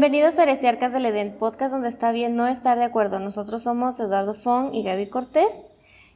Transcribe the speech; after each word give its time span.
Bienvenidos 0.00 0.38
a 0.38 0.44
Heresiarcas 0.44 0.92
del 0.92 1.06
Edén, 1.06 1.36
podcast 1.40 1.72
donde 1.72 1.88
está 1.88 2.12
bien 2.12 2.36
no 2.36 2.46
estar 2.46 2.78
de 2.78 2.84
acuerdo. 2.84 3.18
Nosotros 3.18 3.64
somos 3.64 3.98
Eduardo 3.98 4.32
Fong 4.32 4.72
y 4.72 4.84
Gaby 4.84 5.08
Cortés 5.08 5.72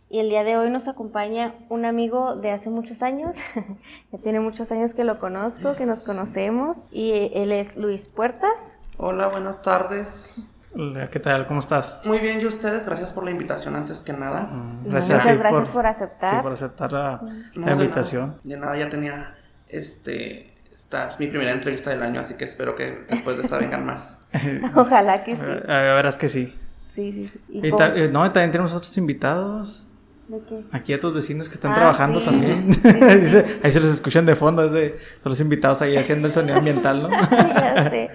y 0.09 0.21
el 0.21 0.29
día 0.29 0.45
de 0.45 0.57
hoy 0.57 0.71
nos 0.71 0.87
acompaña 0.87 1.57
un 1.69 1.85
amigo 1.85 2.37
de 2.37 2.53
hace 2.53 2.71
muchos 2.71 3.03
años, 3.03 3.35
que 4.13 4.19
tiene 4.19 4.39
muchos 4.39 4.71
años 4.71 4.95
que 4.95 5.03
lo 5.03 5.19
conozco, 5.19 5.75
que 5.75 5.85
nos 5.85 6.07
conocemos 6.07 6.77
y 6.93 7.33
él 7.35 7.51
es 7.51 7.77
Luis 7.77 8.07
Puertas. 8.07 8.79
Hola, 8.99 9.27
buenas 9.27 9.63
tardes. 9.63 10.55
Hola, 10.77 11.11
¿qué 11.11 11.19
tal? 11.19 11.49
¿Cómo 11.49 11.59
estás? 11.59 12.03
Muy 12.05 12.19
bien, 12.21 12.41
¿y 12.41 12.47
ustedes? 12.47 12.87
Gracias 12.87 13.13
por 13.13 13.25
la 13.25 13.33
invitación 13.33 13.75
antes 13.75 14.01
que 14.03 14.13
nada. 14.13 14.43
Mm, 14.43 14.91
Muchas 14.93 15.11
a 15.11 15.29
ti 15.33 15.37
gracias 15.39 15.71
por 15.71 15.87
aceptar. 15.89 16.37
Sí, 16.37 16.43
por 16.45 16.53
aceptar 16.53 16.93
la, 16.93 17.21
No, 17.21 17.67
la 17.67 17.75
de 17.75 17.83
invitación. 17.83 18.27
nada. 18.29 18.41
De 18.45 18.57
nada, 18.59 18.77
ya 18.77 18.89
tenía 18.89 19.35
este 19.67 20.52
esta 20.83 21.11
es 21.11 21.19
mi 21.21 21.29
primera 21.29 21.53
entrevista 21.53 21.91
del 21.91 22.03
año, 22.03 22.21
así 22.21 22.35
que 22.35 22.45
espero 22.45 22.75
que 22.75 23.05
después 23.09 23.37
de 23.39 23.45
esta 23.45 23.59
vengan 23.59 23.87
más. 23.87 24.23
Ojalá 24.75 25.23
que 25.25 25.37
sí. 25.37 25.41
Eh, 25.43 25.63
verás 25.67 26.17
que 26.17 26.29
sí. 26.29 26.55
Sí, 26.89 27.13
sí, 27.13 27.29
sí. 27.33 27.41
¿Y 27.49 27.59
Y 27.67 27.71
cómo- 27.71 27.77
ta- 27.77 27.95
eh, 27.97 28.09
no, 28.09 28.21
también 28.33 28.51
tenemos 28.51 28.73
otros 28.75 28.97
invitados. 28.99 29.87
¿De 30.29 30.39
qué? 30.49 30.61
Aquí 30.73 30.93
a 30.93 31.01
tus 31.01 31.15
vecinos 31.15 31.49
que 31.49 31.55
están 31.55 31.73
Ah, 31.73 31.77
trabajando 31.77 32.21
sí. 32.21 32.27
también. 32.27 32.73
Sí, 32.73 32.81
sí, 32.83 32.91
sí. 33.01 33.17
Dice- 33.21 33.61
ahí 33.63 33.73
se 33.73 33.81
los 33.81 33.91
escuchan 33.93 34.27
de 34.27 34.35
fondo. 34.37 34.65
Es 34.65 34.73
de, 34.73 34.99
son 35.23 35.31
los 35.31 35.41
invitados 35.41 35.81
ahí 35.83 35.97
haciendo 35.97 36.27
el 36.29 36.35
sonido 36.35 36.59
ambiental, 36.59 37.03
¿no? 37.03 37.11
ya 37.31 37.89
sé. 37.91 38.11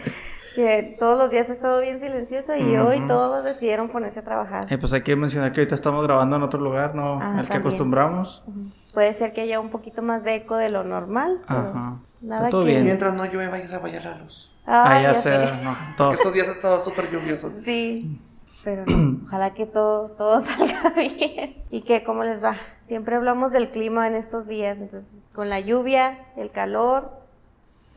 Que 0.58 0.96
todos 0.98 1.20
los 1.20 1.30
días 1.30 1.48
ha 1.52 1.54
estado 1.54 1.80
bien 1.82 2.00
silencioso 2.00 2.56
y 2.56 2.76
hoy 2.78 2.98
Ujú. 2.98 3.08
todos 3.08 3.44
decidieron 3.44 3.90
ponerse 3.90 4.22
a 4.22 4.24
trabajar. 4.24 4.66
Eh, 4.74 4.80
pues 4.80 4.92
hay 4.92 5.04
que 5.04 5.16
mencionar 5.16 5.54
que 5.54 5.60
ahorita 5.62 5.76
estamos 5.76 6.04
grabando 6.04 6.36
en 6.36 6.42
otro 6.42 6.60
lugar, 6.60 6.96
¿no? 6.96 7.20
Ah, 7.22 7.38
Al 7.38 7.48
que 7.48 7.58
acostumbramos. 7.58 8.44
Ujú. 8.48 8.62
Puede 8.96 9.14
ser 9.14 9.34
que 9.34 9.42
haya 9.42 9.60
un 9.60 9.70
poquito 9.70 10.02
más 10.02 10.24
de 10.24 10.34
eco 10.34 10.56
de 10.58 10.70
lo 10.70 10.84
normal, 10.84 11.42
pero 11.48 11.60
Ajá. 11.60 12.00
nada 12.22 12.50
Todo 12.50 12.64
que... 12.66 12.72
bien. 12.72 12.86
Mientras 12.86 13.14
no 13.14 13.26
llueva 13.26 13.60
y 13.60 13.68
se 13.68 13.78
vaya 13.78 14.02
la 14.02 14.18
luz. 14.18 14.52
Ah, 14.66 14.84
Ah, 14.88 14.96
ya 15.00 15.12
ya 15.12 15.14
sé. 15.14 15.32
sé. 15.32 15.64
no, 15.64 15.76
todo. 15.96 16.12
Estos 16.14 16.34
días 16.34 16.48
ha 16.48 16.52
estado 16.54 16.82
súper 16.82 17.12
lluvioso. 17.12 17.52
Sí, 17.64 18.20
pero 18.64 18.84
no. 18.88 19.20
Ojalá 19.28 19.54
que 19.54 19.68
todo, 19.68 20.10
todo 20.14 20.42
salga 20.44 20.90
bien. 20.96 21.64
¿Y 21.70 21.82
qué? 21.84 22.04
¿Cómo 22.04 22.24
les 22.24 22.44
va? 22.44 22.56
Siempre 22.80 23.16
hablamos 23.16 23.52
del 23.52 23.70
clima 23.70 24.08
en 24.08 24.16
estos 24.16 24.48
días, 24.48 24.82
entonces 24.82 25.24
con 25.36 25.50
la 25.52 25.60
lluvia, 25.60 26.18
el 26.36 26.50
calor, 26.50 27.12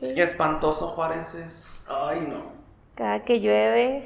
Qué 0.01 0.23
espantoso 0.23 0.87
Juárez 0.89 1.35
es. 1.35 1.87
Ay, 1.89 2.27
no. 2.29 2.51
cada 2.95 3.23
que 3.23 3.39
llueve. 3.39 4.05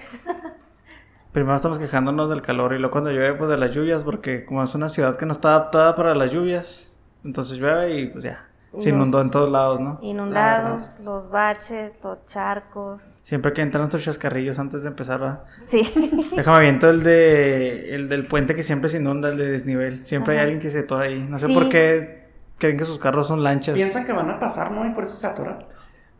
Primero 1.31 1.55
estamos 1.55 1.79
quejándonos 1.79 2.29
del 2.29 2.41
calor 2.41 2.73
y 2.73 2.77
luego 2.79 2.91
cuando 2.91 3.11
llueve, 3.11 3.33
pues 3.33 3.49
de 3.49 3.57
las 3.57 3.71
lluvias, 3.71 4.03
porque 4.03 4.45
como 4.45 4.63
es 4.63 4.73
una 4.75 4.89
ciudad 4.89 5.17
que 5.17 5.25
no 5.25 5.33
está 5.33 5.49
adaptada 5.49 5.95
para 5.95 6.15
las 6.15 6.31
lluvias, 6.31 6.93
entonces 7.25 7.57
llueve 7.57 7.93
y 7.99 8.07
pues 8.07 8.23
ya, 8.23 8.47
se 8.77 8.89
inundó 8.89 9.19
en 9.19 9.31
todos 9.31 9.51
lados, 9.51 9.81
¿no? 9.81 9.99
Inundados, 10.01 10.97
los 11.03 11.29
baches, 11.29 11.93
los 12.01 12.23
charcos. 12.25 13.01
Siempre 13.21 13.51
que 13.51 13.61
entran 13.61 13.83
estos 13.83 14.01
chascarrillos 14.03 14.59
antes 14.59 14.83
de 14.83 14.89
empezar, 14.89 15.19
¿verdad? 15.19 15.43
Sí, 15.63 16.29
Déjame 16.35 16.61
viento 16.61 16.89
el 16.89 17.03
de 17.03 17.95
el 17.95 18.07
del 18.07 18.25
puente 18.27 18.55
que 18.55 18.63
siempre 18.63 18.89
se 18.89 18.97
inunda, 18.97 19.27
el 19.29 19.37
de 19.37 19.49
desnivel. 19.51 20.05
Siempre 20.05 20.35
Ajá. 20.35 20.41
hay 20.41 20.43
alguien 20.45 20.61
que 20.61 20.69
se 20.69 20.79
atora 20.79 21.05
ahí. 21.05 21.19
No 21.19 21.37
sé 21.37 21.47
Sí. 21.47 21.53
por 21.53 21.67
qué 21.67 22.29
creen 22.57 22.77
que 22.77 22.85
sus 22.85 22.97
carros 22.99 23.27
son 23.27 23.43
lanchas. 23.43 23.75
Piensan 23.75 24.05
que 24.05 24.13
van 24.13 24.29
a 24.29 24.39
pasar, 24.39 24.71
¿no? 24.71 24.85
Y 24.87 24.91
por 24.91 25.03
eso 25.03 25.17
se 25.17 25.27
atoran. 25.27 25.65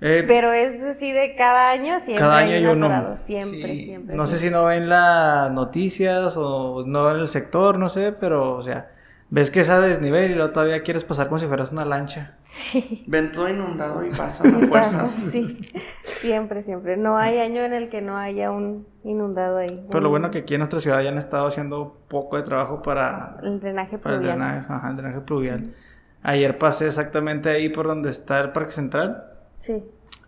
Eh, 0.01 0.23
pero 0.27 0.51
es 0.51 0.83
así 0.83 1.11
de 1.11 1.35
cada 1.35 1.69
año, 1.71 1.99
siempre 2.01 2.15
Cada 2.17 2.37
hay 2.37 2.53
año 2.55 2.71
un 2.71 2.77
hay 2.77 2.83
uno. 2.83 2.85
atorado, 2.95 3.17
siempre, 3.17 3.49
Sí. 3.73 3.85
siempre. 3.85 4.15
no 4.15 4.27
sé 4.27 4.37
siempre. 4.39 4.49
si 4.49 4.53
no 4.63 4.65
ven 4.67 4.89
las 4.89 5.51
noticias 5.51 6.35
o 6.37 6.83
no 6.85 7.09
en 7.11 7.17
el 7.21 7.27
sector, 7.29 7.79
no 7.79 7.87
sé, 7.89 8.11
pero 8.11 8.55
o 8.57 8.61
sea, 8.61 8.91
ves 9.29 9.49
que 9.51 9.61
es 9.61 9.69
a 9.69 9.79
desnivel 9.79 10.31
y 10.31 10.35
luego 10.35 10.51
todavía 10.51 10.83
quieres 10.83 11.05
pasar 11.05 11.27
como 11.27 11.39
si 11.39 11.47
fueras 11.47 11.71
una 11.71 11.85
lancha. 11.85 12.35
Sí. 12.43 13.03
Ven 13.07 13.31
todo 13.31 13.47
inundado 13.49 14.05
y 14.05 14.09
pasan 14.09 14.55
a 14.63 14.67
fuerzas. 14.67 15.09
sí, 15.11 15.59
siempre, 16.03 16.61
siempre. 16.61 16.97
No 16.97 17.17
hay 17.17 17.39
año 17.39 17.61
en 17.63 17.73
el 17.73 17.89
que 17.89 18.01
no 18.01 18.17
haya 18.17 18.51
un 18.51 18.85
inundado 19.05 19.57
ahí. 19.59 19.85
Pero 19.87 20.01
lo 20.01 20.09
Un- 20.09 20.11
bueno 20.13 20.29
que 20.31 20.39
aquí 20.39 20.55
en 20.55 20.59
nuestra 20.59 20.81
ciudad 20.81 21.01
ya 21.01 21.09
han 21.09 21.17
estado 21.17 21.47
haciendo 21.47 22.01
poco 22.09 22.35
de 22.35 22.43
trabajo 22.43 22.81
para, 22.81 23.37
El 23.43 23.59
drenaje 23.61 23.97
para 23.97 24.15
el 24.15 24.21
pluvial. 24.21 24.39
drenaje, 24.39 24.65
ajá, 24.73 24.89
el 24.89 24.97
drenaje 24.97 25.21
pluvial. 25.21 25.73
Ayer 26.21 26.57
pasé 26.57 26.87
exactamente 26.87 27.49
ahí 27.49 27.69
por 27.69 27.87
donde 27.87 28.09
está 28.09 28.39
el 28.41 28.51
Parque 28.51 28.71
Central. 28.71 29.31
Sí. 29.57 29.83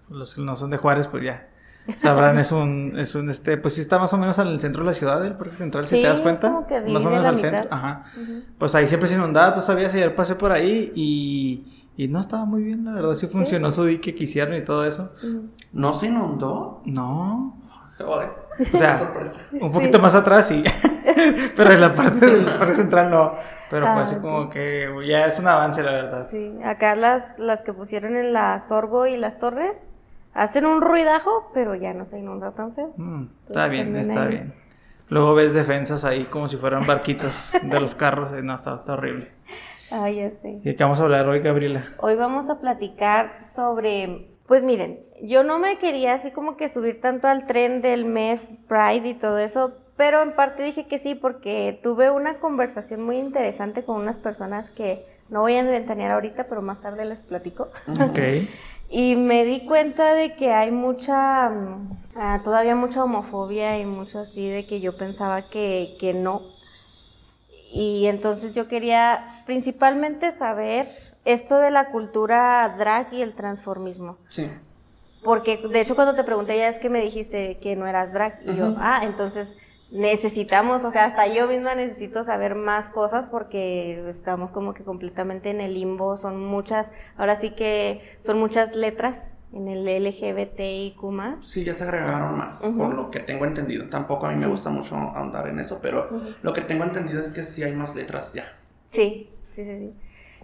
Los 0.10 0.36
que 0.36 0.42
no 0.42 0.56
son 0.56 0.70
de 0.72 0.78
Juárez, 0.78 1.08
pues 1.08 1.24
ya 1.24 1.48
sabrán, 1.98 2.38
es 2.38 2.52
un, 2.52 2.94
es 3.00 3.16
un, 3.16 3.30
este, 3.30 3.56
pues 3.58 3.76
sí 3.76 3.82
está 3.82 3.98
más 3.98 4.12
o 4.12 4.18
menos 4.18 4.38
en 4.40 4.48
el 4.48 4.60
centro 4.60 4.84
de 4.84 4.88
la 4.88 4.94
ciudad, 4.94 5.26
el 5.26 5.36
Parque 5.38 5.56
Central, 5.56 5.88
si 5.88 6.02
te 6.02 6.08
das 6.08 6.18
es 6.18 6.22
cuenta. 6.22 6.52
como 6.52 6.68
que 6.68 6.82
más 6.82 7.06
o 7.06 7.10
menos 7.10 7.24
la 7.24 7.30
al 7.30 7.36
mitad. 7.38 7.50
centro, 7.52 7.74
ajá. 7.74 8.06
Pues 8.58 8.76
ahí 8.76 8.88
siempre 8.88 9.08
se 9.08 9.16
inundaba, 9.16 9.54
tú 9.54 9.62
sabías, 9.62 9.94
ayer 9.94 10.14
pasé 10.14 10.36
por 10.36 10.52
ahí 10.52 10.92
y, 10.96 11.86
y 11.96 12.10
no 12.10 12.20
estaba 12.20 12.44
muy 12.44 12.62
bien, 12.62 12.84
la 12.84 12.92
verdad, 12.92 13.16
sí 13.16 13.28
funcionó 13.28 13.72
su 13.72 13.86
dique 13.86 14.16
que 14.16 14.26
hicieron 14.26 14.56
y 14.56 14.66
todo 14.66 14.84
eso. 14.86 15.12
¿No 15.72 15.94
se 15.94 16.08
inundó? 16.08 16.82
No, 16.86 17.58
Joder. 17.98 18.30
o 18.74 18.78
sea, 18.78 18.92
Qué 18.92 18.98
sorpresa. 18.98 19.40
un 19.62 19.72
poquito 19.72 20.00
más 20.00 20.14
atrás 20.14 20.48
sí, 20.50 20.62
pero 21.56 21.72
en 21.72 21.80
la 21.82 21.94
parte 21.96 22.26
del 22.26 22.46
Parque 22.46 22.74
Central 22.76 23.10
no. 23.10 23.34
Pero 23.70 23.86
fue 23.94 23.96
Ah, 23.96 24.04
así 24.04 24.16
ok. 24.16 24.22
como 24.22 24.50
que 24.50 24.90
ya 25.08 25.26
es 25.26 25.40
un 25.40 25.48
avance, 25.48 25.84
la 25.84 25.92
verdad. 25.92 26.28
Sí, 26.30 26.54
acá 26.64 26.96
las, 26.96 27.38
las 27.38 27.62
que 27.64 27.74
pusieron 27.74 28.16
en 28.16 28.34
la 28.34 28.60
Sorgo 28.60 29.08
y 29.08 29.18
las 29.18 29.40
Torres 29.40 29.88
hacen 30.34 30.66
un 30.66 30.82
ruidajo, 30.82 31.52
pero 31.54 31.76
ya 31.76 31.94
no 31.94 32.06
se 32.06 32.20
inunda 32.20 32.52
tan 32.52 32.74
feo. 32.74 32.94
Mm, 32.98 33.26
está 33.48 33.68
bien, 33.68 33.96
está 33.96 34.24
ahí. 34.24 34.30
bien. 34.30 34.54
Luego 35.10 35.34
ves 35.36 35.54
defensas 35.54 36.04
ahí 36.06 36.26
como 36.26 36.48
si 36.48 36.58
fueran 36.58 36.86
barquitos 36.86 37.52
de 37.62 37.80
los 37.80 37.96
carros. 37.96 38.32
y 38.38 38.42
No, 38.44 38.56
está, 38.56 38.76
está 38.76 38.94
horrible. 38.94 39.32
Ay, 39.90 40.18
ya 40.18 40.32
sé. 40.32 40.60
¿Y 40.64 40.76
qué 40.76 40.84
vamos 40.84 41.00
a 41.00 41.04
hablar 41.04 41.28
hoy, 41.28 41.40
Gabriela? 41.40 41.86
Hoy 42.00 42.16
vamos 42.16 42.50
a 42.50 42.60
platicar 42.60 43.32
sobre, 43.54 44.28
pues 44.46 44.64
miren, 44.64 45.00
yo 45.22 45.44
no 45.44 45.60
me 45.60 45.78
quería 45.78 46.14
así 46.14 46.32
como 46.32 46.58
que 46.58 46.68
subir 46.70 47.00
tanto 47.02 47.28
al 47.30 47.48
tren 47.48 47.82
del 47.82 48.04
mes 48.06 48.50
Pride 48.68 49.08
y 49.08 49.14
todo 49.14 49.38
eso, 49.40 49.74
pero 49.98 50.22
en 50.22 50.34
parte 50.34 50.64
dije 50.64 50.88
que 50.88 51.00
sí 51.00 51.16
porque 51.16 51.78
tuve 51.82 52.12
una 52.12 52.40
conversación 52.40 53.04
muy 53.04 53.18
interesante 53.18 53.84
con 53.84 53.98
unas 53.98 54.20
personas 54.20 54.70
que 54.70 55.06
no 55.30 55.42
voy 55.42 55.58
a 55.58 55.64
ventanear 55.64 56.12
ahorita, 56.12 56.46
pero 56.48 56.62
más 56.62 56.80
tarde 56.80 57.04
les 57.04 57.22
platico. 57.22 57.70
Ok. 57.88 58.20
Y 58.90 59.18
me 59.18 59.44
di 59.44 59.66
cuenta 59.66 60.14
de 60.14 60.36
que 60.36 60.54
hay 60.54 60.72
mucha, 60.72 61.50
mm, 61.50 61.90
ah, 62.16 62.40
todavía 62.44 62.74
mucha 62.74 63.04
homofobia 63.04 63.78
y 63.80 63.86
mucho 63.86 64.20
así 64.20 64.48
de 64.48 64.66
que 64.66 64.80
yo 64.80 64.96
pensaba 64.96 65.50
que, 65.50 65.98
que 66.00 66.14
no. 66.14 66.42
Y 67.74 68.08
entonces 68.08 68.54
yo 68.54 68.70
quería 68.70 69.44
principalmente 69.46 70.32
saber 70.32 70.88
esto 71.26 71.58
de 71.58 71.70
la 71.70 71.90
cultura 71.90 72.76
drag 72.78 73.14
y 73.14 73.22
el 73.22 73.34
transformismo. 73.34 74.18
Sí. 74.30 74.50
Porque 75.22 75.58
de 75.58 75.82
hecho 75.82 75.96
cuando 75.96 76.16
te 76.16 76.24
pregunté 76.24 76.56
ya 76.56 76.70
es 76.70 76.80
que 76.80 76.90
me 76.90 77.02
dijiste 77.02 77.58
que 77.58 77.76
no 77.76 77.88
eras 77.88 78.14
drag. 78.14 78.40
Y 78.46 78.56
yo, 78.56 78.78
ah, 78.80 79.02
entonces 79.04 79.58
necesitamos, 79.92 80.84
o 80.84 80.92
sea, 80.92 81.06
hasta 81.06 81.28
yo 81.28 81.48
misma 81.48 81.76
necesito 81.76 82.24
saber 82.24 82.56
más 82.56 82.90
cosas 82.90 83.28
porque 83.28 84.08
estamos 84.10 84.52
como 84.52 84.74
que 84.74 84.84
completamente 84.84 85.50
en 85.50 85.62
el 85.62 85.74
limbo. 85.74 86.18
Son 86.18 86.44
muchas, 86.44 86.92
ahora 87.18 87.36
sí 87.36 87.52
que 87.52 88.18
son 88.20 88.40
muchas 88.40 88.76
letras 88.76 89.34
en 89.54 89.68
el 89.68 89.88
LGBTIQ 89.88 91.02
más. 91.04 91.48
Sí, 91.48 91.64
ya 91.64 91.74
se 91.74 91.84
agregaron 91.84 92.38
más, 92.38 92.66
por 92.78 92.94
lo 92.94 93.10
que 93.12 93.20
tengo 93.20 93.46
entendido. 93.46 93.88
Tampoco 93.90 94.26
a 94.26 94.32
mí 94.32 94.40
me 94.40 94.48
gusta 94.48 94.70
mucho 94.70 94.96
ahondar 94.96 95.48
en 95.48 95.60
eso, 95.60 95.80
pero 95.82 96.10
lo 96.42 96.54
que 96.54 96.62
tengo 96.62 96.84
entendido 96.84 97.22
es 97.22 97.32
que 97.32 97.44
sí 97.44 97.64
hay 97.64 97.74
más 97.74 97.96
letras 97.96 98.34
ya. 98.34 98.54
Sí, 98.90 99.30
sí, 99.52 99.64
sí, 99.64 99.78
sí. 99.78 99.94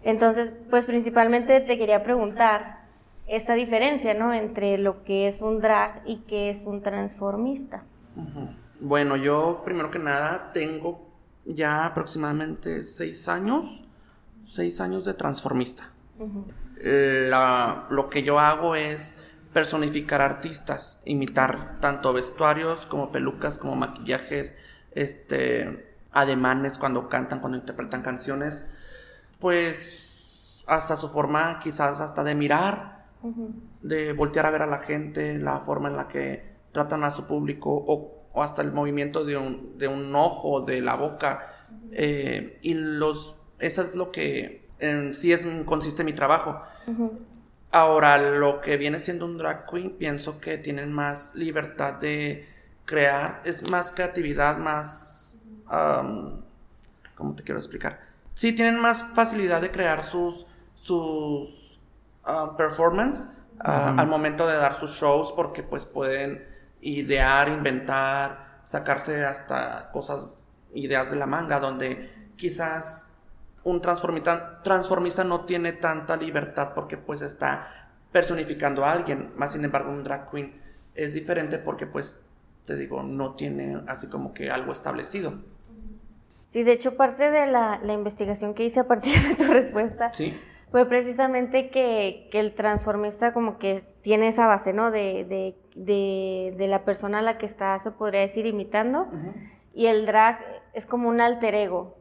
Entonces, 0.03 0.53
pues 0.69 0.85
principalmente 0.85 1.61
te 1.61 1.77
quería 1.77 2.03
preguntar 2.03 2.83
esta 3.27 3.53
diferencia, 3.53 4.13
¿no? 4.13 4.33
Entre 4.33 4.77
lo 4.77 5.03
que 5.03 5.27
es 5.27 5.41
un 5.41 5.61
drag 5.61 6.01
y 6.05 6.17
que 6.23 6.49
es 6.49 6.63
un 6.65 6.81
transformista. 6.81 7.83
Ujú. 8.15 8.49
Bueno, 8.83 9.15
yo 9.15 9.61
primero 9.63 9.89
que 9.91 9.99
nada 9.99 10.51
tengo 10.53 11.07
ya 11.45 11.85
aproximadamente 11.85 12.83
seis 12.83 13.29
años, 13.29 13.85
seis 14.45 14.81
años 14.81 15.05
de 15.05 15.13
transformista. 15.13 15.89
Ujú. 16.19 16.45
La- 16.83 17.85
lo 17.89 18.09
que 18.09 18.23
yo 18.23 18.39
hago 18.39 18.75
es 18.75 19.15
personificar 19.53 20.19
artistas, 20.19 21.01
imitar 21.05 21.79
tanto 21.79 22.11
vestuarios 22.11 22.85
como 22.87 23.09
pelucas, 23.11 23.57
como 23.57 23.77
maquillajes, 23.77 24.53
este, 24.91 25.95
ademanes 26.11 26.77
cuando 26.77 27.07
cantan, 27.07 27.39
cuando 27.39 27.57
interpretan 27.57 28.01
canciones, 28.01 28.69
pues 29.39 30.65
hasta 30.67 30.97
su 30.97 31.07
forma 31.07 31.59
quizás 31.61 32.01
hasta 32.01 32.23
de 32.25 32.35
mirar, 32.35 33.05
de 33.81 34.11
voltear 34.11 34.45
a 34.45 34.51
ver 34.51 34.63
a 34.63 34.67
la 34.67 34.79
gente, 34.79 35.37
la 35.39 35.59
forma 35.61 35.87
en 35.87 35.95
la 35.95 36.09
que 36.09 36.51
tratan 36.73 37.05
a 37.05 37.11
su 37.11 37.25
público 37.27 37.69
o, 37.71 38.22
o 38.33 38.43
hasta 38.43 38.61
el 38.61 38.71
movimiento 38.71 39.23
de 39.23 39.37
un, 39.37 39.77
de 39.77 39.87
un 39.87 40.13
ojo, 40.15 40.61
de 40.61 40.81
la 40.81 40.95
boca. 40.95 41.49
eh, 41.91 42.59
y 42.61 42.73
los, 42.73 43.35
eso 43.59 43.83
es 43.83 43.95
lo 43.95 44.11
que 44.11 44.67
en 44.79 45.13
sí 45.13 45.31
es, 45.31 45.47
consiste 45.65 46.03
mi 46.03 46.13
trabajo. 46.13 46.61
Ahora, 47.71 48.17
lo 48.17 48.61
que 48.61 48.77
viene 48.77 48.99
siendo 48.99 49.25
un 49.25 49.37
drag 49.37 49.65
queen, 49.65 49.91
pienso 49.97 50.39
que 50.39 50.57
tienen 50.57 50.91
más 50.91 51.33
libertad 51.35 51.93
de 51.93 52.47
crear, 52.85 53.41
es 53.45 53.69
más 53.69 53.91
creatividad, 53.91 54.57
más... 54.57 55.37
¿Cómo 57.15 57.35
te 57.35 57.43
quiero 57.43 57.59
explicar? 57.59 57.99
Sí, 58.33 58.53
tienen 58.53 58.79
más 58.79 59.03
facilidad 59.13 59.61
de 59.61 59.71
crear 59.71 60.03
sus, 60.03 60.45
sus 60.75 61.79
ah, 62.25 62.55
performance 62.57 63.27
ah, 63.59 63.95
al 63.97 64.07
momento 64.07 64.47
de 64.47 64.55
dar 64.55 64.75
sus 64.75 64.91
shows 64.91 65.31
porque 65.31 65.63
pues 65.63 65.85
pueden 65.85 66.45
idear, 66.83 67.49
inventar, 67.49 68.59
sacarse 68.63 69.25
hasta 69.25 69.91
cosas, 69.91 70.45
ideas 70.73 71.11
de 71.11 71.17
la 71.17 71.25
manga, 71.25 71.59
donde 71.59 72.11
quizás 72.35 73.15
un 73.63 73.81
transformista, 73.81 74.61
transformista 74.61 75.23
no 75.23 75.45
tiene 75.45 75.73
tanta 75.73 76.17
libertad 76.17 76.73
porque 76.73 76.97
pues 76.97 77.21
está 77.21 77.89
personificando 78.11 78.85
a 78.85 78.91
alguien, 78.91 79.31
más 79.35 79.53
sin 79.53 79.63
embargo 79.65 79.91
un 79.91 80.03
drag 80.03 80.29
queen 80.29 80.61
es 80.95 81.13
diferente 81.13 81.57
porque 81.57 81.87
pues 81.87 82.21
te 82.65 82.75
digo, 82.75 83.03
no 83.03 83.35
tiene 83.35 83.81
así 83.87 84.07
como 84.07 84.33
que 84.33 84.51
algo 84.51 84.71
establecido. 84.71 85.41
Sí, 86.47 86.63
de 86.63 86.73
hecho 86.73 86.95
parte 86.95 87.31
de 87.31 87.47
la, 87.47 87.79
la 87.81 87.93
investigación 87.93 88.53
que 88.53 88.63
hice 88.65 88.81
a 88.81 88.87
partir 88.87 89.19
de 89.27 89.35
tu 89.35 89.51
respuesta 89.51 90.13
Sí. 90.13 90.39
Fue 90.73 90.87
precisamente 90.87 91.69
que, 91.69 92.27
que 92.31 92.39
el 92.39 92.55
transformista 92.55 93.31
como 93.31 93.59
que 93.59 93.83
tiene 94.01 94.29
esa 94.29 94.47
base, 94.47 94.73
¿no? 94.73 94.89
De, 94.89 95.23
de, 95.23 95.55
de, 95.75 96.55
de 96.57 96.67
la 96.67 96.83
persona 96.83 97.19
a 97.19 97.21
la 97.21 97.37
que 97.37 97.45
está, 97.45 97.77
se 97.77 97.91
podría 97.91 98.21
decir, 98.21 98.47
imitando. 98.47 99.07
Y 99.75 99.85
el 99.85 100.07
drag 100.07 100.39
es 100.73 100.87
como 100.87 101.09
un 101.09 101.21
alter 101.21 101.53
ego. 101.53 101.99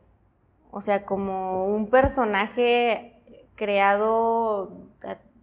O 0.70 0.80
sea, 0.80 1.04
como 1.04 1.66
un 1.66 1.90
personaje 1.90 3.20
creado 3.56 4.88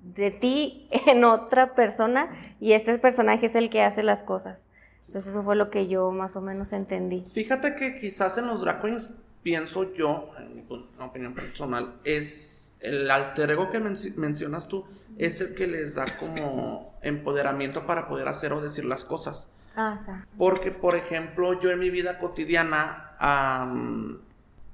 de 0.01 0.31
ti 0.31 0.89
en 1.05 1.23
otra 1.23 1.75
persona 1.75 2.31
y 2.59 2.71
este 2.71 2.97
personaje 2.97 3.45
es 3.45 3.53
el 3.53 3.69
que 3.69 3.83
hace 3.83 4.01
las 4.01 4.23
cosas. 4.23 4.67
Entonces 5.05 5.33
eso 5.33 5.43
fue 5.43 5.55
lo 5.55 5.69
que 5.69 5.85
yo 5.85 6.09
más 6.09 6.35
o 6.35 6.41
menos 6.41 6.73
entendí. 6.73 7.25
Fíjate 7.31 7.75
que 7.75 7.99
quizás 7.99 8.39
en 8.39 8.47
los 8.47 8.61
drag 8.61 8.81
queens, 8.81 9.21
pienso 9.49 9.91
yo, 9.95 10.29
en 10.37 10.55
mi 10.55 10.63
opinión 11.03 11.33
personal, 11.33 11.95
es 12.03 12.77
el 12.81 13.09
alter 13.09 13.49
ego 13.49 13.71
que 13.71 13.79
menci- 13.81 14.13
mencionas 14.15 14.67
tú, 14.67 14.85
es 15.17 15.41
el 15.41 15.55
que 15.55 15.65
les 15.65 15.95
da 15.95 16.05
como 16.19 16.93
empoderamiento 17.01 17.87
para 17.87 18.07
poder 18.07 18.27
hacer 18.27 18.53
o 18.53 18.61
decir 18.61 18.85
las 18.85 19.05
cosas. 19.05 19.49
Ah, 19.75 19.97
sea, 19.97 20.27
Porque, 20.37 20.69
por 20.71 20.95
ejemplo, 20.95 21.59
yo 21.59 21.71
en 21.71 21.79
mi 21.79 21.89
vida 21.89 22.19
cotidiana 22.19 23.15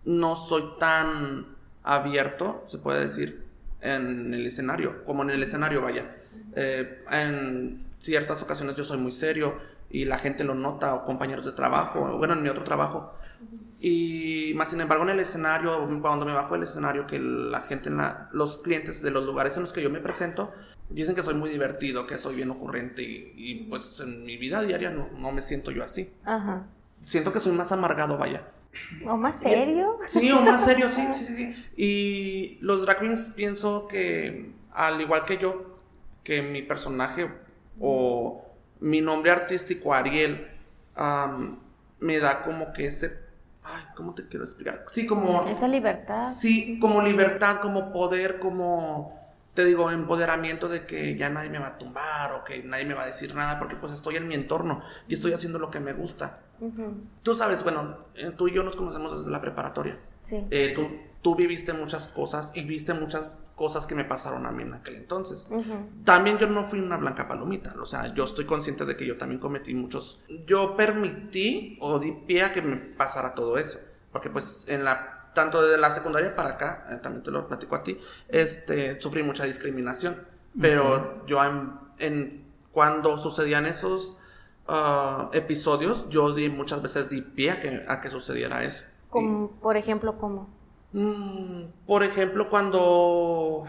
no 0.05 0.35
soy 0.35 0.63
tan 0.77 1.45
abierto, 1.83 2.65
se 2.67 2.77
puede 2.77 3.05
decir, 3.05 3.45
en 3.79 4.33
el 4.33 4.45
escenario, 4.45 5.05
como 5.05 5.23
en 5.23 5.29
el 5.29 5.41
escenario, 5.41 5.81
vaya. 5.81 6.17
Eh, 6.57 7.01
en 7.11 7.85
ciertas 8.01 8.41
ocasiones 8.43 8.75
yo 8.75 8.83
soy 8.83 8.97
muy 8.97 9.13
serio 9.13 9.57
y 9.89 10.03
la 10.03 10.17
gente 10.17 10.43
lo 10.43 10.53
nota, 10.53 10.93
o 10.95 11.05
compañeros 11.05 11.45
de 11.45 11.53
trabajo, 11.53 12.17
bueno, 12.17 12.33
en 12.33 12.43
mi 12.43 12.49
otro 12.49 12.63
trabajo. 12.65 13.13
Y 13.79 14.53
más 14.55 14.69
sin 14.69 14.81
embargo 14.81 15.03
en 15.03 15.11
el 15.11 15.19
escenario, 15.19 15.87
cuando 16.01 16.25
me 16.25 16.31
bajo 16.33 16.53
del 16.55 16.63
escenario, 16.63 17.05
que 17.07 17.19
la 17.19 17.61
gente, 17.61 17.89
en 17.89 17.97
la- 17.97 18.29
los 18.31 18.57
clientes 18.59 19.01
de 19.01 19.11
los 19.11 19.25
lugares 19.25 19.55
en 19.57 19.63
los 19.63 19.73
que 19.73 19.81
yo 19.81 19.89
me 19.89 19.99
presento, 19.99 20.53
dicen 20.89 21.15
que 21.15 21.21
soy 21.23 21.33
muy 21.35 21.49
divertido, 21.49 22.07
que 22.07 22.17
soy 22.17 22.35
bien 22.35 22.49
ocurrente 22.51 23.01
y, 23.03 23.33
y, 23.35 23.55
pues 23.69 23.99
en 23.99 24.25
mi 24.25 24.37
vida 24.37 24.61
diaria 24.61 24.91
no, 24.91 25.09
no 25.17 25.31
me 25.31 25.41
siento 25.41 25.71
yo 25.71 25.83
así. 25.83 26.09
ajá. 26.23 26.67
Siento 27.05 27.31
que 27.31 27.39
soy 27.39 27.51
más 27.51 27.71
amargado, 27.71 28.17
vaya. 28.17 28.47
¿O 29.05 29.15
más 29.15 29.37
serio? 29.39 29.99
Sí, 30.07 30.31
o 30.31 30.41
más 30.41 30.63
serio, 30.65 30.91
sí, 30.91 31.07
sí, 31.13 31.25
sí. 31.35 31.65
Y 31.77 32.57
los 32.61 32.81
drag 32.83 32.99
queens 32.99 33.31
pienso 33.35 33.87
que, 33.87 34.51
al 34.73 34.99
igual 35.01 35.25
que 35.25 35.37
yo, 35.37 35.79
que 36.23 36.41
mi 36.41 36.63
personaje 36.63 37.29
o 37.79 38.43
mi 38.79 39.01
nombre 39.01 39.31
artístico, 39.31 39.93
Ariel, 39.93 40.47
me 41.99 42.19
da 42.19 42.41
como 42.43 42.73
que 42.73 42.87
ese... 42.87 43.24
Ay, 43.65 43.83
¿cómo 43.95 44.13
te 44.13 44.27
quiero 44.27 44.45
explicar? 44.45 44.85
Sí, 44.91 45.05
como... 45.05 45.45
Esa 45.47 45.67
libertad. 45.67 46.31
Sí, 46.33 46.77
como 46.79 47.01
libertad, 47.01 47.59
como 47.61 47.91
poder, 47.91 48.39
como, 48.39 49.19
te 49.55 49.65
digo, 49.65 49.89
empoderamiento 49.89 50.67
de 50.67 50.85
que 50.85 51.17
ya 51.17 51.29
nadie 51.29 51.49
me 51.49 51.57
va 51.57 51.67
a 51.67 51.77
tumbar 51.77 52.33
o 52.33 52.43
que 52.43 52.61
nadie 52.63 52.85
me 52.85 52.93
va 52.93 53.03
a 53.03 53.07
decir 53.07 53.33
nada 53.33 53.57
porque 53.57 53.75
pues 53.75 53.91
estoy 53.91 54.17
en 54.17 54.27
mi 54.27 54.35
entorno 54.35 54.81
y 55.07 55.15
estoy 55.15 55.33
haciendo 55.33 55.57
lo 55.57 55.71
que 55.71 55.79
me 55.79 55.93
gusta. 55.93 56.41
Tú 57.23 57.33
sabes, 57.33 57.63
bueno, 57.63 57.97
eh, 58.15 58.31
tú 58.37 58.47
y 58.47 58.53
yo 58.53 58.63
nos 58.63 58.75
conocemos 58.75 59.17
desde 59.17 59.31
la 59.31 59.41
preparatoria. 59.41 59.97
Sí. 60.21 60.45
Eh, 60.51 60.73
tú, 60.75 60.87
tú 61.25 61.35
viviste 61.35 61.73
muchas 61.73 62.07
cosas 62.07 62.51
y 62.53 62.61
viste 62.61 62.93
muchas 62.93 63.41
cosas 63.55 63.87
que 63.87 63.95
me 63.95 64.05
pasaron 64.05 64.45
a 64.45 64.51
mí 64.51 64.61
en 64.61 64.75
aquel 64.75 64.95
entonces. 64.95 65.47
Ujú, 65.49 65.73
También 66.03 66.37
yo 66.37 66.45
no 66.47 66.65
fui 66.65 66.77
una 66.79 66.97
blanca 66.97 67.27
palomita, 67.27 67.73
o 67.81 67.85
sea, 67.87 68.13
yo 68.13 68.25
estoy 68.25 68.45
consciente 68.45 68.85
de 68.85 68.95
que 68.95 69.07
yo 69.07 69.17
también 69.17 69.41
cometí 69.41 69.73
muchos... 69.73 70.21
Yo 70.45 70.77
permití 70.77 71.79
o 71.81 71.97
di 71.97 72.11
pie 72.11 72.43
a 72.43 72.53
que 72.53 72.61
me 72.61 72.75
pasara 72.75 73.33
todo 73.33 73.57
eso, 73.57 73.79
porque 74.11 74.29
pues 74.29 74.65
en 74.67 74.83
la... 74.83 75.31
Tanto 75.33 75.63
desde 75.63 75.79
la 75.79 75.89
secundaria 75.89 76.35
para 76.35 76.49
acá, 76.51 76.85
eh, 76.91 76.97
también 77.01 77.23
te 77.23 77.31
lo 77.31 77.47
platico 77.47 77.75
a 77.75 77.81
ti, 77.83 77.99
este, 78.29 79.01
sufrí 79.01 79.23
mucha 79.23 79.45
discriminación, 79.45 80.15
pero 80.61 81.25
yo 81.25 81.43
en, 81.43 81.71
en- 81.97 82.45
cuando 82.71 83.17
sucedían 83.17 83.65
esos 83.65 84.13
ah, 84.67 85.29
episodios, 85.33 86.07
yo 86.09 86.33
di, 86.35 86.49
muchas 86.49 86.83
veces 86.83 87.09
di 87.09 87.21
pie 87.21 87.49
a 87.51 87.61
que, 87.61 87.83
a 87.87 87.99
que 87.99 88.09
sucediera 88.11 88.63
eso. 88.63 88.83
Como, 89.09 89.51
por 89.59 89.75
ejemplo, 89.75 90.17
¿cómo? 90.19 90.49
Mm, 90.97 91.63
por 91.85 92.03
ejemplo, 92.03 92.49
cuando, 92.49 93.65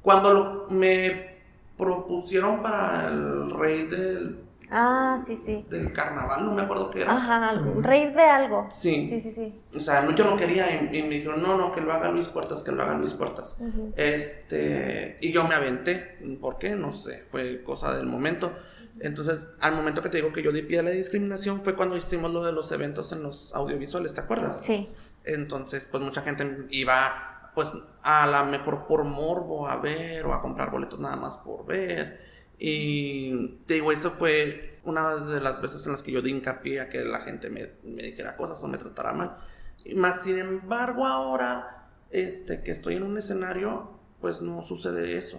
cuando 0.00 0.66
me 0.70 1.36
propusieron 1.76 2.62
para 2.62 3.08
el 3.08 3.50
rey 3.50 3.86
del, 3.86 4.40
Ah, 4.70 5.18
sí, 5.24 5.36
sí. 5.36 5.66
del 5.68 5.92
carnaval, 5.92 6.46
no 6.46 6.54
me 6.54 6.62
acuerdo 6.62 6.90
qué 6.90 7.02
era. 7.02 7.12
Ajá, 7.14 7.52
reír 7.82 8.14
de 8.14 8.22
algo. 8.22 8.66
Sí. 8.70 9.06
Sí, 9.08 9.20
sí, 9.20 9.30
sí. 9.30 9.60
O 9.76 9.80
sea, 9.80 10.00
no, 10.00 10.14
yo 10.14 10.24
no 10.24 10.36
quería 10.38 10.70
y, 10.90 10.96
y 10.96 11.02
me 11.02 11.16
dijeron, 11.16 11.42
no, 11.42 11.54
no, 11.58 11.70
que 11.70 11.82
lo 11.82 11.92
haga 11.92 12.10
Luis 12.10 12.28
Puertas, 12.28 12.62
que 12.62 12.72
lo 12.72 12.82
haga 12.82 12.94
Luis 12.96 13.12
Puertas. 13.12 13.58
Este, 13.96 15.18
y 15.20 15.32
yo 15.32 15.46
me 15.46 15.54
aventé, 15.54 16.18
¿por 16.40 16.58
qué? 16.58 16.70
No 16.70 16.94
sé, 16.94 17.24
fue 17.30 17.62
cosa 17.62 17.94
del 17.94 18.06
momento. 18.06 18.52
Entonces, 19.00 19.50
al 19.60 19.76
momento 19.76 20.02
que 20.02 20.08
te 20.08 20.16
digo 20.16 20.32
que 20.32 20.42
yo 20.42 20.50
di 20.50 20.62
pie 20.62 20.80
a 20.80 20.82
la 20.82 20.90
discriminación 20.90 21.60
fue 21.60 21.76
cuando 21.76 21.96
hicimos 21.96 22.32
lo 22.32 22.42
de 22.42 22.52
los 22.52 22.72
eventos 22.72 23.12
en 23.12 23.22
los 23.22 23.54
audiovisuales, 23.54 24.14
¿te 24.14 24.20
acuerdas? 24.20 24.60
Sí. 24.64 24.88
Entonces, 25.28 25.86
pues 25.86 26.02
mucha 26.02 26.22
gente 26.22 26.66
iba, 26.70 27.52
pues 27.54 27.72
a 28.02 28.26
la 28.26 28.44
mejor 28.44 28.86
por 28.86 29.04
morbo 29.04 29.68
a 29.68 29.76
ver 29.76 30.24
o 30.26 30.32
a 30.32 30.40
comprar 30.40 30.70
boletos 30.70 30.98
nada 30.98 31.16
más 31.16 31.36
por 31.36 31.66
ver. 31.66 32.20
Y 32.58 33.58
te 33.66 33.74
digo, 33.74 33.92
eso 33.92 34.10
fue 34.10 34.80
una 34.84 35.16
de 35.16 35.40
las 35.40 35.60
veces 35.60 35.84
en 35.84 35.92
las 35.92 36.02
que 36.02 36.12
yo 36.12 36.22
di 36.22 36.30
hincapié 36.30 36.80
a 36.80 36.88
que 36.88 37.04
la 37.04 37.20
gente 37.20 37.50
me, 37.50 37.72
me 37.84 38.02
dijera 38.02 38.36
cosas 38.36 38.58
o 38.62 38.66
me 38.66 38.78
tratara 38.78 39.12
mal. 39.12 39.36
Y 39.84 39.94
más 39.94 40.22
sin 40.22 40.38
embargo, 40.38 41.06
ahora 41.06 41.88
este, 42.10 42.62
que 42.62 42.70
estoy 42.70 42.96
en 42.96 43.02
un 43.02 43.18
escenario, 43.18 44.00
pues 44.22 44.40
no 44.40 44.62
sucede 44.62 45.16
eso. 45.18 45.38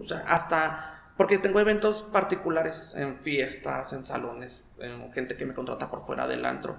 O 0.00 0.04
sea, 0.04 0.20
hasta 0.26 1.12
porque 1.16 1.38
tengo 1.38 1.60
eventos 1.60 2.02
particulares 2.02 2.94
en 2.96 3.18
fiestas, 3.20 3.92
en 3.92 4.04
salones, 4.04 4.64
en 4.78 5.12
gente 5.12 5.36
que 5.36 5.46
me 5.46 5.54
contrata 5.54 5.90
por 5.90 6.00
fuera 6.00 6.26
del 6.26 6.44
antro 6.44 6.78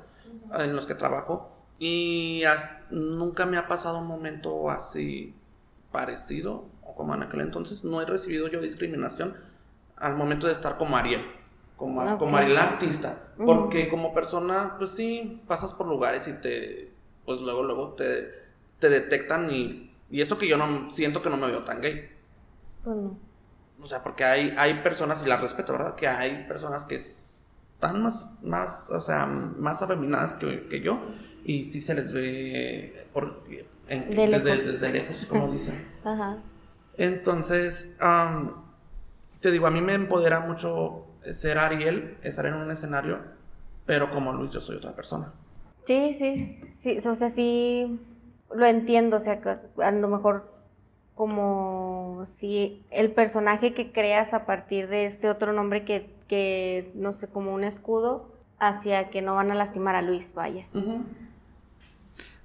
en 0.53 0.75
los 0.75 0.85
que 0.85 0.95
trabajo 0.95 1.56
y 1.79 2.43
nunca 2.89 3.45
me 3.45 3.57
ha 3.57 3.67
pasado 3.67 3.99
un 3.99 4.07
momento 4.07 4.69
así 4.69 5.35
parecido 5.91 6.65
o 6.83 6.95
como 6.95 7.13
en 7.15 7.23
aquel 7.23 7.41
entonces. 7.41 7.83
No 7.83 8.01
he 8.01 8.05
recibido 8.05 8.47
yo 8.47 8.61
discriminación 8.61 9.35
al 9.95 10.15
momento 10.15 10.47
de 10.47 10.53
estar 10.53 10.77
como 10.77 10.97
Ariel, 10.97 11.23
como, 11.75 12.01
Ok. 12.01 12.19
como 12.19 12.37
Ariel 12.37 12.57
artista, 12.57 13.29
Ujú. 13.37 13.45
porque 13.45 13.89
como 13.89 14.13
persona, 14.13 14.75
pues 14.77 14.91
sí, 14.91 15.41
pasas 15.47 15.73
por 15.73 15.87
lugares 15.87 16.27
y 16.27 16.33
te, 16.33 16.91
pues 17.25 17.39
luego, 17.41 17.63
luego 17.63 17.93
te, 17.93 18.31
te 18.79 18.89
detectan 18.89 19.51
y, 19.51 19.95
y 20.09 20.21
eso 20.21 20.37
que 20.37 20.47
yo 20.47 20.57
no 20.57 20.91
siento 20.91 21.21
que 21.21 21.29
no 21.29 21.37
me 21.37 21.47
veo 21.47 21.63
tan 21.63 21.81
gay. 21.81 22.09
Pues 22.83 22.95
no. 22.95 23.17
O 23.81 23.85
sea, 23.87 24.03
porque 24.03 24.23
hay, 24.23 24.55
hay 24.57 24.81
personas, 24.81 25.23
y 25.23 25.27
las 25.29 25.39
respeto, 25.39 25.73
¿verdad? 25.73 25.95
Que 25.95 26.07
hay 26.07 26.45
personas 26.47 26.85
que 26.85 26.95
están 26.95 28.01
más, 28.01 28.35
más, 28.41 28.89
o 28.89 29.01
sea, 29.01 29.27
más 29.27 29.81
afeminadas 29.83 30.35
que, 30.37 30.67
que 30.67 30.81
yo, 30.81 30.99
y 31.47 31.63
sí 31.63 31.81
se 31.81 31.95
les 31.95 32.11
ve 32.13 33.07
por, 33.13 33.41
en- 33.87 34.09
De 34.13 34.27
desde, 34.27 34.49
lejos. 34.55 34.65
desde 34.67 34.89
lejos, 34.91 35.25
como 35.25 35.49
dicen. 35.51 35.87
Ajá. 36.03 36.37
Entonces, 36.97 37.95
am, 37.99 38.53
te 39.39 39.49
digo, 39.51 39.65
a 39.65 39.71
mí 39.71 39.81
me 39.81 39.93
empodera 39.93 40.41
mucho 40.41 41.05
ser 41.31 41.57
Ariel, 41.57 42.17
estar 42.21 42.45
en 42.45 42.55
un 42.55 42.69
escenario, 42.69 43.19
pero 43.85 44.11
como 44.11 44.33
Luis, 44.33 44.51
yo 44.51 44.59
soy 44.61 44.75
otra 44.75 44.93
persona. 44.93 45.31
Sí, 45.81 46.13
sí, 46.13 46.59
sí, 46.73 46.97
o 46.97 47.15
sea, 47.15 47.29
sí 47.29 47.97
lo 48.53 48.65
entiendo, 48.65 49.17
o 49.17 49.19
sea, 49.21 49.39
que 49.41 49.57
a 49.81 49.91
lo 49.91 50.07
mejor 50.09 50.51
como 51.15 52.23
si 52.25 52.83
el 52.91 53.11
personaje 53.11 53.73
que 53.73 53.91
creas 53.91 54.33
a 54.33 54.45
partir 54.45 54.87
de 54.87 55.05
este 55.05 55.29
otro 55.29 55.53
nombre 55.53 55.85
que, 55.85 56.13
que 56.27 56.91
no 56.93 57.11
sé, 57.13 57.27
como 57.29 57.53
un 57.53 57.63
escudo, 57.63 58.35
hacia 58.59 59.09
que 59.09 59.21
no 59.21 59.35
van 59.35 59.49
a 59.51 59.55
lastimar 59.55 59.95
a 59.95 60.01
Luis, 60.01 60.33
vaya. 60.33 60.67
Ujú. 60.73 61.03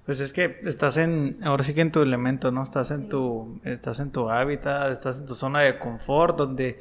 Pues 0.05 0.19
es 0.21 0.33
que 0.33 0.61
estás 0.65 0.97
en, 0.97 1.39
ahora 1.45 1.63
sí 1.63 1.75
que 1.75 1.81
en 1.81 1.93
tu 1.93 2.03
elemento, 2.03 2.51
¿no? 2.51 2.63
Estás 2.63 2.91
en 2.91 3.09
tu, 3.09 3.61
estás 3.65 4.01
en 4.01 4.11
tu 4.11 4.29
hábitat, 4.29 4.91
estás 4.93 5.21
en 5.21 5.27
tu 5.27 5.35
zona 5.35 5.61
de 5.61 5.79
confort, 5.79 6.37
donde, 6.37 6.81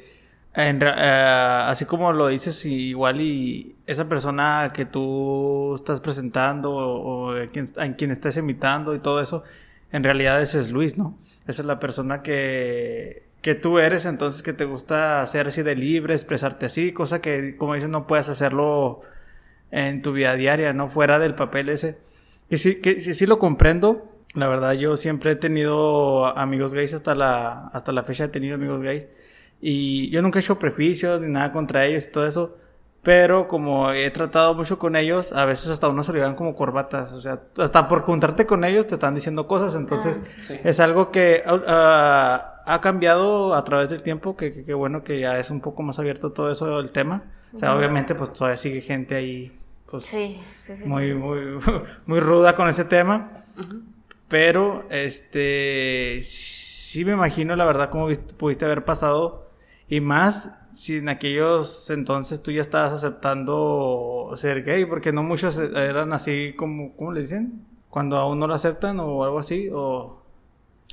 en 0.54 0.82
eh, 0.82 1.64
así 1.66 1.84
como 1.84 2.12
lo 2.12 2.26
dices, 2.28 2.64
igual 2.66 3.20
y 3.20 3.76
esa 3.86 4.08
persona 4.08 4.72
que 4.74 4.86
tú 4.86 5.74
estás 5.76 6.00
presentando 6.00 6.72
o, 6.72 7.30
o 7.30 7.42
a 7.42 7.46
quien, 7.46 7.66
a 7.76 7.94
quien 7.94 8.10
estás 8.10 8.36
imitando 8.36 8.94
y 8.94 8.98
todo 8.98 9.20
eso, 9.20 9.44
en 9.92 10.02
realidad 10.02 10.42
ese 10.42 10.58
es 10.58 10.72
Luis, 10.72 10.98
¿no? 10.98 11.16
Esa 11.46 11.62
es 11.62 11.66
la 11.66 11.78
persona 11.78 12.22
que, 12.22 13.28
que 13.42 13.54
tú 13.54 13.78
eres, 13.78 14.06
entonces 14.06 14.42
que 14.42 14.52
te 14.52 14.64
gusta 14.64 15.24
ser 15.26 15.48
así 15.48 15.62
de 15.62 15.76
libre, 15.76 16.14
expresarte 16.14 16.66
así, 16.66 16.92
cosa 16.92 17.20
que, 17.20 17.56
como 17.56 17.74
dices, 17.74 17.90
no 17.90 18.06
puedes 18.06 18.28
hacerlo 18.28 19.02
en 19.70 20.02
tu 20.02 20.12
vida 20.12 20.34
diaria, 20.34 20.72
¿no? 20.72 20.88
Fuera 20.88 21.18
del 21.18 21.34
papel 21.34 21.68
ese. 21.68 21.98
Que 22.52 22.58
sí, 22.58 22.74
que 22.74 23.00
sí, 23.00 23.14
sí 23.14 23.24
lo 23.24 23.38
comprendo. 23.38 24.12
La 24.34 24.46
verdad, 24.46 24.74
yo 24.74 24.98
siempre 24.98 25.30
he 25.30 25.36
tenido 25.36 26.26
amigos 26.36 26.74
gays 26.74 26.92
hasta 26.92 27.14
la, 27.14 27.68
hasta 27.68 27.92
la 27.92 28.02
fecha 28.02 28.24
he 28.24 28.28
tenido 28.28 28.56
amigos 28.56 28.82
gays. 28.82 29.04
Y 29.62 30.10
yo 30.10 30.20
nunca 30.20 30.38
he 30.38 30.42
hecho 30.42 30.58
prejuicios 30.58 31.22
ni 31.22 31.28
nada 31.28 31.50
contra 31.50 31.86
ellos 31.86 32.06
y 32.06 32.12
todo 32.12 32.26
eso. 32.26 32.58
Pero 33.02 33.48
como 33.48 33.90
he 33.92 34.10
tratado 34.10 34.54
mucho 34.54 34.78
con 34.78 34.96
ellos, 34.96 35.32
a 35.32 35.46
veces 35.46 35.70
hasta 35.70 35.88
uno 35.88 36.02
se 36.02 36.12
le 36.12 36.34
como 36.34 36.54
corbatas. 36.54 37.14
O 37.14 37.22
sea, 37.22 37.40
hasta 37.56 37.88
por 37.88 38.02
juntarte 38.02 38.44
con 38.44 38.64
ellos 38.64 38.86
te 38.86 38.96
están 38.96 39.14
diciendo 39.14 39.46
cosas. 39.46 39.74
Entonces, 39.74 40.20
sí. 40.42 40.60
es 40.62 40.78
algo 40.78 41.10
que 41.10 41.42
ah, 41.46 42.62
ha 42.66 42.80
cambiado 42.82 43.54
a 43.54 43.64
través 43.64 43.88
del 43.88 44.02
tiempo. 44.02 44.36
Que, 44.36 44.62
que, 44.62 44.74
bueno 44.74 45.04
que 45.04 45.18
ya 45.20 45.38
es 45.38 45.50
un 45.50 45.62
poco 45.62 45.82
más 45.82 45.98
abierto 45.98 46.32
todo 46.32 46.52
eso 46.52 46.80
el 46.80 46.92
tema. 46.92 47.32
O 47.54 47.56
sea, 47.56 47.74
obviamente, 47.74 48.14
pues 48.14 48.30
todavía 48.34 48.58
sigue 48.58 48.82
gente 48.82 49.14
ahí, 49.14 49.58
pues, 49.92 50.04
Sí, 50.04 50.40
sí, 50.58 50.76
sí. 50.76 50.84
muy, 50.86 51.08
sí. 51.10 51.14
muy, 51.14 51.40
muy 52.06 52.18
ruda 52.20 52.56
con 52.56 52.68
ese 52.68 52.84
tema. 52.84 53.44
Pero, 54.28 54.86
este, 54.90 56.20
sí 56.22 57.04
me 57.04 57.12
imagino, 57.12 57.54
la 57.54 57.64
verdad, 57.64 57.90
cómo 57.90 58.08
viste- 58.08 58.34
pudiste 58.34 58.64
haber 58.64 58.84
pasado. 58.84 59.48
Y 59.88 60.00
más 60.00 60.52
si 60.72 60.96
en 60.96 61.10
aquellos 61.10 61.90
entonces 61.90 62.42
tú 62.42 62.50
ya 62.50 62.62
estabas 62.62 62.92
aceptando 62.94 64.32
ser 64.36 64.64
gay, 64.64 64.86
porque 64.86 65.12
no 65.12 65.22
muchos 65.22 65.58
eran 65.58 66.12
así 66.14 66.54
como, 66.56 66.96
¿cómo 66.96 67.12
le 67.12 67.20
dicen? 67.20 67.66
Cuando 67.90 68.16
aún 68.16 68.38
no 68.38 68.46
lo 68.46 68.54
aceptan 68.54 68.98
o 69.00 69.22
algo 69.24 69.38
así, 69.38 69.68
o... 69.72 70.22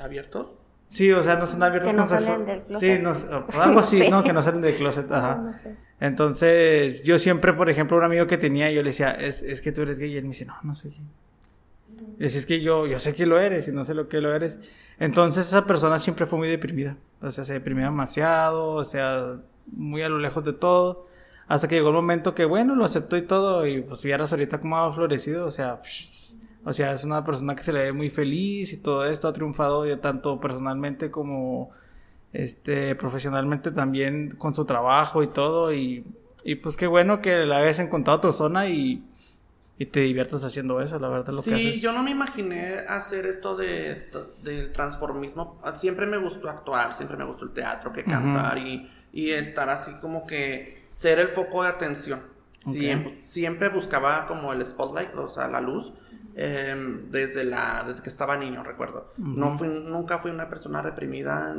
¿Abiertos? 0.01 0.47
Sí, 0.89 1.11
o 1.11 1.21
sea, 1.23 1.37
no 1.37 1.45
son 1.47 1.61
abiertos 1.63 1.91
Que 1.91 1.95
no 1.95 2.05
con 2.07 2.19
salen 2.19 2.45
del 2.45 2.61
closet. 2.63 2.97
Sí, 2.97 3.01
no, 3.01 3.45
algo 3.61 3.79
así, 3.79 4.01
Sí. 4.01 4.09
¿no? 4.09 4.23
Que 4.23 4.33
no 4.33 4.41
salen 4.43 4.61
del 4.61 4.75
closet, 4.75 5.09
ajá. 5.11 5.35
No 5.35 5.53
sé. 5.53 5.75
Entonces, 5.99 7.03
yo 7.03 7.17
siempre, 7.19 7.53
por 7.53 7.69
ejemplo, 7.69 7.95
un 7.97 8.03
amigo 8.03 8.25
que 8.27 8.37
tenía, 8.37 8.71
yo 8.71 8.81
le 8.81 8.89
decía, 8.89 9.11
es, 9.11 9.43
es 9.43 9.61
que 9.61 9.71
tú 9.71 9.83
eres 9.83 9.99
gay, 9.99 10.11
y 10.11 10.17
él 10.17 10.23
me 10.23 10.29
dice, 10.29 10.45
no, 10.45 10.55
no 10.63 10.73
soy 10.75 10.91
gay. 10.91 11.01
Le 12.17 12.25
decía, 12.25 12.39
es 12.39 12.45
que 12.45 12.59
yo, 12.61 12.87
yo 12.87 12.99
sé 12.99 13.13
que 13.13 13.25
lo 13.25 13.39
eres 13.39 13.67
y 13.67 13.71
no 13.71 13.85
sé 13.85 13.93
lo 13.93 14.09
que 14.09 14.19
lo 14.19 14.33
eres. 14.33 14.59
Entonces, 14.97 15.47
esa 15.47 15.65
persona 15.65 15.99
siempre 15.99 16.25
fue 16.25 16.37
muy 16.39 16.47
deprimida. 16.49 16.97
O 17.21 17.31
sea, 17.31 17.45
se 17.45 17.53
deprimía 17.53 17.85
demasiado, 17.85 18.71
o 18.71 18.83
sea, 18.83 19.35
muy 19.71 20.01
a 20.01 20.09
lo 20.09 20.17
lejos 20.17 20.43
de 20.43 20.53
todo. 20.53 21.07
Hasta 21.47 21.67
que 21.67 21.75
llegó 21.75 21.89
el 21.89 21.95
momento 21.95 22.33
que, 22.35 22.45
bueno, 22.45 22.75
lo 22.75 22.85
aceptó 22.85 23.15
y 23.17 23.21
todo, 23.23 23.65
y 23.67 23.81
pues 23.81 24.01
vieras 24.03 24.31
ahorita 24.31 24.59
cómo 24.59 24.77
ha 24.79 24.93
florecido, 24.93 25.45
o 25.47 25.51
sea, 25.51 25.81
o 26.65 26.73
sea, 26.73 26.93
es 26.93 27.03
una 27.03 27.23
persona 27.25 27.55
que 27.55 27.63
se 27.63 27.73
le 27.73 27.83
ve 27.83 27.93
muy 27.93 28.09
feliz 28.09 28.73
y 28.73 28.77
todo 28.77 29.05
esto 29.05 29.27
ha 29.27 29.33
triunfado 29.33 29.85
ya 29.85 30.01
tanto 30.01 30.39
personalmente 30.39 31.09
como 31.11 31.71
este 32.33 32.95
profesionalmente 32.95 33.71
también 33.71 34.35
con 34.37 34.53
su 34.53 34.65
trabajo 34.65 35.23
y 35.23 35.27
todo 35.27 35.73
y, 35.73 36.05
y 36.43 36.55
pues 36.55 36.77
qué 36.77 36.85
bueno 36.87 37.21
que 37.21 37.45
le 37.45 37.55
hayas 37.55 37.79
encontrado 37.79 38.21
tu 38.21 38.33
zona 38.33 38.67
y, 38.67 39.03
y 39.79 39.85
te 39.87 40.01
diviertas 40.01 40.43
haciendo 40.43 40.79
eso, 40.81 40.99
la 40.99 41.07
verdad 41.07 41.33
lo 41.33 41.37
que 41.37 41.41
Sí, 41.43 41.53
haces. 41.69 41.81
yo 41.81 41.93
no 41.93 42.03
me 42.03 42.11
imaginé 42.11 42.79
hacer 42.87 43.25
esto 43.25 43.55
de, 43.55 44.09
del 44.43 44.71
transformismo. 44.73 45.59
Siempre 45.75 46.05
me 46.05 46.17
gustó 46.17 46.49
actuar, 46.49 46.93
siempre 46.93 47.17
me 47.17 47.23
gustó 47.25 47.45
el 47.45 47.51
teatro, 47.51 47.93
que 47.93 48.03
cantar 48.03 48.57
y, 48.57 48.91
y 49.13 49.29
estar 49.31 49.69
así 49.69 49.91
como 50.01 50.27
que 50.27 50.83
ser 50.89 51.17
el 51.19 51.29
foco 51.29 51.63
de 51.63 51.69
atención. 51.69 52.21
Siempre 53.19 53.69
buscaba 53.69 54.25
como 54.27 54.53
el 54.53 54.65
spotlight, 54.65 55.15
o 55.15 55.27
sea, 55.27 55.47
la 55.47 55.61
luz, 55.61 55.93
eh, 56.41 56.73
desde, 57.09 57.43
la, 57.43 57.83
desde 57.85 58.01
que 58.01 58.07
estaba 58.09 58.37
niño, 58.37 58.63
recuerdo. 58.63 59.11
no 59.17 59.57
fui, 59.57 59.67
nunca 59.67 60.19
fui 60.19 60.31
una 60.31 60.47
persona 60.49 60.81
reprimida 60.81 61.53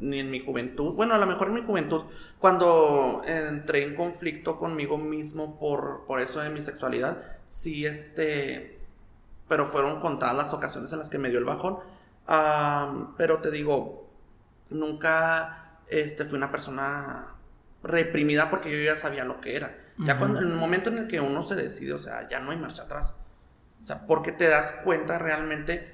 ni- 0.00 0.20
en 0.20 0.30
mi 0.30 0.40
juventud. 0.40 0.94
Bueno, 0.94 1.12
a 1.14 1.18
lo 1.18 1.26
mejor 1.26 1.48
en 1.48 1.54
mi 1.54 1.62
juventud, 1.62 2.02
cuando 2.38 3.20
entré 3.26 3.84
en 3.84 3.94
conflicto 3.94 4.58
conmigo 4.58 4.96
mismo 4.96 5.58
por, 5.58 6.04
por 6.06 6.18
eso 6.20 6.40
de 6.40 6.48
mi 6.48 6.62
sexualidad, 6.62 7.18
sí, 7.46 7.84
este, 7.84 8.78
pero 9.48 9.66
fueron 9.66 10.00
contadas 10.00 10.34
las 10.36 10.54
ocasiones 10.54 10.90
en 10.94 11.00
las 11.00 11.10
que 11.10 11.18
me 11.18 11.28
dio 11.28 11.38
el 11.38 11.44
bajón. 11.44 11.78
Pero 13.18 13.38
te 13.42 13.50
digo, 13.50 14.08
nunca 14.70 15.78
este, 15.88 16.24
fui 16.24 16.36
una 16.38 16.50
persona 16.50 17.26
reprimida 17.82 18.48
porque 18.50 18.70
yo 18.70 18.78
ya 18.82 18.96
sabía 18.96 19.24
lo 19.24 19.40
que 19.40 19.56
era. 19.56 19.76
Ya 19.98 20.18
cuando, 20.18 20.40
en 20.40 20.48
el 20.48 20.56
momento 20.56 20.88
en 20.88 20.98
el 20.98 21.06
que 21.06 21.20
uno 21.20 21.42
se 21.42 21.54
decide, 21.54 21.92
o 21.92 21.98
sea, 21.98 22.28
ya 22.30 22.40
no 22.40 22.50
hay 22.50 22.56
marcha 22.56 22.84
atrás. 22.84 23.14
O 23.82 23.84
sea, 23.84 24.06
porque 24.06 24.32
te 24.32 24.48
das 24.48 24.72
cuenta 24.84 25.18
realmente 25.18 25.92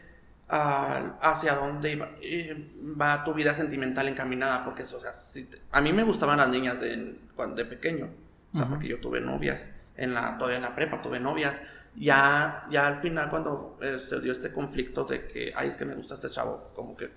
ah, 0.49 1.19
hacia 1.23 1.55
dónde 1.55 1.93
iba- 1.93 2.11
eh, 2.23 2.71
va 3.01 3.25
tu 3.25 3.35
vida 3.35 3.55
sentimental 3.55 4.09
encaminada. 4.09 4.65
Porque, 4.65 4.83
eso, 4.83 4.99
o 4.99 5.01
sea, 5.01 5.15
si 5.15 5.45
te- 5.45 5.59
a 5.73 5.81
mí 5.81 5.93
me 5.93 6.05
gustaban 6.05 6.37
las 6.39 6.49
niñas 6.49 6.81
de, 6.81 7.19
cuando, 7.35 7.57
de 7.57 7.65
pequeño. 7.65 8.11
O 8.53 8.57
sea, 8.57 8.67
Ujú. 8.67 8.75
porque 8.75 8.89
yo 8.89 9.01
tuve 9.01 9.21
novias. 9.21 9.71
En 9.97 10.15
la, 10.15 10.37
todavía 10.39 10.57
en 10.59 10.63
la 10.63 10.75
prepa 10.77 11.03
tuve 11.03 11.19
novias. 11.21 11.63
Ya, 11.97 12.67
ya 12.71 12.87
al 12.87 13.01
final, 13.01 13.31
cuando 13.31 13.77
eh, 13.83 13.99
se 14.01 14.21
dio 14.21 14.31
este 14.33 14.53
conflicto 14.53 15.05
de 15.05 15.27
que, 15.27 15.53
ay, 15.57 15.69
es 15.69 15.77
que 15.77 15.85
me 15.85 15.95
gusta 15.95 16.15
este 16.15 16.31
chavo, 16.31 16.71
como 16.75 16.97
que, 16.97 17.11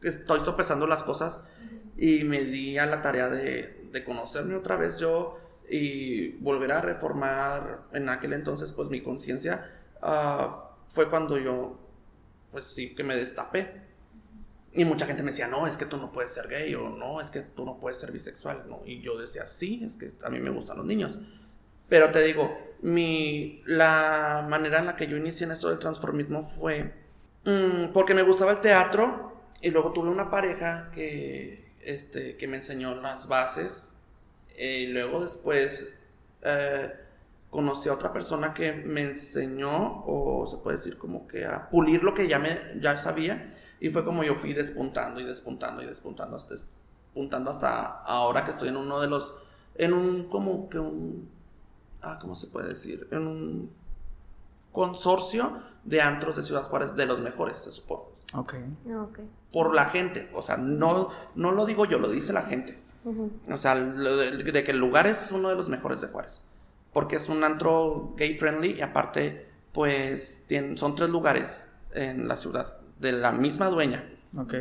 que 0.00 0.08
estoy 0.08 0.40
sopesando 0.44 0.86
las 0.86 1.02
cosas 1.02 1.40
y 1.96 2.24
me 2.24 2.42
di 2.44 2.78
a 2.78 2.86
la 2.86 3.02
tarea 3.02 3.28
de, 3.28 3.88
de 3.92 4.04
conocerme 4.04 4.54
otra 4.54 4.76
vez 4.76 4.98
yo 4.98 5.38
y 5.68 6.30
volver 6.38 6.72
a 6.72 6.80
reformar 6.80 7.82
en 7.92 8.08
aquel 8.08 8.32
entonces 8.32 8.72
pues 8.72 8.88
mi 8.88 9.02
conciencia 9.02 9.70
ah, 10.02 10.70
fue 10.88 11.08
cuando 11.08 11.38
yo 11.38 11.78
pues 12.50 12.64
sí 12.66 12.94
que 12.94 13.04
me 13.04 13.16
destapé. 13.16 13.88
Y 14.72 14.84
mucha 14.84 15.06
gente 15.06 15.22
me 15.22 15.30
decía 15.30 15.48
no 15.48 15.66
es 15.66 15.76
que 15.76 15.84
tú 15.84 15.96
no 15.96 16.12
puedes 16.12 16.32
ser 16.32 16.46
gay 16.46 16.74
o 16.76 16.90
no 16.90 17.20
es 17.20 17.30
que 17.30 17.40
tú 17.40 17.64
no 17.64 17.78
puedes 17.80 17.98
ser 17.98 18.12
bisexual 18.12 18.66
no 18.68 18.82
y 18.86 19.00
yo 19.00 19.18
decía 19.18 19.44
sí 19.44 19.82
es 19.84 19.96
que 19.96 20.12
a 20.22 20.30
mí 20.30 20.38
me 20.38 20.50
gustan 20.50 20.76
los 20.76 20.86
niños 20.86 21.18
pero 21.88 22.12
te 22.12 22.22
digo 22.22 22.56
mi 22.80 23.62
la 23.66 24.46
manera 24.48 24.78
en 24.78 24.86
la 24.86 24.94
que 24.94 25.08
yo 25.08 25.16
inicié 25.16 25.46
en 25.46 25.50
esto 25.50 25.70
del 25.70 25.80
transformismo 25.80 26.44
fue 26.44 26.94
mm, 27.46 27.86
porque 27.92 28.14
me 28.14 28.22
gustaba 28.22 28.52
el 28.52 28.60
teatro 28.60 29.42
y 29.60 29.70
luego 29.70 29.92
tuve 29.92 30.08
una 30.08 30.30
pareja 30.30 30.92
que 30.94 31.72
este 31.80 32.36
que 32.36 32.46
me 32.46 32.58
enseñó 32.58 32.94
las 32.94 33.26
bases 33.26 33.94
y 34.56 34.86
luego 34.86 35.20
después 35.20 35.96
eh, 36.42 36.92
conocí 37.50 37.88
a 37.88 37.94
otra 37.94 38.12
persona 38.12 38.54
que 38.54 38.72
me 38.72 39.02
enseñó, 39.02 40.04
o 40.06 40.46
se 40.46 40.58
puede 40.58 40.76
decir 40.76 40.96
como 40.96 41.26
que 41.26 41.44
a 41.44 41.68
pulir 41.68 42.02
lo 42.02 42.14
que 42.14 42.28
ya, 42.28 42.38
me, 42.38 42.58
ya 42.80 42.96
sabía. 42.96 43.56
Y 43.80 43.88
fue 43.88 44.04
como 44.04 44.22
yo 44.22 44.34
fui 44.36 44.52
despuntando 44.52 45.20
y 45.20 45.24
despuntando 45.24 45.82
y 45.82 45.86
despuntando 45.86 46.36
hasta, 46.36 46.54
despuntando 46.54 47.50
hasta 47.50 48.02
ahora 48.02 48.44
que 48.44 48.52
estoy 48.52 48.68
en 48.68 48.76
uno 48.76 49.00
de 49.00 49.08
los, 49.08 49.34
en 49.74 49.92
un 49.92 50.24
como 50.28 50.68
que 50.68 50.78
un, 50.78 51.28
ah, 52.02 52.18
¿cómo 52.20 52.34
se 52.34 52.46
puede 52.48 52.68
decir? 52.68 53.08
En 53.10 53.26
un 53.26 53.70
consorcio 54.70 55.62
de 55.84 56.00
antros 56.00 56.36
de 56.36 56.42
Ciudad 56.42 56.64
Juárez 56.64 56.94
de 56.94 57.06
los 57.06 57.20
mejores, 57.20 57.58
se 57.58 57.72
supone. 57.72 58.04
Ok. 58.34 58.54
Ok. 59.02 59.20
Por 59.52 59.74
la 59.74 59.86
gente, 59.86 60.30
o 60.34 60.42
sea, 60.42 60.56
no, 60.56 61.08
no 61.34 61.50
lo 61.50 61.66
digo 61.66 61.84
yo, 61.86 61.98
lo 61.98 62.08
dice 62.08 62.32
la 62.32 62.42
gente. 62.42 62.78
O 63.50 63.56
sea, 63.56 63.74
lo 63.74 64.18
de, 64.18 64.36
de 64.36 64.62
que 64.62 64.70
el 64.72 64.78
lugar 64.78 65.06
es 65.06 65.32
uno 65.32 65.48
de 65.48 65.56
los 65.56 65.70
mejores 65.70 66.02
de 66.02 66.08
Juárez. 66.08 66.44
Porque 66.92 67.16
es 67.16 67.28
un 67.28 67.44
antro 67.44 68.14
gay 68.16 68.36
friendly 68.36 68.72
y 68.72 68.80
aparte, 68.82 69.48
pues, 69.72 70.44
tienen, 70.48 70.76
son 70.76 70.94
tres 70.96 71.10
lugares 71.10 71.70
en 71.92 72.26
la 72.28 72.36
ciudad 72.36 72.78
de 72.98 73.12
la 73.12 73.32
misma 73.32 73.68
dueña. 73.68 74.04
Ok. 74.36 74.54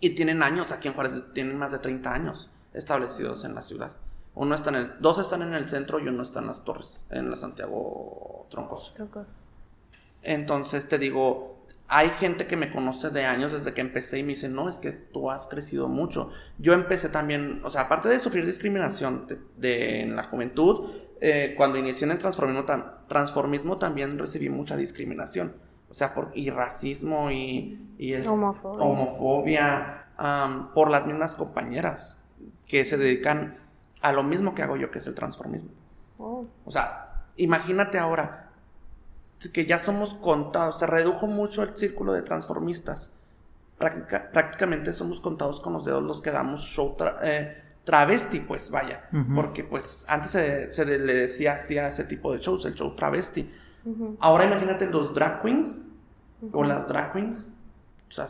Y 0.00 0.10
tienen 0.10 0.42
años 0.42 0.72
aquí 0.72 0.88
en 0.88 0.94
Juárez, 0.94 1.24
tienen 1.32 1.58
más 1.58 1.72
de 1.72 1.78
30 1.78 2.12
años 2.12 2.50
establecidos 2.72 3.44
en 3.44 3.54
la 3.54 3.62
ciudad. 3.62 3.92
Uno 4.34 4.54
está 4.54 4.70
en 4.70 4.76
el, 4.76 4.92
dos 5.00 5.18
están 5.18 5.42
en 5.42 5.54
el 5.54 5.68
centro 5.68 5.98
y 5.98 6.08
uno 6.08 6.22
está 6.22 6.38
en 6.40 6.46
las 6.46 6.64
torres, 6.64 7.04
en 7.10 7.28
la 7.30 7.36
Santiago 7.36 8.46
Troncoso. 8.50 8.92
Otra 8.92 9.06
cosa. 9.06 9.30
Entonces 10.22 10.88
te 10.88 10.98
digo, 10.98 11.66
hay 11.88 12.10
gente 12.10 12.46
que 12.46 12.56
me 12.56 12.70
conoce 12.72 13.10
de 13.10 13.24
años 13.24 13.52
desde 13.52 13.72
que 13.74 13.80
empecé 13.80 14.18
y 14.18 14.22
me 14.22 14.30
dice, 14.30 14.48
no, 14.48 14.68
es 14.68 14.78
que 14.78 14.92
tú 14.92 15.30
has 15.30 15.48
crecido 15.48 15.88
mucho. 15.88 16.30
Yo 16.58 16.72
empecé 16.72 17.08
también, 17.08 17.60
o 17.64 17.70
sea, 17.70 17.82
aparte 17.82 18.08
de 18.08 18.18
sufrir 18.18 18.46
discriminación 18.46 19.26
de, 19.26 19.38
de- 19.56 20.00
en 20.02 20.16
la 20.16 20.24
juventud, 20.24 20.90
eh, 21.20 21.54
cuando 21.56 21.78
inicié 21.78 22.06
en 22.06 22.12
el 22.12 22.18
transformismo, 22.18 22.64
tam- 22.66 23.06
transformismo 23.08 23.78
también 23.78 24.18
recibí 24.18 24.48
mucha 24.48 24.76
discriminación. 24.76 25.54
O 25.90 25.94
sea, 25.94 26.14
por, 26.14 26.30
y 26.34 26.50
racismo 26.50 27.30
y, 27.30 27.94
y 27.98 28.12
es, 28.14 28.26
Homofobia. 28.84 30.06
por 30.74 30.90
las 30.90 31.06
mismas 31.06 31.34
compañeras 31.34 32.22
que 32.66 32.84
se 32.84 32.96
dedican 32.96 33.56
a 34.00 34.12
lo 34.12 34.22
mismo 34.22 34.54
que 34.54 34.62
hago 34.62 34.76
yo, 34.76 34.90
que 34.90 35.00
es 35.00 35.06
el 35.06 35.14
transformismo. 35.14 35.70
Oh. 36.18 36.46
O 36.64 36.70
sea, 36.70 37.24
imagínate 37.36 37.98
ahora 37.98 38.50
que 39.52 39.66
ya 39.66 39.78
somos 39.78 40.14
contados, 40.14 40.78
se 40.78 40.86
redujo 40.86 41.26
mucho 41.26 41.62
el 41.62 41.76
círculo 41.76 42.12
de 42.12 42.22
transformistas. 42.22 43.14
Práctica- 43.78 44.30
prácticamente 44.30 44.92
somos 44.92 45.20
contados 45.20 45.60
con 45.60 45.72
los 45.72 45.84
dedos 45.84 46.02
los 46.02 46.20
que 46.22 46.30
damos 46.30 46.60
show 46.62 46.94
tra- 46.96 47.18
eh, 47.22 47.56
travesti, 47.90 48.38
pues 48.38 48.70
vaya. 48.70 49.08
Porque 49.34 49.64
pues 49.64 50.06
antes 50.08 50.30
se, 50.30 50.72
se 50.72 50.84
le 50.84 51.12
decía 51.12 51.54
así 51.54 51.76
a 51.76 51.88
ese 51.88 52.04
tipo 52.04 52.32
de 52.32 52.38
shows, 52.38 52.64
el 52.64 52.74
show 52.76 52.94
travesti. 52.94 53.50
Ahora 54.20 54.44
imagínate 54.44 54.86
los 54.86 55.12
drag 55.12 55.42
queens 55.42 55.86
o 56.52 56.62
las 56.62 56.86
drag 56.86 57.12
queens. 57.12 57.52
O 58.08 58.12
sea, 58.12 58.26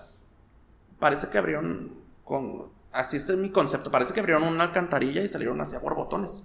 parece 0.99 1.29
que 1.29 1.37
abrieron 1.37 1.95
con, 2.25 2.71
así 2.90 3.19
es 3.19 3.37
mi 3.37 3.50
concepto. 3.50 3.90
Parece 3.90 4.14
que 4.14 4.21
abrieron 4.21 4.45
una 4.45 4.64
alcantarilla 4.64 5.23
y 5.23 5.29
salieron 5.29 5.61
hacia 5.61 5.79
borbotones. 5.79 6.43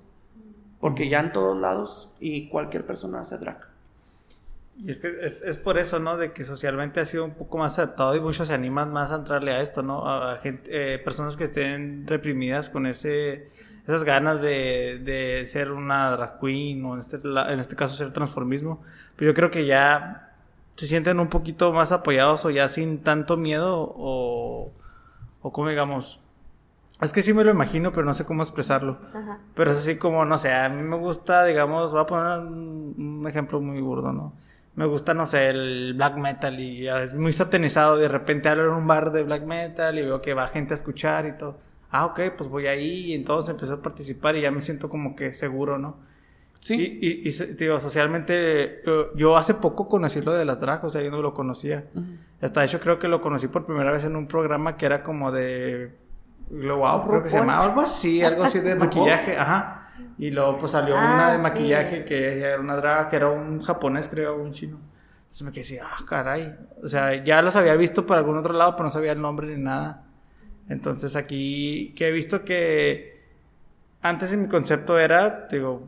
Porque 0.82 1.08
ya 1.08 1.22
en 1.22 1.32
todos 1.32 1.58
lados 1.58 2.12
y 2.20 2.50
cualquier 2.50 2.86
persona 2.86 3.22
hace 3.22 3.38
drag. 3.38 3.75
Y 4.78 4.92
es 4.92 5.00
que 5.00 5.20
es, 5.22 5.42
es, 5.42 5.58
por 5.58 5.78
eso, 5.78 6.00
¿no? 6.00 6.18
De 6.18 6.34
que 6.34 6.44
socialmente 6.44 7.00
ha 7.00 7.06
sido 7.06 7.24
un 7.24 7.34
poco 7.34 7.58
más 7.58 7.80
aceptado 7.80 8.16
y 8.16 8.20
muchos 8.20 8.50
se 8.50 8.54
animan 8.54 8.92
más 8.92 9.12
a 9.12 9.16
entrarle 9.16 9.52
a 9.52 9.62
esto, 9.62 9.84
¿no? 9.84 10.08
A, 10.08 10.38
gente, 10.38 10.70
eh, 10.70 11.00
personas 11.00 11.38
que 11.38 11.46
estén 11.46 12.06
reprimidas 12.08 12.70
con 12.70 12.86
ese 12.86 13.50
esas 13.88 14.04
ganas 14.04 14.42
de, 14.42 15.00
de 15.04 15.46
ser 15.46 15.72
una 15.72 16.10
drag 16.12 16.40
queen 16.40 16.84
o 16.86 16.96
en 16.96 17.00
este, 17.00 17.18
en 17.18 17.60
este 17.60 17.76
caso 17.76 17.96
ser 17.96 18.12
transformismo. 18.12 18.82
Pero 19.16 19.32
yo 19.32 19.36
creo 19.36 19.52
que 19.52 19.66
ya 19.66 20.34
se 20.76 20.88
sienten 20.88 21.20
un 21.20 21.30
poquito 21.30 21.72
más 21.72 21.92
apoyados 21.92 22.46
o 22.46 22.50
ya 22.50 22.68
sin 22.68 23.00
tanto 23.00 23.38
miedo 23.38 23.94
o, 23.96 24.72
o 25.42 25.52
como 25.54 25.70
digamos, 25.70 26.20
es 27.02 27.14
que 27.14 27.22
sí 27.22 27.34
me 27.34 27.44
lo 27.44 27.52
imagino, 27.52 27.92
pero 27.92 28.06
no 28.06 28.14
sé 28.14 28.26
cómo 28.26 28.44
expresarlo. 28.44 28.98
Pero 29.54 29.72
es 29.72 29.78
así 29.78 29.98
como, 29.98 30.26
no 30.26 30.38
sé, 30.38 30.54
a 30.54 30.70
mí 30.70 30.82
me 30.82 30.98
gusta, 30.98 31.46
digamos, 31.46 31.92
voy 31.92 32.02
a 32.02 32.06
poner 32.06 32.40
un, 32.40 33.26
ejemplo 33.28 33.60
muy 33.62 33.82
burdo, 33.82 34.14
¿no? 34.14 34.34
Me 34.76 34.86
gusta, 34.86 35.14
no 35.14 35.26
sé, 35.26 35.50
el 35.50 35.94
black 35.96 36.18
metal 36.18 36.60
y 36.60 36.88
es 36.88 37.14
muy 37.14 37.32
satanizado. 37.32 37.98
De 37.98 38.08
repente 38.08 38.50
hablo 38.50 38.66
en 38.66 38.74
un 38.74 38.88
bar 38.88 39.12
de 39.12 39.24
black 39.24 39.44
metal 39.44 39.98
y 39.98 40.02
veo 40.02 40.22
que 40.22 40.34
va 40.34 40.48
gente 40.48 40.74
a 40.74 40.78
escuchar 40.78 41.26
y 41.26 41.38
todo. 41.38 41.60
Ah, 41.92 42.06
ok, 42.06 42.20
pues 42.38 42.50
voy 42.50 42.68
ahí 42.68 43.12
y 43.12 43.14
entonces 43.14 43.52
empecé 43.52 43.74
a 43.74 43.82
participar 43.82 44.36
y 44.36 44.42
ya 44.42 44.52
me 44.52 44.60
siento 44.60 44.90
como 44.90 45.16
que 45.16 45.34
seguro, 45.34 45.78
¿no? 45.78 45.98
Sí. 46.60 47.00
Y, 47.02 47.30
y, 47.30 47.32
digo, 47.56 47.80
socialmente, 47.80 48.82
yo, 49.16 49.38
hace 49.38 49.54
poco 49.54 49.88
conocí 49.88 50.20
lo 50.22 50.34
de 50.34 50.46
las 50.46 50.60
drag, 50.60 50.84
o 50.84 50.90
sea, 50.90 51.02
yo 51.02 51.12
no 51.12 51.22
lo 51.22 51.34
conocía. 51.34 51.86
Hasta 52.42 52.62
de 52.62 52.66
hecho 52.66 52.80
creo 52.80 53.00
que 53.00 53.08
lo 53.08 53.22
conocí 53.22 53.48
por 53.48 53.66
primera 53.66 53.92
vez 53.92 54.04
en 54.04 54.16
un 54.16 54.28
programa 54.28 54.76
que 54.76 54.86
era 54.88 55.04
como 55.04 55.32
de 55.32 55.96
Glow 56.50 57.08
creo 57.08 57.24
que 57.24 57.30
se 57.30 57.38
llamaba 57.38 57.66
algo 57.66 57.82
así, 57.82 58.22
algo 58.22 58.44
así 58.44 58.60
de 58.60 58.76
maquillaje, 58.76 59.38
ajá. 59.38 59.85
Y 60.18 60.32
luego 60.32 60.58
pues 60.58 60.72
salió 60.72 60.96
una 60.96 61.32
de 61.32 61.36
ah, 61.36 61.42
maquillaje 61.42 62.06
que 62.06 62.40
era 62.40 62.60
una 62.60 62.76
drag, 62.76 63.10
que 63.10 63.16
era 63.16 63.30
un 63.30 63.62
japonés, 63.62 64.08
creo, 64.08 64.42
un 64.42 64.52
chino. 64.52 64.80
Entonces 65.24 65.44
me 65.44 65.52
quedé 65.52 65.62
así, 65.64 65.78
ah, 65.78 66.06
caray. 66.08 66.56
O 66.84 66.88
sea, 66.88 67.24
ya 67.24 67.42
los 67.42 67.56
había 67.56 67.76
visto 67.76 68.06
por 68.06 68.18
algún 68.18 68.38
otro 68.38 68.54
lado, 68.54 68.74
pero 68.74 68.86
no 68.86 68.92
sabía 68.92 69.12
el 69.12 69.22
nombre 69.22 69.48
ni 69.48 69.62
nada. 69.62 70.06
Entonces 70.70 71.16
aquí, 71.16 71.94
que 71.96 72.08
he 72.08 72.12
visto 72.12 72.44
que 72.44 73.24
antes 74.02 74.36
mi 74.38 74.48
concepto 74.48 74.98
era, 74.98 75.48
digo, 75.52 75.86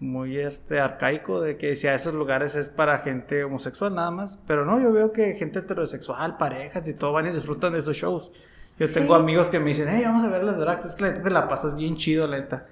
muy 0.00 0.38
este 0.38 0.78
arcaico 0.80 1.40
de 1.40 1.56
que 1.56 1.68
decía 1.68 1.94
esos 1.94 2.14
lugares 2.14 2.54
es 2.54 2.68
para 2.68 2.98
gente 2.98 3.44
homosexual 3.44 3.94
nada 3.94 4.10
más, 4.10 4.38
pero 4.46 4.64
no, 4.64 4.80
yo 4.80 4.92
veo 4.92 5.12
que 5.12 5.34
gente 5.34 5.58
heterosexual, 5.60 6.36
parejas 6.36 6.86
y 6.86 6.94
todo 6.94 7.12
van 7.12 7.26
y 7.26 7.30
disfrutan 7.30 7.72
de 7.72 7.80
esos 7.80 7.96
shows. 7.96 8.30
Yo 8.78 8.90
tengo 8.92 9.16
amigos 9.16 9.50
que 9.50 9.58
me 9.58 9.70
dicen, 9.70 9.88
hey, 9.88 10.02
vamos 10.04 10.24
a 10.24 10.28
ver 10.28 10.44
las 10.44 10.58
drags, 10.58 10.84
es 10.84 10.94
que 10.94 11.02
la 11.02 11.20
te 11.20 11.30
la 11.30 11.48
pasas 11.48 11.74
bien 11.74 11.96
chido, 11.96 12.28
la 12.28 12.38
neta. 12.38 12.66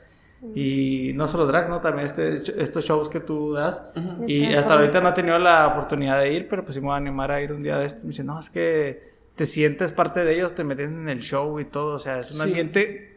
Y 0.55 1.13
no 1.15 1.27
solo 1.29 1.47
drags, 1.47 1.69
¿no? 1.69 1.81
También 1.81 2.07
este, 2.07 2.63
estos 2.63 2.85
shows 2.85 3.09
que 3.09 3.21
tú 3.21 3.53
das. 3.53 3.83
Y 4.27 4.55
hasta 4.55 4.75
ahorita 4.75 5.01
no 5.01 5.09
he 5.09 5.13
tenido 5.13 5.39
la 5.39 5.67
oportunidad 5.67 6.21
de 6.21 6.33
ir, 6.33 6.49
pero 6.49 6.63
pues 6.63 6.75
sí 6.75 6.81
me 6.81 6.87
voy 6.87 6.95
a 6.95 6.99
animar 6.99 7.31
a 7.31 7.41
ir 7.41 7.53
un 7.53 7.63
día 7.63 7.79
de 7.79 7.87
estos. 7.87 8.05
Me 8.05 8.11
dicen, 8.11 8.27
no, 8.27 8.39
es 8.39 8.51
que 8.51 9.13
te 9.35 9.47
sientes 9.47 9.93
parte 9.93 10.25
de 10.25 10.35
ellos, 10.35 10.55
te 10.55 10.65
metes 10.65 10.91
en 10.91 11.09
el 11.09 11.21
show 11.21 11.59
y 11.59 11.65
todo. 11.65 11.97
O 11.97 11.99
sea, 11.99 12.21
es 12.21 12.33
un 12.33 12.43
ambiente 12.43 13.17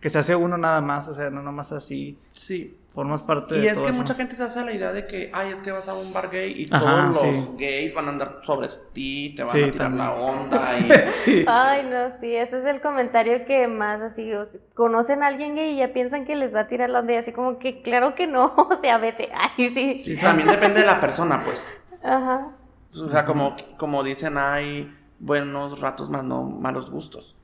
que 0.00 0.10
se 0.10 0.18
hace 0.18 0.36
uno 0.36 0.58
nada 0.58 0.80
más, 0.80 1.08
o 1.08 1.14
sea, 1.14 1.30
no 1.30 1.42
nomás 1.42 1.72
así. 1.72 2.18
Sí 2.32 2.76
formas 2.98 3.22
parte 3.22 3.60
y 3.60 3.66
es 3.68 3.80
que 3.80 3.92
mucha 3.92 4.14
gente 4.14 4.34
se 4.34 4.42
hace 4.42 4.64
la 4.64 4.72
idea 4.72 4.92
de 4.92 5.06
que, 5.06 5.30
ay, 5.32 5.52
es 5.52 5.60
que 5.60 5.70
vas 5.70 5.86
a 5.86 5.94
un 5.94 6.12
bar 6.12 6.30
gay 6.32 6.52
y 6.62 6.66
todos 6.66 7.14
los 7.14 7.56
gays 7.56 7.94
van 7.94 8.06
a 8.06 8.08
andar 8.08 8.40
sobre 8.42 8.66
ti, 8.92 9.34
te 9.36 9.44
van 9.44 9.56
a 9.56 9.70
tirar 9.70 9.92
la 9.92 10.14
onda. 10.14 10.76
Y... 10.80 11.44
Ay, 11.46 11.88
no, 11.88 12.10
sí, 12.18 12.34
ese 12.34 12.58
es 12.58 12.64
el 12.64 12.80
comentario 12.80 13.44
que 13.44 13.68
más 13.68 14.02
así, 14.02 14.32
conocen 14.74 15.22
a 15.22 15.28
alguien 15.28 15.54
gay 15.54 15.74
y 15.74 15.76
ya 15.76 15.92
piensan 15.92 16.24
que 16.24 16.34
les 16.34 16.52
va 16.52 16.62
a 16.62 16.66
tirar 16.66 16.90
la 16.90 16.98
onda 16.98 17.12
y 17.12 17.16
así 17.18 17.30
como 17.30 17.60
que, 17.60 17.82
claro 17.82 18.16
que 18.16 18.26
no, 18.26 18.52
o 18.56 18.80
sea, 18.80 18.98
vete, 18.98 19.28
ay, 19.56 19.70
sí. 19.72 19.98
Sí, 19.98 20.16
también 20.16 20.48
depende 20.48 20.80
de 20.80 20.86
la 20.86 21.00
persona, 21.00 21.44
pues. 21.44 21.72
Ajá. 22.02 22.56
O 23.00 23.10
sea, 23.12 23.24
como, 23.24 23.54
como 23.76 24.02
dicen, 24.02 24.38
hay 24.38 24.92
buenos 25.20 25.80
ratos 25.80 26.10
más 26.10 26.24
no 26.24 26.42
malos 26.42 26.90
gustos. 26.90 27.37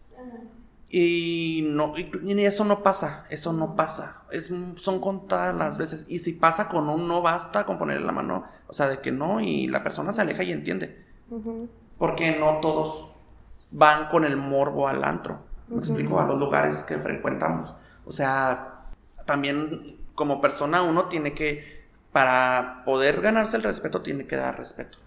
Y, 0.97 1.63
no, 1.67 1.93
y 1.97 2.45
eso 2.45 2.65
no 2.65 2.85
pasa, 2.85 3.27
eso 3.29 3.53
no 3.53 3.75
pasa. 3.75 4.23
Es, 4.31 4.53
son 4.77 5.01
contadas 5.01 5.53
las 5.53 5.77
veces. 5.77 6.07
Y 6.07 6.21
si 6.21 6.35
pasa 6.35 6.69
con 6.69 6.89
un 6.89 7.09
no 7.09 7.21
basta 7.21 7.67
con 7.67 7.79
ponerle 7.79 8.07
la 8.07 8.13
mano, 8.13 8.45
o 8.69 8.73
sea, 8.73 8.87
de 8.87 9.01
que 9.01 9.11
no, 9.11 9.41
y 9.41 9.67
la 9.67 9.83
persona 9.83 10.13
se 10.13 10.21
aleja 10.21 10.45
y 10.45 10.53
entiende. 10.53 11.05
Porque 11.99 12.39
no 12.39 12.61
todos 12.61 13.17
van 13.73 14.07
con 14.07 14.25
el 14.25 14.37
morbo 14.37 14.87
al 14.87 15.03
antro. 15.03 15.41
Me 15.67 15.79
explico, 15.79 16.21
a 16.21 16.27
los 16.27 16.39
lugares 16.39 16.85
que 16.85 16.97
frecuentamos. 16.99 17.75
O 18.07 18.13
sea, 18.13 18.85
también 19.27 19.99
como 20.15 20.41
persona 20.41 20.83
uno 20.83 21.07
tiene 21.07 21.35
que, 21.35 21.89
para 22.13 22.85
poder 22.85 23.21
ganarse 23.21 23.57
el 23.57 23.65
respeto, 23.65 24.01
tiene 24.03 24.29
que 24.29 24.37
dar 24.37 24.57
respeto. 24.57 24.99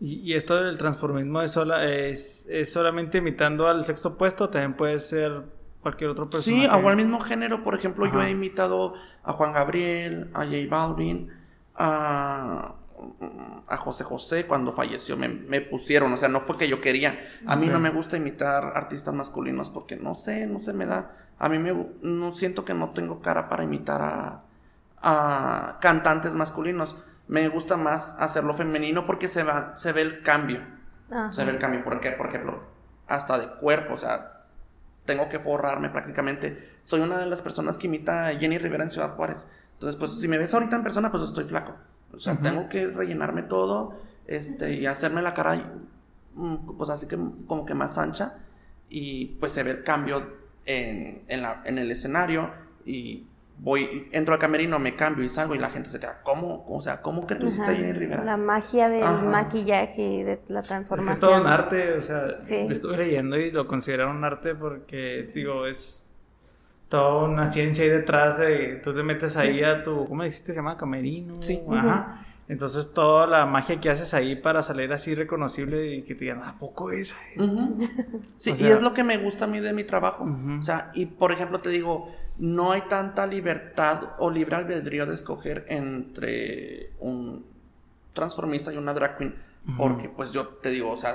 Y, 0.00 0.34
esto 0.34 0.62
del 0.62 0.78
transformismo 0.78 1.42
es, 1.42 1.50
sola, 1.50 1.84
es, 1.84 2.46
es, 2.48 2.72
solamente 2.72 3.18
imitando 3.18 3.66
al 3.66 3.84
sexo 3.84 4.10
opuesto, 4.10 4.48
también 4.48 4.74
puede 4.74 5.00
ser 5.00 5.42
cualquier 5.82 6.10
otro 6.10 6.30
personaje. 6.30 6.68
Sí, 6.68 6.70
o 6.72 6.88
al 6.88 6.96
mismo 6.96 7.18
género, 7.20 7.64
por 7.64 7.74
ejemplo, 7.74 8.06
yo 8.06 8.22
he 8.22 8.30
imitado 8.30 8.94
a 9.24 9.32
Juan 9.32 9.52
Gabriel, 9.52 10.30
a 10.34 10.44
J 10.44 10.56
Balvin, 10.70 11.32
a, 11.74 12.76
a 13.66 13.76
José 13.76 14.04
José 14.04 14.46
cuando 14.46 14.72
falleció, 14.72 15.16
me, 15.16 15.28
me, 15.28 15.60
pusieron, 15.60 16.12
o 16.12 16.16
sea, 16.16 16.28
no 16.28 16.38
fue 16.38 16.56
que 16.56 16.68
yo 16.68 16.80
quería. 16.80 17.18
A 17.46 17.56
mí 17.56 17.66
no 17.66 17.80
me 17.80 17.90
gusta 17.90 18.16
imitar 18.16 18.72
artistas 18.76 19.14
masculinos 19.14 19.68
porque 19.68 19.96
no 19.96 20.14
sé, 20.14 20.46
no 20.46 20.60
se 20.60 20.72
me 20.72 20.86
da. 20.86 21.16
A 21.40 21.48
mí 21.48 21.58
me, 21.58 21.72
no 22.02 22.30
siento 22.32 22.64
que 22.64 22.74
no 22.74 22.90
tengo 22.90 23.20
cara 23.20 23.48
para 23.48 23.64
imitar 23.64 24.00
a, 24.02 24.42
a 25.02 25.78
cantantes 25.80 26.36
masculinos 26.36 26.96
me 27.28 27.46
gusta 27.48 27.76
más 27.76 28.16
hacerlo 28.18 28.54
femenino 28.54 29.06
porque 29.06 29.28
se, 29.28 29.44
va, 29.44 29.76
se 29.76 29.92
ve 29.92 30.02
el 30.02 30.22
cambio. 30.22 30.60
Se 31.30 31.44
ve 31.44 31.52
el 31.52 31.58
cambio. 31.58 31.84
¿Por 31.84 32.00
qué? 32.00 32.10
Por 32.12 32.28
ejemplo, 32.28 32.62
hasta 33.06 33.38
de 33.38 33.46
cuerpo, 33.60 33.94
o 33.94 33.96
sea, 33.96 34.44
tengo 35.04 35.28
que 35.28 35.38
forrarme 35.38 35.90
prácticamente. 35.90 36.78
Soy 36.82 37.00
una 37.00 37.18
de 37.18 37.26
las 37.26 37.42
personas 37.42 37.78
que 37.78 37.86
imita 37.86 38.28
a 38.28 38.34
Jenny 38.34 38.58
Rivera 38.58 38.84
en 38.84 38.90
Ciudad 38.90 39.14
Juárez. 39.14 39.46
Entonces, 39.74 39.96
pues 39.96 40.18
si 40.18 40.28
me 40.28 40.38
ves 40.38 40.52
ahorita 40.52 40.76
en 40.76 40.82
persona, 40.82 41.10
pues 41.10 41.22
estoy 41.22 41.44
flaco. 41.44 41.76
O 42.12 42.18
sea, 42.18 42.36
tengo 42.36 42.68
que 42.68 42.86
rellenarme 42.86 43.42
todo 43.42 43.94
este, 44.26 44.74
y 44.74 44.86
hacerme 44.86 45.22
la 45.22 45.34
cara, 45.34 45.54
mm, 46.34 46.76
pues 46.76 46.90
así 46.90 47.06
que 47.06 47.16
como 47.46 47.64
que 47.64 47.74
más 47.74 47.96
ancha. 47.98 48.38
Y 48.88 49.36
pues 49.40 49.52
se 49.52 49.62
ve 49.62 49.72
el 49.72 49.84
cambio 49.84 50.36
en, 50.64 51.24
en, 51.28 51.42
la, 51.42 51.62
en 51.64 51.78
el 51.78 51.90
escenario 51.90 52.50
y 52.84 53.26
voy, 53.58 54.08
entro 54.12 54.34
al 54.34 54.40
camerino, 54.40 54.78
me 54.78 54.94
cambio 54.94 55.24
y 55.24 55.28
salgo 55.28 55.54
y 55.54 55.58
la 55.58 55.70
gente 55.70 55.90
se 55.90 55.98
queda, 55.98 56.20
¿cómo? 56.22 56.64
O 56.68 56.80
sea, 56.80 57.02
¿cómo 57.02 57.26
que 57.26 57.34
tú 57.34 57.46
hiciste 57.46 57.74
Jenny 57.74 57.92
Rivera? 57.92 58.24
La 58.24 58.36
magia 58.36 58.88
del 58.88 59.04
maquillaje 59.24 60.02
y 60.02 60.22
de 60.22 60.40
la 60.48 60.62
transformación. 60.62 61.14
Es 61.14 61.20
todo 61.20 61.40
un 61.40 61.46
arte, 61.46 61.94
o 61.94 62.02
sea, 62.02 62.38
estuve 62.48 62.96
leyendo 62.96 63.36
y 63.36 63.50
lo 63.50 63.66
consideraron 63.66 64.16
un 64.16 64.24
arte 64.24 64.54
porque, 64.54 65.30
digo, 65.34 65.66
es 65.66 66.14
toda 66.88 67.24
una 67.24 67.50
ciencia 67.50 67.84
ahí 67.84 67.90
detrás 67.90 68.38
de, 68.38 68.76
tú 68.82 68.94
te 68.94 69.02
metes 69.02 69.36
ahí 69.36 69.62
a 69.62 69.82
tu, 69.82 70.06
¿cómo 70.06 70.22
dijiste? 70.22 70.52
Se 70.52 70.56
llama 70.56 70.76
camerino. 70.76 71.42
Sí. 71.42 71.62
Ajá. 71.70 72.24
Entonces 72.48 72.94
toda 72.94 73.26
la 73.26 73.44
magia 73.44 73.78
que 73.78 73.90
haces 73.90 74.14
ahí 74.14 74.34
para 74.34 74.62
salir 74.62 74.90
así 74.94 75.14
reconocible 75.14 75.94
y 75.94 76.02
que 76.02 76.14
te 76.14 76.20
digan, 76.24 76.42
¿a 76.42 76.58
poco 76.58 76.90
es? 76.90 77.12
Sí, 78.38 78.54
y 78.58 78.66
es 78.66 78.80
lo 78.80 78.94
que 78.94 79.04
me 79.04 79.18
gusta 79.18 79.44
a 79.44 79.48
mí 79.48 79.60
de 79.60 79.72
mi 79.74 79.84
trabajo. 79.84 80.26
O 80.58 80.62
sea, 80.62 80.90
y 80.94 81.06
por 81.06 81.32
ejemplo 81.32 81.60
te 81.60 81.68
digo, 81.68 82.10
no 82.38 82.72
hay 82.72 82.82
tanta 82.82 83.26
libertad 83.26 84.14
o 84.18 84.30
libre 84.30 84.56
albedrío 84.56 85.06
de 85.06 85.14
escoger 85.14 85.66
entre 85.68 86.92
un 87.00 87.44
transformista 88.12 88.72
y 88.72 88.76
una 88.76 88.94
drag 88.94 89.18
queen. 89.18 89.34
Porque 89.76 90.08
pues 90.08 90.32
yo 90.32 90.48
te 90.48 90.70
digo, 90.70 90.90
o 90.90 90.96
sea, 90.96 91.14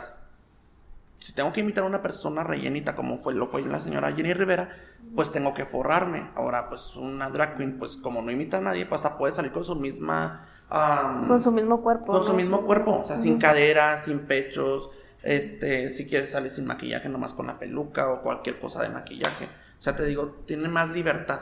si 1.19 1.33
tengo 1.33 1.51
que 1.51 1.61
imitar 1.61 1.85
a 1.85 1.87
una 1.87 2.03
persona 2.03 2.43
rellenita 2.43 2.95
como 2.95 3.17
fue, 3.17 3.33
lo 3.33 3.47
fue 3.47 3.63
la 3.63 3.81
señora 3.81 4.11
Jenny 4.11 4.33
Rivera, 4.33 4.69
pues 5.15 5.31
tengo 5.31 5.53
que 5.53 5.65
forrarme. 5.65 6.29
Ahora, 6.35 6.69
pues 6.69 6.95
una 6.95 7.29
drag 7.29 7.57
queen, 7.57 7.79
pues 7.79 7.97
como 7.97 8.21
no 8.21 8.29
imita 8.29 8.57
a 8.57 8.61
nadie, 8.61 8.85
pues 8.85 9.03
hasta 9.03 9.17
puede 9.17 9.33
salir 9.33 9.51
con 9.51 9.65
su 9.65 9.75
misma 9.75 10.47
con 11.27 11.41
su 11.41 11.51
mismo 11.51 11.81
cuerpo. 11.81 12.11
Con 12.11 12.23
su 12.23 12.33
mismo 12.33 12.65
cuerpo, 12.65 13.01
o 13.01 13.05
sea, 13.05 13.17
sin 13.17 13.37
caderas, 13.37 14.05
sin 14.05 14.19
pechos, 14.21 14.89
este, 15.21 15.89
si 15.89 16.07
quieres 16.07 16.31
salir 16.31 16.51
sin 16.51 16.65
maquillaje, 16.65 17.09
nomás 17.09 17.33
con 17.33 17.47
la 17.47 17.59
peluca 17.59 18.09
o 18.11 18.21
cualquier 18.21 18.59
cosa 18.59 18.81
de 18.81 18.89
maquillaje. 18.89 19.47
O 19.83 19.85
sea, 19.85 19.97
te 19.97 20.05
digo, 20.05 20.33
tiene 20.45 20.69
más 20.69 20.91
libertad. 20.91 21.41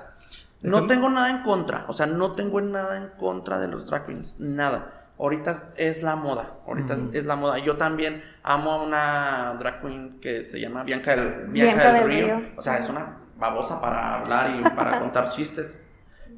No 0.63 0.87
tengo 0.87 1.11
nada 1.11 1.29
en 1.29 1.43
contra, 1.43 1.85
o 1.87 1.93
sea, 1.93 2.07
no 2.07 2.31
tengo 2.31 2.59
nada 2.59 2.97
en 2.97 3.09
contra 3.09 3.59
de 3.59 3.67
los 3.67 3.85
drag 3.85 4.07
queens, 4.07 4.39
nada. 4.39 5.11
Ahorita 5.19 5.73
es 5.77 6.01
la 6.01 6.15
moda, 6.15 6.55
ahorita 6.65 6.97
es 7.13 7.23
la 7.25 7.35
moda. 7.35 7.59
Yo 7.59 7.77
también 7.77 8.23
amo 8.41 8.71
a 8.71 8.81
una 8.81 9.57
drag 9.59 9.83
queen 9.83 10.19
que 10.19 10.43
se 10.43 10.59
llama 10.59 10.83
Bianca 10.83 11.15
del, 11.15 11.49
Bianca, 11.49 11.93
del, 11.93 12.07
Río. 12.07 12.41
O 12.57 12.63
sea, 12.63 12.79
es 12.79 12.89
una 12.89 13.19
babosa 13.37 13.79
para 13.79 14.21
hablar 14.21 14.59
y 14.59 14.63
para 14.71 14.99
contar 15.01 15.29
chistes. 15.29 15.79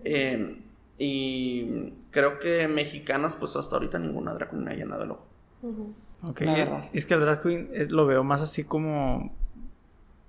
Eh, 0.03 0.61
y 0.97 1.91
creo 2.11 2.37
que 2.37 2.67
mexicanas, 2.67 3.37
pues 3.37 3.55
hasta 3.55 3.77
ahorita 3.77 3.97
ninguna 3.97 4.33
drag 4.33 4.49
queen 4.49 4.65
me 4.65 4.71
ha 4.71 4.75
llenado 4.75 5.03
el 5.03 5.11
ojo. 5.11 5.25
Ok, 6.21 6.41
es 6.91 7.05
que 7.05 7.13
el 7.13 7.21
drag 7.21 7.41
queen 7.41 7.69
eh, 7.71 7.87
lo 7.89 8.05
veo 8.05 8.25
más 8.25 8.41
así 8.41 8.65
como 8.65 9.41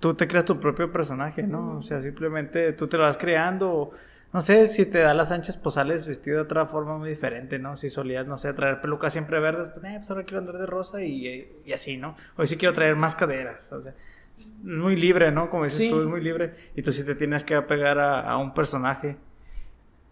tú 0.05 0.13
te 0.13 0.29
creas 0.29 0.45
tu 0.45 0.61
propio 0.61 0.93
personaje, 0.93 1.45
¿no? 1.45 1.79
O 1.79 1.83
sea, 1.83 2.03
simplemente 2.03 2.75
tú 2.75 2.89
te 2.89 2.99
lo 2.99 3.05
vas 3.05 3.17
creando. 3.17 3.93
No 4.35 4.43
sé, 4.43 4.67
si 4.67 4.85
te 4.85 4.99
da 4.99 5.15
las 5.15 5.31
anchas, 5.31 5.57
pues 5.57 5.77
sales 5.77 6.07
vestido 6.07 6.37
de 6.37 6.43
otra 6.43 6.67
forma 6.67 6.99
muy 6.99 7.09
diferente, 7.09 7.59
¿no? 7.59 7.75
Si 7.75 7.89
solías, 7.89 8.27
no 8.27 8.37
sé, 8.37 8.53
traer 8.53 8.83
pelucas 8.83 9.15
siempre 9.15 9.41
verdes, 9.41 9.71
pues, 9.73 9.83
eh, 9.87 9.95
pues 9.97 10.11
ahora 10.11 10.25
quiero 10.25 10.41
andar 10.41 10.59
de 10.59 10.67
rosa 10.67 11.03
y, 11.03 11.49
y 11.65 11.73
así, 11.73 11.97
¿no? 11.97 12.19
Hoy 12.37 12.47
sí 12.49 12.59
quiero 12.59 12.75
traer 12.75 12.97
más 12.97 13.15
caderas, 13.17 13.73
o 13.73 13.81
sea, 13.81 13.95
es 14.37 14.57
muy 14.63 14.95
libre, 14.95 15.33
¿no? 15.33 15.49
Como 15.49 15.65
dices 15.65 15.89
tú, 15.89 15.99
es 16.03 16.07
muy 16.07 16.21
libre. 16.21 16.55
Y 16.77 16.83
tú 16.83 16.93
sí 16.93 17.03
te 17.03 17.15
tienes 17.15 17.43
que 17.43 17.55
apegar 17.55 17.99
a, 17.99 18.21
a 18.29 18.37
un 18.37 18.53
personaje. 18.53 19.17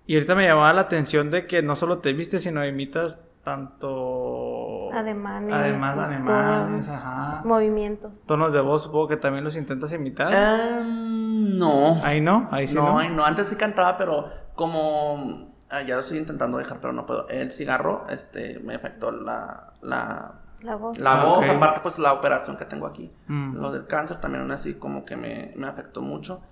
Y 0.07 0.15
ahorita 0.15 0.35
me 0.35 0.47
llamaba 0.47 0.73
la 0.73 0.81
atención 0.81 1.31
de 1.31 1.47
que 1.47 1.63
no 1.63 1.77
solo 1.77 1.99
te 1.99 2.15
vistes, 2.15 2.45
sino 2.45 2.67
imitas 2.67 3.21
tanto... 3.45 4.52
Ademanes. 4.93 5.55
Además, 5.55 5.97
ademanes, 5.97 6.87
todo. 6.87 6.95
ajá. 6.95 7.43
Movimientos. 7.45 8.21
Tonos 8.27 8.53
de 8.53 8.61
voz, 8.61 8.83
supongo 8.83 9.09
que 9.09 9.17
también 9.17 9.45
los 9.45 9.57
intentas 9.57 9.93
imitar. 9.93 10.33
Em, 10.33 11.59
no. 11.59 11.99
Ahí 12.05 12.21
no, 12.21 12.49
ahí 12.51 12.69
sí 12.69 12.75
no. 12.75 12.83
no, 12.83 12.99
ahí 12.99 13.09
no. 13.09 13.25
Antes 13.25 13.49
sí 13.49 13.57
cantaba, 13.57 13.97
pero 13.97 14.31
como 14.55 15.51
ah, 15.71 15.83
ya 15.83 15.95
lo 15.97 16.01
estoy 16.03 16.19
intentando 16.19 16.59
dejar, 16.59 16.79
pero 16.81 16.93
no 16.93 17.07
puedo. 17.07 17.29
El 17.29 17.51
cigarro, 17.53 18.05
este, 18.11 18.61
me 18.61 18.75
afectó 18.75 19.11
la, 19.11 19.73
la, 19.81 20.33
La 20.63 20.77
voz. 20.77 20.99
la 20.99 21.25
voz, 21.25 21.49
aparte 21.49 21.81
pues 21.83 21.99
la 21.99 22.13
operación 22.13 22.57
que 22.57 22.65
tengo 22.67 22.87
aquí. 22.87 23.13
Mm. 23.27 23.57
Lo 23.57 23.73
del 23.73 23.87
cáncer 23.87 24.21
también 24.21 24.43
aún 24.43 24.53
así 24.53 24.75
como 24.75 25.05
que 25.05 25.17
me, 25.17 25.53
me 25.57 25.67
afectó 25.67 26.03
mucho. 26.03 26.43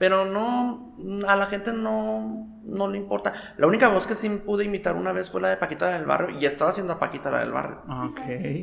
Pero 0.00 0.24
no, 0.24 0.96
a 1.28 1.36
la 1.36 1.44
gente 1.44 1.74
no, 1.74 2.48
no 2.64 2.88
le 2.88 2.96
importa. 2.96 3.34
La 3.58 3.66
única 3.66 3.88
voz 3.88 4.06
que 4.06 4.14
sí 4.14 4.30
pude 4.30 4.64
imitar 4.64 4.96
una 4.96 5.12
vez 5.12 5.28
fue 5.28 5.42
la 5.42 5.48
de 5.48 5.58
Paquita 5.58 5.88
del 5.88 6.06
Barrio 6.06 6.38
y 6.40 6.46
estaba 6.46 6.70
haciendo 6.70 6.94
a 6.94 6.98
Paquita 6.98 7.30
la 7.30 7.40
del 7.40 7.52
Barrio. 7.52 7.82
Ok. 8.06 8.20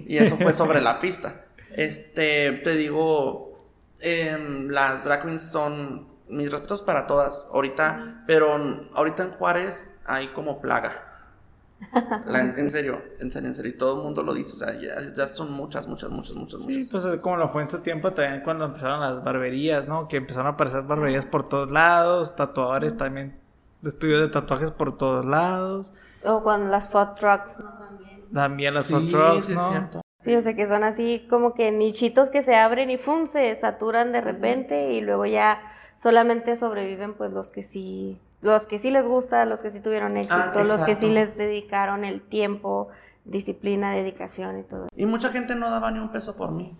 Y 0.07 0.17
eso 0.17 0.35
fue 0.35 0.53
sobre 0.53 0.81
la 0.81 0.99
pista. 0.99 1.45
Este, 1.75 2.53
te 2.63 2.73
digo, 2.73 3.69
em, 3.99 4.67
las 4.69 5.03
drag 5.03 5.21
queens 5.21 5.43
son 5.43 6.07
mis 6.27 6.51
respetos 6.51 6.81
para 6.81 7.05
todas 7.05 7.47
ahorita, 7.53 8.23
pero 8.25 8.55
ahorita 8.95 9.21
en 9.25 9.31
Juárez 9.33 9.93
hay 10.07 10.29
como 10.29 10.59
plaga. 10.59 11.06
La- 12.25 12.41
en 12.41 12.69
serio, 12.69 13.01
en 13.19 13.31
serio, 13.31 13.49
en 13.49 13.55
serio, 13.55 13.71
y 13.71 13.77
todo 13.77 13.97
el 13.97 14.03
mundo 14.03 14.23
lo 14.23 14.33
dice, 14.33 14.53
o 14.55 14.57
sea, 14.57 14.73
ya, 14.79 15.13
ya 15.15 15.27
son 15.27 15.51
muchas, 15.51 15.87
muchas, 15.87 16.09
muchas, 16.09 16.35
muchas, 16.35 16.61
Sí, 16.61 16.67
muchas. 16.77 16.89
pues 16.89 17.19
como 17.21 17.37
lo 17.37 17.49
fue 17.49 17.61
en 17.63 17.69
su 17.69 17.79
tiempo 17.79 18.13
también 18.13 18.41
cuando 18.43 18.65
empezaron 18.65 18.99
las 18.99 19.23
barberías, 19.23 19.87
¿no? 19.87 20.07
Que 20.07 20.17
empezaron 20.17 20.47
a 20.47 20.49
aparecer 20.51 20.83
barberías 20.83 21.25
por 21.25 21.47
todos 21.47 21.71
lados, 21.71 22.35
tatuadores 22.35 22.97
también, 22.97 23.39
estudios 23.83 24.21
de 24.21 24.29
tatuajes 24.29 24.71
por 24.71 24.97
todos 24.97 25.25
lados, 25.25 25.93
O 26.23 26.43
con 26.43 26.71
las 26.71 26.89
food 26.89 27.15
trucks. 27.15 27.59
¿no? 27.59 27.71
También. 27.77 28.23
también 28.33 28.73
las 28.73 28.85
Sí, 28.85 28.93
food 28.93 29.09
trucks, 29.09 29.45
sí 29.45 29.51
es 29.53 29.57
¿no? 29.57 29.69
cierto. 29.69 30.01
Sí, 30.19 30.35
o 30.35 30.41
sea 30.41 30.55
que 30.55 30.67
son 30.67 30.83
así 30.83 31.27
como 31.29 31.53
que 31.53 31.71
nichitos 31.71 32.29
que 32.31 32.41
se 32.41 32.55
abren 32.55 32.89
y 32.89 32.97
¡fum! 32.97 33.27
se 33.27 33.55
saturan 33.55 34.11
de 34.11 34.21
repente 34.21 34.93
y 34.93 35.01
luego 35.01 35.25
ya 35.27 35.61
solamente 35.95 36.55
sobreviven 36.55 37.13
pues 37.13 37.31
los 37.31 37.49
que 37.51 37.61
sí, 37.63 38.19
los 38.41 38.67
que 38.67 38.79
sí 38.79 38.91
les 38.91 39.07
gusta, 39.07 39.45
los 39.45 39.61
que 39.61 39.69
sí 39.69 39.79
tuvieron 39.79 40.17
éxito, 40.17 40.63
los 40.63 40.81
que 40.83 40.95
sí 40.95 41.09
les 41.09 41.37
dedicaron 41.37 42.05
el 42.05 42.21
tiempo, 42.21 42.89
disciplina, 43.25 43.91
dedicación 43.91 44.59
y 44.59 44.63
todo. 44.63 44.87
Y 44.95 45.05
mucha 45.05 45.29
gente 45.29 45.55
no 45.55 45.69
daba 45.69 45.91
ni 45.91 45.99
un 45.99 46.11
peso 46.11 46.35
por 46.35 46.51
mí. 46.51 46.77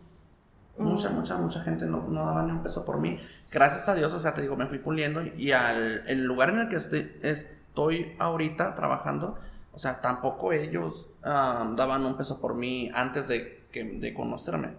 Mucha, 0.78 1.10
mucha, 1.10 1.38
mucha 1.38 1.62
gente 1.62 1.88
no, 1.88 2.06
no 2.08 2.24
daba 2.24 2.44
ni 2.44 2.52
un 2.52 2.62
peso 2.62 2.86
por 2.86 3.00
mí. 3.00 3.20
Gracias 3.52 3.90
a 3.90 3.96
Dios, 3.96 4.14
o 4.14 4.20
sea, 4.20 4.36
te 4.36 4.42
digo, 4.42 4.56
me 4.56 4.68
fui 4.68 4.78
puliendo 4.78 5.24
y 5.24 5.52
al 5.52 6.08
el 6.08 6.24
lugar 6.24 6.50
en 6.50 6.60
el 6.60 6.70
que 6.70 6.76
estoy, 6.76 7.18
estoy 7.24 8.16
ahorita 8.20 8.76
trabajando, 8.76 9.40
o 9.74 9.80
sea, 9.80 10.02
tampoco 10.02 10.54
ellos 10.54 11.10
ah, 11.24 11.68
daban 11.76 12.06
un 12.06 12.16
peso 12.16 12.40
por 12.40 12.54
mí 12.54 12.92
antes 12.94 13.28
de, 13.28 13.66
que, 13.72 13.84
de 13.84 14.14
conocerme 14.14 14.76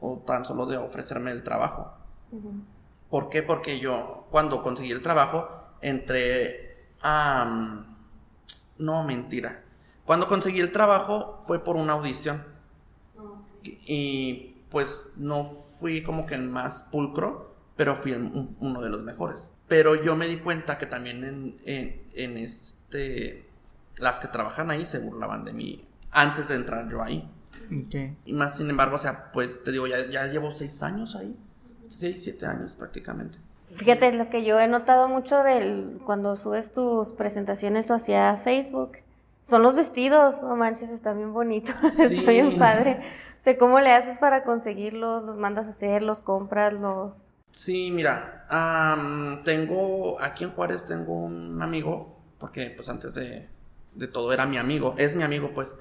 o 0.00 0.22
tan 0.26 0.46
solo 0.46 0.66
de 0.66 0.78
ofrecerme 0.78 1.30
el 1.30 1.42
trabajo. 1.42 1.92
¿Por 3.10 3.28
qué? 3.28 3.42
Porque 3.42 3.78
yo, 3.78 4.26
cuando 4.30 4.62
conseguí 4.62 4.90
el 4.90 5.02
trabajo, 5.02 5.59
entré 5.82 6.76
a... 7.02 7.84
no, 8.78 9.04
mentira. 9.04 9.62
Cuando 10.04 10.26
conseguí 10.28 10.60
el 10.60 10.72
trabajo 10.72 11.38
fue 11.42 11.62
por 11.64 11.76
una 11.76 11.92
audición. 11.94 12.44
Y 13.62 14.56
pues 14.70 15.10
no 15.16 15.44
fui 15.44 16.02
como 16.02 16.26
que 16.26 16.34
el 16.34 16.48
más 16.48 16.84
pulcro, 16.84 17.54
pero 17.76 17.96
fui 17.96 18.12
el- 18.12 18.22
un- 18.22 18.56
uno 18.60 18.80
de 18.80 18.90
los 18.90 19.02
mejores. 19.02 19.52
Pero 19.68 19.94
yo 20.02 20.16
me 20.16 20.26
di 20.28 20.38
cuenta 20.38 20.78
que 20.78 20.86
también 20.86 21.24
en, 21.24 21.56
en, 21.64 22.02
en 22.14 22.38
este... 22.38 23.46
Las 23.96 24.18
que 24.18 24.28
trabajan 24.28 24.70
ahí 24.70 24.86
se 24.86 24.98
burlaban 24.98 25.44
de 25.44 25.52
mí 25.52 25.84
antes 26.10 26.48
de 26.48 26.54
entrar 26.56 26.88
yo 26.90 27.02
ahí. 27.02 27.28
Ok. 27.70 28.16
Y 28.24 28.32
más 28.32 28.56
sin 28.56 28.70
embargo, 28.70 28.96
o 28.96 28.98
sea, 28.98 29.30
pues 29.32 29.62
te 29.62 29.72
digo, 29.72 29.86
ya, 29.86 30.06
ya 30.10 30.26
llevo 30.26 30.50
seis 30.52 30.82
años 30.82 31.14
ahí. 31.14 31.36
Seis, 31.88 32.22
siete 32.22 32.46
años 32.46 32.74
prácticamente. 32.76 33.38
Fíjate, 33.74 34.12
lo 34.12 34.28
que 34.30 34.44
yo 34.44 34.58
he 34.60 34.68
notado 34.68 35.08
mucho 35.08 35.42
del 35.42 36.00
cuando 36.04 36.36
subes 36.36 36.72
tus 36.72 37.10
presentaciones 37.12 37.90
o 37.90 37.94
hacia 37.94 38.36
Facebook 38.38 38.98
son 39.42 39.62
los 39.62 39.74
vestidos, 39.74 40.42
no 40.42 40.56
manches, 40.56 40.90
están 40.90 41.16
bien 41.16 41.32
bonitos, 41.32 41.74
Sí. 41.92 42.18
está 42.18 42.30
bien 42.30 42.58
padre. 42.58 43.00
O 43.38 43.42
sea, 43.42 43.56
¿cómo 43.56 43.80
le 43.80 43.92
haces 43.92 44.18
para 44.18 44.44
conseguirlos? 44.44 45.24
¿Los 45.24 45.36
mandas 45.38 45.66
a 45.66 45.70
hacer? 45.70 46.02
¿Los 46.02 46.20
compras? 46.20 46.72
¿Los...? 46.74 47.30
Sí, 47.52 47.90
mira, 47.90 48.44
am, 48.48 49.42
tengo, 49.44 50.20
aquí 50.20 50.44
en 50.44 50.50
Juárez 50.50 50.84
tengo 50.84 51.14
un 51.14 51.60
amigo, 51.62 52.16
porque 52.38 52.70
pues 52.70 52.88
antes 52.88 53.14
de, 53.14 53.48
de 53.94 54.06
todo 54.08 54.32
era 54.32 54.46
mi 54.46 54.56
amigo, 54.56 54.94
es 54.98 55.16
mi 55.16 55.24
amigo 55.24 55.50
pues, 55.52 55.74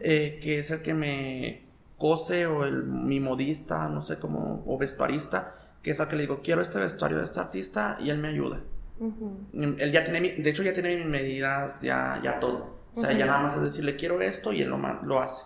eh, 0.00 0.38
que 0.42 0.58
es 0.58 0.70
el 0.70 0.82
que 0.82 0.92
me 0.92 1.64
cose 1.96 2.46
o 2.46 2.64
el, 2.66 2.84
mi 2.84 3.20
modista, 3.20 3.88
no 3.88 4.02
sé 4.02 4.18
cómo, 4.18 4.62
o 4.66 4.76
vestuarista, 4.76 5.54
que 5.84 5.92
es 5.92 6.00
el 6.00 6.08
que 6.08 6.16
le 6.16 6.22
digo, 6.22 6.40
quiero 6.42 6.62
este 6.62 6.80
vestuario 6.80 7.18
de 7.18 7.24
este 7.24 7.38
artista 7.38 7.96
y 8.00 8.10
él 8.10 8.18
me 8.18 8.28
ayuda. 8.28 8.60
Él 9.52 9.92
ya 9.92 10.02
tiene, 10.04 10.20
mi- 10.20 10.30
de 10.42 10.50
hecho 10.50 10.62
ya 10.62 10.72
tiene 10.72 10.96
mis 10.96 11.06
medidas, 11.06 11.80
ya, 11.82 12.20
ya 12.22 12.40
todo. 12.40 12.74
O 12.96 13.00
sea, 13.00 13.12
ya 13.12 13.26
nada 13.26 13.40
más 13.40 13.54
es 13.54 13.62
decirle, 13.62 13.96
quiero 13.96 14.20
esto 14.20 14.52
y 14.52 14.62
él 14.62 14.68
lo, 14.70 14.78
lo 14.78 15.20
hace. 15.20 15.44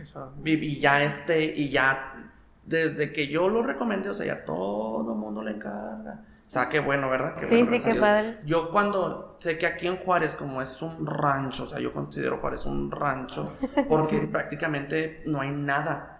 Eso. 0.00 0.32
Y, 0.44 0.52
y 0.54 0.78
ya 0.80 1.02
este, 1.02 1.44
y 1.44 1.70
ya 1.70 2.32
desde 2.64 3.12
que 3.12 3.28
yo 3.28 3.48
lo 3.48 3.62
recomendé, 3.62 4.10
o 4.10 4.14
sea, 4.14 4.26
ya 4.26 4.44
todo 4.44 5.12
el 5.12 5.18
mundo 5.18 5.42
le 5.42 5.52
encarga. 5.52 6.24
O 6.46 6.50
sea, 6.50 6.68
qué 6.68 6.80
bueno, 6.80 7.08
¿verdad? 7.10 7.36
Qué 7.36 7.46
Sí, 7.46 7.62
bueno, 7.62 7.70
sí, 7.78 7.84
qué 7.84 7.92
Dios. 7.92 8.00
padre. 8.00 8.38
Yo 8.46 8.70
cuando 8.70 9.36
sé 9.38 9.58
que 9.58 9.66
aquí 9.66 9.86
en 9.86 9.96
Juárez, 9.98 10.34
como 10.34 10.60
es 10.62 10.80
un 10.82 11.06
rancho, 11.06 11.64
o 11.64 11.66
sea, 11.66 11.78
yo 11.78 11.92
considero 11.92 12.38
Juárez 12.38 12.64
un 12.66 12.90
rancho, 12.90 13.52
porque 13.88 14.18
prácticamente 14.32 15.22
no 15.26 15.40
hay 15.40 15.50
nada. 15.52 16.17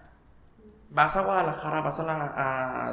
Vas 0.90 1.16
a 1.16 1.22
Guadalajara, 1.22 1.80
vas 1.82 2.00
a 2.00 2.04
la 2.04 2.32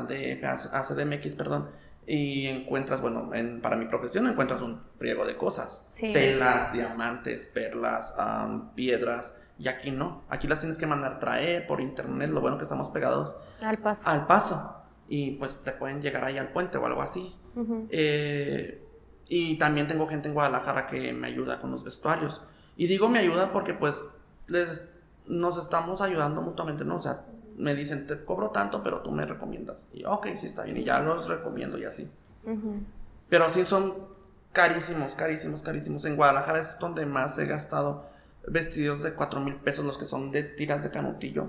a, 0.03 0.83
CDMX, 0.83 1.35
perdón, 1.35 1.69
y 2.05 2.47
encuentras, 2.47 3.01
bueno, 3.01 3.33
en- 3.33 3.61
para 3.61 3.75
mi 3.77 3.85
profesión 3.85 4.27
encuentras 4.27 4.61
un 4.61 4.81
friego 4.97 5.25
de 5.25 5.37
cosas. 5.37 5.83
Sí. 5.91 6.11
Telas, 6.13 6.73
diamantes, 6.73 7.47
perlas, 7.53 8.13
am, 8.17 8.73
piedras. 8.75 9.35
Y 9.57 9.69
aquí 9.69 9.91
no. 9.91 10.23
Aquí 10.29 10.47
las 10.49 10.59
tienes 10.59 10.77
que 10.77 10.85
mandar 10.85 11.19
traer 11.19 11.65
por 11.65 11.79
internet. 11.79 12.29
Lo 12.29 12.41
bueno 12.41 12.57
que 12.57 12.63
estamos 12.63 12.89
pegados 12.89 13.37
Al 13.61 13.77
paso. 13.77 14.01
al 14.09 14.27
paso. 14.27 14.75
Y 15.07 15.31
pues 15.37 15.63
te 15.63 15.71
pueden 15.71 16.01
llegar 16.01 16.25
ahí 16.25 16.37
al 16.37 16.49
puente 16.51 16.77
o 16.77 16.85
algo 16.85 17.01
así. 17.01 17.33
Eh, 17.89 18.83
y 19.29 19.57
también 19.57 19.87
tengo 19.87 20.07
gente 20.07 20.27
en 20.27 20.33
Guadalajara 20.33 20.87
que 20.87 21.13
me 21.13 21.27
ayuda 21.27 21.61
con 21.61 21.71
los 21.71 21.83
vestuarios. 21.85 22.41
Y 22.75 22.87
digo 22.87 23.07
me 23.07 23.19
ayuda 23.19 23.53
porque 23.53 23.73
pues 23.73 24.09
les, 24.47 24.85
nos 25.25 25.57
estamos 25.57 26.01
ayudando 26.01 26.41
mutuamente, 26.41 26.83
¿no? 26.83 26.97
O 26.97 27.01
sea, 27.01 27.21
me 27.57 27.73
dicen, 27.73 28.07
te 28.07 28.23
cobro 28.23 28.49
tanto, 28.49 28.83
pero 28.83 29.01
tú 29.01 29.11
me 29.11 29.25
recomiendas. 29.25 29.87
Y 29.93 30.05
ok, 30.05 30.27
sí 30.35 30.47
está 30.47 30.63
bien. 30.63 30.77
Y 30.77 30.83
ya 30.83 30.99
los 31.01 31.27
recomiendo 31.27 31.77
y 31.77 31.85
así. 31.85 32.09
Pero 33.29 33.49
sí 33.49 33.65
son 33.65 33.93
carísimos, 34.53 35.15
carísimos, 35.15 35.61
carísimos. 35.61 36.05
En 36.05 36.15
Guadalajara 36.15 36.59
es 36.59 36.77
donde 36.79 37.05
más 37.05 37.37
he 37.37 37.45
gastado 37.45 38.05
vestidos 38.47 39.01
de 39.03 39.13
4 39.13 39.39
mil 39.39 39.55
pesos, 39.55 39.85
los 39.85 39.97
que 39.97 40.05
son 40.05 40.31
de 40.31 40.43
tiras 40.43 40.83
de 40.83 40.91
canutillo. 40.91 41.47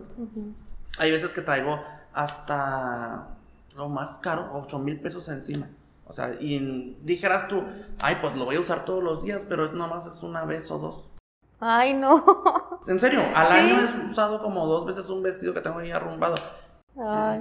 Hay 0.98 1.10
veces 1.10 1.32
que 1.32 1.42
traigo 1.42 1.80
hasta 2.12 3.28
lo 3.74 3.88
más 3.88 4.18
caro, 4.18 4.50
8 4.54 4.78
mil 4.78 5.00
pesos 5.00 5.28
encima. 5.28 5.68
O 6.06 6.12
sea, 6.12 6.36
y 6.40 6.96
dijeras 7.02 7.48
tú, 7.48 7.64
ay, 7.98 8.18
pues 8.20 8.36
lo 8.36 8.44
voy 8.44 8.56
a 8.56 8.60
usar 8.60 8.84
todos 8.84 9.02
los 9.02 9.24
días, 9.24 9.44
pero 9.48 9.72
nomás 9.72 10.06
es 10.06 10.22
una 10.22 10.44
vez 10.44 10.70
o 10.70 10.78
dos. 10.78 11.08
Ay, 11.60 11.94
no. 11.94 12.80
En 12.86 13.00
serio, 13.00 13.20
al 13.34 13.48
Sí. 13.48 13.54
año 13.58 13.76
he 13.80 14.04
usado 14.06 14.40
como 14.40 14.64
dos 14.66 14.86
veces 14.86 15.10
un 15.10 15.20
vestido 15.22 15.52
que 15.52 15.60
tengo 15.60 15.78
ahí 15.80 15.90
arrumbado. 15.90 16.36
Ay. 16.96 17.40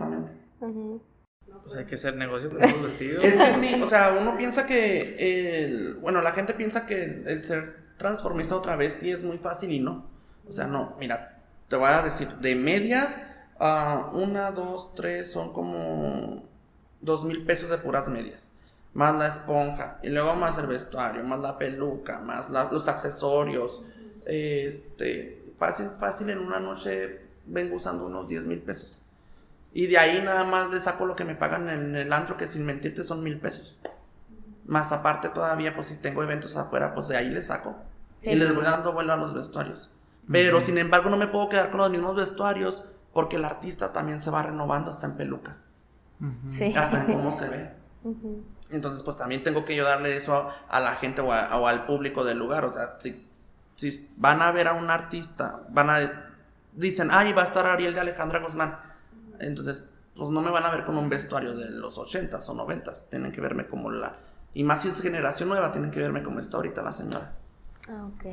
Pues 1.64 1.76
hay 1.76 1.86
que 1.86 1.96
hacer 1.96 2.16
negocio 2.16 2.50
con 2.50 2.64
esos 2.64 2.82
vestidos. 2.82 3.24
Es 3.24 3.36
que 3.36 3.54
sí, 3.54 3.82
o 3.82 3.88
sea, 3.88 4.16
uno 4.20 4.36
piensa 4.38 4.66
que 4.66 5.64
el, 5.66 5.96
bueno, 5.96 6.22
la 6.22 6.32
gente 6.32 6.54
piensa 6.56 6.86
que 6.88 7.04
el, 7.04 7.28
el 7.28 7.46
ser 7.46 7.94
transformista 7.98 8.56
o 8.56 8.62
travesti 8.62 9.12
es 9.12 9.24
muy 9.24 9.38
fácil 9.38 9.72
y 9.72 9.80
no. 9.80 10.10
O 10.48 10.52
sea, 10.52 10.66
no, 10.68 10.96
mira, 11.00 11.44
te 11.68 11.76
voy 11.76 11.90
a 11.90 12.02
decir, 12.02 12.28
de 12.38 12.56
medias, 12.56 13.20
a 13.60 14.10
una, 14.14 14.52
dos, 14.52 14.94
tres, 14.96 15.32
son 15.32 15.54
como 15.54 16.44
dos 17.02 17.24
mil 17.24 17.46
pesos 17.46 17.70
de 17.70 17.78
puras 17.78 18.08
medias. 18.08 18.52
Más 18.94 19.16
la 19.18 19.28
esponja, 19.28 20.00
y 20.04 20.10
luego 20.10 20.36
más 20.36 20.58
el 20.58 20.68
vestuario, 20.68 21.24
más 21.24 21.40
la 21.40 21.58
peluca, 21.58 22.20
más 22.20 22.50
la- 22.50 22.72
los 22.72 22.88
accesorios. 22.88 23.82
Este, 24.26 25.44
fácil, 25.58 25.90
fácil 25.98 26.30
en 26.30 26.40
una 26.40 26.60
noche 26.60 27.22
vengo 27.46 27.76
usando 27.76 28.06
unos 28.06 28.28
10 28.28 28.46
mil 28.46 28.60
pesos. 28.60 29.00
Y 29.74 29.88
de 29.88 29.98
ahí 29.98 30.22
nada 30.24 30.44
más 30.46 30.70
le 30.72 30.80
saco 30.80 31.06
lo 31.06 31.16
que 31.16 31.26
me 31.26 31.36
pagan 31.36 31.70
en 31.70 31.96
el 31.96 32.12
antro, 32.14 32.38
que 32.38 32.48
sin 32.48 32.66
mentirte 32.66 33.04
son 33.04 33.24
mil 33.24 33.40
pesos. 33.40 33.80
Más 34.66 34.92
aparte 34.92 35.30
todavía, 35.30 35.76
pues 35.76 35.88
si 35.88 35.98
tengo 35.98 36.24
eventos 36.24 36.56
afuera, 36.56 36.94
pues 36.96 37.08
de 37.10 37.18
ahí 37.18 37.30
les 37.30 37.48
saco. 37.48 37.76
Sí. 38.22 38.32
Y 38.32 38.36
les 38.36 38.54
voy 38.56 38.64
dando 38.64 38.94
vuelo 38.94 39.14
a 39.14 39.18
los 39.18 39.34
vestuarios. 39.34 39.90
Pero 40.32 40.60
sin 40.60 40.78
embargo 40.80 41.10
no 41.12 41.18
me 41.18 41.28
puedo 41.28 41.50
quedar 41.50 41.70
con 41.70 41.82
los 41.82 41.92
mismos 41.92 42.16
vestuarios 42.16 42.84
porque 43.14 43.36
el 43.36 43.46
artista 43.46 43.94
también 43.94 44.20
se 44.22 44.32
va 44.32 44.42
renovando 44.42 44.90
hasta 44.90 45.06
en 45.06 45.18
pelucas, 45.18 45.70
Sí. 46.48 46.74
hasta 46.76 47.02
en 47.06 47.14
cómo 47.14 47.32
se 47.32 47.48
ve. 47.50 47.70
Entonces, 48.72 49.04
pues 49.04 49.16
también 49.18 49.44
tengo 49.44 49.64
que 49.66 49.76
yo 49.76 49.86
darle 49.86 50.18
eso 50.18 50.34
a, 50.36 50.56
a 50.68 50.80
la 50.80 50.96
gente 50.96 51.22
o, 51.22 51.32
a- 51.32 51.56
o 51.60 51.68
al 51.68 51.86
público 51.86 52.24
del 52.24 52.40
lugar. 52.40 52.66
O 52.66 52.72
sea, 52.74 52.96
si, 53.00 53.28
si 53.76 54.10
van 54.18 54.42
a 54.42 54.52
ver 54.52 54.68
a 54.68 54.74
un 54.74 54.90
artista, 54.90 55.66
van 55.70 55.90
a. 55.90 56.32
Dicen, 56.74 57.10
ay, 57.12 57.34
va 57.34 57.44
a 57.44 57.46
estar 57.46 57.66
Ariel 57.66 57.94
de 57.94 58.02
Alejandra 58.02 58.40
Guzmán. 58.40 58.78
Entonces, 59.40 59.86
pues 60.16 60.30
no 60.30 60.42
me 60.42 60.50
van 60.50 60.64
a 60.64 60.72
ver 60.72 60.86
con 60.86 60.98
un 60.98 61.10
vestuario 61.10 61.56
de 61.56 61.70
los 61.70 61.98
80s 61.98 62.50
o 62.50 62.68
90s. 62.68 63.10
Tienen 63.10 63.32
que 63.32 63.42
verme 63.42 63.68
como 63.68 63.92
la. 63.92 64.18
Y 64.54 64.64
más 64.64 64.82
si 64.82 64.90
es 64.90 65.02
generación 65.02 65.50
nueva, 65.50 65.72
tienen 65.72 65.92
que 65.92 66.00
verme 66.00 66.24
como 66.24 66.40
está 66.40 66.58
ahorita 66.58 66.82
la 66.82 66.94
señora. 66.94 67.36
Ah, 67.90 68.06
ok. 68.06 68.26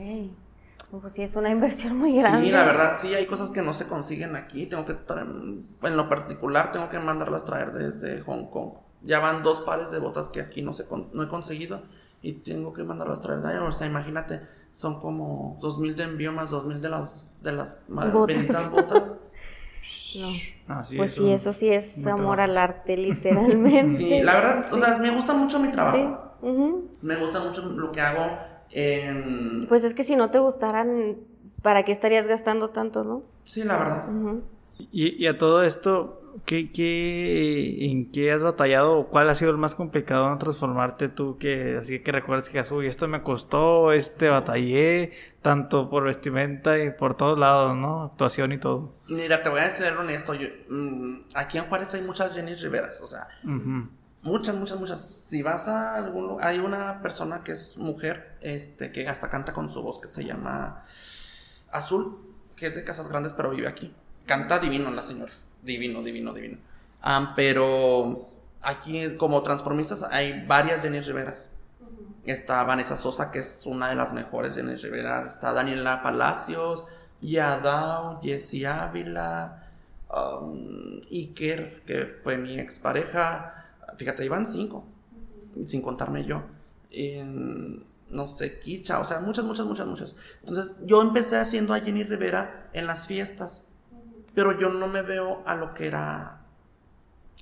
Pues 1.00 1.14
sí, 1.14 1.22
es 1.22 1.34
una 1.36 1.50
inversión 1.50 1.96
muy 1.96 2.16
grande. 2.20 2.46
Sí, 2.46 2.52
la 2.52 2.64
verdad, 2.64 2.96
sí, 2.96 3.14
hay 3.14 3.26
cosas 3.26 3.50
que 3.50 3.62
no 3.62 3.74
se 3.74 3.86
consiguen 3.86 4.36
aquí. 4.36 4.66
Tengo 4.66 4.84
que 4.84 4.94
traer, 4.94 5.26
en 5.26 5.96
lo 5.96 6.08
particular, 6.08 6.70
tengo 6.70 6.88
que 6.88 7.00
mandarlas 7.00 7.44
traer 7.44 7.72
desde 7.72 8.20
Hong 8.22 8.46
Kong. 8.50 8.74
Ya 9.02 9.18
van 9.18 9.42
dos 9.42 9.62
pares 9.62 9.90
de 9.90 9.98
botas 9.98 10.28
que 10.28 10.40
aquí 10.40 10.62
no, 10.62 10.74
se 10.74 10.86
no 11.12 11.22
he 11.22 11.28
conseguido 11.28 11.82
y 12.22 12.34
tengo 12.34 12.72
que 12.72 12.84
mandarlas 12.84 13.20
traer 13.20 13.40
de 13.40 13.48
allá. 13.48 13.64
O 13.64 13.72
sea, 13.72 13.86
imagínate, 13.86 14.42
son 14.72 15.00
como 15.00 15.58
dos 15.60 15.78
mil 15.78 15.94
de 15.94 16.02
envío 16.04 16.32
más 16.32 16.50
dos 16.50 16.64
mil 16.66 16.80
de 16.80 16.88
las, 16.88 17.30
de 17.42 17.52
las 17.52 17.78
Botas. 17.88 18.70
botas. 18.70 19.20
No. 20.14 20.30
Así 20.68 20.96
Pues 20.96 21.12
es, 21.12 21.16
sí, 21.16 21.30
eso 21.30 21.52
sí 21.54 21.68
es 21.70 22.06
amor 22.06 22.36
trabajo. 22.36 22.42
al 22.42 22.58
arte, 22.58 22.96
literalmente. 22.98 23.92
Sí, 23.92 24.20
la 24.22 24.34
verdad, 24.34 24.66
o 24.72 24.76
sea, 24.78 24.98
me 24.98 25.10
gusta 25.10 25.32
mucho 25.34 25.58
mi 25.58 25.66
Sí. 25.68 25.72
trabajo. 25.72 26.32
ujú. 26.42 26.88
Me 27.00 27.16
gusta 27.16 27.40
mucho 27.40 27.62
lo 27.62 27.90
que 27.92 28.00
hago. 28.00 28.38
Pues 29.68 29.84
es 29.84 29.94
que 29.94 30.04
si 30.04 30.16
no 30.16 30.30
te 30.30 30.38
gustaran, 30.38 31.16
¿para 31.62 31.84
qué 31.84 31.92
estarías 31.92 32.26
gastando 32.26 32.70
tanto, 32.70 33.04
no? 33.04 33.22
Sí, 33.44 33.64
la 33.64 33.78
verdad. 33.78 34.08
Y 34.90 35.26
a 35.26 35.38
todo 35.38 35.62
esto, 35.62 36.21
¿qué, 36.46 36.72
qué, 36.72 37.86
¿en 37.86 38.10
qué 38.10 38.32
has 38.32 38.42
batallado 38.42 38.98
o 38.98 39.08
cuál 39.08 39.28
ha 39.30 39.34
sido 39.34 39.50
el 39.50 39.58
más 39.58 39.74
complicado 39.74 40.30
en 40.32 40.38
transformarte 40.38 41.08
tú? 41.08 41.38
Que, 41.38 41.76
así 41.78 42.00
que 42.00 42.12
recuerdas 42.12 42.48
que, 42.48 42.62
uy, 42.72 42.86
esto 42.86 43.08
me 43.08 43.22
costó, 43.22 43.92
este 43.92 44.28
batallé, 44.28 45.12
tanto 45.40 45.88
por 45.88 46.04
vestimenta 46.04 46.78
y 46.78 46.90
por 46.90 47.16
todos 47.16 47.38
lados, 47.38 47.76
¿no? 47.76 48.04
Actuación 48.04 48.52
y 48.52 48.58
todo. 48.58 48.94
Mira, 49.08 49.42
te 49.42 49.48
voy 49.48 49.60
a 49.60 49.70
ser 49.70 49.96
honesto. 49.96 50.34
Yo, 50.34 50.48
mm, 50.68 51.24
aquí 51.34 51.58
en 51.58 51.64
Juárez 51.64 51.94
hay 51.94 52.02
muchas 52.02 52.34
Jenny 52.34 52.54
Riveras. 52.54 53.00
O 53.00 53.06
sea. 53.06 53.28
Muchas, 54.22 54.54
muchas, 54.54 54.78
muchas. 54.78 55.00
Si 55.28 55.42
vas 55.42 55.66
a 55.68 55.96
algún 55.96 56.28
lugar, 56.28 56.46
hay 56.46 56.58
una 56.58 57.02
persona 57.02 57.42
que 57.42 57.52
es 57.52 57.76
mujer, 57.76 58.36
este, 58.40 58.92
que 58.92 59.08
hasta 59.08 59.28
canta 59.28 59.52
con 59.52 59.68
su 59.68 59.82
voz, 59.82 60.00
que 60.00 60.08
se 60.08 60.24
llama 60.24 60.84
Azul, 61.72 62.18
que 62.54 62.66
es 62.66 62.74
de 62.76 62.84
Casas 62.84 63.08
Grandes, 63.08 63.34
pero 63.34 63.50
vive 63.50 63.66
aquí. 63.66 63.92
Canta 64.26 64.60
divino 64.60 64.90
la 64.92 65.02
señora. 65.02 65.32
Divino, 65.62 66.02
divino, 66.02 66.34
divino. 66.34 66.58
Ah, 67.00 67.32
pero 67.36 68.28
aquí, 68.60 69.16
como 69.16 69.42
transformistas, 69.42 70.02
hay 70.02 70.44
varias 70.46 70.82
Jenny 70.82 71.00
Riveras. 71.00 71.52
Está 72.24 72.62
Vanessa 72.62 72.96
Sosa, 72.96 73.32
que 73.32 73.40
es 73.40 73.62
una 73.66 73.88
de 73.88 73.96
las 73.96 74.12
mejores 74.12 74.54
Jenny 74.54 74.76
Rivera. 74.76 75.26
Está 75.26 75.52
Daniela 75.52 76.02
Palacios, 76.02 76.84
Yadao, 77.20 78.20
Jessie 78.22 78.66
Ávila, 78.66 79.68
um, 80.08 81.00
Iker, 81.10 81.82
que 81.84 82.06
fue 82.22 82.38
mi 82.38 82.60
expareja. 82.60 83.66
Fíjate, 83.96 84.24
iban 84.24 84.46
cinco, 84.46 84.84
sin 85.66 85.82
contarme 85.82 86.24
yo. 86.24 86.42
En, 86.90 87.84
no 88.10 88.28
sé, 88.28 88.60
Kicha, 88.60 89.00
o 89.00 89.04
sea, 89.04 89.18
muchas, 89.18 89.44
muchas, 89.44 89.66
muchas, 89.66 89.86
muchas. 89.86 90.16
Entonces, 90.40 90.76
yo 90.84 91.02
empecé 91.02 91.36
haciendo 91.38 91.74
a 91.74 91.80
Jenny 91.80 92.04
Rivera 92.04 92.66
en 92.72 92.86
las 92.86 93.06
fiestas, 93.06 93.64
pero 94.34 94.58
yo 94.58 94.68
no 94.70 94.86
me 94.88 95.02
veo 95.02 95.42
a 95.46 95.54
lo 95.54 95.74
que 95.74 95.86
era, 95.86 96.40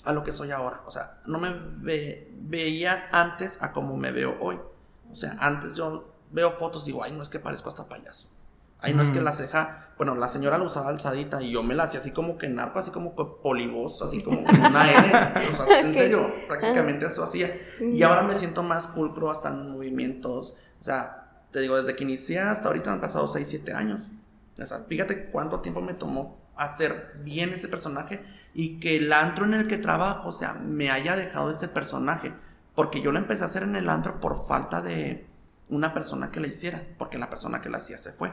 a 0.05 0.13
lo 0.13 0.25
que 0.25 0.33
soy 0.33 0.51
ahora. 0.51 0.83
O 0.87 0.91
sea, 0.91 1.21
no 1.27 1.39
me 1.39 1.51
ve- 1.53 2.33
veía 2.41 3.09
antes 3.13 3.63
a 3.63 3.73
como 3.73 3.97
me 3.97 4.13
veo 4.13 4.37
hoy. 4.41 4.59
O 5.11 5.17
sea, 5.17 5.37
antes 5.41 5.75
yo 5.75 6.13
veo 6.31 6.51
fotos 6.53 6.85
y 6.85 6.87
digo, 6.93 7.03
ay, 7.05 7.13
no 7.13 7.23
es 7.23 7.29
que 7.29 7.39
parezco 7.41 7.69
hasta 7.69 7.89
payaso. 7.89 8.29
Ay, 8.83 8.95
no 8.95 9.03
es 9.03 9.11
que 9.11 9.21
la 9.21 9.33
ceja, 9.35 9.89
bueno, 9.99 10.15
la 10.15 10.29
señora 10.29 10.57
la 10.57 10.65
usaba 10.65 10.89
alzadita 10.89 11.43
y 11.43 11.51
yo 11.51 11.63
me 11.63 11.75
la 11.75 11.83
hacía 11.83 12.01
así 12.01 12.13
como 12.13 12.39
que 12.39 12.49
narco, 12.49 12.79
así 12.79 12.91
como 12.91 13.15
que 13.15 13.25
polibos, 13.43 14.01
así 14.01 14.23
como 14.23 14.43
con 14.43 14.59
una 14.59 14.91
N. 14.91 15.49
O 15.53 15.57
sea, 15.57 15.81
en 15.81 15.95
serio, 15.95 16.33
prácticamente 16.49 17.05
eso 17.05 17.23
hacía. 17.23 17.55
Y 17.79 18.03
ahora 18.03 18.23
me 18.23 18.33
siento 18.35 18.63
más 18.63 18.87
pulcro 18.87 19.31
hasta 19.31 19.51
en 19.51 19.73
movimientos. 19.73 20.55
O 20.81 20.85
sea, 20.85 21.43
te 21.51 21.61
digo, 21.61 21.77
desde 21.77 21.95
que 21.95 22.05
inicié 22.05 22.41
hasta 22.41 22.69
ahorita 22.69 22.91
han 22.91 23.03
pasado 23.03 23.29
6, 23.29 23.47
7 23.47 23.75
años. 23.75 24.01
O 24.59 24.65
sea, 24.65 24.79
fíjate 24.89 25.27
cuánto 25.27 25.61
tiempo 25.61 25.83
me 25.83 25.93
tomó 25.93 26.40
hacer 26.61 27.21
bien 27.25 27.51
ese 27.51 27.69
personaje 27.69 28.23
y 28.53 28.79
que 28.81 28.97
el 28.97 29.13
antro 29.13 29.47
en 29.47 29.55
el 29.55 29.67
que 29.67 29.79
trabajo, 29.79 30.29
o 30.29 30.33
sea, 30.33 30.55
me 30.55 30.91
haya 30.91 31.17
dejado 31.17 31.51
ese 31.51 31.69
personaje. 31.69 32.33
Porque 32.75 33.01
yo 33.01 33.13
lo 33.13 33.19
empecé 33.19 33.43
a 33.43 33.47
hacer 33.47 33.63
en 33.63 33.77
el 33.77 33.89
antro 33.89 34.21
por 34.21 34.47
falta 34.47 34.81
de 34.81 35.27
una 35.69 35.95
persona 35.95 36.31
que 36.31 36.41
la 36.41 36.49
hiciera, 36.49 36.83
porque 36.99 37.19
la 37.19 37.31
persona 37.31 37.61
que 37.61 37.71
la 37.71 37.79
hacía 37.79 37.99
se 37.99 38.13
fue. 38.13 38.33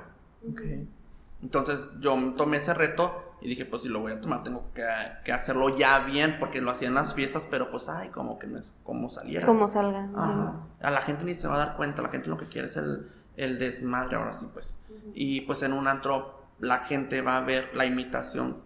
Entonces 1.41 1.91
yo 1.99 2.15
tomé 2.35 2.57
ese 2.57 2.73
reto 2.73 3.35
y 3.41 3.47
dije, 3.47 3.65
pues 3.65 3.83
si 3.83 3.89
lo 3.89 3.99
voy 3.99 4.11
a 4.11 4.19
tomar, 4.19 4.43
tengo 4.43 4.71
que, 4.73 4.83
que 5.23 5.31
hacerlo 5.31 5.77
ya 5.77 5.99
bien, 5.99 6.37
porque 6.39 6.61
lo 6.61 6.71
hacía 6.71 6.87
en 6.87 6.95
las 6.95 7.13
fiestas, 7.13 7.47
pero 7.49 7.71
pues, 7.71 7.87
ay, 7.87 8.09
como 8.09 8.39
que 8.39 8.47
no 8.47 8.59
es 8.59 8.73
como 8.83 9.09
saliera. 9.09 9.45
Como 9.45 9.67
salga. 9.67 10.09
Ajá. 10.15 10.67
A 10.81 10.91
la 10.91 11.01
gente 11.01 11.23
ni 11.23 11.35
se 11.35 11.47
va 11.47 11.55
a 11.55 11.59
dar 11.59 11.77
cuenta, 11.77 12.01
la 12.01 12.09
gente 12.09 12.29
lo 12.29 12.37
que 12.37 12.47
quiere 12.47 12.67
es 12.67 12.77
el, 12.77 13.09
el 13.35 13.59
desmadre 13.59 14.17
ahora 14.17 14.33
sí, 14.33 14.47
pues. 14.51 14.77
Y 15.13 15.41
pues 15.41 15.61
en 15.63 15.73
un 15.73 15.87
antro 15.87 16.36
la 16.59 16.79
gente 16.79 17.21
va 17.21 17.37
a 17.37 17.41
ver 17.41 17.69
la 17.73 17.85
imitación 17.85 18.57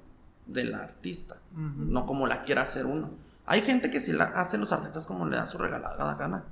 del 0.46 0.74
artista, 0.76 1.38
no 1.56 2.06
como 2.06 2.28
la 2.28 2.44
quiera 2.44 2.62
hacer 2.64 2.86
uno. 2.86 3.12
Hay 3.46 3.62
gente 3.62 3.90
que 3.92 4.00
sí 4.00 4.12
la 4.14 4.26
hace 4.26 4.58
los 4.58 4.72
artistas 4.72 5.08
como 5.08 5.26
le 5.28 5.36
da 5.38 5.48
su 5.48 5.58
regalada 5.58 6.16
gana, 6.16 6.44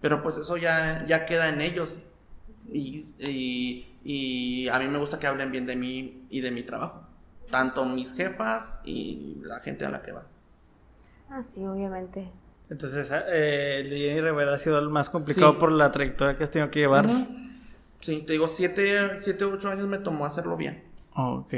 pero 0.00 0.22
pues 0.22 0.36
eso 0.36 0.56
ya, 0.56 1.04
ya 1.06 1.26
queda 1.26 1.48
en 1.48 1.60
ellos. 1.60 2.02
Y, 2.72 3.02
y, 3.18 3.86
y 4.04 4.68
a 4.68 4.78
mí 4.78 4.86
me 4.86 4.98
gusta 4.98 5.18
que 5.18 5.26
hablen 5.26 5.50
bien 5.52 5.66
de 5.66 5.76
mí 5.76 6.26
y 6.30 6.40
de 6.40 6.50
mi 6.50 6.62
trabajo. 6.62 7.02
Tanto 7.50 7.84
mis 7.84 8.16
jefas 8.16 8.80
y 8.84 9.36
la 9.44 9.60
gente 9.60 9.84
a 9.84 9.90
la 9.90 10.02
que 10.02 10.12
va. 10.12 10.24
Ah, 11.28 11.42
sí, 11.42 11.64
obviamente. 11.66 12.30
Entonces, 12.70 13.10
eh, 13.12 13.80
el 13.84 13.90
de 13.90 13.98
Jenny 13.98 14.20
Rivera 14.20 14.54
ha 14.54 14.58
sido 14.58 14.78
el 14.78 14.88
más 14.88 15.10
complicado 15.10 15.52
Sí. 15.52 15.58
por 15.58 15.72
la 15.72 15.92
trayectoria 15.92 16.36
que 16.38 16.44
has 16.44 16.50
tenido 16.50 16.70
que 16.70 16.80
llevar. 16.80 17.06
Sí, 18.02 18.22
te 18.26 18.32
digo, 18.34 18.48
siete, 18.48 19.16
siete, 19.16 19.44
ocho 19.46 19.70
años 19.70 19.88
me 19.88 19.96
tomó 19.98 20.26
hacerlo 20.26 20.56
bien. 20.58 20.84
Ok, 21.16 21.52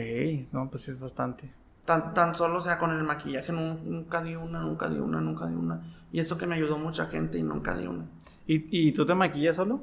no, 0.52 0.70
pues 0.70 0.84
sí 0.84 0.92
es 0.92 1.00
bastante. 1.00 1.50
Tan, 1.84 2.14
tan 2.14 2.34
solo, 2.34 2.58
o 2.58 2.60
sea, 2.60 2.78
con 2.78 2.90
el 2.92 3.02
maquillaje 3.02 3.52
nu- 3.52 3.78
nunca 3.84 4.22
di 4.22 4.36
una, 4.36 4.60
nunca 4.60 4.88
di 4.88 4.98
una, 4.98 5.20
nunca 5.20 5.46
di 5.46 5.54
una. 5.54 5.82
Y 6.12 6.20
eso 6.20 6.38
que 6.38 6.46
me 6.46 6.54
ayudó 6.54 6.78
mucha 6.78 7.06
gente 7.06 7.38
y 7.38 7.42
nunca 7.42 7.74
di 7.76 7.86
una. 7.86 8.06
¿Y, 8.46 8.88
y 8.88 8.92
tú 8.92 9.04
te 9.04 9.14
maquillas 9.14 9.56
solo? 9.56 9.82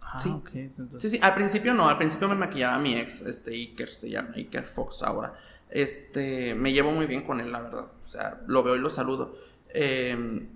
Ah, 0.00 0.18
Sí. 0.20 0.28
entonces- 0.54 1.00
Sí, 1.02 1.08
sí, 1.10 1.18
al 1.22 1.34
principio 1.34 1.72
no, 1.74 1.88
al 1.88 1.96
principio 1.98 2.28
me 2.28 2.34
maquillaba 2.34 2.78
mi 2.78 2.94
ex, 2.96 3.22
este 3.22 3.52
Iker, 3.52 3.88
se 3.88 4.10
llama 4.10 4.30
Iker 4.36 4.64
Fox 4.64 5.02
ahora. 5.02 5.34
Este, 5.70 6.54
me 6.54 6.72
llevo 6.72 6.92
muy 6.92 7.06
bien 7.06 7.22
con 7.22 7.40
él, 7.40 7.50
la 7.50 7.60
verdad. 7.62 7.86
O 8.04 8.06
sea, 8.06 8.40
lo 8.46 8.62
veo 8.62 8.76
y 8.76 8.78
lo 8.78 8.90
saludo. 8.90 9.36
Eh, 9.72 10.46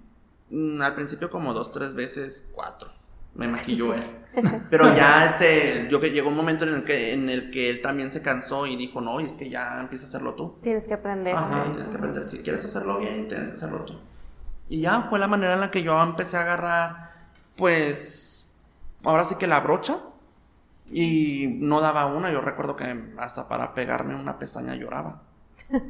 mm, 0.51 0.83
al 0.83 0.95
principio 0.95 1.31
como 1.31 1.55
dos, 1.55 1.71
tres 1.71 1.95
veces, 1.95 2.49
cuatro. 2.53 2.91
Me 3.37 3.49
maquilló 3.49 3.95
él. 3.95 4.03
Pero 4.71 4.95
ya 4.95 5.25
este, 5.25 5.89
yo 5.91 5.99
que 6.01 6.11
llegó 6.11 6.29
un 6.29 6.37
momento 6.37 6.65
en 6.67 6.75
el 6.75 6.85
que, 6.85 7.13
en 7.15 7.31
el 7.31 7.51
que 7.51 7.71
él 7.71 7.81
también 7.81 8.13
se 8.13 8.21
cansó 8.23 8.67
y 8.67 8.77
dijo, 8.77 9.01
no, 9.01 9.21
y 9.21 9.25
es 9.25 9.33
que 9.33 9.49
ya 9.49 9.81
empieza 9.81 10.05
a 10.07 10.09
hacerlo 10.09 10.35
tú. 10.35 10.59
Tienes 10.63 10.87
que 10.87 10.95
aprender. 10.95 11.35
Ajá, 11.35 11.65
tienes 11.65 11.89
que 11.89 11.97
aprender. 11.97 12.29
Si 12.29 12.39
quieres 12.39 12.65
hacerlo 12.65 12.99
bien, 12.99 13.29
tienes 13.29 13.49
que 13.49 13.57
hacerlo 13.57 13.85
tú. 13.85 13.95
Y 14.69 14.81
ya 14.83 15.03
fue 15.03 15.19
la 15.19 15.29
manera 15.29 15.55
en 15.55 15.61
la 15.61 15.71
que 15.71 15.83
yo 15.83 16.03
empecé 16.03 16.37
a 16.37 16.43
agarrar, 16.43 17.13
pues, 17.57 18.51
ahora 19.05 19.25
sí 19.25 19.37
que 19.37 19.47
la 19.47 19.61
brocha. 19.61 19.99
Y 20.91 21.49
no 21.61 21.81
daba 21.81 22.07
una. 22.07 22.31
Yo 22.31 22.41
recuerdo 22.41 22.77
que 22.77 23.13
hasta 23.19 23.49
para 23.49 23.75
pegarme 23.75 24.15
una 24.15 24.39
pestaña 24.39 24.75
lloraba. 24.77 25.23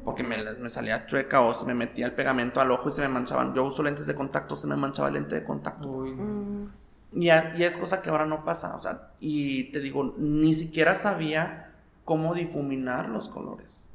Porque 0.05 0.23
me, 0.23 0.39
me 0.59 0.69
salía 0.71 1.07
chueca 1.07 1.43
o 1.43 1.53
se 1.53 1.67
me 1.67 1.75
metía 1.75 2.07
el 2.07 2.15
pegamento 2.15 2.61
al 2.61 2.71
ojo 2.71 2.89
y 2.89 2.93
se 2.93 3.03
me 3.03 3.09
manchaban. 3.09 3.55
Yo 3.55 3.65
uso 3.65 3.83
lentes 3.83 4.07
de 4.07 4.15
contacto, 4.15 4.57
se 4.57 4.67
me 4.67 4.77
manchaba 4.77 5.09
el 5.09 5.15
lente 5.15 5.35
de 5.35 5.45
contacto. 5.45 5.89
Uy, 5.89 6.13
Mm, 6.13 6.71
Y, 7.17 7.31
es 7.31 7.79
cosa 7.79 8.03
que 8.03 8.11
ahora 8.11 8.27
no 8.27 8.45
pasa, 8.45 8.77
o 8.77 8.81
sea, 8.81 9.09
y 9.21 9.71
te 9.73 9.81
digo, 9.81 10.15
ni 10.19 10.53
siquiera 10.53 10.95
sabía 10.95 11.73
cómo 12.05 12.35
difuminar 12.35 13.09
los 13.09 13.31
colores. 13.31 13.89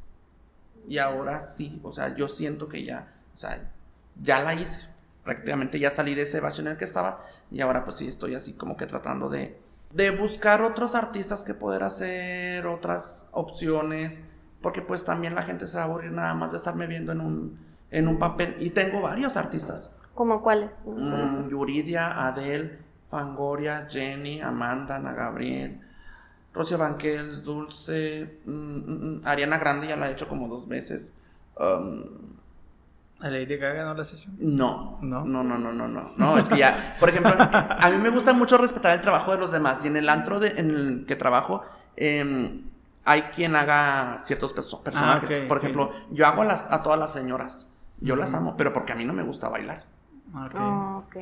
Y 0.88 0.98
ahora 0.98 1.42
sí, 1.42 1.80
o 1.84 1.92
sea, 1.92 2.16
yo 2.16 2.28
siento 2.28 2.68
que 2.68 2.84
ya, 2.84 3.14
o 3.36 3.38
sea, 3.38 3.72
ya 4.20 4.42
la 4.42 4.56
hice. 4.56 4.82
Prácticamente 5.24 5.80
ya 5.80 5.92
salí 5.92 6.16
de 6.16 6.24
ese 6.24 6.40
bache 6.40 6.64
en 6.64 6.70
el 6.70 6.78
que 6.78 6.86
estaba 6.86 7.24
y 7.52 7.62
ahora 7.62 7.86
pues 7.86 7.98
sí 7.98 8.08
estoy 8.08 8.34
así 8.34 8.54
como 8.54 8.76
que 8.76 8.88
tratando 8.88 9.30
de, 9.30 9.60
de 9.94 10.10
buscar 10.10 10.64
otros 10.64 10.96
artistas 10.96 11.44
que 11.44 11.54
poder 11.54 11.84
hacer, 11.84 12.66
otras 12.66 13.30
opciones, 13.34 14.24
porque 14.64 14.82
pues 14.82 15.06
también 15.06 15.36
la 15.36 15.44
gente 15.44 15.68
se 15.68 15.78
va 15.78 15.84
a 15.84 15.86
aburrir 15.86 16.12
nada 16.12 16.34
más 16.34 16.52
de 16.52 16.58
estarme 16.58 16.88
viendo 16.88 17.12
en 17.12 17.22
un, 17.22 17.60
en 17.92 18.08
un 18.08 18.18
papel. 18.18 18.56
Y 18.60 18.72
tengo 18.72 19.02
varios 19.02 19.38
artistas. 19.38 19.92
¿Como 20.16 20.42
cuáles? 20.42 20.82
Mm, 20.88 21.50
Yuridia, 21.50 22.28
Adele, 22.28 22.80
Fangoria, 23.12 23.88
Jenny, 23.92 24.42
Amanda, 24.42 24.96
Ana 24.96 25.14
Gabriel, 25.14 25.80
Rocio 26.54 26.78
Banquels, 26.78 27.44
Dulce, 27.44 28.40
mm, 28.46 28.52
mm, 28.52 29.18
mm, 29.20 29.22
Ariana 29.28 29.58
Grande 29.58 29.88
ya 29.88 29.98
la 29.98 30.08
he 30.10 30.14
hecho 30.14 30.28
como 30.28 30.48
dos 30.48 30.68
veces. 30.68 31.14
Um, 31.60 32.40
¿A 33.20 33.30
Lady 33.30 33.58
Gaga 33.58 33.84
no 33.84 33.94
la 33.94 34.02
has 34.02 34.14
hecho? 34.14 34.30
no, 34.40 34.98
¿No? 35.02 35.24
no, 35.26 35.44
no, 35.44 35.58
no, 35.60 35.72
no, 35.72 35.88
no, 35.88 36.04
no, 36.18 36.38
es 36.40 36.48
que 36.50 36.58
ya, 36.58 36.96
por 37.00 37.10
ejemplo, 37.10 37.34
a 37.38 37.90
mí 37.92 37.98
me 37.98 38.10
gusta 38.10 38.34
mucho 38.34 38.58
respetar 38.58 38.96
el 38.96 39.02
trabajo 39.02 39.32
de 39.34 39.38
los 39.38 39.52
demás 39.52 39.86
y 39.86 39.90
en 39.90 39.98
el 39.98 40.10
antro 40.10 40.40
de, 40.40 40.60
en 40.60 40.72
el 40.72 41.06
que 41.06 41.16
trabajo 41.16 41.62
em, 41.98 42.64
hay 43.06 43.24
quien 43.24 43.56
haga 43.56 44.18
ciertos 44.24 44.56
perso- 44.56 44.82
personajes. 44.82 45.38
por 45.48 45.58
ejemplo, 45.60 45.92
yo 46.12 46.26
hago 46.26 46.42
a, 46.42 46.46
las, 46.46 46.66
a 46.72 46.82
todas 46.82 46.98
las 46.98 47.12
señoras, 47.14 47.70
yo 48.00 48.16
las 48.16 48.34
amo, 48.34 48.56
pero 48.58 48.74
porque 48.74 48.94
a 48.94 48.96
mí 48.96 49.06
no 49.06 49.14
me 49.14 49.22
gusta 49.24 49.50
bailar. 49.50 49.86
Ok. 50.34 50.56
Oh, 50.56 51.04
ok. 51.06 51.16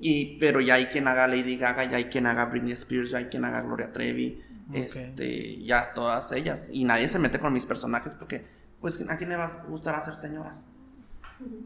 Y, 0.00 0.38
pero 0.38 0.60
ya 0.60 0.74
hay 0.74 0.86
quien 0.86 1.06
haga 1.08 1.28
Lady 1.28 1.56
Gaga, 1.56 1.84
ya 1.84 1.98
hay 1.98 2.06
quien 2.06 2.26
haga 2.26 2.46
Britney 2.46 2.72
Spears, 2.72 3.10
ya 3.10 3.18
hay 3.18 3.26
quien 3.26 3.44
haga 3.44 3.60
Gloria 3.60 3.92
Trevi, 3.92 4.42
este, 4.72 5.62
ya 5.62 5.92
todas 5.92 6.32
ellas. 6.32 6.70
Y 6.72 6.84
nadie 6.84 7.08
se 7.08 7.18
mete 7.18 7.38
con 7.38 7.52
mis 7.52 7.66
personajes 7.66 8.14
porque, 8.14 8.46
pues, 8.80 9.04
¿a 9.08 9.18
quién 9.18 9.28
le 9.28 9.36
va 9.36 9.46
a 9.46 9.64
gustar 9.68 9.94
hacer 9.94 10.16
señoras? 10.16 10.64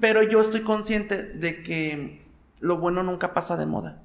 Pero 0.00 0.22
yo 0.22 0.40
estoy 0.40 0.62
consciente 0.62 1.22
de 1.22 1.62
que 1.62 2.26
lo 2.60 2.78
bueno 2.78 3.02
nunca 3.04 3.34
pasa 3.34 3.56
de 3.56 3.66
moda. 3.66 4.02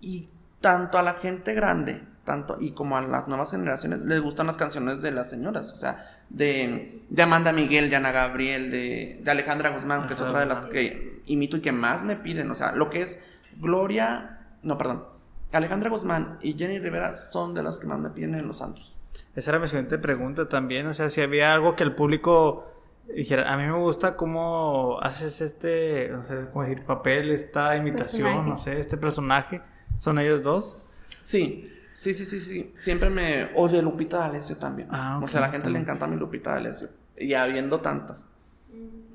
Y 0.00 0.28
tanto 0.60 0.98
a 0.98 1.02
la 1.02 1.14
gente 1.14 1.54
grande, 1.54 2.02
tanto 2.24 2.56
y 2.60 2.72
como 2.72 2.96
a 2.96 3.02
las 3.02 3.28
nuevas 3.28 3.50
generaciones, 3.52 4.00
les 4.00 4.20
gustan 4.20 4.48
las 4.48 4.56
canciones 4.56 5.02
de 5.02 5.12
las 5.12 5.30
señoras. 5.30 5.72
O 5.72 5.76
sea, 5.76 6.20
de, 6.30 7.02
de 7.08 7.22
Amanda 7.22 7.52
Miguel, 7.52 7.90
de 7.90 7.96
Ana 7.96 8.10
Gabriel, 8.10 8.70
de, 8.70 9.20
de 9.22 9.30
Alejandra 9.30 9.70
Guzmán, 9.70 10.08
que 10.08 10.14
es 10.14 10.20
otra 10.20 10.40
de 10.40 10.46
las 10.46 10.66
que 10.66 11.13
imito 11.26 11.56
y 11.56 11.60
que 11.60 11.72
más 11.72 12.04
me 12.04 12.16
piden. 12.16 12.50
O 12.50 12.54
sea, 12.54 12.72
lo 12.72 12.90
que 12.90 13.02
es 13.02 13.22
Gloria, 13.58 14.40
no, 14.62 14.76
perdón. 14.78 15.04
Alejandra 15.52 15.88
Guzmán 15.90 16.38
y 16.42 16.54
Jenny 16.54 16.80
Rivera 16.80 17.16
son 17.16 17.54
de 17.54 17.62
las 17.62 17.78
que 17.78 17.86
más 17.86 17.98
me 18.00 18.10
piden 18.10 18.34
en 18.34 18.46
los 18.48 18.60
antros. 18.60 18.96
Esa 19.36 19.52
era 19.52 19.60
mi 19.60 19.68
siguiente 19.68 19.98
pregunta 19.98 20.48
también. 20.48 20.86
O 20.88 20.94
sea, 20.94 21.08
si 21.10 21.20
había 21.20 21.52
algo 21.54 21.76
que 21.76 21.84
el 21.84 21.94
público 21.94 22.66
dijera, 23.14 23.52
a 23.52 23.56
mí 23.56 23.62
me 23.64 23.78
gusta 23.78 24.16
cómo 24.16 24.98
haces 25.00 25.40
este, 25.40 26.08
no 26.10 26.24
sé 26.26 26.48
cómo 26.52 26.64
decir, 26.64 26.84
papel, 26.84 27.30
esta 27.30 27.76
imitación, 27.76 28.22
Personaje. 28.24 28.48
no 28.50 28.56
sé, 28.56 28.80
este 28.80 28.96
personaje. 28.96 29.62
¿Son 29.96 30.18
ellos 30.18 30.42
dos? 30.42 30.84
Sí, 31.20 31.72
sí, 31.94 32.12
sí, 32.14 32.24
sí, 32.24 32.40
sí. 32.40 32.74
Siempre 32.76 33.10
me. 33.10 33.50
O 33.54 33.68
de 33.68 33.80
Lupita 33.82 34.18
D'Alessio 34.18 34.56
también. 34.56 34.88
Ah, 34.90 35.18
O 35.20 35.24
ok, 35.24 35.28
sea, 35.30 35.38
a 35.38 35.46
la 35.46 35.52
gente 35.52 35.70
le 35.70 35.78
encanta 35.78 36.08
mi 36.08 36.16
Lupita 36.16 36.50
D'Alessio. 36.54 36.88
Y 37.16 37.34
habiendo 37.34 37.80
tantas. 37.80 38.28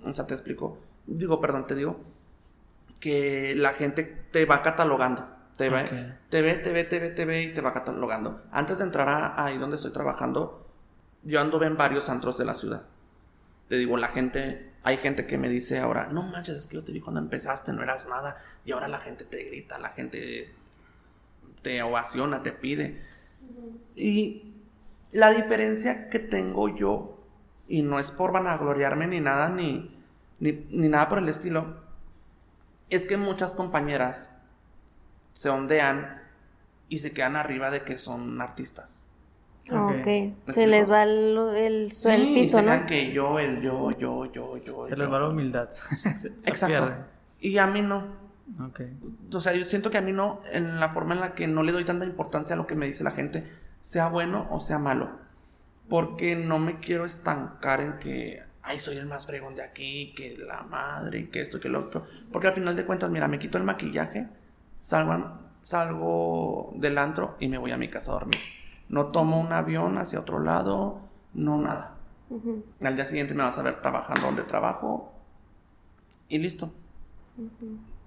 O 0.06 0.14
sea, 0.14 0.26
te 0.26 0.34
explico. 0.34 0.78
Digo, 1.18 1.42
perdón, 1.42 1.68
te 1.68 1.76
digo. 1.76 2.00
Que 3.00 3.56
la 3.56 3.74
gente 3.74 4.04
te 4.04 4.46
va 4.46 4.62
catalogando. 4.62 5.28
Te, 5.58 5.70
va, 5.70 5.82
Ok. 5.82 5.90
te 6.30 6.42
ve, 6.42 6.56
te 6.56 6.72
ve, 6.72 6.84
te 6.86 7.00
ve, 7.00 7.10
te 7.10 7.26
ve 7.26 7.42
y 7.44 7.54
te 7.54 7.62
va 7.62 7.74
catalogando. 7.74 8.42
Antes 8.52 8.78
de 8.78 8.86
entrar 8.86 9.10
a, 9.10 9.44
ahí 9.44 9.58
donde 9.58 9.76
estoy 9.76 9.92
trabajando, 9.92 10.66
yo 11.24 11.42
anduve 11.42 11.66
en 11.66 11.78
varios 11.78 12.10
antros 12.10 12.38
de 12.38 12.46
la 12.46 12.56
ciudad. 12.56 12.84
Te 13.68 13.78
digo, 13.78 13.98
la 13.98 14.08
gente, 14.08 14.72
hay 14.84 14.98
gente 14.98 15.26
que 15.28 15.38
me 15.38 15.50
dice 15.50 15.80
ahora, 15.80 16.08
no 16.08 16.24
manches, 16.24 16.56
es 16.56 16.68
que 16.68 16.76
yo 16.78 16.84
te 16.84 16.92
vi 16.92 17.02
cuando 17.02 17.20
empezaste, 17.20 17.74
no 17.74 17.84
eras 17.84 18.08
nada, 18.08 18.42
y 18.66 18.72
ahora 18.72 18.88
la 18.88 19.00
gente 19.00 19.26
te 19.26 19.44
grita, 19.44 19.80
la 19.80 19.90
gente 19.90 20.54
te 21.62 21.84
ovaciona, 21.84 22.42
te 22.42 22.52
pide. 22.52 23.02
Y 23.96 24.54
la 25.12 25.32
diferencia 25.32 26.10
que 26.10 26.20
tengo 26.20 26.70
yo, 26.70 27.20
y 27.68 27.82
no 27.82 28.00
es 28.00 28.12
por 28.12 28.32
vanagloriarme 28.32 29.08
ni 29.08 29.20
nada, 29.20 29.50
ni, 29.50 29.99
ni, 30.40 30.54
ni 30.70 30.90
nada 30.90 31.10
por 31.10 31.20
el 31.20 31.30
estilo, 31.30 31.78
es 32.90 33.06
que 33.06 33.18
muchas 33.18 33.56
compañeras 33.56 34.34
se 35.34 35.50
ondean 35.50 36.22
y 36.90 37.00
se 37.00 37.14
quedan 37.14 37.36
arriba 37.36 37.72
de 37.72 37.84
que 37.84 37.98
son 37.98 38.42
artistas. 38.42 39.06
Ok. 39.72 40.06
Ok. 40.06 40.06
Se 40.48 40.66
explico? 40.66 40.68
les 40.68 40.90
va 40.92 41.04
el, 41.04 41.38
el, 41.56 41.92
Sí, 41.92 42.10
el 42.10 42.30
y 42.30 42.34
piso, 42.34 42.58
se 42.58 42.64
¿no? 42.64 42.72
quedan 42.72 42.86
que 42.86 43.12
yo, 43.14 43.40
el 43.40 43.62
yo, 43.62 43.92
yo, 43.92 44.26
yo, 44.32 44.58
yo. 44.58 44.90
Se 44.90 44.96
yo. 44.96 44.96
les 44.96 45.12
va 45.12 45.20
la 45.20 45.30
humildad. 45.30 45.70
Se 45.96 46.34
Exacto. 46.46 46.66
pierden. 46.66 47.06
Y 47.40 47.58
a 47.58 47.68
mí 47.68 47.82
no. 47.82 48.18
Ok. 48.60 48.82
O 49.34 49.42
sea, 49.42 49.54
yo 49.54 49.66
siento 49.66 49.92
que 49.92 49.98
a 49.98 50.02
mí 50.02 50.12
no, 50.12 50.42
en 50.52 50.80
la 50.80 50.90
forma 50.90 51.14
en 51.16 51.22
la 51.22 51.36
que 51.36 51.48
no 51.48 51.64
le 51.64 51.72
doy 51.72 51.86
tanta 51.86 52.06
importancia 52.06 52.56
a 52.56 52.58
lo 52.58 52.68
que 52.68 52.76
me 52.76 52.88
dice 52.88 53.04
la 53.04 53.12
gente, 53.12 53.50
sea 53.82 54.10
bueno 54.10 54.48
o 54.52 54.60
sea 54.60 54.80
malo. 54.80 55.20
Porque 55.88 56.36
no 56.36 56.60
me 56.60 56.80
quiero 56.80 57.06
estancar 57.06 57.82
en 57.82 58.00
que, 58.00 58.44
ay, 58.64 58.80
soy 58.80 58.98
el 58.98 59.08
más 59.08 59.26
fregón 59.26 59.56
de 59.56 59.64
aquí, 59.64 60.14
que 60.16 60.38
la 60.38 60.64
madre, 60.64 61.30
que 61.30 61.42
esto, 61.42 61.60
que 61.60 61.70
lo 61.70 61.80
otro. 61.80 62.06
Porque 62.32 62.48
al 62.48 62.54
final 62.54 62.76
de 62.76 62.86
cuentas, 62.86 63.10
mira, 63.10 63.28
me 63.28 63.40
quito 63.40 63.58
el 63.58 63.64
maquillaje, 63.64 64.28
salgo, 64.80 65.34
salgo 65.62 66.74
del 66.76 66.98
antro 66.98 67.36
y 67.40 67.48
me 67.48 67.58
voy 67.58 67.72
a 67.72 67.78
mi 67.78 67.90
casa 67.90 68.12
a 68.12 68.16
dormir. 68.16 68.40
No 68.90 69.08
tomo 69.08 69.40
un 69.40 69.54
avión 69.54 69.98
hacia 69.98 70.20
otro 70.20 70.40
lado, 70.40 71.02
no 71.34 71.58
nada. 71.62 71.96
Al 72.82 72.96
día 72.96 73.06
siguiente 73.06 73.34
me 73.34 73.44
vas 73.44 73.58
a 73.58 73.64
ver 73.64 73.82
trabajando 73.82 74.28
donde 74.28 74.44
trabajo 74.44 75.14
y 76.28 76.38
listo. 76.38 76.72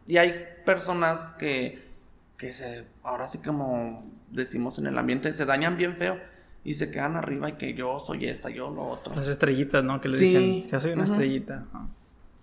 Y 0.07 0.17
hay 0.19 0.47
personas 0.65 1.33
que, 1.39 1.89
que 2.37 2.53
se, 2.53 2.87
ahora 3.03 3.27
sí 3.27 3.39
como 3.39 4.05
decimos 4.31 4.79
en 4.79 4.87
el 4.87 4.99
ambiente, 4.99 5.35
se 5.35 5.45
dañan 5.45 5.77
bien 5.77 5.97
feo 5.97 6.19
y 6.65 6.75
se 6.75 6.91
quedan 6.91 7.17
arriba 7.17 7.49
y 7.49 7.53
que 7.55 7.75
yo 7.75 7.99
soy 8.01 8.27
esta, 8.27 8.49
yo 8.51 8.71
lo 8.71 8.83
otro. 8.85 9.15
Las 9.15 9.29
estrellitas, 9.29 9.83
¿no? 9.83 10.01
Que 10.01 10.09
le 10.09 10.15
Sí. 10.17 10.27
dicen, 10.27 10.69
yo 10.69 10.81
soy 10.81 10.93
una 10.93 11.05
estrellita. 11.05 11.65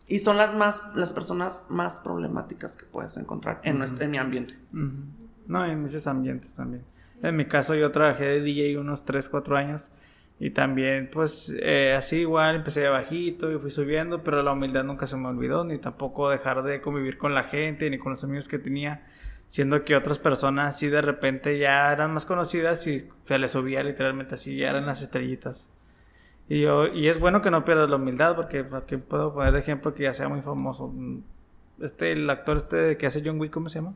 Y 0.08 0.20
son 0.20 0.38
las 0.38 0.56
más, 0.56 0.84
las 0.96 1.14
personas 1.14 1.66
más 1.70 2.00
problemáticas 2.00 2.76
que 2.76 2.86
puedes 2.86 3.16
encontrar 3.18 3.62
en, 3.64 3.78
nuestro- 3.78 4.04
en 4.04 4.12
mi 4.12 4.18
ambiente. 4.18 4.56
Ujú. 4.74 4.92
No, 5.48 5.66
en 5.66 5.82
muchos 5.82 6.06
ambientes 6.08 6.54
también. 6.54 6.84
En 7.22 7.36
mi 7.36 7.46
caso 7.46 7.76
yo 7.76 7.92
trabajé 7.92 8.26
de 8.26 8.42
DJ 8.42 8.80
unos 8.80 9.06
3, 9.06 9.30
4 9.30 9.56
años 9.58 9.92
y 10.40 10.52
también 10.52 11.10
pues 11.12 11.54
eh, 11.60 11.94
así 11.98 12.18
igual 12.18 12.56
empecé 12.56 12.80
de 12.82 12.90
bajito 12.90 13.52
y 13.52 13.60
fui 13.60 13.72
subiendo, 13.72 14.24
pero 14.24 14.42
la 14.42 14.52
humildad 14.54 14.84
nunca 14.84 15.06
se 15.06 15.16
me 15.18 15.28
olvidó, 15.28 15.64
ni 15.66 15.78
tampoco 15.78 16.30
dejar 16.30 16.64
de 16.64 16.82
convivir 16.82 17.18
con 17.18 17.34
la 17.36 17.44
gente, 17.44 17.90
ni 17.90 17.98
con 18.00 18.12
los 18.12 18.24
amigos 18.24 18.48
que 18.48 18.58
tenía, 18.58 19.06
siendo 19.50 19.84
que 19.84 19.96
otras 19.96 20.20
personas 20.20 20.78
sí 20.78 20.88
de 20.88 21.02
repente 21.02 21.58
ya 21.58 21.92
eran 21.92 22.14
más 22.14 22.26
conocidas 22.26 22.86
y 22.88 23.10
se 23.26 23.40
les 23.40 23.52
subía 23.52 23.84
literalmente 23.84 24.36
así, 24.36 24.56
ya 24.56 24.70
eran 24.70 24.86
las 24.86 25.02
estrellitas. 25.02 25.68
Y, 26.48 26.62
yo, 26.62 26.88
y 26.88 27.08
es 27.10 27.20
bueno 27.20 27.42
que 27.42 27.52
no 27.52 27.66
pierdas 27.66 27.90
la 27.90 27.98
humildad 27.98 28.36
porque 28.36 28.66
aquí 28.74 28.98
puedo 28.98 29.34
poner 29.34 29.54
de 29.54 29.60
ejemplo 29.60 29.94
que 29.94 30.04
ya 30.04 30.14
sea 30.14 30.30
muy 30.30 30.42
famoso. 30.42 30.94
Este, 31.82 32.12
el 32.12 32.30
actor 32.30 32.58
este 32.58 32.98
que 32.98 33.08
hace 33.08 33.22
John 33.24 33.40
Wick, 33.40 33.52
¿cómo 33.52 33.70
se 33.70 33.80
llama? 33.80 33.94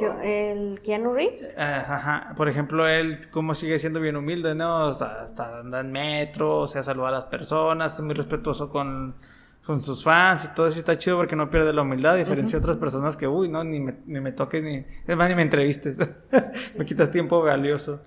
Yo, 0.00 0.20
el 0.22 0.80
Keanu 0.82 1.12
Reeves. 1.12 1.58
Ajá, 1.58 2.34
por 2.36 2.48
ejemplo, 2.48 2.86
él 2.86 3.18
como 3.30 3.54
sigue 3.54 3.78
siendo 3.78 4.00
bien 4.00 4.16
humilde, 4.16 4.54
¿no? 4.54 4.94
Sea, 4.94 5.22
hasta 5.22 5.60
anda 5.60 5.80
en 5.80 5.90
metro, 5.90 6.60
o 6.60 6.68
sea, 6.68 6.82
saluda 6.82 7.08
a 7.08 7.12
las 7.12 7.24
personas, 7.24 7.94
es 7.94 8.00
muy 8.00 8.14
respetuoso 8.14 8.68
con, 8.70 9.16
con 9.64 9.82
sus 9.82 10.02
fans 10.02 10.44
y 10.44 10.54
todo 10.54 10.66
eso 10.66 10.78
está 10.78 10.98
chido 10.98 11.16
porque 11.16 11.36
no 11.36 11.48
pierde 11.48 11.72
la 11.72 11.82
humildad, 11.82 12.14
a 12.14 12.16
diferencia 12.16 12.58
de 12.58 12.64
otras 12.64 12.76
personas 12.76 13.16
que, 13.16 13.28
uy, 13.28 13.48
no, 13.48 13.62
ni 13.62 13.80
me, 13.80 13.96
ni 14.06 14.20
me 14.20 14.32
toques, 14.32 14.62
ni, 14.62 14.84
es 15.06 15.16
más, 15.16 15.28
ni 15.28 15.34
me 15.34 15.42
entrevistes, 15.42 15.96
me 16.78 16.84
quitas 16.84 17.10
tiempo 17.10 17.42
valioso. 17.42 18.00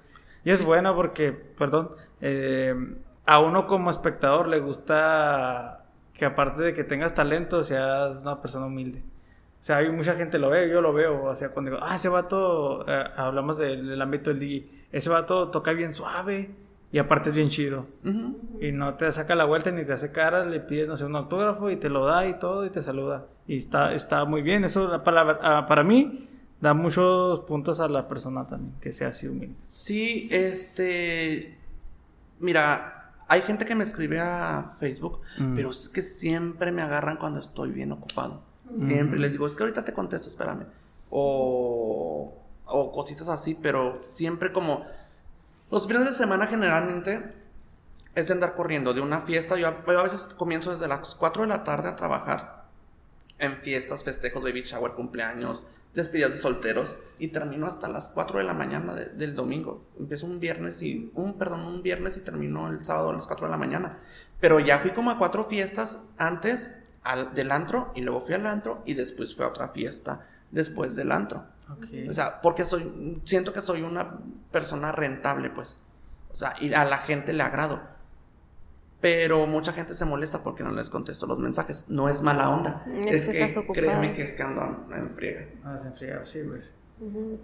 Y 0.44 0.52
es 0.52 0.64
bueno 0.64 0.94
porque, 0.96 1.32
perdón, 1.32 1.92
eh, 2.22 2.76
a 3.26 3.40
uno 3.40 3.68
como 3.68 3.90
espectador 3.90 4.48
le 4.48 4.60
gusta 4.60 5.86
que 6.14 6.26
aparte 6.26 6.62
de 6.62 6.74
que 6.74 6.84
tengas 6.84 7.14
talento, 7.14 7.64
seas 7.64 8.22
una 8.22 8.42
persona 8.42 8.66
humilde. 8.66 9.04
O 9.60 9.64
sea, 9.66 9.78
hay 9.78 9.90
mucha 9.90 10.14
gente 10.14 10.38
lo 10.38 10.50
ve, 10.50 10.70
yo 10.70 10.82
lo 10.82 10.94
veo. 10.94 11.24
O 11.24 11.36
sea, 11.36 11.50
cuando 11.50 11.72
digo, 11.72 11.84
ah, 11.84 11.96
ese 11.96 12.10
vato, 12.10 12.88
eh, 12.88 13.04
hablamos 13.16 13.58
del, 13.58 13.88
del 13.88 14.02
ámbito 14.02 14.30
del 14.30 14.40
DJ, 14.40 14.86
ese 14.92 15.10
vato 15.10 15.50
toca 15.50 15.74
bien 15.74 15.94
suave 15.94 16.52
y 16.96 16.98
aparte 16.98 17.30
es 17.30 17.36
bien 17.36 17.50
chido. 17.50 17.88
Y 18.62 18.72
no 18.72 18.94
te 18.96 19.12
saca 19.12 19.36
la 19.36 19.44
vuelta 19.44 19.70
ni 19.70 19.84
te 19.84 19.92
hace 19.92 20.14
caras, 20.14 20.48
le 20.48 20.62
pides, 20.62 20.88
no 20.88 20.96
sé, 20.96 21.04
un 21.04 21.18
autógrafo 21.18 21.70
y 21.70 21.76
te 21.76 21.90
lo 21.90 22.06
da 22.06 22.26
y 22.26 22.40
todo 22.40 22.66
y 22.66 22.70
te 22.70 22.82
saluda. 22.82 23.26
Y 23.48 23.58
está, 23.58 23.94
está 23.94 24.24
muy 24.24 24.42
bien. 24.42 24.64
Eso 24.64 25.04
para, 25.04 25.38
ah, 25.42 25.66
para 25.68 25.84
mí 25.84 26.30
da 26.62 26.74
muchos 26.74 27.42
puntos 27.42 27.82
a 27.82 27.90
la 27.90 28.08
persona 28.08 28.48
también, 28.48 28.76
que 28.80 28.94
sea 28.94 29.10
así 29.10 29.28
humilde. 29.28 29.58
Sí, 29.64 30.30
este. 30.32 31.58
Mira, 32.40 33.12
hay 33.28 33.42
gente 33.42 33.66
que 33.66 33.76
me 33.76 33.84
escribe 33.84 34.22
a 34.22 34.76
Facebook, 34.80 35.20
Mm. 35.38 35.54
pero 35.56 35.72
es 35.72 35.90
que 35.90 36.02
siempre 36.02 36.72
me 36.72 36.82
agarran 36.82 37.18
cuando 37.18 37.42
estoy 37.42 37.72
bien 37.72 37.92
ocupado. 37.92 38.42
Siempre 38.74 39.20
Mm. 39.20 39.22
les 39.22 39.32
digo, 39.34 39.46
es 39.48 39.54
que 39.56 39.64
ahorita 39.64 39.84
te 39.84 39.92
contesto, 39.92 40.30
espérame. 40.30 40.66
O, 41.10 42.34
o 42.68 42.92
cositas 42.94 43.28
así, 43.28 43.54
pero 43.62 43.98
siempre 44.00 44.54
como. 44.54 44.86
Los 45.72 45.88
fines 45.88 46.06
de 46.06 46.14
semana 46.14 46.48
generalmente 46.48 47.34
es 48.14 48.28
de 48.28 48.34
andar 48.34 48.56
corriendo 48.56 48.94
de 48.94 49.02
una 49.02 49.22
fiesta. 49.22 49.58
Yo, 49.58 49.68
a- 49.68 50.04
veces 50.04 50.28
comienzo 50.38 50.72
desde 50.72 50.88
las 50.88 51.16
4 51.16 51.44
de 51.44 51.50
la 51.50 51.64
tarde 51.64 51.90
a 51.90 51.96
trabajar 51.96 52.66
en 53.40 53.58
fiestas, 53.58 54.04
festejos, 54.04 54.44
baby 54.44 54.62
shower, 54.62 54.94
cumpleaños, 54.94 55.64
despedidas 55.94 56.32
de 56.32 56.38
solteros 56.38 56.96
y 57.20 57.30
termino 57.30 57.68
hasta 57.68 57.88
las 57.90 58.10
4 58.10 58.40
de 58.40 58.46
la 58.46 58.54
mañana 58.54 58.94
de- 58.94 59.08
del 59.08 59.36
domingo. 59.36 59.84
Empiezo 60.00 60.26
un 60.28 60.40
viernes 60.40 60.82
y 60.82 61.12
un 61.16 61.38
perdón, 61.38 61.62
un 61.62 61.82
viernes 61.84 62.16
y 62.18 62.22
termino 62.22 62.70
el 62.70 62.86
sábado 62.86 63.10
a 63.10 63.14
las 63.14 63.28
4 63.28 63.48
de 63.48 63.52
la 63.52 63.58
mañana. 63.58 64.00
Pero 64.40 64.60
ya 64.60 64.80
fui 64.80 64.92
como 64.92 65.12
a 65.12 65.18
cuatro 65.18 65.46
fiestas 65.46 66.04
antes 66.18 66.76
al, 67.04 67.34
del 67.34 67.52
antro 67.52 67.92
y 67.96 68.02
luego 68.02 68.22
fui 68.22 68.34
al 68.36 68.46
antro 68.46 68.82
y 68.86 68.94
después 68.94 69.36
fui 69.36 69.46
a 69.46 69.50
otra 69.50 69.70
fiesta 69.70 70.28
después 70.52 70.96
del 70.96 71.12
antro. 71.12 71.46
O 72.10 72.14
sea, 72.14 72.42
porque 72.42 72.66
soy 72.66 73.22
siento 73.26 73.52
que 73.54 73.62
soy 73.62 73.82
una 73.82 74.20
persona 74.52 74.92
rentable, 74.92 75.50
pues. 75.50 75.78
O 76.32 76.36
sea, 76.36 76.54
y 76.60 76.74
a 76.74 76.86
la 76.86 76.98
gente 77.00 77.34
le 77.34 77.44
agrado. 77.44 77.82
Pero 79.02 79.46
mucha 79.46 79.72
gente 79.74 79.94
se 79.94 80.06
molesta 80.06 80.42
porque 80.42 80.64
no 80.64 80.72
les 80.72 80.90
contesto 80.90 81.28
los 81.28 81.38
mensajes. 81.38 81.86
No 81.90 82.10
es 82.10 82.22
mala 82.22 82.50
onda. 82.50 82.86
Es 83.06 83.26
Es, 83.28 83.54
que 83.54 83.64
que, 83.66 83.74
créeme 83.74 84.14
que 84.14 84.24
es 84.24 84.34
que 84.34 84.44
ando 84.44 84.88
en 84.94 85.14
friega. 85.16 85.46
Ah, 85.64 85.78
se 85.78 85.90
enfría, 85.90 86.26
sí, 86.26 86.40
pues. 86.48 86.72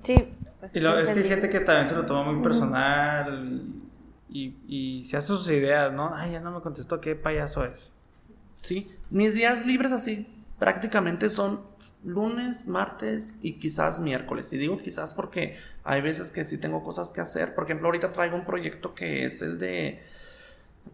Sí. 0.04 0.16
pues, 0.60 0.76
Y 0.76 0.80
lo- 0.80 0.98
es 0.98 1.12
que 1.12 1.20
hay 1.20 1.28
gente 1.28 1.50
que 1.50 1.60
también 1.60 1.88
se 1.88 1.96
lo 1.96 2.06
toma 2.06 2.32
muy 2.32 2.42
personal 2.42 3.62
y, 4.30 4.56
y, 4.68 5.02
y 5.02 5.06
se 5.06 5.18
hace 5.18 5.28
sus 5.28 5.50
ideas, 5.50 5.92
¿no? 5.94 6.14
Ay, 6.16 6.32
ya 6.32 6.40
no 6.40 6.52
me 6.52 6.62
contestó, 6.62 7.02
qué 7.02 7.16
payaso 7.16 7.66
es. 7.66 7.94
Sí, 8.62 8.90
mis 9.10 9.34
días 9.36 9.66
libres 9.66 9.92
así 9.92 10.28
prácticamente 10.58 11.30
son 11.30 11.62
lunes, 12.04 12.68
martes 12.68 13.36
y 13.42 13.54
quizás 13.54 14.00
miércoles. 14.00 14.52
Y 14.54 14.58
digo 14.58 14.78
quizás 14.78 15.14
porque 15.14 15.58
hay 15.84 16.02
veces 16.02 16.32
que 16.32 16.46
sí 16.46 16.58
tengo 16.58 16.84
cosas 16.84 17.12
que 17.12 17.22
hacer. 17.22 17.56
Por 17.56 17.66
ejemplo, 17.66 17.88
ahorita 17.88 18.12
traigo 18.12 18.36
un 18.36 18.46
proyecto 18.46 18.94
que 18.94 19.26
es 19.26 19.42
el 19.42 19.60
de 19.60 20.02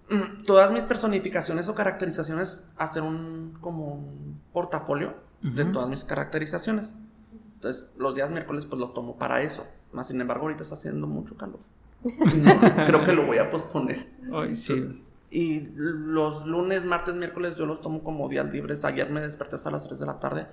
mm, 0.10 0.44
todas 0.46 0.72
mis 0.72 0.86
personificaciones 0.86 1.68
o 1.68 1.76
caracterizaciones, 1.76 2.68
hacer 2.78 3.04
un 3.04 3.58
como 3.62 3.94
un 3.94 4.42
portafolio 4.54 5.16
de 5.42 5.66
todas 5.66 5.88
mis 5.88 6.04
caracterizaciones. 6.04 6.94
Entonces, 7.56 7.90
los 7.98 8.16
días 8.16 8.32
miércoles 8.32 8.66
pues 8.66 8.80
lo 8.80 8.90
tomo 8.90 9.18
para 9.18 9.42
eso. 9.42 9.66
Más 9.92 10.08
sin 10.08 10.20
embargo, 10.20 10.44
ahorita 10.44 10.64
está 10.64 10.76
haciendo 10.76 11.08
mucho 11.08 11.38
calor. 11.38 11.60
No, 12.38 12.60
creo 12.86 13.04
que 13.04 13.14
lo 13.14 13.26
voy 13.26 13.38
a 13.38 13.50
posponer. 13.50 14.08
Ay, 14.32 14.56
sí. 14.56 15.04
Y 15.30 15.68
los 15.76 16.46
lunes, 16.46 16.86
martes, 16.86 17.16
miércoles 17.16 17.56
yo 17.56 17.66
los 17.66 17.82
tomo 17.82 18.04
como 18.04 18.30
días 18.30 18.46
libres. 18.46 18.86
Ayer 18.86 19.10
me 19.10 19.20
desperté 19.20 19.56
hasta 19.56 19.72
las 19.72 19.86
3 19.88 20.00
de 20.00 20.06
la 20.06 20.16
tarde 20.18 20.48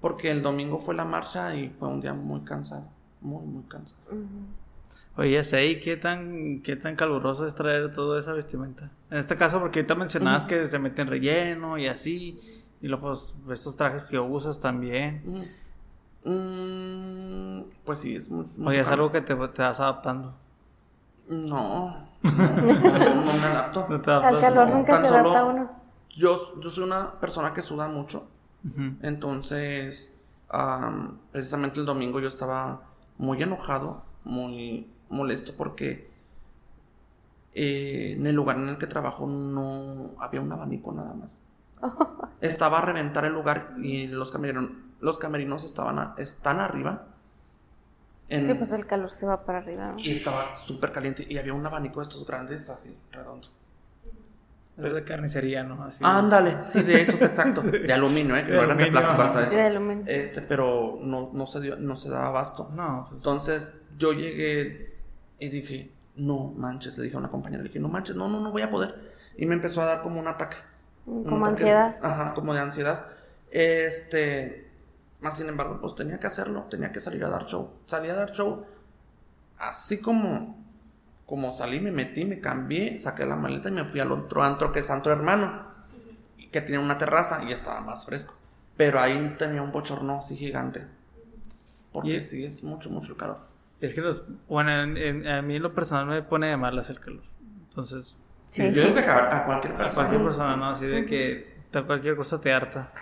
porque 0.00 0.30
el 0.30 0.42
domingo 0.42 0.78
fue 0.78 0.94
la 0.94 1.04
marcha 1.04 1.54
y 1.54 1.68
fue 1.70 1.88
un 1.88 2.00
día 2.00 2.14
muy 2.14 2.40
cansado. 2.40 2.84
Muy, 3.20 3.44
muy 3.44 3.62
cansado. 3.64 4.00
Oye, 5.16 5.40
¿y 5.66 5.80
qué 5.80 5.96
tan, 5.96 6.62
qué 6.62 6.76
tan 6.76 6.96
caluroso 6.96 7.46
es 7.46 7.54
traer 7.54 7.92
toda 7.92 8.20
esa 8.20 8.32
vestimenta? 8.32 8.90
En 9.10 9.18
este 9.18 9.36
caso, 9.36 9.60
porque 9.60 9.80
ahorita 9.80 9.94
mencionabas 9.94 10.46
que 10.46 10.68
se 10.68 10.78
meten 10.78 11.08
relleno 11.08 11.76
y 11.76 11.88
así, 11.88 12.40
y 12.80 12.88
luego 12.88 13.08
pues 13.08 13.34
estos 13.50 13.76
trajes 13.76 14.04
que 14.04 14.18
usas 14.18 14.58
también. 14.60 15.50
Mm, 16.24 17.62
pues 17.84 17.98
sí, 17.98 18.16
es 18.16 18.30
muy... 18.30 18.46
muy 18.56 18.68
Oye, 18.68 18.80
es 18.80 18.88
algo 18.88 19.10
que 19.10 19.20
te, 19.20 19.34
te 19.34 19.62
vas 19.62 19.80
adaptando. 19.80 20.34
No, 21.28 22.08
no, 22.22 22.22
no, 22.22 22.32
no 22.32 23.32
me 23.32 23.46
adapto. 23.46 23.86
No 23.88 24.00
te 24.00 24.10
Al 24.10 24.40
calor 24.40 24.68
no. 24.68 24.76
nunca 24.76 25.00
se 25.00 25.08
adapta 25.08 25.32
solo- 25.40 25.46
uno. 25.50 25.70
Yo, 26.10 26.60
yo 26.60 26.70
soy 26.70 26.84
una 26.84 27.12
persona 27.20 27.52
que 27.52 27.62
suda 27.62 27.88
mucho. 27.88 28.26
Entonces, 29.02 30.10
am, 30.48 31.18
precisamente 31.32 31.80
el 31.80 31.86
domingo 31.86 32.20
yo 32.20 32.28
estaba 32.28 32.82
muy 33.18 33.42
enojado, 33.42 34.02
muy 34.24 34.86
molesto 35.08 35.54
porque 35.56 36.10
eh, 37.54 38.14
en 38.16 38.26
el 38.26 38.36
lugar 38.36 38.56
en 38.58 38.68
el 38.68 38.78
que 38.78 38.86
trabajo 38.86 39.26
no 39.26 40.10
había 40.18 40.40
un 40.40 40.52
abanico 40.52 40.92
nada 40.92 41.14
más. 41.14 41.42
Estaba 42.40 42.78
a 42.78 42.82
reventar 42.82 43.24
el 43.24 43.32
lugar 43.32 43.74
y 43.82 44.06
los 44.06 44.30
camerinos, 44.30 44.70
los 45.00 45.18
camerinos 45.18 45.64
estaban 45.64 45.98
a- 45.98 46.14
están 46.18 46.60
arriba. 46.60 47.06
en- 48.28 48.46
Sí, 48.46 48.54
pues 48.54 48.72
el 48.72 48.86
calor 48.86 49.10
se 49.10 49.26
va 49.26 49.44
para 49.44 49.58
arriba. 49.58 49.90
¿no? 49.92 49.98
Y 49.98 50.10
estaba 50.12 50.54
súper 50.54 50.92
caliente 50.92 51.26
y 51.28 51.36
había 51.38 51.52
un 51.52 51.66
abanico 51.66 52.00
de 52.00 52.04
estos 52.04 52.24
grandes 52.26 52.70
así, 52.70 52.96
redondo. 53.10 53.48
Es 54.86 54.94
de 54.94 55.04
carnicería, 55.04 55.62
¿no? 55.62 55.82
Así. 55.84 56.02
Ándale, 56.06 56.60
sí, 56.62 56.82
de 56.82 57.02
esos, 57.02 57.20
exacto. 57.22 57.62
De 57.62 57.92
aluminio, 57.92 58.36
¿eh? 58.36 58.44
Que 58.44 58.52
De 58.52 58.56
no 58.58 58.62
eran 58.64 58.78
de 58.78 58.86
plástico 58.86 59.22
ajá. 59.22 59.24
hasta 59.30 59.42
eso. 59.46 59.54
De 59.56 59.62
aluminio. 59.62 60.04
Este, 60.06 60.42
pero 60.42 60.98
no, 61.02 61.30
no 61.32 61.46
se 61.46 61.60
dio, 61.60 61.76
no 61.76 61.96
se 61.96 62.08
daba 62.10 62.28
abasto. 62.28 62.70
No, 62.74 63.06
pues. 63.08 63.18
Entonces 63.20 63.74
yo 63.98 64.12
llegué 64.12 64.96
y 65.38 65.48
dije, 65.48 65.92
no 66.16 66.52
manches, 66.56 66.98
le 66.98 67.04
dije 67.04 67.16
a 67.16 67.18
una 67.20 67.30
compañera, 67.30 67.62
le 67.62 67.68
dije, 67.68 67.80
no 67.80 67.88
manches, 67.88 68.16
no, 68.16 68.28
no, 68.28 68.40
no 68.40 68.50
voy 68.50 68.62
a 68.62 68.70
poder. 68.70 69.12
Y 69.36 69.46
me 69.46 69.54
empezó 69.54 69.80
a 69.82 69.86
dar 69.86 70.02
como 70.02 70.20
un 70.20 70.28
ataque. 70.28 70.56
un 71.06 71.24
Como 71.24 71.46
ataque- 71.46 71.62
ansiedad. 71.70 71.96
Ajá, 72.02 72.34
como 72.34 72.52
de 72.54 72.60
ansiedad. 72.60 73.06
Este, 73.50 74.70
más 75.20 75.36
sin 75.36 75.48
embargo, 75.48 75.78
pues 75.80 75.94
tenía 75.94 76.18
que 76.18 76.26
hacerlo, 76.26 76.66
tenía 76.70 76.92
que 76.92 77.00
salir 77.00 77.24
a 77.24 77.28
dar 77.28 77.46
show. 77.46 77.70
Salí 77.86 78.08
a 78.08 78.14
dar 78.14 78.32
show, 78.32 78.64
así 79.58 79.98
como, 79.98 80.59
como 81.30 81.52
salí, 81.52 81.78
me 81.78 81.92
metí, 81.92 82.24
me 82.24 82.40
cambié, 82.40 82.98
saqué 82.98 83.24
la 83.24 83.36
maleta 83.36 83.68
y 83.68 83.72
me 83.72 83.84
fui 83.84 84.00
al 84.00 84.10
otro 84.10 84.42
antro 84.42 84.72
que 84.72 84.80
es 84.80 84.86
Santo 84.86 85.12
Hermano, 85.12 85.62
que 86.50 86.60
tenía 86.60 86.80
una 86.80 86.98
terraza 86.98 87.44
y 87.44 87.52
estaba 87.52 87.80
más 87.82 88.04
fresco. 88.04 88.34
Pero 88.76 88.98
ahí 89.00 89.36
tenía 89.38 89.62
un 89.62 89.70
bochorno 89.70 90.18
así 90.18 90.36
gigante. 90.36 90.86
Porque 91.92 92.16
Y- 92.16 92.20
sí 92.20 92.44
es 92.44 92.64
mucho, 92.64 92.90
mucho 92.90 93.12
el 93.12 93.18
calor. 93.18 93.38
Es 93.80 93.94
que 93.94 94.00
los. 94.00 94.24
Bueno, 94.48 94.72
en- 94.82 94.96
en- 94.96 95.28
a 95.28 95.40
mí 95.40 95.54
en 95.56 95.62
lo 95.62 95.72
personal 95.72 96.06
me 96.06 96.20
pone 96.22 96.48
de 96.48 96.56
malas 96.56 96.90
el 96.90 96.98
calor. 97.00 97.22
Entonces, 97.68 98.16
Sí. 98.48 98.64
Yo 98.72 98.82
digo 98.82 98.94
que 98.96 99.00
a, 99.02 99.42
a 99.42 99.46
cualquier 99.46 99.74
a 99.74 99.76
persona. 99.76 99.94
cualquier 100.08 100.22
persona, 100.24 100.56
¿no? 100.56 100.70
Así 100.70 100.84
de 100.84 101.06
que 101.06 101.54
cualquier 101.86 102.16
cosa 102.16 102.40
te 102.40 102.52
harta. 102.52 102.92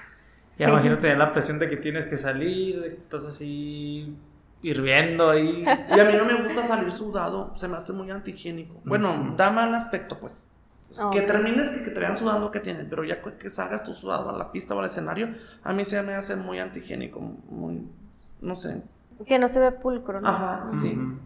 Y 0.54 0.58
Sí. 0.58 0.64
imagínate 0.64 1.16
la 1.16 1.32
presión 1.32 1.58
de 1.58 1.70
que 1.70 1.78
tienes 1.78 2.06
que 2.06 2.18
salir, 2.18 2.78
de 2.82 2.90
que 2.90 2.96
estás 2.98 3.24
así 3.24 4.14
hirviendo 4.62 5.30
ahí. 5.30 5.64
Y 5.96 6.00
a 6.00 6.04
mí 6.04 6.16
no 6.16 6.24
me 6.24 6.42
gusta 6.42 6.64
salir 6.64 6.90
sudado, 6.92 7.52
se 7.56 7.68
me 7.68 7.76
hace 7.76 7.92
muy 7.92 8.10
antihigiénico. 8.10 8.80
Bueno, 8.84 9.34
da 9.36 9.50
mal 9.50 9.74
aspecto, 9.74 10.18
pues. 10.18 10.44
Pues, 10.88 11.00
Oh. 11.00 11.10
Que 11.10 11.20
termines 11.20 11.68
que, 11.74 11.84
que 11.84 11.90
te 11.90 12.00
vean 12.00 12.16
sudando 12.16 12.50
que 12.50 12.60
tienen, 12.60 12.88
pero 12.88 13.04
ya 13.04 13.20
que 13.20 13.50
salgas 13.50 13.84
tú 13.84 13.92
sudado 13.92 14.30
a 14.30 14.38
la 14.38 14.50
pista 14.50 14.74
o 14.74 14.78
al 14.80 14.86
escenario, 14.86 15.28
a 15.62 15.72
mí 15.74 15.84
se 15.84 16.02
me 16.02 16.14
hace 16.14 16.34
muy 16.34 16.58
antihigiénico, 16.60 17.20
muy, 17.20 17.86
no 18.40 18.56
sé. 18.56 18.82
Que 19.26 19.38
no 19.38 19.48
se 19.48 19.60
ve 19.60 19.70
pulcro, 19.72 20.20
¿no? 20.22 20.28
Ajá, 20.28 20.68
sí. 20.72 20.94
Ujú. 20.96 21.18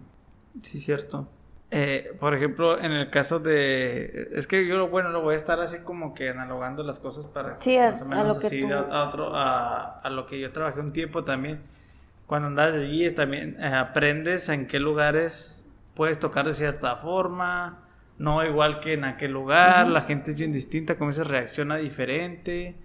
Sí, 0.63 0.81
cierto. 0.81 1.29
Eh, 1.71 2.15
por 2.21 2.35
ejemplo, 2.35 2.77
en 2.79 2.91
el 2.93 3.09
caso 3.11 3.39
de... 3.39 4.31
Es 4.33 4.47
que 4.47 4.67
yo, 4.67 4.89
bueno, 4.89 5.11
lo 5.11 5.23
voy 5.23 5.35
a 5.35 5.37
estar 5.39 5.59
así 5.61 5.79
como 5.79 6.13
que 6.13 6.29
analogando 6.31 6.83
las 6.83 6.99
cosas 7.01 7.27
para... 7.29 7.57
Sí, 7.59 7.79
a- 7.79 7.93
más 7.93 8.03
o 8.03 8.05
a 8.05 8.09
menos 8.09 8.35
lo 8.35 8.41
que 8.41 8.47
así, 8.49 8.61
tú- 8.63 8.73
a, 8.75 8.79
a 8.81 9.09
otro, 9.09 9.35
a, 9.35 10.01
a 10.01 10.11
lo 10.11 10.27
que 10.27 10.41
yo 10.41 10.53
trabajé 10.53 10.81
un 10.81 10.93
tiempo 10.93 11.23
también. 11.25 11.63
Cuando 12.33 12.49
andas 12.49 12.73
allí 12.73 13.05
es 13.05 13.15
también 13.15 13.59
eh, 13.61 13.67
aprendes 13.67 14.49
en 14.49 14.67
qué 14.67 14.81
lugares 14.81 15.63
puedes 15.95 16.19
tocar 16.19 16.47
de 16.47 16.55
cierta 16.55 16.97
forma, 16.97 17.87
no 18.17 18.43
igual 18.43 18.81
que 18.81 18.95
en 18.95 19.05
aquel 19.05 19.33
lugar, 19.33 19.87
la 19.89 20.01
gente 20.01 20.31
es 20.31 20.39
bien 20.39 20.51
distinta, 20.51 20.97
como 20.97 21.13
se 21.13 21.25
reacciona 21.25 21.77
diferente. 21.77 22.81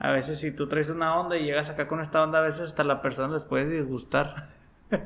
A 0.00 0.10
veces 0.10 0.40
si 0.40 0.50
tú 0.50 0.66
traes 0.66 0.90
una 0.90 1.16
onda 1.16 1.36
y 1.36 1.44
llegas 1.44 1.70
acá 1.70 1.86
con 1.86 2.00
esta 2.00 2.20
onda, 2.24 2.40
a 2.40 2.42
veces 2.42 2.62
hasta 2.62 2.82
la 2.82 3.00
persona 3.00 3.32
les 3.32 3.44
puede 3.44 3.70
disgustar. 3.70 4.48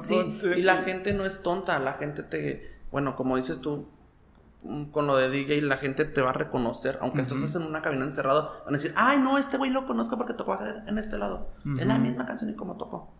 Sí, 0.00 0.40
y 0.56 0.62
la 0.62 0.78
gente 0.78 1.12
no 1.12 1.24
es 1.24 1.40
tonta, 1.44 1.78
la 1.78 1.92
gente 1.92 2.24
te, 2.24 2.74
bueno, 2.90 3.14
como 3.14 3.36
dices 3.36 3.60
tú, 3.60 3.86
mm, 4.64 4.86
con 4.86 5.06
lo 5.06 5.16
de 5.18 5.30
DJ, 5.30 5.62
la 5.62 5.76
gente 5.76 6.04
te 6.04 6.20
va 6.20 6.30
a 6.30 6.32
reconocer, 6.32 6.98
aunque 7.00 7.20
estés 7.20 7.54
en 7.54 7.62
una 7.62 7.80
cabina 7.80 8.06
encerrado, 8.06 8.62
van 8.64 8.74
a 8.74 8.78
decir, 8.78 8.92
ay, 8.96 9.18
no, 9.20 9.38
este 9.38 9.56
güey 9.56 9.70
lo 9.70 9.86
conozco 9.86 10.16
porque 10.16 10.34
tocó 10.34 10.58
en 10.60 10.98
este 10.98 11.16
lado. 11.16 11.52
Es 11.78 11.86
la 11.86 11.96
misma 11.96 12.26
canción 12.26 12.50
y 12.50 12.54
como 12.56 12.76
tocó. 12.76 13.12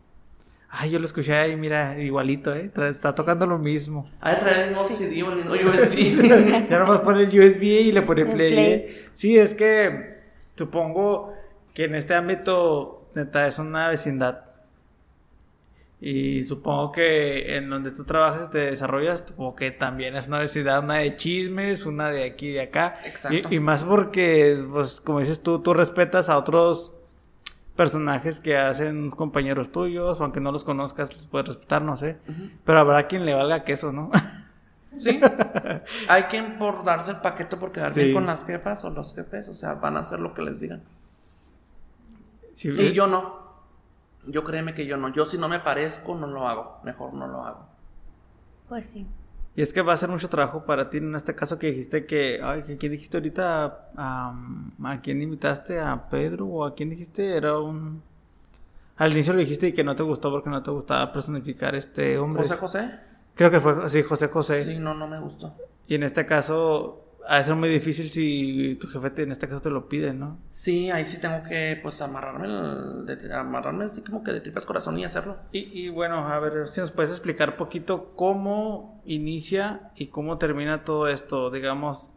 Ay, 0.68 0.90
yo 0.90 0.98
lo 0.98 1.06
escuché 1.06 1.34
ahí, 1.34 1.56
mira, 1.56 1.98
igualito, 1.98 2.54
¿eh? 2.54 2.70
Tra- 2.74 2.88
Está 2.88 3.14
tocando 3.14 3.46
lo 3.46 3.58
mismo. 3.58 4.10
De 4.22 4.34
traer 4.34 4.60
el 4.68 4.70
mismo 4.70 4.88
CD 4.94 5.22
o 5.22 5.32
el 5.32 5.66
USB. 5.66 6.66
Ya 6.70 6.78
nomás 6.78 7.00
pone 7.00 7.22
el 7.22 7.28
USB 7.28 7.62
y 7.62 7.92
le 7.92 8.02
pone 8.02 8.26
play. 8.26 8.52
play. 8.52 8.68
¿eh? 8.74 9.08
Sí, 9.14 9.38
es 9.38 9.54
que 9.54 10.16
supongo 10.56 11.32
que 11.72 11.84
en 11.84 11.94
este 11.94 12.14
ámbito, 12.14 13.08
neta, 13.14 13.46
es 13.46 13.58
una 13.58 13.88
vecindad. 13.88 14.44
Y 15.98 16.44
supongo 16.44 16.92
que 16.92 17.56
en 17.56 17.70
donde 17.70 17.90
tú 17.90 18.04
trabajas 18.04 18.48
y 18.48 18.50
te 18.50 18.58
desarrollas, 18.58 19.24
supongo 19.26 19.54
que 19.56 19.70
también 19.70 20.14
es 20.14 20.28
una 20.28 20.40
vecindad, 20.40 20.84
una 20.84 20.96
de 20.96 21.16
chismes, 21.16 21.86
una 21.86 22.10
de 22.10 22.24
aquí 22.24 22.48
y 22.48 22.52
de 22.52 22.60
acá. 22.62 22.92
Exacto. 23.04 23.48
Y, 23.50 23.56
y 23.56 23.60
más 23.60 23.84
porque, 23.84 24.58
pues, 24.70 25.00
como 25.00 25.20
dices 25.20 25.42
tú, 25.42 25.60
tú 25.62 25.72
respetas 25.72 26.28
a 26.28 26.36
otros 26.36 26.94
personajes 27.76 28.40
que 28.40 28.56
hacen 28.56 28.96
unos 28.98 29.14
compañeros 29.14 29.70
tuyos, 29.70 30.18
o 30.18 30.22
aunque 30.24 30.40
no 30.40 30.50
los 30.50 30.64
conozcas, 30.64 31.12
los 31.12 31.26
puedes 31.26 31.48
respetar, 31.48 31.82
no 31.82 31.96
sé. 31.96 32.18
Pero 32.64 32.78
habrá 32.80 33.06
quien 33.06 33.24
le 33.26 33.34
valga 33.34 33.64
queso, 33.64 33.92
¿no? 33.92 34.10
Sí. 34.98 35.20
Hay 36.08 36.22
quien 36.22 36.56
por 36.56 36.82
darse 36.82 37.10
el 37.10 37.18
paquete 37.18 37.58
por 37.58 37.70
quedar 37.70 37.92
Sí. 37.92 38.00
bien 38.00 38.14
con 38.14 38.24
las 38.24 38.46
jefas 38.46 38.82
o 38.82 38.88
los 38.88 39.14
jefes, 39.14 39.46
o 39.50 39.54
sea, 39.54 39.74
van 39.74 39.98
a 39.98 40.00
hacer 40.00 40.20
lo 40.20 40.32
que 40.32 40.40
les 40.40 40.58
digan. 40.60 40.84
Sí, 42.54 42.70
Y 42.70 42.94
yo 42.94 43.06
no. 43.06 43.44
Yo 44.26 44.42
créeme 44.42 44.72
que 44.72 44.86
yo 44.86 44.96
no. 44.96 45.10
Yo 45.10 45.26
si 45.26 45.36
no 45.36 45.48
me 45.48 45.58
parezco, 45.60 46.14
no 46.14 46.26
lo 46.26 46.48
hago. 46.48 46.80
Mejor 46.82 47.12
no 47.12 47.26
lo 47.26 47.42
hago. 47.44 47.66
Pues 48.70 48.86
sí. 48.88 49.06
Y 49.57 49.62
es 49.62 49.72
que 49.72 49.80
va 49.80 49.94
a 49.94 49.96
ser 49.96 50.11
mucho 50.11 50.28
trabajo 50.28 50.66
para 50.66 50.90
ti 50.90 50.98
en 50.98 51.14
este 51.14 51.34
caso 51.34 51.59
que 51.59 51.68
dijiste 51.68 52.04
que, 52.04 52.40
ay, 52.44 52.64
que 52.64 52.76
¿quién 52.76 52.92
dijiste 52.92 53.16
ahorita? 53.16 53.90
Am, 53.96 54.70
¿A 54.84 55.00
quién 55.00 55.22
invitaste? 55.22 55.80
¿A 55.80 56.11
Pedro? 56.11 56.46
¿O 56.46 56.64
a 56.66 56.74
quién 56.74 56.90
dijiste? 56.90 57.34
Era 57.34 57.59
un... 57.59 58.02
Al 58.98 59.12
inicio 59.12 59.32
lo 59.32 59.40
dijiste 59.40 59.68
y 59.68 59.72
que 59.72 59.82
no 59.82 59.96
te 59.96 60.02
gustó 60.02 60.30
porque 60.30 60.50
no 60.50 60.62
te 60.62 60.70
gustaba 60.70 61.11
personificar 61.11 61.74
este 61.74 62.18
hombre. 62.18 62.42
José 62.42 62.57
José. 62.57 63.00
Creo 63.34 63.50
que 63.50 63.61
fue, 63.61 63.88
sí, 63.88 64.02
José 64.02 64.28
José. 64.28 64.62
Sí, 64.62 64.78
no, 64.78 64.92
no 64.92 65.09
me 65.09 65.18
gustó. 65.20 65.54
Y 65.86 65.94
en 65.94 66.02
este 66.02 66.26
caso, 66.26 67.05
ha 67.28 67.38
de 67.38 67.44
ser 67.44 67.54
muy 67.56 67.68
difícil 67.68 68.08
si 68.10 68.76
tu 68.80 68.88
jefe 68.88 69.10
te- 69.10 69.22
en 69.22 69.32
este 69.32 69.48
caso 69.48 69.60
te 69.60 69.70
lo 69.70 69.88
pide, 69.88 70.12
¿no? 70.14 70.38
Sí, 70.48 70.90
ahí 70.90 71.04
sí 71.04 71.20
tengo 71.20 71.42
que, 71.44 71.78
pues, 71.82 72.00
amarrarme, 72.02 72.46
el- 72.46 73.06
de- 73.06 73.34
amarrarme 73.34 73.84
así 73.86 74.02
como 74.02 74.22
que 74.22 74.32
de 74.32 74.40
tripas 74.40 74.66
corazón 74.66 74.98
y 74.98 75.04
hacerlo. 75.04 75.36
Y, 75.52 75.60
y 75.86 75.88
bueno, 75.88 76.26
a 76.28 76.38
ver 76.40 76.68
si 76.68 76.80
nos 76.80 76.92
puedes 76.92 77.10
explicar 77.10 77.56
poquito 77.56 78.12
cómo 78.16 79.02
inicia 79.06 79.90
y 79.96 80.06
cómo 80.08 80.38
termina 80.38 80.84
todo 80.84 81.08
esto. 81.08 81.50
Digamos, 81.50 82.14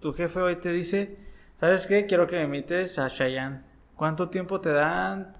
tu 0.00 0.12
jefe 0.12 0.40
hoy 0.40 0.56
te 0.56 0.70
dice, 0.72 1.16
¿sabes 1.60 1.86
qué? 1.86 2.06
Quiero 2.06 2.26
que 2.26 2.36
me 2.36 2.44
imites 2.44 2.98
a 2.98 3.10
Chayanne. 3.10 3.62
¿Cuánto 3.96 4.28
tiempo 4.28 4.60
te 4.60 4.70
dan? 4.72 5.32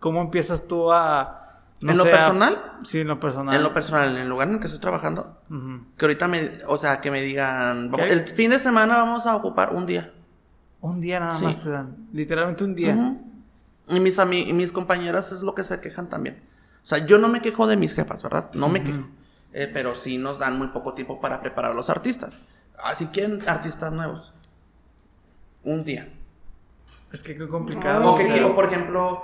¿Cómo 0.00 0.20
empiezas 0.22 0.66
tú 0.66 0.92
a... 0.92 1.41
¿En 1.82 1.98
lo 1.98 2.04
personal? 2.04 2.78
Sí, 2.84 3.00
en 3.00 3.08
lo 3.08 3.18
personal. 3.20 3.54
En 3.54 3.62
lo 3.62 3.74
personal, 3.74 4.10
en 4.10 4.16
el 4.22 4.28
lugar 4.28 4.48
en 4.48 4.54
el 4.54 4.60
que 4.60 4.66
estoy 4.66 4.80
trabajando, 4.80 5.40
que 5.96 6.04
ahorita 6.04 6.28
me, 6.28 6.60
o 6.66 6.78
sea, 6.78 7.00
que 7.00 7.10
me 7.10 7.20
digan, 7.22 7.92
el 7.98 8.28
fin 8.28 8.50
de 8.50 8.58
semana 8.58 8.96
vamos 8.96 9.26
a 9.26 9.34
ocupar 9.36 9.72
un 9.74 9.86
día. 9.86 10.12
Un 10.80 11.00
día 11.00 11.20
nada 11.20 11.36
Sí. 11.38 11.44
más 11.44 11.60
te 11.60 11.70
dan. 11.70 12.08
Literalmente 12.12 12.64
un 12.64 12.74
día. 12.74 13.16
Y 13.88 14.00
mis, 14.00 14.18
y 14.18 14.52
mis 14.52 14.72
compañeras 14.72 15.32
es 15.32 15.42
lo 15.42 15.54
que 15.54 15.64
se 15.64 15.80
quejan 15.80 16.08
también. 16.08 16.42
O 16.84 16.86
sea, 16.86 17.06
yo 17.06 17.18
no 17.18 17.28
me 17.28 17.40
quejo 17.40 17.66
de 17.66 17.76
mis 17.76 17.94
jefas, 17.94 18.22
¿verdad? 18.22 18.50
No 18.54 18.68
me 18.68 18.82
quejo. 18.82 19.06
Eh, 19.52 19.70
pero 19.72 19.94
sí 19.94 20.18
nos 20.18 20.38
dan 20.38 20.58
muy 20.58 20.68
poco 20.68 20.94
tiempo 20.94 21.20
para 21.20 21.40
preparar 21.42 21.72
a 21.72 21.74
los 21.74 21.90
artistas. 21.90 22.40
Así 22.82 23.06
quieren 23.06 23.42
artistas 23.48 23.92
nuevos. 23.92 24.32
Un 25.64 25.84
día. 25.84 26.08
Es 27.12 27.22
que 27.22 27.36
qué 27.36 27.46
complicado. 27.46 28.12
O 28.12 28.16
que 28.18 28.26
quiero, 28.28 28.54
por 28.54 28.64
ejemplo, 28.64 29.22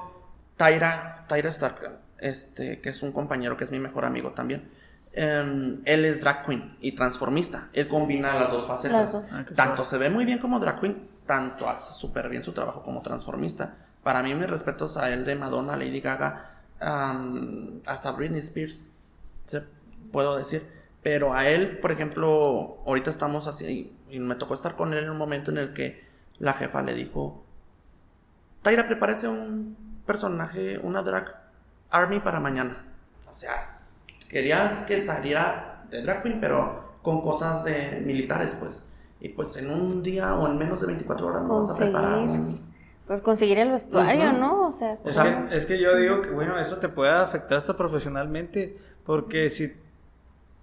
Tyra, 0.57 1.25
Tyra 1.29 1.49
Stark, 1.49 1.99
este, 2.19 2.81
que 2.81 2.89
es 2.91 3.03
un 3.03 3.13
compañero 3.13 3.57
que 3.57 3.65
es 3.65 3.71
mi 3.71 3.79
mejor 3.79 4.05
amigo 4.05 4.33
también. 4.33 4.69
Em, 5.13 5.81
él 5.85 6.05
es 6.05 6.21
drag 6.21 6.45
queen 6.47 6.77
y 6.81 6.93
transformista. 6.93 7.71
Él 7.73 7.89
combina 7.89 8.35
las 8.35 8.51
dos 8.51 8.67
facetas. 8.67 9.01
Las 9.01 9.13
dos. 9.13 9.25
Ah, 9.33 9.45
tanto 9.55 9.85
se 9.85 9.99
ve 9.99 10.11
muy 10.11 10.25
bien 10.25 10.39
como 10.39 10.59
drag 10.61 10.81
queen, 10.81 11.09
tanto 11.27 11.69
hace 11.69 11.93
súper 11.99 12.29
bien 12.29 12.45
su 12.45 12.53
trabajo 12.53 12.83
como 12.83 13.03
transformista. 13.03 13.75
Para 14.03 14.23
mí, 14.23 14.35
mis 14.35 14.49
respetos 14.49 14.97
a 14.97 15.11
él 15.13 15.25
de 15.25 15.35
Madonna, 15.35 15.77
Lady 15.77 16.01
Gaga, 16.01 16.61
hasta 17.87 18.13
Britney 18.13 18.39
Spears, 18.41 18.91
se- 19.47 19.65
puedo 20.13 20.37
decir. 20.37 20.67
Pero 21.03 21.33
a 21.35 21.49
él, 21.49 21.79
por 21.79 21.93
ejemplo, 21.93 22.79
ahorita 22.87 23.11
estamos 23.11 23.47
así, 23.47 23.97
y 24.11 24.19
me 24.21 24.35
tocó 24.35 24.55
estar 24.55 24.77
con 24.77 24.93
él 24.93 25.05
en 25.05 25.11
un 25.11 25.17
momento 25.17 25.51
en 25.51 25.59
el 25.59 25.73
que 25.73 26.05
la 26.39 26.53
jefa 26.55 26.83
le 26.83 26.95
dijo, 26.95 27.45
Tyra, 28.63 28.87
prepárese 28.89 29.29
un 29.29 29.77
personaje, 30.07 30.79
una 30.79 31.03
drag 31.03 31.48
army 31.91 32.21
para 32.21 32.41
mañana. 32.41 32.85
O 33.31 33.35
sea, 33.35 33.61
quería 34.29 34.85
que 34.87 35.01
saliera 35.01 35.85
de 35.91 36.03
drag 36.03 36.23
queen, 36.23 36.41
pero 36.41 36.99
con 37.03 37.23
cosas 37.23 37.65
de 37.65 38.03
militares, 38.05 38.57
pues. 38.59 38.83
Y 39.21 39.31
pues 39.31 39.57
en 39.57 39.71
un 39.71 40.03
día 40.03 40.35
o 40.35 40.47
en 40.47 40.59
menos 40.59 40.81
de 40.81 40.87
24 40.87 41.27
horas 41.27 41.43
me 41.43 41.49
vas 41.49 41.71
a 41.71 41.77
preparar 41.77 42.19
un- 42.19 42.69
Pues 43.07 43.23
conseguir 43.23 43.59
el 43.59 43.71
vestuario. 43.71 44.33
¿no? 44.35 44.69
O 44.69 44.73
sea, 44.73 44.93
Es, 45.05 45.17
O 45.19 45.23
sea- 45.23 45.49
que, 45.49 45.57
es 45.57 45.67
que 45.67 45.81
yo 45.81 45.97
digo 45.97 46.21
que, 46.23 46.31
bueno, 46.31 46.59
eso 46.59 46.77
te 46.77 46.89
puede 46.89 47.11
afectar 47.11 47.57
hasta 47.59 47.77
profesionalmente, 47.77 48.79
porque 49.05 49.49
si 49.51 49.73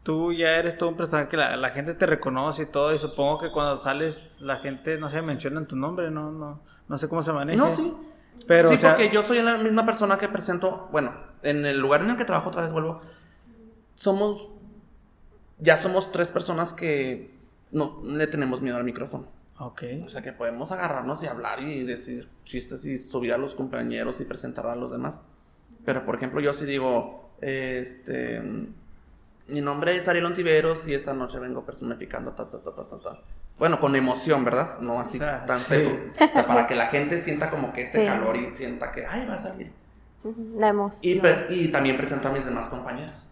tú 0.04 0.32
ya 0.32 0.52
eres 0.58 0.78
todo 0.78 0.90
un 0.90 0.96
personaje 0.98 1.28
que 1.30 1.38
la, 1.38 1.58
la 1.58 1.72
gente 1.72 1.96
te 1.96 2.06
reconoce 2.06 2.64
y 2.64 2.66
todo, 2.68 2.94
y 2.94 3.00
supongo 3.00 3.40
que 3.40 3.52
cuando 3.52 3.80
sales 3.80 4.30
la 4.40 4.58
gente, 4.58 4.98
no 5.00 5.10
sé, 5.10 5.22
mencionan 5.24 5.66
tu 5.66 5.76
nombre, 5.76 6.12
no, 6.12 6.32
no, 6.32 6.62
no 6.88 6.98
sé 7.00 7.10
cómo 7.10 7.24
se 7.24 7.34
maneja. 7.34 7.58
No, 7.58 7.72
sí. 7.72 7.92
Pero, 8.48 8.70
sí, 8.70 8.76
o 8.76 8.78
sea, 8.78 8.92
porque 8.96 9.10
yo 9.12 9.24
soy 9.24 9.42
la 9.42 9.58
misma 9.58 9.86
persona 9.86 10.18
que 10.18 10.28
presento, 10.28 10.88
bueno, 10.92 11.14
en 11.42 11.66
el 11.66 11.80
lugar 11.80 12.02
en 12.02 12.12
el 12.12 12.18
que 12.18 12.26
trabajo 12.26 12.50
otra 12.50 12.62
vez 12.62 12.72
vuelvo, 12.72 13.02
somos, 13.96 14.50
ya 15.60 15.78
somos 15.78 16.12
tres 16.12 16.32
personas 16.32 16.74
que 16.74 17.34
no 17.72 18.02
le 18.04 18.28
tenemos 18.28 18.62
miedo 18.62 18.78
al 18.78 18.84
micrófono. 18.84 19.28
ok. 19.60 19.84
O 20.06 20.10
sea 20.10 20.22
que 20.22 20.34
podemos 20.34 20.72
agarrarnos 20.72 21.24
y 21.24 21.28
hablar 21.28 21.62
y 21.62 21.84
decir 21.84 22.28
chistes 22.44 22.86
y 22.86 22.98
subir 22.98 23.34
a 23.34 23.38
los 23.38 23.56
compañeros 23.56 24.22
y 24.22 24.26
presentar 24.26 24.68
a 24.68 24.76
los 24.76 24.92
demás. 24.92 25.22
Pero 25.86 26.06
por 26.06 26.16
ejemplo, 26.16 26.40
yo 26.40 26.54
sí 26.54 26.66
digo, 26.66 27.32
este, 27.42 28.42
mi 29.48 29.62
nombre 29.62 29.96
es 29.96 30.08
Ariel 30.08 30.26
Ontiveros 30.26 30.88
y 30.88 30.94
esta 30.94 31.14
noche 31.14 31.40
vengo 31.40 31.66
personificando 31.66 32.32
ta 32.32 32.48
ta 32.48 32.60
ta 32.62 32.76
ta 32.76 32.88
ta. 32.88 33.00
ta. 33.00 33.20
Bueno, 33.58 33.80
con 33.80 33.96
emoción, 33.96 34.44
¿verdad? 34.44 34.80
No 34.82 35.00
así 35.00 35.18
O 35.18 35.22
sea, 35.22 35.46
tan 35.46 35.60
sí. 35.60 35.66
seco. 35.76 35.98
O 36.30 36.34
sea, 36.34 36.46
para 36.46 36.68
que 36.68 36.76
la 36.76 36.88
gente 36.88 37.20
sienta 37.20 37.50
como 37.50 37.72
que 37.74 37.84
ese 37.84 38.02
Sí. 38.02 38.06
calor 38.06 38.36
y 38.36 38.54
sienta 38.56 38.92
que, 38.92 39.06
ay, 39.06 39.26
va 39.26 39.36
a 39.36 39.40
salir. 39.40 39.72
la 40.58 40.70
emoción. 40.70 41.02
Y, 41.50 41.54
y 41.54 41.68
también 41.70 41.98
presento 41.98 42.28
a 42.28 42.32
mis 42.32 42.44
demás 42.46 42.68
compañeros. 42.68 43.32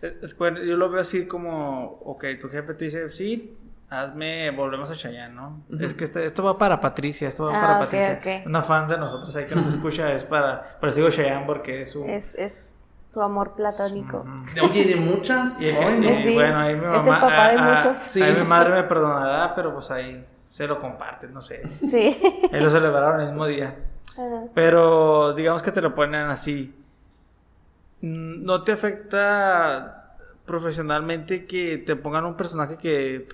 Es- 0.00 0.36
bueno, 0.38 0.62
yo 0.62 0.76
lo 0.76 0.88
veo 0.88 1.00
así 1.02 1.26
como, 1.26 1.98
ok, 2.04 2.24
tu 2.40 2.48
jefe 2.48 2.74
te 2.74 2.84
dice, 2.86 3.08
sí, 3.10 3.56
hazme, 3.90 4.50
volvemos 4.52 4.90
a 4.90 4.94
Chayanne, 4.94 5.34
¿no? 5.34 5.60
Es 5.80 5.94
que 5.94 6.04
este- 6.04 6.24
esto 6.24 6.42
va 6.44 6.56
para 6.56 6.80
Patricia, 6.80 7.26
esto 7.28 7.46
va 7.46 7.58
Ah, 7.58 7.60
para 7.60 7.74
ok, 7.74 7.80
Patricia. 7.80 8.20
ok. 8.40 8.46
Una 8.46 8.62
fan 8.62 8.86
de 8.88 8.98
nosotros 8.98 9.34
ahí 9.36 9.46
que 9.46 9.54
nos 9.56 9.66
escucha 9.66 10.12
es 10.12 10.24
para, 10.24 10.78
por 10.78 10.88
eso 10.90 10.98
digo 11.00 11.10
Chayanne 11.10 11.44
porque 11.44 11.82
es 11.82 11.90
su... 11.90 12.04
Es, 12.04 12.34
es 12.36 12.79
su 13.12 13.20
amor 13.22 13.54
platónico. 13.54 14.24
Oye, 14.62 14.84
de 14.84 14.96
muchas. 14.96 15.60
Y, 15.60 15.68
y 15.68 16.22
Sí, 16.22 16.34
bueno, 16.34 16.58
ahí 16.58 16.74
mi 16.74 16.80
es 16.86 17.02
el 17.04 17.10
mamá. 17.10 17.20
papá 17.20 17.48
de 17.50 17.56
ah, 17.58 17.82
ah. 17.90 17.94
Sí. 18.06 18.22
ahí 18.22 18.34
mi 18.34 18.44
madre 18.46 18.70
me 18.74 18.82
perdonará, 18.84 19.54
pero 19.54 19.74
pues 19.74 19.90
ahí 19.90 20.24
se 20.46 20.66
lo 20.66 20.80
comparten, 20.80 21.32
no 21.32 21.40
sé. 21.40 21.62
Sí. 21.68 22.16
Ahí 22.52 22.60
lo 22.60 22.70
celebraron 22.70 23.20
el 23.20 23.26
mismo 23.28 23.46
día. 23.46 23.76
Ajá. 24.12 24.44
Pero 24.54 25.32
digamos 25.34 25.62
que 25.62 25.72
te 25.72 25.80
lo 25.82 25.94
ponen 25.94 26.28
así. 26.30 26.74
Mm, 28.00 28.44
¿No 28.44 28.62
te 28.62 28.72
afecta 28.72 30.16
profesionalmente 30.46 31.46
que 31.46 31.78
te 31.78 31.96
pongan 31.96 32.24
un 32.24 32.36
personaje 32.36 32.76
que 32.76 33.28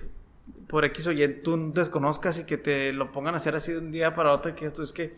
por 0.67 0.85
X 0.85 1.07
o 1.07 1.11
Y 1.11 1.27
tú 1.41 1.71
desconozcas 1.73 2.39
y 2.39 2.43
que 2.43 2.57
te 2.57 2.91
lo 2.93 3.11
pongan 3.11 3.33
a 3.33 3.37
hacer 3.37 3.55
así 3.55 3.71
de 3.71 3.79
un 3.79 3.91
día 3.91 4.13
para 4.15 4.33
otro 4.33 4.51
y 4.51 4.55
que 4.55 4.65
esto 4.65 4.83
es 4.83 4.91
que, 4.93 5.15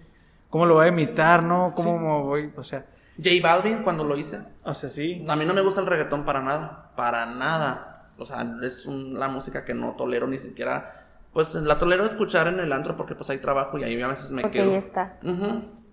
¿cómo 0.49 0.65
lo 0.65 0.75
voy 0.75 0.85
a 0.85 0.89
imitar, 0.89 1.43
no? 1.43 1.73
¿Cómo 1.75 1.93
Sí. 1.97 1.99
me 2.05 2.21
voy? 2.23 2.53
O 2.55 2.63
sea, 2.63 2.85
J 3.23 3.29
Balvin, 3.41 3.83
cuando 3.83 4.03
lo 4.03 4.15
hice, 4.17 4.39
o 4.63 4.73
sea, 4.73 4.89
sí. 4.89 5.25
A 5.27 5.35
mí 5.35 5.45
no 5.45 5.53
me 5.53 5.61
gusta 5.61 5.81
el 5.81 5.87
reggaetón 5.87 6.25
para 6.25 6.41
nada, 6.41 6.91
para 6.95 7.25
nada. 7.25 8.11
O 8.17 8.25
sea, 8.25 8.45
es 8.63 8.85
un- 8.85 9.17
la 9.19 9.27
música 9.27 9.63
que 9.65 9.73
no 9.73 9.95
tolero 9.95 10.27
ni 10.27 10.37
siquiera. 10.37 11.05
Pues 11.33 11.53
la 11.55 11.77
tolero 11.77 12.05
escuchar 12.05 12.47
en 12.47 12.59
el 12.59 12.71
antro 12.73 12.97
porque 12.97 13.15
pues 13.15 13.29
hay 13.29 13.37
trabajo 13.37 13.77
y 13.77 13.83
ahí 13.83 14.01
a 14.01 14.07
veces 14.07 14.31
me 14.31 14.41
Porque 14.41 14.59
quedo. 14.59 14.71
ahí 14.71 14.77
está. 14.77 15.17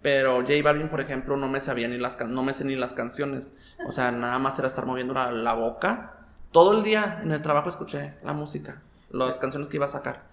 Pero 0.03 0.37
J 0.41 0.53
Balvin, 0.63 0.89
por 0.89 1.01
ejemplo, 1.01 1.37
no 1.37 1.49
me 1.49 1.61
sabía 1.61 1.89
ni 1.89 1.99
las 1.99 2.19
no 2.29 2.43
me 2.43 2.53
sé 2.53 2.65
ni 2.65 2.77
las 2.77 2.95
canciones. 2.95 3.49
O 3.87 3.93
sea, 3.93 4.13
nada 4.13 4.39
más 4.39 4.59
era 4.59 4.69
estar 4.69 4.87
moviendo 4.87 5.15
la, 5.15 5.31
la 5.33 5.53
boca. 5.55 6.13
Todo 6.53 6.79
el 6.79 6.85
día 6.85 7.21
en 7.23 7.33
el 7.33 7.43
trabajo 7.43 7.69
escuché 7.69 8.15
la 8.25 8.33
música, 8.33 8.83
las 9.11 9.39
canciones 9.39 9.69
que 9.69 9.77
iba 9.77 9.87
a 9.87 9.91
sacar. 9.91 10.25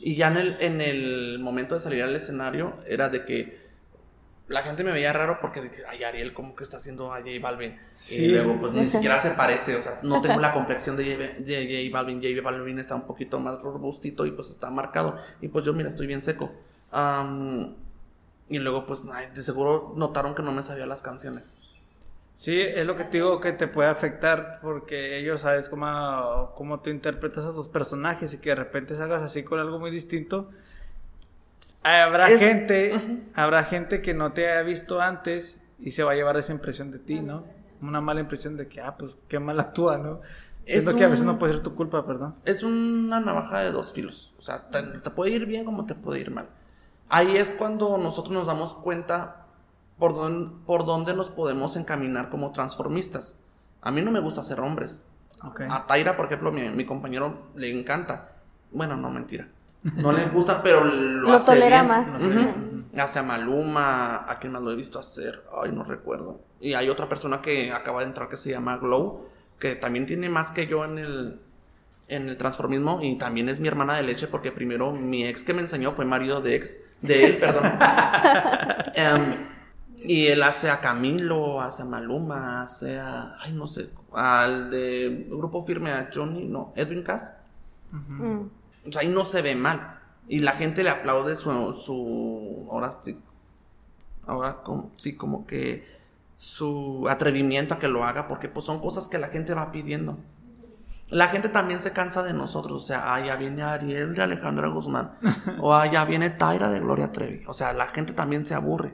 Y 0.00 0.16
ya 0.16 0.28
en 0.28 0.36
el, 0.36 0.56
en 0.60 0.80
el 0.80 1.38
momento 1.40 1.74
de 1.74 1.80
salir 1.80 2.02
al 2.04 2.14
escenario 2.14 2.76
era 2.86 3.08
de 3.08 3.24
que 3.24 3.67
la 4.48 4.62
gente 4.62 4.82
me 4.82 4.92
veía 4.92 5.12
raro 5.12 5.38
porque 5.40 5.60
dije, 5.60 5.82
ay, 5.86 6.02
Ariel, 6.02 6.32
¿cómo 6.32 6.56
que 6.56 6.64
está 6.64 6.78
haciendo 6.78 7.12
a 7.12 7.18
J 7.18 7.30
Balvin? 7.40 7.78
Sí. 7.92 8.24
Y 8.24 8.28
luego, 8.28 8.58
pues 8.58 8.72
ni 8.72 8.86
siquiera 8.86 9.18
se 9.18 9.32
parece, 9.32 9.76
o 9.76 9.80
sea, 9.80 10.00
no 10.02 10.22
tengo 10.22 10.40
la 10.40 10.54
complexión 10.54 10.96
de 10.96 11.04
J, 11.04 11.40
de 11.40 11.90
J 11.90 11.96
Balvin. 11.96 12.22
J 12.22 12.42
Balvin 12.42 12.78
está 12.78 12.94
un 12.94 13.06
poquito 13.06 13.38
más 13.38 13.60
robustito 13.60 14.24
y 14.24 14.30
pues 14.30 14.50
está 14.50 14.70
marcado. 14.70 15.18
Y 15.42 15.48
pues 15.48 15.64
yo, 15.64 15.74
mira, 15.74 15.90
estoy 15.90 16.06
bien 16.06 16.22
seco. 16.22 16.50
Am, 16.90 17.76
y 18.48 18.58
luego, 18.58 18.86
pues, 18.86 19.04
ay, 19.12 19.26
de 19.34 19.42
seguro 19.42 19.92
notaron 19.96 20.34
que 20.34 20.42
no 20.42 20.52
me 20.52 20.62
sabía 20.62 20.86
las 20.86 21.02
canciones. 21.02 21.58
Sí, 22.32 22.58
es 22.60 22.86
lo 22.86 22.96
que 22.96 23.04
te 23.04 23.18
digo 23.18 23.40
que 23.40 23.52
te 23.52 23.66
puede 23.66 23.90
afectar 23.90 24.60
porque 24.62 25.18
ellos 25.18 25.40
sabes 25.40 25.68
cómo, 25.68 26.52
cómo 26.54 26.80
tú 26.80 26.88
interpretas 26.88 27.44
a 27.44 27.52
tus 27.52 27.68
personajes 27.68 28.32
y 28.32 28.38
que 28.38 28.50
de 28.50 28.54
repente 28.54 28.96
salgas 28.96 29.22
así 29.22 29.42
con 29.42 29.58
algo 29.58 29.78
muy 29.78 29.90
distinto. 29.90 30.48
Habrá 31.88 32.28
Es- 32.28 32.40
gente, 32.40 32.92
habrá 33.34 33.64
gente 33.64 34.02
que 34.02 34.14
no 34.14 34.32
te 34.32 34.50
haya 34.50 34.62
visto 34.62 35.00
antes 35.00 35.60
y 35.78 35.92
se 35.92 36.02
va 36.02 36.12
a 36.12 36.14
llevar 36.14 36.36
esa 36.36 36.52
impresión 36.52 36.90
de 36.90 36.98
ti, 36.98 37.20
¿no? 37.20 37.44
Una 37.80 38.00
mala 38.00 38.20
impresión 38.20 38.56
de 38.56 38.68
que, 38.68 38.80
ah, 38.80 38.96
pues 38.98 39.16
qué 39.28 39.38
mal 39.38 39.58
actúa, 39.60 39.98
¿no? 39.98 40.20
Es 40.66 40.84
Siento 40.84 40.98
que 40.98 41.04
a 41.04 41.08
veces 41.08 41.24
no 41.24 41.38
puede 41.38 41.54
ser 41.54 41.62
tu 41.62 41.74
culpa, 41.74 42.04
perdón. 42.04 42.34
Es 42.44 42.62
una 42.62 43.20
navaja 43.20 43.60
de 43.60 43.72
dos 43.72 43.92
filos. 43.94 44.34
O 44.38 44.42
sea, 44.42 44.68
te, 44.68 44.82
te 44.82 45.10
puede 45.10 45.30
ir 45.30 45.46
bien 45.46 45.64
como 45.64 45.86
te 45.86 45.94
puede 45.94 46.20
ir 46.20 46.30
mal. 46.30 46.48
Ahí 47.08 47.36
es 47.36 47.54
cuando 47.54 47.96
nosotros 47.96 48.34
nos 48.34 48.46
damos 48.46 48.74
cuenta 48.74 49.46
por, 49.98 50.14
dónde 50.14 50.54
por 50.66 50.84
dónde 50.84 51.14
nos 51.14 51.30
podemos 51.30 51.76
encaminar 51.76 52.28
como 52.28 52.52
transformistas. 52.52 53.38
A 53.80 53.90
mí 53.90 54.02
no 54.02 54.10
me 54.10 54.20
gusta 54.20 54.42
ser 54.42 54.60
hombres. 54.60 55.06
A 55.70 55.86
Taira, 55.86 56.16
por 56.16 56.26
ejemplo, 56.26 56.52
mi, 56.52 56.68
mi 56.68 56.84
compañero 56.84 57.46
le 57.54 57.70
encanta. 57.70 58.32
Bueno, 58.72 58.96
no, 58.96 59.10
mentira. 59.10 59.48
No 59.96 60.12
le 60.12 60.26
gusta, 60.28 60.62
pero 60.62 60.84
lo, 60.84 61.28
Lo 61.28 61.32
hace 61.34 61.52
tolera 61.52 61.82
bien. 61.82 61.88
más. 61.88 62.08
Hace 62.98 63.18
a 63.18 63.22
Maluma, 63.22 64.30
a 64.30 64.38
quien 64.38 64.52
más 64.52 64.62
lo 64.62 64.72
he 64.72 64.76
visto 64.76 64.98
hacer. 64.98 65.44
Ay, 65.62 65.72
no 65.72 65.84
recuerdo. 65.84 66.40
Y 66.60 66.74
hay 66.74 66.88
otra 66.88 67.08
persona 67.08 67.40
que 67.42 67.72
acaba 67.72 68.00
de 68.00 68.06
entrar 68.06 68.28
que 68.28 68.36
se 68.36 68.50
llama 68.50 68.76
Glow, 68.78 69.28
que 69.58 69.76
también 69.76 70.06
tiene 70.06 70.28
más 70.28 70.50
que 70.52 70.66
yo 70.66 70.84
en 70.84 70.98
el, 70.98 71.40
en 72.08 72.28
el 72.28 72.36
transformismo 72.38 73.00
y 73.02 73.16
también 73.18 73.48
es 73.48 73.60
mi 73.60 73.68
hermana 73.68 73.94
de 73.94 74.02
leche 74.02 74.26
porque 74.28 74.50
primero 74.52 74.92
mi 74.92 75.24
ex 75.26 75.44
que 75.44 75.54
me 75.54 75.60
enseñó 75.60 75.92
fue 75.92 76.04
marido 76.06 76.40
de 76.40 76.56
ex, 76.56 76.78
de 77.02 77.24
él, 77.26 77.38
perdón. 77.40 77.72
Em, 78.94 79.48
Y 80.00 80.28
él 80.28 80.42
hace 80.44 80.70
a 80.70 80.80
Camilo, 80.80 81.60
hace 81.60 81.82
a 81.82 81.84
Maluma, 81.84 82.62
hace 82.62 82.98
a. 83.00 83.36
Ay, 83.40 83.52
no 83.52 83.66
sé. 83.66 83.90
Al 84.12 84.70
de 84.70 85.26
Grupo 85.28 85.62
Firme, 85.64 85.92
a 85.92 86.08
Johnny, 86.14 86.46
no, 86.46 86.72
Edwin 86.76 87.02
Cass. 87.02 87.34
Mm. 87.90 88.42
O 88.86 88.92
sea, 88.92 89.02
ahí 89.02 89.08
no 89.08 89.24
se 89.24 89.42
ve 89.42 89.54
mal. 89.54 89.98
Y 90.28 90.40
la 90.40 90.52
gente 90.52 90.82
le 90.82 90.90
aplaude 90.90 91.36
su. 91.36 91.72
su 91.74 92.68
ahora 92.70 92.92
sí. 93.00 93.18
Ahora, 94.26 94.62
como, 94.62 94.92
sí, 94.96 95.16
como 95.16 95.46
que. 95.46 95.98
Su 96.40 97.06
atrevimiento 97.08 97.74
a 97.74 97.78
que 97.80 97.88
lo 97.88 98.04
haga, 98.04 98.28
porque 98.28 98.48
pues 98.48 98.64
son 98.64 98.80
cosas 98.80 99.08
que 99.08 99.18
la 99.18 99.26
gente 99.26 99.54
va 99.54 99.72
pidiendo. 99.72 100.18
La 101.10 101.28
gente 101.28 101.48
también 101.48 101.80
se 101.80 101.92
cansa 101.92 102.22
de 102.22 102.34
nosotros, 102.34 102.84
o 102.84 102.86
sea, 102.86 103.14
ah, 103.14 103.24
ya 103.24 103.36
viene 103.36 103.62
Ariel 103.62 104.14
de 104.14 104.22
Alejandra 104.22 104.68
Guzmán, 104.68 105.12
o 105.58 105.74
ah, 105.74 105.86
ya 105.90 106.04
viene 106.04 106.28
Taira 106.28 106.68
de 106.68 106.80
Gloria 106.80 107.12
Trevi, 107.12 107.44
o 107.46 107.54
sea, 107.54 107.72
la 107.72 107.86
gente 107.86 108.12
también 108.12 108.44
se 108.44 108.54
aburre. 108.54 108.92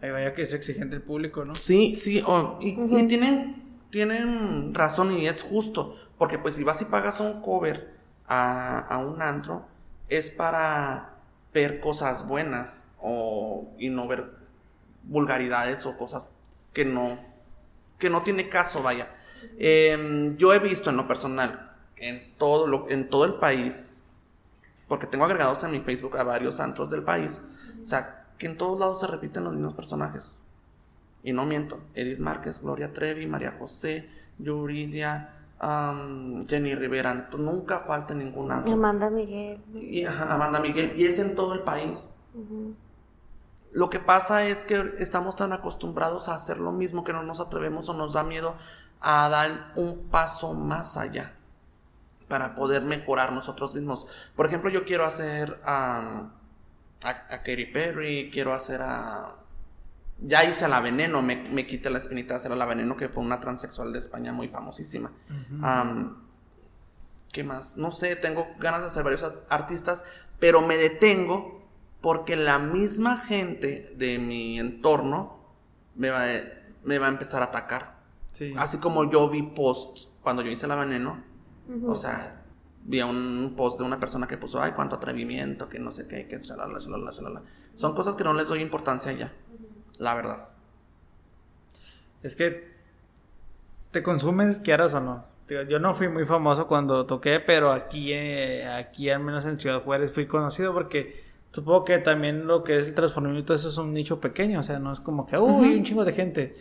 Ahí 0.00 0.10
vaya 0.10 0.34
que 0.34 0.42
es 0.42 0.54
exigente 0.54 0.96
el 0.96 1.02
público, 1.02 1.44
¿no? 1.44 1.54
Sí, 1.54 1.96
sí, 1.96 2.24
y, 2.60 2.68
y 2.68 3.06
tienen, 3.06 3.62
tienen 3.90 4.74
razón 4.74 5.12
y 5.12 5.26
es 5.26 5.42
justo, 5.42 5.96
porque 6.16 6.38
pues 6.38 6.54
si 6.54 6.64
vas 6.64 6.80
y 6.80 6.86
pagas 6.86 7.20
un 7.20 7.42
cover 7.42 7.93
a, 8.26 8.98
un 8.98 9.22
antro, 9.22 9.66
es 10.08 10.30
para 10.30 11.14
ver 11.52 11.80
cosas 11.80 12.26
buenas 12.26 12.88
o, 13.00 13.72
y 13.78 13.90
no 13.90 14.08
ver 14.08 14.30
vulgaridades 15.04 15.86
o 15.86 15.96
cosas 15.96 16.32
que 16.72 16.84
no, 16.84 17.18
que 17.98 18.10
no 18.10 18.22
tiene 18.22 18.48
caso, 18.48 18.82
vaya. 18.82 19.08
Em, 19.58 20.36
yo 20.36 20.52
he 20.54 20.58
visto 20.58 20.90
en 20.90 20.96
lo 20.96 21.06
personal, 21.06 21.72
en 21.96 22.34
todo, 22.38 22.66
lo, 22.66 22.90
en 22.90 23.08
todo 23.08 23.24
el 23.24 23.34
país, 23.34 24.02
porque 24.88 25.06
tengo 25.06 25.24
agregados 25.24 25.62
en 25.64 25.72
mi 25.72 25.80
Facebook 25.80 26.16
a 26.18 26.24
varios 26.24 26.60
antros 26.60 26.90
del 26.90 27.02
país, 27.02 27.40
o 27.82 27.86
sea, 27.86 28.26
que 28.38 28.46
en 28.46 28.56
todos 28.56 28.78
lados 28.80 29.00
se 29.00 29.06
repiten 29.06 29.44
los 29.44 29.52
mismos 29.52 29.74
personajes. 29.74 30.42
Y 31.22 31.32
no 31.32 31.46
miento, 31.46 31.80
Edith 31.94 32.18
Márquez, 32.18 32.60
Gloria 32.60 32.92
Trevi, 32.92 33.26
María 33.26 33.56
José, 33.58 34.08
Yuridia, 34.38 35.43
Jenny 36.46 36.74
Rivera, 36.74 37.28
nunca 37.38 37.80
falta 37.80 38.14
ningún 38.14 38.52
antro. 38.52 38.74
Amanda 38.74 39.10
Miguel. 39.10 39.62
Y, 39.74 40.04
ajá, 40.04 40.34
Amanda 40.34 40.60
Miguel, 40.60 40.94
y 40.96 41.06
es 41.06 41.18
en 41.18 41.34
todo 41.34 41.54
el 41.54 41.60
país. 41.60 42.10
Lo 43.72 43.90
que 43.90 43.98
pasa 43.98 44.46
es 44.46 44.64
que 44.64 44.94
estamos 44.98 45.36
tan 45.36 45.52
acostumbrados 45.52 46.28
a 46.28 46.34
hacer 46.34 46.58
lo 46.58 46.72
mismo 46.72 47.02
que 47.04 47.12
no 47.12 47.22
nos 47.22 47.40
atrevemos 47.40 47.88
o 47.88 47.94
nos 47.94 48.12
da 48.12 48.24
miedo 48.24 48.54
a 49.00 49.28
dar 49.28 49.72
un 49.76 50.08
paso 50.10 50.54
más 50.54 50.96
allá 50.96 51.34
para 52.28 52.54
poder 52.54 52.82
mejorar 52.82 53.32
nosotros 53.32 53.74
mismos. 53.74 54.06
Por 54.34 54.46
ejemplo, 54.46 54.70
yo 54.70 54.84
quiero 54.84 55.04
hacer 55.04 55.60
a, 55.64 56.30
a, 57.02 57.08
a 57.08 57.42
Katy 57.42 57.66
Perry, 57.66 58.30
quiero 58.32 58.52
hacer 58.52 58.80
a... 58.82 59.36
Ya 60.20 60.44
hice 60.44 60.64
a 60.64 60.68
la 60.68 60.80
Veneno, 60.80 61.22
me, 61.22 61.36
me 61.50 61.66
quité 61.66 61.90
la 61.90 61.98
espinita 61.98 62.34
de 62.34 62.38
hacer 62.38 62.52
a 62.52 62.56
la 62.56 62.66
Veneno, 62.66 62.96
que 62.96 63.08
fue 63.08 63.22
una 63.22 63.40
transexual 63.40 63.92
de 63.92 63.98
España 63.98 64.32
muy 64.32 64.48
famosísima. 64.48 65.12
Am, 65.62 66.24
¿Qué 67.32 67.42
más? 67.42 67.76
No 67.76 67.90
sé, 67.90 68.14
tengo 68.14 68.46
ganas 68.60 68.80
de 68.82 68.86
hacer 68.86 69.02
varios 69.02 69.26
artistas, 69.48 70.04
pero 70.38 70.60
me 70.60 70.76
detengo 70.76 71.64
porque 72.00 72.36
la 72.36 72.58
misma 72.58 73.18
gente 73.18 73.92
de 73.96 74.18
mi 74.18 74.58
entorno 74.60 75.40
me 75.96 76.10
va, 76.10 76.24
me 76.84 76.98
va 76.98 77.06
a 77.06 77.08
empezar 77.08 77.42
a 77.42 77.46
atacar. 77.46 77.96
Sí. 78.32 78.54
Así 78.56 78.78
como 78.78 79.10
yo 79.10 79.28
vi 79.28 79.42
posts 79.42 80.12
cuando 80.22 80.42
yo 80.42 80.50
hice 80.50 80.66
la 80.66 80.76
veneno, 80.76 81.24
o 81.86 81.94
sea, 81.94 82.44
vi 82.84 83.00
a 83.00 83.06
un 83.06 83.54
post 83.56 83.78
de 83.78 83.84
una 83.84 83.98
persona 83.98 84.26
que 84.26 84.36
puso, 84.36 84.62
ay, 84.62 84.72
cuánto 84.72 84.96
atrevimiento, 84.96 85.68
que 85.68 85.78
no 85.78 85.90
sé 85.90 86.06
qué, 86.06 86.28
que 86.28 86.38
shalala, 86.38 86.78
shalala, 86.78 87.10
shalala. 87.10 87.42
Son 87.74 87.94
cosas 87.94 88.14
que 88.14 88.24
no 88.24 88.34
les 88.34 88.48
doy 88.48 88.60
importancia 88.60 89.12
ya, 89.12 89.32
la 89.98 90.14
verdad. 90.14 90.48
Es 92.22 92.36
que 92.36 92.72
te 93.90 94.02
consumes, 94.02 94.60
quieras 94.60 94.94
o 94.94 95.00
no. 95.00 95.24
Yo 95.68 95.78
no 95.78 95.92
fui 95.92 96.08
muy 96.08 96.24
famoso 96.24 96.66
cuando 96.66 97.04
toqué, 97.04 97.38
pero 97.38 97.70
aquí, 97.70 98.12
eh, 98.12 98.66
aquí 98.66 99.10
al 99.10 99.20
menos 99.20 99.44
en 99.44 99.60
Ciudad 99.60 99.82
Juárez 99.82 100.10
fui 100.10 100.26
conocido 100.26 100.72
porque 100.72 101.22
supongo 101.52 101.84
que 101.84 101.98
también 101.98 102.46
lo 102.46 102.64
que 102.64 102.78
es 102.78 102.88
el 102.88 102.94
transformamiento 102.94 103.52
eso 103.54 103.68
es 103.68 103.76
un 103.76 103.92
nicho 103.92 104.20
pequeño, 104.20 104.60
o 104.60 104.62
sea, 104.62 104.78
no 104.78 104.90
es 104.92 105.00
como 105.00 105.26
que, 105.26 105.36
uy, 105.36 105.74
un 105.76 105.84
chingo 105.84 106.04
de 106.04 106.12
gente. 106.14 106.56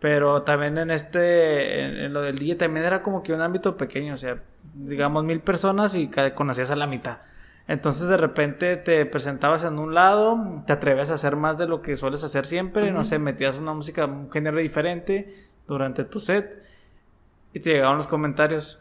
Pero 0.00 0.42
también 0.42 0.76
en 0.78 0.90
este, 0.90 1.84
en, 1.84 1.96
en 1.96 2.12
lo 2.12 2.22
del 2.22 2.34
DJ 2.36 2.56
también 2.56 2.84
era 2.84 3.02
como 3.02 3.22
que 3.22 3.32
un 3.32 3.40
ámbito 3.40 3.76
pequeño, 3.76 4.14
o 4.14 4.18
sea, 4.18 4.42
digamos 4.74 5.22
mil 5.24 5.40
personas 5.40 5.94
y 5.94 6.08
cada- 6.08 6.34
conocías 6.34 6.70
a 6.72 6.76
la 6.76 6.88
mitad. 6.88 7.18
Entonces 7.66 8.08
de 8.08 8.16
repente 8.18 8.76
te 8.76 9.06
presentabas 9.06 9.64
en 9.64 9.78
un 9.78 9.94
lado, 9.94 10.62
te 10.66 10.72
atreves 10.74 11.10
a 11.10 11.14
hacer 11.14 11.36
más 11.36 11.56
de 11.56 11.66
lo 11.66 11.80
que 11.80 11.96
sueles 11.96 12.22
hacer 12.22 12.44
siempre, 12.44 12.90
no 12.92 13.04
sé, 13.04 13.18
metías 13.18 13.56
una 13.56 13.72
música, 13.72 14.04
un 14.04 14.30
género 14.30 14.58
diferente 14.58 15.48
durante 15.66 16.04
tu 16.04 16.20
set 16.20 16.62
y 17.54 17.60
te 17.60 17.70
llegaban 17.70 17.96
los 17.96 18.08
comentarios. 18.08 18.80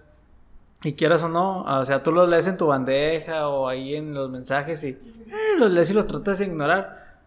Y 0.84 0.94
quieras 0.94 1.24
o 1.24 1.30
no, 1.30 1.62
o 1.62 1.86
sea, 1.86 2.04
tú 2.04 2.12
los 2.12 2.28
lees 2.28 2.46
en 2.48 2.58
tu 2.58 2.68
bandeja 2.68 3.48
o 3.48 3.70
ahí 3.70 3.96
en 3.96 4.14
los 4.14 4.30
mensajes 4.30 4.84
y 4.84 4.90
eh, 4.90 5.58
los 5.58 5.72
lees 5.72 5.90
y 5.92 5.94
los 5.94 6.06
tratas 6.06 6.40
de 6.40 6.46
ignorar. 6.46 7.22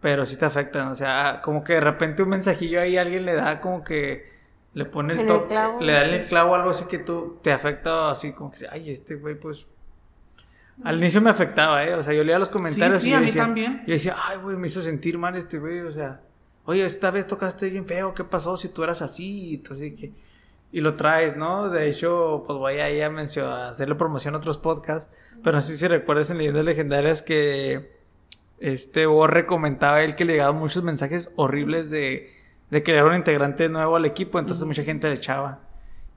Pero 0.00 0.24
sí 0.24 0.36
te 0.36 0.44
afectan, 0.44 0.88
o 0.88 0.94
sea, 0.94 1.40
como 1.42 1.64
que 1.64 1.72
de 1.72 1.80
repente 1.80 2.22
un 2.22 2.28
mensajillo 2.28 2.80
ahí 2.80 2.96
alguien 2.96 3.24
le 3.24 3.34
da 3.34 3.60
como 3.60 3.82
que 3.82 4.32
le 4.74 4.84
pone 4.84 5.14
el 5.14 5.20
el 5.20 5.26
toque, 5.26 5.54
le 5.80 5.92
da 5.92 6.02
el 6.02 6.26
clavo 6.26 6.54
algo 6.54 6.70
así 6.70 6.84
que 6.84 6.98
tú 6.98 7.40
te 7.42 7.52
afecta 7.52 8.10
así 8.10 8.32
como 8.32 8.52
que, 8.52 8.68
ay, 8.70 8.90
este 8.90 9.16
güey 9.16 9.34
pues 9.34 9.66
al 10.82 10.98
inicio 10.98 11.20
me 11.20 11.30
afectaba, 11.30 11.84
¿eh? 11.84 11.94
O 11.94 12.02
sea, 12.02 12.12
yo 12.12 12.24
leía 12.24 12.38
los 12.38 12.48
comentarios 12.50 13.00
sí, 13.00 13.08
y 13.08 13.10
yo 13.12 13.16
a 13.16 13.20
mí 13.20 13.26
decía, 13.26 13.42
también. 13.42 13.82
yo 13.86 13.92
decía, 13.92 14.16
ay, 14.28 14.38
güey, 14.38 14.56
me 14.56 14.66
hizo 14.66 14.82
sentir 14.82 15.18
mal 15.18 15.36
este 15.36 15.58
güey, 15.58 15.80
o 15.80 15.92
sea, 15.92 16.20
oye, 16.64 16.84
esta 16.84 17.10
vez 17.10 17.26
tocaste 17.26 17.70
bien 17.70 17.86
feo, 17.86 18.14
¿qué 18.14 18.24
pasó 18.24 18.56
si 18.56 18.68
tú 18.68 18.82
eras 18.82 19.00
así? 19.02 19.50
Y, 19.50 19.54
entonces, 19.56 19.92
que... 19.94 20.12
y 20.72 20.80
lo 20.80 20.96
traes, 20.96 21.36
¿no? 21.36 21.68
De 21.70 21.88
hecho, 21.88 22.42
pues 22.46 22.58
voy 22.58 22.74
ahí 22.80 23.00
a, 23.02 23.10
mencio- 23.10 23.46
a 23.46 23.68
hacerle 23.70 23.94
promoción 23.94 24.34
a 24.34 24.38
otros 24.38 24.58
podcasts, 24.58 25.10
pero 25.42 25.56
no 25.56 25.60
sé 25.60 25.76
si 25.76 25.86
recuerdas 25.86 26.30
en 26.30 26.38
Leyendas 26.38 26.64
Legendarias 26.64 27.22
que 27.22 27.92
este 28.58 29.06
Borre 29.06 29.46
comentaba 29.46 30.02
él 30.02 30.14
que 30.16 30.24
le 30.24 30.32
llegaban 30.34 30.56
muchos 30.56 30.82
mensajes 30.82 31.30
horribles 31.36 31.90
de, 31.90 32.32
de 32.70 32.82
que 32.82 32.92
era 32.92 33.04
un 33.04 33.14
integrante 33.14 33.68
nuevo 33.68 33.96
al 33.96 34.04
equipo, 34.06 34.38
entonces 34.38 34.64
mucha 34.66 34.82
gente 34.84 35.08
le 35.08 35.16
echaba. 35.16 35.60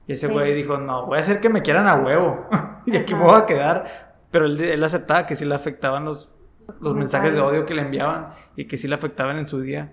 Y 0.06 0.12
ese 0.12 0.26
Sí. 0.28 0.32
güey 0.32 0.54
dijo, 0.54 0.78
no, 0.78 1.04
voy 1.06 1.18
a 1.18 1.20
hacer 1.20 1.40
que 1.40 1.50
me 1.50 1.60
quieran 1.62 1.86
a 1.86 1.96
huevo. 1.96 2.48
y 2.86 2.96
aquí 2.96 3.14
me 3.14 3.24
voy 3.24 3.36
a 3.38 3.44
quedar. 3.44 4.07
Pero 4.30 4.46
él, 4.46 4.60
él 4.60 4.84
aceptaba 4.84 5.26
que 5.26 5.36
sí 5.36 5.44
le 5.44 5.54
afectaban 5.54 6.04
los, 6.04 6.30
los 6.80 6.94
mensajes 6.94 7.32
de 7.32 7.40
odio 7.40 7.64
que 7.66 7.74
le 7.74 7.82
enviaban 7.82 8.28
y 8.56 8.66
que 8.66 8.76
sí 8.76 8.88
le 8.88 8.94
afectaban 8.94 9.38
en 9.38 9.46
su 9.46 9.60
día. 9.60 9.92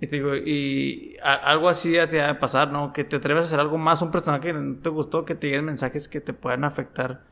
Y 0.00 0.06
te 0.06 0.16
digo, 0.16 0.34
y 0.36 1.16
a- 1.22 1.34
algo 1.34 1.68
así 1.68 1.92
ya 1.92 2.08
te 2.08 2.18
va 2.18 2.30
a 2.30 2.38
pasar, 2.38 2.70
¿no? 2.72 2.92
Que 2.92 3.04
te 3.04 3.16
atreves 3.16 3.44
a 3.44 3.46
hacer 3.48 3.60
algo 3.60 3.76
más, 3.76 4.00
un 4.02 4.10
personaje 4.10 4.44
que 4.44 4.52
no 4.52 4.76
te 4.80 4.88
gustó, 4.88 5.24
que 5.24 5.34
te 5.34 5.48
lleguen 5.48 5.64
mensajes 5.66 6.08
que 6.08 6.20
te 6.20 6.32
puedan 6.32 6.64
afectar 6.64 7.22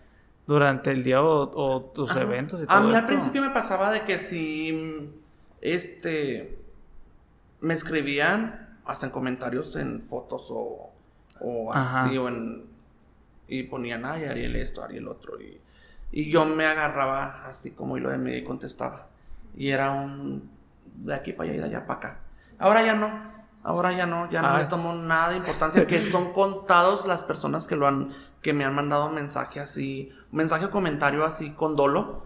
durante 0.47 0.91
el 0.91 1.03
día 1.05 1.23
o, 1.23 1.51
o 1.55 1.81
tus 1.83 2.11
Ajá. 2.11 2.23
eventos 2.23 2.61
y 2.61 2.65
A 2.65 2.67
todo 2.67 2.81
mí 2.83 2.89
al 2.91 2.95
esto. 2.97 3.07
principio 3.07 3.41
me 3.43 3.51
pasaba 3.51 3.91
de 3.93 4.03
que 4.05 4.19
si 4.19 4.73
mm, 4.73 5.07
este 5.63 6.59
me 7.61 7.75
escribían 7.75 8.79
hasta 8.85 9.07
en 9.07 9.13
comentarios 9.13 9.77
en 9.77 10.03
fotos 10.03 10.49
o, 10.51 10.91
o 11.41 11.73
Ajá. 11.73 12.05
así 12.05 12.17
o 12.19 12.29
en 12.29 12.67
y 13.47 13.63
ponían 13.65 14.05
ay 14.05 14.25
Ariel 14.25 14.57
esto, 14.57 14.83
Ariel 14.83 15.09
otro 15.09 15.41
y, 15.41 15.59
y 16.11 16.31
yo 16.31 16.45
me 16.47 16.67
agarraba 16.67 17.45
así 17.45 17.73
como 17.73 17.97
hilo 17.97 18.11
de 18.11 18.19
medio 18.19 18.39
y 18.39 18.45
contestaba 18.45 19.09
y 19.55 19.71
era 19.71 19.91
un 19.91 20.51
de 20.95 21.15
aquí 21.15 21.33
para 21.33 21.51
allá 21.51 21.57
y 21.57 21.61
de 21.61 21.65
allá 21.67 21.87
para 21.87 21.99
acá. 21.99 22.21
Ahora 22.59 22.83
ya 22.85 22.95
no, 22.95 23.11
ahora 23.63 23.93
ya 23.93 24.07
no, 24.07 24.31
ya 24.31 24.43
no 24.43 24.49
Ay. 24.55 24.63
le 24.63 24.69
tomo 24.69 24.93
nada 24.95 25.31
de 25.31 25.37
importancia 25.37 25.87
que 25.87 26.03
son 26.03 26.33
contados 26.33 27.07
las 27.07 27.25
personas 27.25 27.67
que 27.67 27.77
lo 27.77 27.87
han 27.87 28.15
que 28.43 28.53
me 28.53 28.65
han 28.65 28.75
mandado 28.75 29.11
mensaje 29.11 29.59
así, 29.61 30.11
mensaje 30.31 30.67
o 30.67 30.71
comentario 30.71 31.25
así 31.25 31.51
con 31.51 31.75
dolo. 31.77 32.23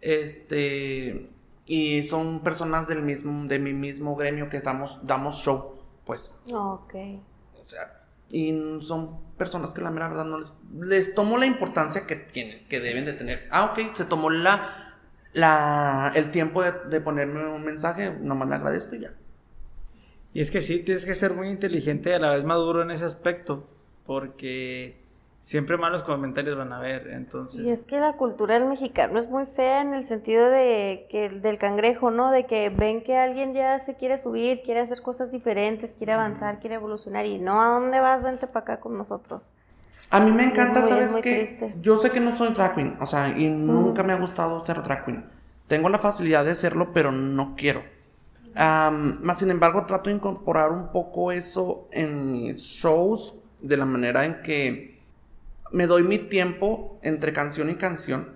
Este 0.00 1.30
y 1.66 2.02
son 2.02 2.40
personas 2.40 2.86
del 2.86 3.02
mismo 3.02 3.46
de 3.46 3.58
mi 3.58 3.72
mismo 3.72 4.16
gremio 4.16 4.50
que 4.50 4.60
damos 4.60 5.00
damos 5.06 5.36
show, 5.36 5.76
pues, 6.04 6.38
Ok. 6.52 6.94
o 6.94 7.66
sea, 7.66 8.03
y 8.34 8.52
son 8.82 9.20
personas 9.38 9.72
que 9.72 9.80
la 9.80 9.92
mera 9.92 10.08
verdad 10.08 10.24
no 10.24 10.40
les 10.40 10.56
les 10.80 11.14
tomo 11.14 11.38
la 11.38 11.46
importancia 11.46 12.04
que 12.04 12.16
tienen, 12.16 12.66
que 12.66 12.80
deben 12.80 13.04
de 13.04 13.12
tener. 13.12 13.46
Ah, 13.52 13.66
ok, 13.66 13.94
se 13.94 14.04
tomó 14.04 14.28
la 14.28 14.96
la 15.32 16.10
el 16.16 16.32
tiempo 16.32 16.64
de, 16.64 16.72
de 16.90 17.00
ponerme 17.00 17.46
un 17.46 17.62
mensaje, 17.62 18.10
nomás 18.10 18.48
le 18.48 18.56
agradezco 18.56 18.96
y 18.96 19.02
ya. 19.02 19.14
Y 20.32 20.40
es 20.40 20.50
que 20.50 20.62
sí, 20.62 20.80
tienes 20.80 21.04
que 21.04 21.14
ser 21.14 21.32
muy 21.32 21.48
inteligente 21.48 22.10
y 22.10 22.12
a 22.14 22.18
la 22.18 22.34
vez 22.34 22.42
maduro 22.42 22.82
en 22.82 22.90
ese 22.90 23.04
aspecto, 23.04 23.68
porque 24.04 25.03
siempre 25.44 25.76
malos 25.76 26.02
comentarios 26.04 26.56
van 26.56 26.72
a 26.72 26.78
haber, 26.78 27.08
entonces... 27.08 27.60
Y 27.60 27.68
es 27.70 27.84
que 27.84 28.00
la 28.00 28.14
cultura 28.14 28.54
del 28.54 28.64
mexicano 28.66 29.18
es 29.18 29.28
muy 29.28 29.44
fea 29.44 29.82
en 29.82 29.92
el 29.92 30.02
sentido 30.02 30.48
de 30.48 31.06
que 31.10 31.28
del 31.28 31.58
cangrejo, 31.58 32.10
¿no? 32.10 32.30
De 32.30 32.46
que 32.46 32.70
ven 32.70 33.02
que 33.04 33.18
alguien 33.18 33.52
ya 33.52 33.78
se 33.78 33.94
quiere 33.94 34.16
subir, 34.16 34.62
quiere 34.62 34.80
hacer 34.80 35.02
cosas 35.02 35.30
diferentes, 35.30 35.92
quiere 35.92 36.14
avanzar, 36.14 36.60
quiere 36.60 36.76
evolucionar 36.76 37.26
y 37.26 37.38
no, 37.38 37.60
¿a 37.60 37.68
dónde 37.78 38.00
vas? 38.00 38.22
Vente 38.22 38.46
para 38.46 38.60
acá 38.60 38.80
con 38.80 38.96
nosotros. 38.96 39.52
A 40.10 40.18
mí 40.20 40.32
me 40.32 40.44
encanta, 40.44 40.80
muy- 40.80 40.88
¿sabes 40.88 41.16
qué? 41.22 41.74
Yo 41.82 41.98
sé 41.98 42.10
que 42.10 42.20
no 42.20 42.34
soy 42.34 42.54
drag 42.54 42.74
queen, 42.74 42.96
o 42.98 43.04
sea, 43.04 43.28
y 43.28 43.50
nunca 43.50 44.02
me 44.02 44.14
ha 44.14 44.16
gustado 44.18 44.58
ser 44.64 44.82
drag 44.82 45.04
queen. 45.04 45.26
Tengo 45.66 45.90
la 45.90 45.98
facilidad 45.98 46.42
de 46.46 46.52
hacerlo, 46.52 46.94
pero 46.94 47.12
no 47.12 47.54
quiero. 47.54 47.82
Am, 48.56 49.18
más 49.20 49.40
sin 49.40 49.50
embargo, 49.50 49.84
trato 49.84 50.08
de 50.08 50.16
incorporar 50.16 50.70
un 50.72 50.90
poco 50.90 51.32
eso 51.32 51.86
en 51.90 52.32
mis 52.32 52.62
shows 52.62 53.34
de 53.60 53.76
la 53.76 53.84
manera 53.84 54.24
en 54.24 54.40
que 54.42 54.93
me 55.74 55.88
doy 55.88 56.04
mi 56.04 56.18
tiempo 56.18 57.00
entre 57.02 57.32
canción 57.32 57.68
y 57.68 57.74
canción. 57.74 58.28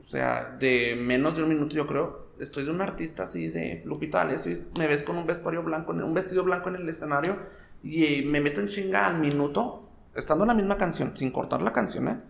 O 0.00 0.02
sea, 0.02 0.56
de 0.58 0.96
menos 0.98 1.36
de 1.36 1.42
un 1.42 1.50
minuto, 1.50 1.76
yo 1.76 1.86
creo. 1.86 2.28
Estoy 2.40 2.64
de 2.64 2.70
un 2.70 2.80
artista 2.80 3.24
así 3.24 3.48
de 3.48 3.82
Lupita 3.84 4.18
D'Alessio 4.18 4.52
y 4.52 4.62
me 4.78 4.86
ves 4.86 5.02
con 5.02 5.18
un 5.18 5.26
vestuario 5.26 5.62
blanco, 5.62 5.92
un 5.92 6.14
vestido 6.14 6.44
blanco 6.44 6.70
en 6.70 6.76
el 6.76 6.88
escenario 6.88 7.36
y 7.82 8.22
me 8.22 8.40
meto 8.40 8.60
en 8.60 8.68
chinga 8.68 9.06
al 9.06 9.20
minuto, 9.20 9.86
estando 10.14 10.44
en 10.44 10.48
la 10.48 10.54
misma 10.54 10.78
canción, 10.78 11.14
sin 11.14 11.30
cortar 11.30 11.60
la 11.60 11.74
canción, 11.74 12.08
¿eh? 12.08 12.20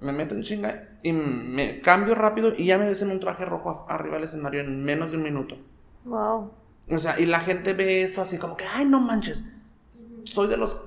Me 0.00 0.12
meto 0.12 0.36
en 0.36 0.42
chinga 0.42 0.90
y 1.02 1.12
me 1.12 1.80
cambio 1.80 2.14
rápido 2.14 2.52
y 2.56 2.66
ya 2.66 2.78
me 2.78 2.86
ves 2.86 3.02
en 3.02 3.10
un 3.10 3.18
traje 3.18 3.44
rojo 3.44 3.86
arriba 3.88 4.14
del 4.14 4.24
escenario 4.24 4.60
en 4.60 4.84
menos 4.84 5.10
de 5.10 5.16
un 5.16 5.24
minuto. 5.24 5.56
Wow. 6.04 6.52
O 6.90 6.98
sea, 6.98 7.18
y 7.18 7.26
la 7.26 7.40
gente 7.40 7.72
ve 7.72 8.02
eso 8.02 8.22
así 8.22 8.38
como 8.38 8.56
que, 8.56 8.66
ay, 8.66 8.84
no 8.84 9.00
manches. 9.00 9.46
Soy 10.24 10.46
de 10.46 10.58
los. 10.58 10.78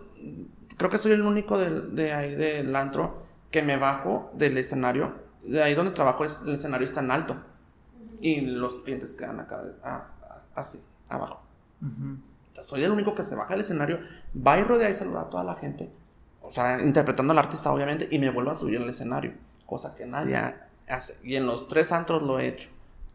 Creo 0.77 0.89
que 0.89 0.97
soy 0.97 1.11
el 1.13 1.21
único 1.21 1.57
del- 1.57 1.95
de, 1.95 2.13
ahí 2.13 2.35
del 2.35 2.75
antro 2.75 3.23
que 3.51 3.61
me 3.61 3.77
bajo 3.77 4.31
del 4.33 4.57
escenario. 4.57 5.15
De 5.43 5.61
ahí 5.63 5.73
donde 5.73 5.91
trabajo, 5.91 6.23
es, 6.25 6.39
el 6.45 6.55
escenario 6.55 6.85
está 6.85 6.99
en 7.01 7.11
alto. 7.11 7.35
Y 8.19 8.41
los 8.41 8.79
clientes 8.79 9.13
quedan 9.13 9.39
acá, 9.39 9.63
ah, 9.83 10.07
así, 10.55 10.83
abajo. 11.09 11.41
Soy 12.65 12.83
el 12.83 12.91
único 12.91 13.13
que 13.15 13.23
se 13.23 13.35
baja 13.35 13.51
del 13.51 13.61
escenario, 13.61 13.99
va 14.35 14.59
y 14.59 14.63
rodea 14.63 14.89
y 14.89 14.93
saluda 14.93 15.21
a 15.21 15.29
toda 15.29 15.43
la 15.43 15.55
gente. 15.55 15.89
O 16.41 16.51
sea, 16.51 16.81
interpretando 16.81 17.31
al 17.33 17.39
artista, 17.39 17.71
obviamente, 17.71 18.07
y 18.09 18.19
me 18.19 18.29
vuelvo 18.31 18.51
a 18.51 18.55
subir 18.55 18.81
al 18.81 18.89
escenario. 18.89 19.33
Cosa 19.65 19.95
que 19.95 20.05
nadie 20.05 20.35
hace. 20.87 21.17
Y 21.23 21.35
en 21.35 21.45
los 21.45 21.67
tres 21.67 21.91
antros 21.91 22.23
lo 22.23 22.39
he 22.39 22.47
hecho. 22.47 22.69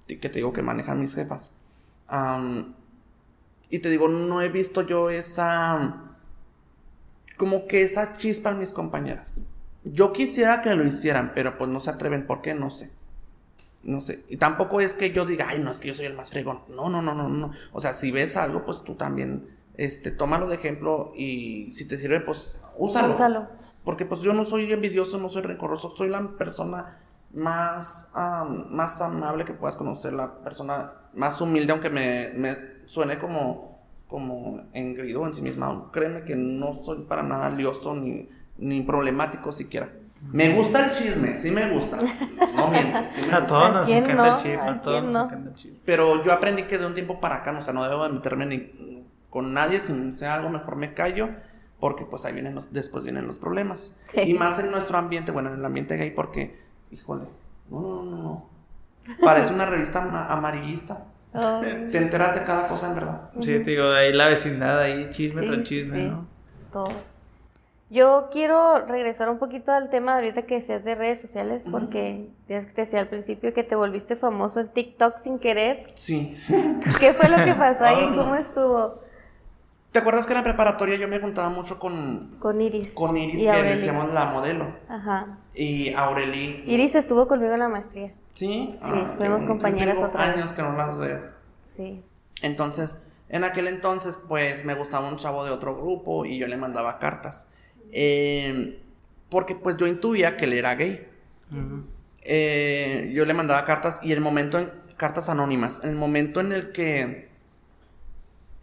Que 0.06 0.16
te 0.16 0.30
digo 0.38 0.52
que 0.52 0.62
manejan 0.62 1.00
mis 1.00 1.14
jefas. 1.14 1.52
Y 3.70 3.78
te 3.78 3.88
digo, 3.90 4.08
no 4.08 4.42
he 4.42 4.48
visto 4.48 4.82
yo 4.82 5.10
esa. 5.10 6.11
Como 7.42 7.66
que 7.66 7.82
esa 7.82 8.16
chispa 8.16 8.50
en 8.50 8.60
mis 8.60 8.72
compañeras. 8.72 9.42
Yo 9.82 10.12
quisiera 10.12 10.62
que 10.62 10.76
lo 10.76 10.86
hicieran, 10.86 11.32
pero 11.34 11.58
pues 11.58 11.68
no 11.68 11.80
se 11.80 11.90
atreven. 11.90 12.24
¿Por 12.24 12.40
qué? 12.40 12.54
No 12.54 12.70
sé. 12.70 12.92
No 13.82 14.00
sé. 14.00 14.22
Y 14.28 14.36
tampoco 14.36 14.80
es 14.80 14.94
que 14.94 15.10
yo 15.10 15.26
diga, 15.26 15.46
ay, 15.48 15.58
no, 15.58 15.72
es 15.72 15.80
que 15.80 15.88
yo 15.88 15.94
soy 15.94 16.06
el 16.06 16.14
más 16.14 16.30
fregón. 16.30 16.60
No, 16.68 16.88
no, 16.88 17.02
no, 17.02 17.16
no, 17.16 17.28
no. 17.28 17.50
O 17.72 17.80
sea, 17.80 17.94
si 17.94 18.12
ves 18.12 18.36
algo, 18.36 18.64
pues 18.64 18.84
tú 18.84 18.94
también, 18.94 19.48
este, 19.76 20.12
tómalo 20.12 20.48
de 20.48 20.54
ejemplo 20.54 21.10
y 21.16 21.72
si 21.72 21.88
te 21.88 21.98
sirve, 21.98 22.20
pues 22.20 22.60
úsalo. 22.76 23.16
Úsalo. 23.16 23.48
Porque 23.82 24.06
pues 24.06 24.20
yo 24.20 24.32
no 24.34 24.44
soy 24.44 24.72
envidioso, 24.72 25.18
no 25.18 25.28
soy 25.28 25.42
rencoroso, 25.42 25.96
soy 25.96 26.10
la 26.10 26.22
persona 26.38 27.00
más, 27.32 28.12
más 28.70 29.00
amable 29.00 29.44
que 29.44 29.52
puedas 29.52 29.76
conocer, 29.76 30.12
la 30.12 30.32
persona 30.44 30.92
más 31.12 31.40
humilde, 31.40 31.72
aunque 31.72 31.90
me, 31.90 32.28
me 32.36 32.56
suene 32.84 33.18
como, 33.18 33.71
como 34.12 34.60
engreído 34.74 35.26
en 35.26 35.32
sí 35.32 35.40
misma. 35.40 35.88
Créeme 35.90 36.24
que 36.24 36.36
no 36.36 36.84
soy 36.84 36.98
para 37.08 37.22
nada 37.22 37.48
lioso 37.48 37.94
ni, 37.94 38.28
ni 38.58 38.82
problemático 38.82 39.50
siquiera. 39.52 39.90
Me 40.30 40.50
gusta 40.50 40.84
el 40.84 40.90
chisme, 40.92 41.34
sí 41.34 41.50
me 41.50 41.70
gusta. 41.70 41.96
No 42.54 42.68
miento, 42.68 43.08
sí 43.08 43.22
me 43.26 43.34
A 43.34 43.46
todos 43.46 43.64
¿A 43.64 43.70
nos 43.70 43.88
encanta 43.88 44.14
no? 44.14 44.36
el 44.36 44.36
chisme, 44.36 44.60
¿A 44.70 44.82
todos 44.82 45.02
nos 45.02 45.12
no? 45.12 45.24
encanta 45.24 45.48
el 45.48 45.54
chisme. 45.56 45.78
Pero 45.86 46.22
yo 46.22 46.32
aprendí 46.32 46.64
que 46.64 46.76
de 46.76 46.86
un 46.86 46.94
tiempo 46.94 47.20
para 47.20 47.36
acá, 47.36 47.56
o 47.58 47.62
sea, 47.62 47.72
no 47.72 47.88
debo 47.88 48.04
de 48.04 48.10
meterme 48.10 48.44
ni 48.46 49.02
con 49.30 49.54
nadie, 49.54 49.80
si 49.80 50.12
sé 50.12 50.26
algo, 50.26 50.50
mejor 50.50 50.76
me 50.76 50.92
callo, 50.92 51.30
porque 51.80 52.04
pues 52.04 52.26
ahí 52.26 52.34
vienen 52.34 52.54
los, 52.54 52.70
después 52.70 53.02
vienen 53.02 53.26
los 53.26 53.38
problemas. 53.38 53.98
Sí. 54.12 54.20
Y 54.20 54.34
más 54.34 54.58
en 54.58 54.70
nuestro 54.70 54.98
ambiente, 54.98 55.32
bueno, 55.32 55.48
en 55.48 55.58
el 55.58 55.64
ambiente 55.64 55.96
gay, 55.96 56.10
porque, 56.10 56.60
híjole, 56.90 57.24
no, 57.70 57.80
no, 57.80 58.02
no, 58.04 58.16
no. 58.22 58.46
Parece 59.24 59.52
una 59.54 59.64
revista 59.66 60.02
ama- 60.02 60.26
amarillista. 60.26 61.06
Te 61.32 61.98
enteras 61.98 62.34
de 62.34 62.44
cada 62.44 62.68
cosa 62.68 62.88
en 62.88 62.94
verdad. 62.94 63.30
Sí, 63.40 63.58
te 63.58 63.70
digo, 63.70 63.90
de 63.90 64.00
ahí 64.00 64.12
la 64.12 64.28
vecindad, 64.28 64.78
ahí 64.80 65.08
chisme 65.10 65.42
sí, 65.42 65.48
tras 65.48 65.62
chisme, 65.62 65.98
sí. 65.98 66.08
¿no? 66.08 66.26
Todo. 66.72 66.88
Yo 67.88 68.30
quiero 68.32 68.86
regresar 68.86 69.28
un 69.28 69.38
poquito 69.38 69.70
al 69.70 69.90
tema 69.90 70.14
ahorita 70.14 70.42
que 70.42 70.54
decías 70.56 70.82
de 70.82 70.94
redes 70.94 71.20
sociales, 71.20 71.62
porque 71.70 72.30
ya 72.48 72.60
te 72.60 72.82
decía 72.82 73.00
al 73.00 73.08
principio 73.08 73.52
que 73.52 73.64
te 73.64 73.74
volviste 73.74 74.16
famoso 74.16 74.60
en 74.60 74.68
TikTok 74.68 75.18
sin 75.18 75.38
querer. 75.38 75.90
Sí. 75.94 76.38
¿Qué 77.00 77.12
fue 77.12 77.28
lo 77.28 77.44
que 77.44 77.52
pasó 77.52 77.84
ahí? 77.84 78.08
Ah. 78.08 78.12
¿Cómo 78.14 78.34
estuvo? 78.34 79.02
¿Te 79.90 79.98
acuerdas 79.98 80.26
que 80.26 80.32
en 80.32 80.38
la 80.38 80.44
preparatoria 80.44 80.96
yo 80.96 81.06
me 81.06 81.20
juntaba 81.20 81.50
mucho 81.50 81.78
con, 81.78 82.36
Con 82.38 82.62
Iris. 82.62 82.94
con 82.94 83.14
Iris, 83.14 83.40
y 83.40 83.44
que 83.44 83.50
Aureli. 83.50 83.72
decíamos 83.72 84.14
la 84.14 84.24
modelo? 84.24 84.74
Ajá. 84.88 85.38
Y 85.54 85.92
Aureli. 85.92 86.62
Iris 86.66 86.94
estuvo 86.94 87.28
conmigo 87.28 87.52
en 87.52 87.58
la 87.60 87.68
maestría. 87.68 88.14
Sí. 88.34 88.78
Sí, 88.82 89.06
fuimos 89.16 89.42
yo 89.42 89.48
compañeras 89.48 89.94
tengo 89.94 90.08
otra 90.08 90.26
vez. 90.26 90.36
años 90.36 90.52
que 90.52 90.62
no 90.62 90.72
las 90.72 90.98
veo. 90.98 91.20
Sí. 91.64 92.02
Entonces, 92.40 92.98
en 93.28 93.44
aquel 93.44 93.68
entonces, 93.68 94.18
pues 94.28 94.64
me 94.64 94.74
gustaba 94.74 95.08
un 95.08 95.16
chavo 95.16 95.44
de 95.44 95.50
otro 95.50 95.76
grupo 95.76 96.24
y 96.24 96.38
yo 96.38 96.48
le 96.48 96.56
mandaba 96.56 96.98
cartas. 96.98 97.46
Eh, 97.92 98.80
porque 99.28 99.54
pues 99.54 99.76
yo 99.76 99.86
intuía 99.86 100.36
que 100.36 100.44
él 100.44 100.52
era 100.52 100.74
gay. 100.74 101.08
Eh, 102.22 103.10
yo 103.14 103.24
le 103.24 103.34
mandaba 103.34 103.64
cartas 103.64 104.00
y 104.02 104.12
el 104.12 104.20
momento 104.20 104.58
en 104.58 104.70
cartas 104.96 105.28
anónimas, 105.28 105.80
en 105.82 105.90
el 105.90 105.96
momento 105.96 106.40
en 106.40 106.52
el 106.52 106.72
que 106.72 107.28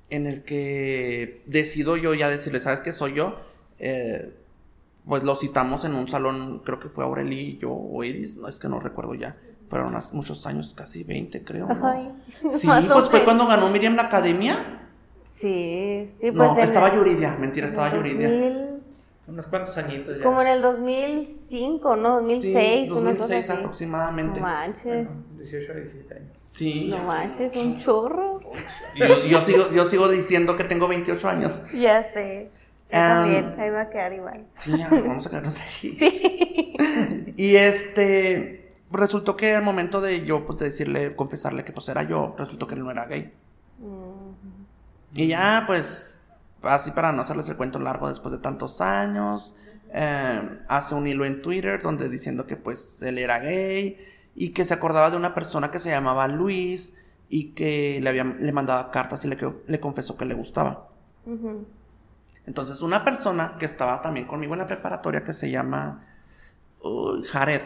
en 0.10 0.26
el 0.26 0.44
que 0.44 1.42
decido 1.46 1.98
yo 1.98 2.14
ya 2.14 2.30
decirle, 2.30 2.60
¿sabes 2.60 2.82
qué 2.82 2.94
soy 2.94 3.14
yo? 3.14 3.40
Eh, 3.80 4.34
pues 5.06 5.24
lo 5.24 5.36
citamos 5.36 5.86
en 5.86 5.96
un 5.96 6.08
salón, 6.08 6.62
creo 6.64 6.80
que 6.80 6.90
fue 6.90 7.04
Aureli 7.04 7.40
y 7.40 7.58
yo 7.58 7.72
o 7.72 8.04
Iris, 8.04 8.38
no 8.38 8.48
es 8.48 8.60
que 8.60 8.70
no 8.70 8.80
recuerdo 8.80 9.16
ya. 9.16 9.38
Fueron 9.70 9.96
hace 9.96 10.16
muchos 10.16 10.46
años, 10.48 10.74
casi 10.76 11.04
20 11.04 11.44
creo. 11.44 11.68
¿no? 11.68 11.88
Ay, 11.88 12.12
Sí, 12.50 12.68
pues 12.92 13.10
fue 13.10 13.24
cuando 13.24 13.46
ganó 13.48 13.70
Miriam 13.70 13.96
la 13.96 14.04
academia. 14.04 14.88
Sí, 15.24 16.06
sí, 16.08 16.32
pues. 16.32 16.34
no, 16.34 16.58
en 16.58 16.64
estaba 16.64 16.88
el- 16.90 16.96
Yuridia, 16.96 17.36
mentira, 17.40 17.68
en 17.68 17.74
estaba 17.74 17.88
el 17.90 17.96
Yuridia. 17.98 18.30
2000, 18.30 18.70
Unos 19.28 19.46
cuantos 19.48 19.78
añitos 19.78 20.18
ya. 20.18 20.24
Como 20.24 20.42
en 20.42 20.48
el 20.48 20.62
2005, 20.62 21.96
¿no? 21.96 22.16
2006, 22.22 22.90
sí, 22.90 22.92
una 22.92 23.12
cosa 23.12 23.22
2006 23.24 23.50
así. 23.50 23.60
aproximadamente. 23.60 24.40
No 24.42 24.48
manches. 24.48 24.84
Bueno, 25.08 25.24
18 25.38 25.72
a 25.72 25.76
17 25.76 26.14
años. 26.16 26.30
Sí. 26.50 26.88
No 26.90 27.04
manches, 27.04 27.56
un 27.56 27.78
chorro. 27.78 28.40
Y 28.96 29.00
Yo, 29.00 29.26
yo 29.28 29.42
sigo, 29.42 29.64
yo 29.72 29.86
sigo 29.86 30.10
diciendo 30.10 30.56
que 30.58 30.64
tengo 30.64 30.88
28 30.88 31.30
años. 31.30 31.64
Ya 31.74 32.04
sé. 32.12 32.50
Am, 32.92 33.22
también, 33.22 33.56
ahí 33.60 33.70
va 33.70 33.82
a 33.82 33.90
quedar 33.92 34.14
igual. 34.14 34.46
Sí, 34.56 34.76
ya, 34.76 34.90
vamos 34.90 35.28
a 35.28 35.30
quedarnos 35.30 35.60
ahí. 35.62 35.96
Sí. 36.00 36.74
Y 37.38 37.56
este, 37.56 38.69
resultó 38.92 39.36
que 39.36 39.56
al 39.56 39.64
momento 39.64 40.02
de 40.02 40.26
yo, 40.26 40.46
pues, 40.46 40.60
de 40.60 40.66
decirle, 40.66 41.16
confesarle 41.16 41.64
que 41.66 41.72
pues 41.74 41.90
era 41.90 42.04
yo, 42.04 42.36
resultó 42.38 42.68
que 42.68 42.76
él 42.76 42.82
no 42.82 42.92
era 42.92 43.06
gay. 43.06 43.34
Mm, 43.78 44.36
Y 45.14 45.28
ya, 45.28 45.64
pues, 45.68 46.22
así 46.62 46.92
para 46.92 47.12
no 47.12 47.22
hacerles 47.22 47.50
el 47.50 47.58
cuento 47.58 47.80
largo 47.80 48.10
después 48.10 48.32
de 48.32 48.40
tantos 48.40 48.82
años, 48.82 49.56
eh, 49.90 50.60
hace 50.68 50.96
un 50.96 51.08
hilo 51.08 51.26
en 51.26 51.42
Twitter 51.42 51.82
donde 51.82 52.10
diciendo 52.10 52.46
que 52.46 52.56
pues 52.58 53.02
él 53.02 53.18
era 53.18 53.40
gay 53.40 53.98
y 54.36 54.50
que 54.52 54.66
se 54.66 54.74
acordaba 54.76 55.10
de 55.10 55.18
una 55.18 55.34
persona 55.34 55.72
que 55.72 55.80
se 55.80 55.90
llamaba 55.90 56.28
Luis 56.28 56.96
y 57.28 57.54
que 57.54 58.00
le, 58.02 58.10
había, 58.10 58.24
le 58.24 58.52
mandaba 58.52 58.92
cartas 58.92 59.26
y 59.26 59.28
le, 59.30 59.38
le 59.68 59.80
confesó 59.80 60.16
que 60.18 60.26
le 60.26 60.36
gustaba. 60.36 60.90
Entonces, 62.46 62.82
una 62.82 63.06
persona 63.06 63.58
que 63.60 63.66
estaba 63.66 64.02
también 64.02 64.26
conmigo 64.28 64.54
en 64.54 64.60
la 64.60 64.66
preparatoria 64.68 65.24
que 65.24 65.34
se 65.34 65.52
llama 65.52 66.08
uh, 66.84 67.22
Jared, 67.32 67.62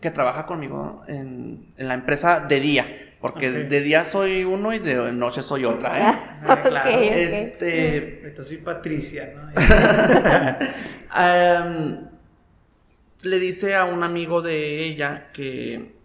que 0.00 0.10
trabaja 0.10 0.46
conmigo 0.46 1.02
en, 1.08 1.72
en 1.76 1.88
la 1.88 1.94
empresa 1.94 2.40
de 2.40 2.60
día, 2.60 2.86
porque 3.20 3.50
de 3.50 3.80
día 3.80 4.04
soy 4.04 4.44
uno 4.44 4.72
y 4.72 4.78
de 4.78 5.12
noche 5.12 5.42
soy 5.42 5.64
otra, 5.64 5.98
¿eh? 5.98 6.14
Ah, 6.46 6.60
claro. 6.62 6.90
Ok. 6.90 6.96
Este, 7.02 8.20
Ahorita 8.22 8.44
soy 8.44 8.58
Patricia, 8.58 9.32
¿no? 9.34 9.50
Le 13.22 13.38
dice 13.40 13.74
a 13.74 13.86
un 13.86 14.04
amigo 14.04 14.42
de 14.42 14.84
ella 14.84 15.32
que, 15.32 15.96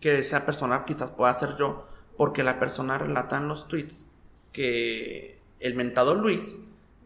que 0.00 0.18
esa 0.18 0.44
persona 0.44 0.84
quizás 0.84 1.12
pueda 1.12 1.32
ser 1.34 1.56
yo, 1.56 1.88
porque 2.16 2.42
la 2.42 2.58
persona 2.58 2.98
relata 2.98 3.36
en 3.36 3.46
los 3.48 3.68
tweets 3.68 4.08
que 4.52 5.38
el 5.60 5.74
mentado 5.74 6.14
Luis 6.14 6.58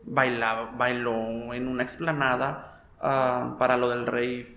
bailaba, 0.04 0.72
bailó 0.76 1.54
en 1.54 1.68
una 1.68 1.82
explanada 1.82 2.84
ah, 3.00 3.56
para 3.58 3.76
lo 3.76 3.88
del 3.90 4.06
rey 4.06 4.56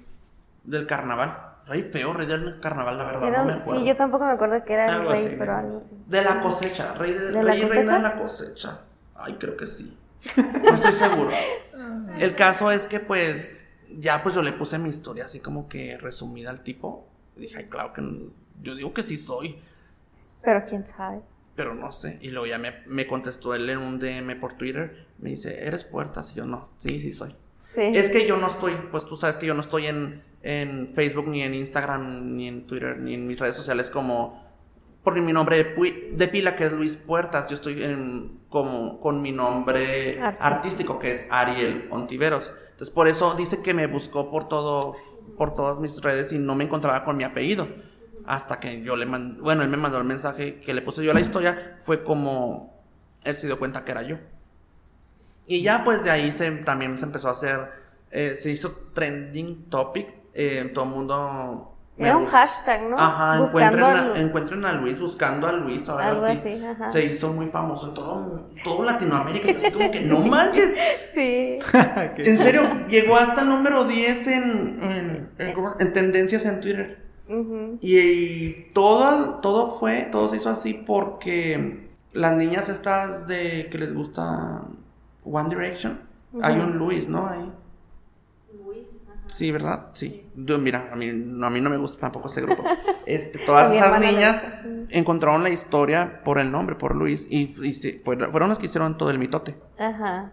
del 0.64 0.88
carnaval. 0.88 1.45
Rey 1.68 1.84
feo, 1.84 2.13
rey 2.13 2.28
del 2.28 2.59
carnaval, 2.59 2.97
la 2.97 3.03
verdad, 3.05 3.28
Era- 3.28 3.39
no 3.39 3.45
me 3.45 3.53
acuerdo. 3.53 3.82
sí, 3.82 3.88
yo 3.88 3.95
tampoco 3.97 4.26
me 4.26 4.32
acuerdo 4.32 4.63
que 4.63 4.74
era 4.74 4.86
el 4.88 4.95
Algo 4.95 5.11
rey, 5.11 5.26
así, 5.26 5.36
pero 5.38 5.55
algo 5.55 5.78
así. 5.80 5.88
De 6.07 6.24
la 6.24 6.39
cosecha, 6.39 6.93
rey, 6.93 7.13
de, 7.13 7.20
¿De 7.20 7.32
la 7.32 7.41
rey 7.41 7.61
y 7.61 7.66
reina 7.66 7.93
de 7.97 7.99
la 8.03 8.16
cosecha. 8.18 8.82
Ay, 9.16 9.36
creo 9.39 9.57
que 9.57 9.66
sí. 9.66 9.97
No 10.63 10.76
estoy 10.76 10.93
seguro. 10.93 11.32
El 12.20 12.36
caso 12.36 12.72
es 12.72 12.88
que 12.88 12.99
pues 12.99 13.68
ya 13.97 14.22
pues 14.24 14.36
yo 14.36 14.41
le 14.41 14.51
puse 14.53 14.78
mi 14.78 14.89
historia 14.89 15.26
así 15.26 15.39
como 15.39 15.68
que 15.68 15.97
resumida 15.97 16.49
al 16.51 16.61
tipo. 16.61 17.07
Y 17.36 17.41
dije, 17.41 17.57
ay, 17.57 17.66
claro 17.66 17.93
que 17.93 18.01
no- 18.01 18.32
yo 18.61 18.76
digo 18.76 18.93
que 18.93 19.03
sí 19.03 19.18
soy, 19.18 19.59
Pero 20.43 20.63
quién 20.66 20.86
sabe. 20.88 21.22
pero 21.55 21.74
no 21.74 21.91
sé. 21.91 22.18
Y 22.22 22.30
luego 22.30 22.45
ya 22.45 22.57
me, 22.59 22.84
me 22.86 23.07
contestó 23.07 23.53
él 23.55 23.70
en 23.70 23.80
un 23.80 23.99
DM 23.99 24.36
por 24.39 24.53
Twitter. 24.53 25.07
Me 25.18 25.32
dice, 25.32 25.66
¿eres 25.66 25.84
puertas? 25.84 26.32
Y 26.32 26.36
yo 26.36 26.45
no, 26.45 26.70
sí, 26.80 27.01
sí 27.01 27.11
soy. 27.11 27.36
Sí. 27.74 27.82
Es 27.82 28.09
que 28.09 28.26
yo 28.28 28.38
no 28.38 28.47
estoy, 28.47 28.76
pues 28.91 29.05
tú 29.05 29.18
sabes 29.18 29.38
que 29.38 29.45
yo 29.47 29.53
no 29.53 29.61
estoy 29.61 29.88
en, 29.88 30.24
en 30.48 30.89
Facebook, 30.93 31.28
ni 31.28 31.41
en 31.41 31.56
Instagram, 31.56 32.36
ni 32.36 32.48
en 32.48 32.68
Twitter, 32.68 32.98
ni 33.00 33.16
en 33.16 33.26
mis 33.26 33.39
redes 33.39 33.56
sociales 33.56 33.89
como 33.89 34.46
por 35.04 35.20
mi 35.20 35.34
nombre 35.34 35.58
de, 35.58 35.66
pi- 35.66 36.10
de 36.14 36.28
pila, 36.28 36.56
que 36.56 36.66
es 36.68 36.72
Luis 36.72 36.96
Puertas. 36.96 37.50
Yo 37.50 37.56
estoy 37.56 37.84
en, 37.84 38.39
como, 38.50 39.00
con 39.00 39.22
mi 39.24 39.32
nombre 39.32 40.20
Artístico. 40.22 40.43
artístico, 40.46 41.00
que 41.00 41.12
es 41.12 41.28
Ariel 41.32 41.88
Ontiveros. 41.89 42.54
Entonces, 42.72 42.93
por 42.93 43.08
eso 43.08 43.34
dice 43.34 43.64
que 43.64 43.74
me 43.74 43.88
buscó 43.88 44.30
por 44.30 44.48
todo, 44.48 44.96
por 45.38 45.54
todas 45.56 45.80
mis 45.80 46.02
redes 46.02 46.32
y 46.32 46.38
no 46.38 46.54
me 46.56 46.64
encontraba 46.66 47.04
con 47.04 47.18
mi 47.18 47.24
apellido. 47.24 47.68
Hasta 48.28 48.60
que 48.60 48.82
yo 48.82 48.96
le 48.96 49.06
mandé, 49.06 49.41
bueno, 49.41 49.64
él 49.64 49.70
me 49.70 49.78
mandó 49.78 49.98
el 49.98 50.04
mensaje 50.04 50.60
que 50.60 50.74
le 50.74 50.82
puse 50.82 51.04
yo 51.04 51.12
a 51.12 51.14
la 51.16 51.22
historia, 51.22 51.78
fue 51.84 52.04
como 52.04 52.84
él 53.24 53.36
se 53.38 53.48
dio 53.48 53.58
cuenta 53.58 53.84
que 53.84 53.91
era 53.91 54.02
yo. 54.04 54.18
Y 55.48 55.62
ya 55.62 55.84
pues 55.84 56.04
de 56.04 56.10
ahí 56.12 56.32
se, 56.36 56.50
también 56.52 56.98
se 56.98 57.06
empezó 57.06 57.28
a 57.30 57.32
hacer, 57.32 57.70
eh, 58.12 58.36
se 58.36 58.50
hizo 58.52 58.89
trending 58.93 59.70
topic, 59.70 60.08
eh, 60.36 60.70
todo 60.74 60.86
el 60.86 60.92
mundo... 60.92 61.72
Era 61.98 62.18
un 62.18 62.26
hashtag, 62.26 62.90
¿no? 62.90 62.98
Ajá, 63.00 63.38
encuentren, 63.38 63.84
a, 63.86 64.20
encuentren 64.20 64.66
a 64.66 64.74
Luis, 64.74 65.00
buscando 65.00 65.48
a 65.48 65.54
Luis, 65.54 65.88
ahora 65.88 66.10
Algo 66.10 66.26
sí. 66.26 66.32
así, 66.34 66.66
ajá. 66.66 66.90
Se 66.90 67.06
hizo 67.06 67.32
muy 67.32 67.48
famoso 67.48 67.88
en 67.88 67.94
todo, 67.94 68.50
todo 68.66 68.84
Latinoamérica. 68.84 69.50
Yo 69.50 69.58
así 69.60 69.72
como 69.72 69.90
que 69.92 70.02
no 70.02 70.20
manches. 70.20 70.76
Sí. 71.16 71.56
En 72.18 72.38
serio, 72.38 72.64
llegó 72.90 73.16
hasta 73.16 73.44
el 73.44 73.48
número 73.48 73.86
10 73.86 74.28
en, 74.28 74.44
en, 74.84 75.30
en- 75.38 75.56
en 75.80 75.94
tendencias 75.94 76.44
en 76.46 76.60
Twitter. 76.60 77.06
Y, 77.80 77.98
y 77.98 78.72
todo, 78.74 79.36
todo 79.36 79.78
fue, 79.80 80.02
todo 80.12 80.28
se 80.28 80.36
hizo 80.36 80.50
así 80.50 80.74
porque 80.74 81.88
las 82.12 82.34
niñas 82.34 82.68
estas 82.68 83.26
de 83.28 83.70
que 83.72 83.78
les 83.78 83.94
gusta 83.96 84.64
One 85.24 85.48
Direction, 85.48 86.02
hay 86.42 86.60
un 86.60 86.78
Luis, 86.78 87.08
¿no? 87.08 87.26
Ahí. 87.30 87.50
Sí, 89.28 89.52
¿verdad? 89.52 89.88
Sí. 89.94 90.28
Yo, 90.36 90.58
mira, 90.60 90.90
a 90.92 90.96
mí, 90.96 91.10
no, 91.14 91.48
a 91.48 91.50
mí 91.50 91.62
no 91.62 91.70
me 91.70 91.78
gusta 91.78 92.00
tampoco 92.02 92.28
ese 92.28 92.42
grupo. 92.42 92.64
Este, 93.08 93.38
todas 93.46 93.72
esas 93.72 94.00
niñas 94.00 94.44
encontraron 94.90 95.44
la 95.44 95.52
historia 95.52 96.24
por 96.24 96.40
el 96.40 96.52
nombre, 96.52 96.76
por 96.76 96.96
Luis, 96.96 97.28
y, 97.30 97.56
y 97.62 97.74
sí, 97.74 98.02
fueron, 98.04 98.32
fueron 98.32 98.50
los 98.50 98.58
que 98.58 98.66
hicieron 98.66 98.98
todo 98.98 99.12
el 99.12 99.20
mitote. 99.20 99.56
Ajá. 99.78 100.32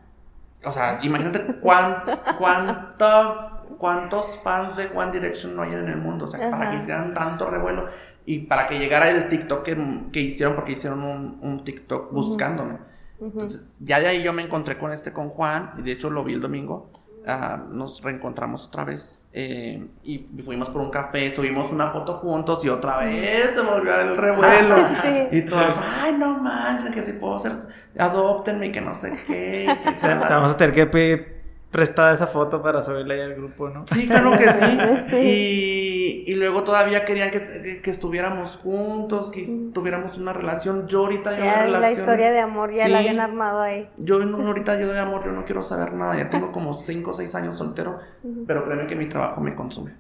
O 0.65 0.73
sea, 0.73 0.99
imagínate 1.03 1.57
cuán, 1.61 2.03
cuánto- 2.39 3.77
cuántos 3.79 4.41
fans 4.43 4.77
de 4.77 4.87
One 4.95 5.13
Direction 5.13 5.55
no 5.55 5.63
hay 5.63 5.75
en 5.75 5.89
el 5.89 5.99
mundo. 5.99 6.25
O 6.25 6.29
sea, 6.29 6.51
para 6.51 6.71
que 6.71 6.77
hicieran 6.79 7.13
tanto 7.13 7.51
revuelo 7.51 7.89
y 8.25 8.39
para 8.47 8.69
que 8.69 8.79
llegara 8.79 9.11
el 9.11 9.29
TikTok 9.29 9.63
que, 9.65 9.77
que 10.13 10.21
hicieron, 10.21 10.55
porque 10.55 10.73
hicieron 10.73 11.03
un, 11.03 11.39
un 11.43 11.65
TikTok 11.65 12.13
buscándome. 12.13 12.79
Entonces, 13.21 13.67
ya 13.81 14.01
de 14.01 14.07
ahí 14.09 14.23
yo 14.23 14.33
me 14.33 14.43
encontré 14.43 14.79
con 14.79 14.93
este, 14.93 15.13
con 15.13 15.29
Juan, 15.29 15.73
y 15.79 15.83
de 15.83 15.93
hecho 15.93 16.09
lo 16.11 16.25
vi 16.25 16.33
el 16.35 16.41
domingo. 16.41 16.91
Ah, 17.27 17.59
nos 17.71 18.03
reencontramos 18.03 18.67
otra 18.67 18.85
vez 18.85 19.29
eh, 19.33 19.87
y 20.03 20.19
fuimos 20.45 20.69
por 20.69 20.83
un 20.83 20.91
café, 20.91 21.31
subimos 21.31 21.71
una 21.71 21.89
foto 21.89 22.15
juntos 22.15 22.65
y 22.65 22.69
otra 22.69 22.99
vez 22.99 23.55
se 23.55 23.63
volvió 23.63 24.01
el 24.01 24.17
revuelo. 24.17 24.77
Sí. 25.03 25.39
Y 25.39 25.43
todos, 25.43 25.79
ay, 26.01 26.17
no 26.19 26.39
manches, 26.39 26.91
que 26.91 27.03
si 27.03 27.15
puedo 27.15 27.39
ser, 27.39 27.53
adoptenme 27.99 28.67
y 28.67 28.73
que 28.73 28.81
no 28.81 28.95
sé 28.95 29.19
qué. 29.27 29.67
y 29.69 29.83
que 29.83 29.89
O 29.89 29.97
sea, 29.97 30.21
te 30.21 30.35
vamos 30.35 30.53
a 30.53 30.57
tener 30.57 30.75
que 30.75 30.87
pedir 30.87 31.43
prestada 31.73 32.15
esa 32.15 32.27
foto 32.27 32.63
para 32.63 32.83
subirla 32.83 33.15
ahí 33.15 33.21
al 33.21 33.35
grupo, 33.35 33.69
¿no? 33.69 33.85
Sí, 33.87 34.07
claro 34.07 34.37
que 34.39 34.53
sí. 34.53 34.61
Sí. 35.11 35.17
Y, 35.17 35.92
y 36.27 36.35
luego 36.35 36.63
todavía 36.65 37.05
querían 37.05 37.31
que, 37.31 37.41
que- 37.43 37.83
que 37.83 37.91
estuviéramos 37.91 38.57
juntos, 38.57 39.31
que 39.31 39.47
tuviéramos 39.73 40.19
una 40.19 40.33
relación. 40.33 40.87
Yo 40.89 41.01
ahorita 41.01 41.33
yo 41.39 41.45
Ya 41.45 41.57
la 41.57 41.63
relaciones- 41.65 41.99
historia 41.99 42.31
de 42.31 42.41
amor 42.41 42.71
ya 42.73 42.89
la 42.89 42.99
habían 42.99 43.21
armado 43.21 43.61
ahí. 43.61 43.89
Yo 43.99 44.19
no- 44.25 44.47
ahorita 44.47 44.81
yo 44.81 44.93
de 44.93 44.99
amor 44.99 45.25
yo 45.25 45.33
no 45.33 45.45
quiero 45.45 45.63
saber 45.63 45.93
nada. 45.95 46.17
Ya 46.17 46.31
tengo 46.31 46.53
como 46.53 46.75
5 46.75 47.11
o 47.11 47.15
6 47.15 47.35
años 47.35 47.57
soltero, 47.57 47.99
pero 48.47 48.65
créeme 48.65 48.87
que 48.87 48.97
mi 48.97 49.07
trabajo 49.09 49.41
me 49.41 49.55
consume. 49.55 49.95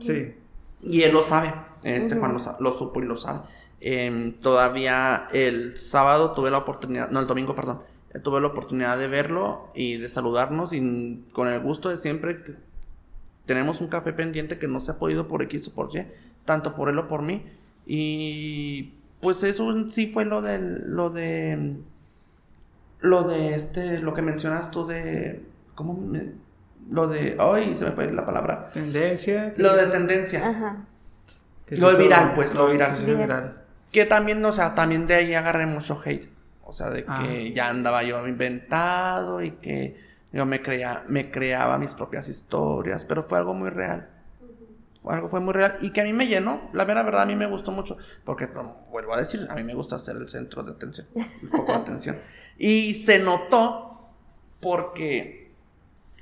Sí. 0.00 0.34
Y 0.82 1.02
él 1.02 1.12
lo 1.12 1.22
sabe, 1.22 1.52
este 1.82 2.16
Juan 2.16 2.32
lo, 2.34 2.38
lo 2.60 2.72
supo 2.72 3.00
y 3.02 3.04
lo 3.06 3.16
sabe. 3.16 3.40
Em, 3.80 4.36
todavía 4.36 5.28
el 5.32 5.78
sábado 5.78 6.32
tuve 6.32 6.50
la 6.50 6.58
oportunidad, 6.58 7.10
no, 7.10 7.20
el 7.20 7.26
domingo, 7.26 7.54
perdón, 7.54 7.82
tuve 8.22 8.40
la 8.40 8.48
oportunidad 8.48 8.98
de 8.98 9.06
verlo 9.06 9.68
y 9.74 9.98
de 9.98 10.08
saludarnos 10.08 10.72
y 10.72 11.24
con 11.32 11.46
el 11.48 11.60
gusto 11.60 11.88
de 11.88 11.96
siempre 11.96 12.42
que 12.42 12.54
tenemos 13.48 13.80
un 13.80 13.88
café 13.88 14.12
pendiente 14.12 14.58
que 14.58 14.68
no 14.68 14.80
se 14.80 14.92
ha 14.92 14.98
podido 14.98 15.26
por 15.26 15.42
X 15.42 15.66
o 15.68 15.74
por 15.74 15.88
Y, 15.96 16.06
tanto 16.44 16.76
por 16.76 16.88
él 16.90 16.98
o 17.00 17.08
por 17.08 17.22
mí. 17.22 17.44
Y 17.86 18.92
pues 19.20 19.42
eso 19.42 19.88
sí 19.88 20.06
fue 20.06 20.24
lo 20.26 20.42
del, 20.42 20.82
lo 20.94 21.10
de, 21.10 21.76
lo 23.00 23.24
de 23.24 23.54
este, 23.54 23.98
lo 24.00 24.12
que 24.14 24.22
mencionas 24.22 24.70
tú 24.70 24.86
de, 24.86 25.42
¿cómo 25.74 25.94
me- 25.94 26.32
Lo 26.90 27.08
de, 27.08 27.36
ay, 27.38 27.74
se 27.76 27.84
me 27.86 27.92
fue 27.92 28.10
la 28.12 28.24
palabra. 28.24 28.66
Tendencia. 28.72 29.52
¿qué 29.54 29.62
Lo 29.62 29.70
es 29.70 29.74
de 29.76 29.82
eso? 29.82 29.90
tendencia. 29.90 30.48
Ajá. 30.48 30.84
¿Qué 31.66 31.74
es 31.74 31.80
Lo 31.80 31.88
de 31.88 31.94
eso? 31.94 32.02
viral, 32.02 32.32
pues, 32.34 32.54
lo 32.54 32.68
viral. 32.70 32.96
Sí, 32.96 33.04
viral. 33.06 33.62
Que 33.92 34.04
también, 34.06 34.44
o 34.44 34.52
sea, 34.52 34.74
también 34.74 35.06
de 35.06 35.14
ahí 35.14 35.34
agarré 35.34 35.66
mucho 35.66 36.00
hate. 36.04 36.28
O 36.62 36.72
sea, 36.74 36.90
de 36.90 37.04
que 37.04 37.08
Ah. 37.08 37.52
ya 37.54 37.68
andaba 37.70 38.02
yo 38.02 38.26
inventado 38.28 39.42
y 39.42 39.52
que 39.52 40.07
yo 40.32 40.44
me 40.46 40.60
creía, 40.62 41.04
me 41.08 41.30
creaba 41.30 41.78
mis 41.78 41.94
propias 41.94 42.28
historias, 42.28 43.04
pero 43.04 43.22
fue 43.22 43.38
algo 43.38 43.54
muy 43.54 43.70
real. 43.70 44.10
Fue 45.02 45.14
algo 45.14 45.28
fue 45.28 45.40
muy 45.40 45.54
real 45.54 45.76
y 45.80 45.90
que 45.90 46.02
a 46.02 46.04
mí 46.04 46.12
me 46.12 46.26
llenó. 46.26 46.68
La 46.72 46.84
mera 46.84 47.02
verdad 47.02 47.22
a 47.22 47.26
mí 47.26 47.34
me 47.34 47.46
gustó 47.46 47.70
mucho 47.72 47.96
porque 48.24 48.50
como 48.50 48.86
vuelvo 48.90 49.14
a 49.14 49.18
decir, 49.18 49.46
a 49.48 49.54
mí 49.54 49.62
me 49.62 49.74
gusta 49.74 49.98
ser 49.98 50.16
el 50.16 50.28
centro 50.28 50.62
de 50.62 50.72
atención, 50.72 51.06
el 51.14 51.48
foco 51.48 51.72
de 51.72 51.78
atención. 51.78 52.20
Y 52.58 52.94
se 52.94 53.20
notó 53.20 54.10
porque 54.60 55.52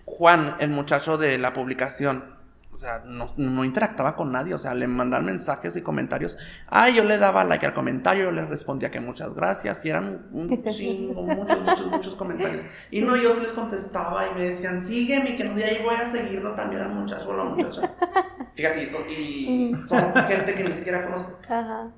Juan, 0.05 0.55
el 0.61 0.71
muchacho 0.71 1.19
de 1.19 1.37
la 1.39 1.53
publicación, 1.53 2.36
o 2.77 2.79
sea, 2.79 3.03
no, 3.07 3.33
no 3.39 3.65
interactuaba 3.65 4.15
con 4.15 4.31
nadie, 4.31 4.53
o 4.53 4.59
sea, 4.59 4.75
le 4.75 4.87
mandaban 4.87 5.25
mensajes 5.25 5.75
y 5.77 5.81
comentarios. 5.81 6.37
Ah, 6.67 6.91
yo 6.91 7.05
le 7.05 7.17
daba 7.17 7.43
like 7.43 7.65
al 7.65 7.73
comentario, 7.73 8.25
yo 8.25 8.31
le 8.33 8.45
respondía 8.45 8.91
que 8.91 9.01
muchas 9.01 9.35
gracias, 9.35 9.83
y 9.87 9.89
eran 9.89 10.27
un 10.31 10.63
chingo, 10.65 11.23
muchos, 11.27 11.61
muchos, 11.63 11.87
muchos 11.87 12.15
comentarios. 12.15 12.63
Y 12.91 13.01
no, 13.01 13.17
yo 13.17 13.31
les 13.41 13.53
contestaba 13.53 14.29
y 14.29 14.35
me 14.35 14.43
decían, 14.45 14.79
sígueme, 14.79 15.37
que 15.37 15.45
no 15.45 15.55
de 15.55 15.65
ahí 15.65 15.81
voy 15.83 15.95
a 15.95 16.05
seguirlo 16.05 16.53
también 16.55 16.83
al 16.83 16.91
muchacho 16.91 17.31
o 17.31 17.37
la 17.37 17.45
muchacha. 17.45 17.95
Fíjate, 18.55 18.83
y 18.83 18.87
son, 18.87 19.03
y 19.11 19.75
son 19.89 20.15
gente 20.29 20.55
que 20.55 20.65
ni 20.65 20.75
siquiera 20.75 21.03
conozco. 21.03 21.39
Ajá. 21.49 21.91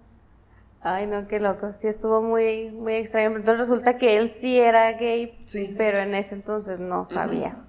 Ay, 0.81 1.09
no, 1.09 1.27
qué 1.27 1.41
loco. 1.41 1.75
Sí, 1.75 1.89
estuvo 1.89 2.23
muy, 2.23 2.71
muy 2.71 2.95
extraño. 2.95 3.35
Entonces 3.37 3.59
resulta 3.69 3.97
que 3.99 4.17
él 4.17 4.29
sí 4.29 4.61
era 4.61 4.93
gay, 4.93 5.43
Sí. 5.45 5.75
pero 5.77 5.99
en 5.99 6.15
ese 6.15 6.37
entonces 6.37 6.79
no 6.79 7.05
sabía. 7.05 7.65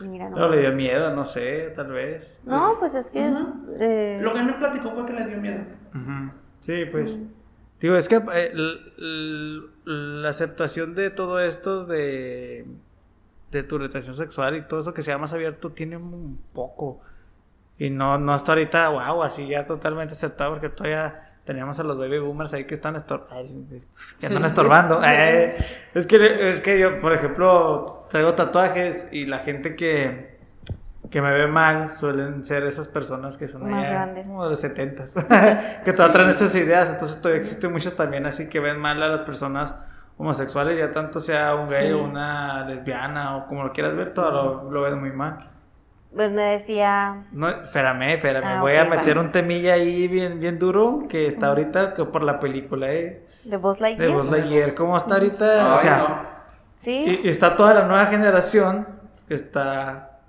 Mira, 0.00 0.28
no. 0.30 0.48
le 0.48 0.60
dio 0.60 0.72
miedo, 0.72 1.14
no 1.14 1.24
sé, 1.24 1.72
tal 1.74 1.90
vez. 1.92 2.40
No, 2.44 2.76
pues 2.78 2.94
es 2.94 3.10
que 3.10 3.28
es. 3.28 3.36
eh, 3.80 4.20
Lo 4.22 4.32
que 4.32 4.42
me 4.42 4.52
platicó 4.54 4.90
fue 4.92 5.04
que 5.06 5.12
le 5.12 5.26
dio 5.26 5.40
miedo. 5.40 5.60
Sí, 6.60 6.84
pues. 6.90 7.18
Digo, 7.80 7.96
es 7.96 8.08
que 8.08 8.20
eh, 8.34 8.52
la 9.84 10.28
aceptación 10.28 10.94
de 10.94 11.10
todo 11.10 11.40
esto 11.40 11.84
de, 11.84 12.66
de 13.50 13.62
tu 13.62 13.76
orientación 13.76 14.14
sexual 14.14 14.56
y 14.56 14.62
todo 14.62 14.80
eso 14.80 14.94
que 14.94 15.02
sea 15.02 15.18
más 15.18 15.32
abierto 15.32 15.70
tiene 15.72 15.96
un 15.96 16.40
poco. 16.52 17.00
Y 17.78 17.90
no, 17.90 18.18
no 18.18 18.32
hasta 18.34 18.52
ahorita, 18.52 18.88
wow, 18.88 19.22
así 19.22 19.46
ya 19.46 19.66
totalmente 19.66 20.14
aceptado 20.14 20.50
porque 20.50 20.68
todavía 20.68 21.27
teníamos 21.48 21.80
a 21.80 21.82
los 21.82 21.96
baby 21.96 22.18
boomers 22.18 22.52
ahí 22.52 22.64
que 22.66 22.74
están 22.74 22.94
estor 22.94 23.26
ay, 23.30 23.82
que 24.20 24.26
andan 24.26 24.44
estorbando. 24.52 25.00
Eh, 25.04 25.56
es 25.94 26.06
que 26.06 26.50
es 26.50 26.60
que 26.60 26.78
yo, 26.78 27.00
por 27.00 27.14
ejemplo, 27.14 28.06
traigo 28.10 28.34
tatuajes 28.34 29.08
y 29.10 29.24
la 29.24 29.38
gente 29.38 29.74
que 29.74 30.36
que 31.10 31.22
me 31.22 31.32
ve 31.32 31.46
mal 31.46 31.88
suelen 31.88 32.44
ser 32.44 32.64
esas 32.64 32.86
personas 32.86 33.38
que 33.38 33.48
son 33.48 33.62
Más 33.62 33.82
allá 33.82 33.90
grandes. 33.90 34.26
como 34.26 34.44
de 34.44 34.50
los 34.50 34.60
setentas 34.60 35.14
que 35.84 35.92
todavía 35.92 36.12
traen 36.12 36.28
estas 36.28 36.54
ideas 36.54 36.90
entonces 36.90 37.18
todavía 37.22 37.40
existen 37.40 37.72
muchos 37.72 37.96
también 37.96 38.26
así 38.26 38.46
que 38.50 38.60
ven 38.60 38.78
mal 38.78 39.02
a 39.02 39.08
las 39.08 39.20
personas 39.22 39.74
homosexuales 40.18 40.76
ya 40.78 40.92
tanto 40.92 41.20
sea 41.20 41.54
un 41.54 41.70
gay 41.70 41.86
Sí. 41.86 41.92
o 41.94 42.04
una 42.04 42.66
lesbiana 42.66 43.36
o 43.38 43.46
como 43.46 43.64
lo 43.64 43.72
quieras 43.72 43.96
ver 43.96 44.12
todo 44.12 44.30
lo, 44.30 44.70
lo 44.70 44.82
ven 44.82 45.00
muy 45.00 45.10
mal 45.12 45.48
Pues 46.14 46.32
me 46.32 46.42
decía. 46.42 47.26
no 47.32 47.48
espérame 47.50 48.14
espérame 48.14 48.44
Ah, 48.46 48.60
voy 48.60 48.72
ok, 48.76 48.80
a 48.80 48.84
meter 48.86 49.18
va. 49.18 49.20
un 49.20 49.30
temilla 49.32 49.74
ahí 49.74 50.08
bien 50.08 50.40
bien 50.40 50.58
duro 50.58 51.04
que 51.08 51.26
está 51.26 51.48
ahorita 51.48 51.92
que 51.94 52.04
por 52.06 52.22
la 52.22 52.40
película 52.40 52.90
eh, 52.92 53.26
De 53.44 53.56
Buzz 53.58 53.76
de 53.76 53.82
Lightyear. 53.82 54.12
Buzz 54.12 54.30
Lightyear 54.30 54.74
cómo 54.74 54.96
está 54.96 55.14
ahorita 55.14 55.44
o 55.44 55.72
Ay, 55.74 55.78
sea 55.78 55.98
no. 55.98 56.38
Sí. 56.82 57.04
y, 57.22 57.26
y 57.26 57.28
está 57.28 57.56
toda 57.56 57.74
la 57.74 57.82
nueva 57.84 58.06
generación 58.06 58.88
que 59.28 59.34
está 59.34 60.20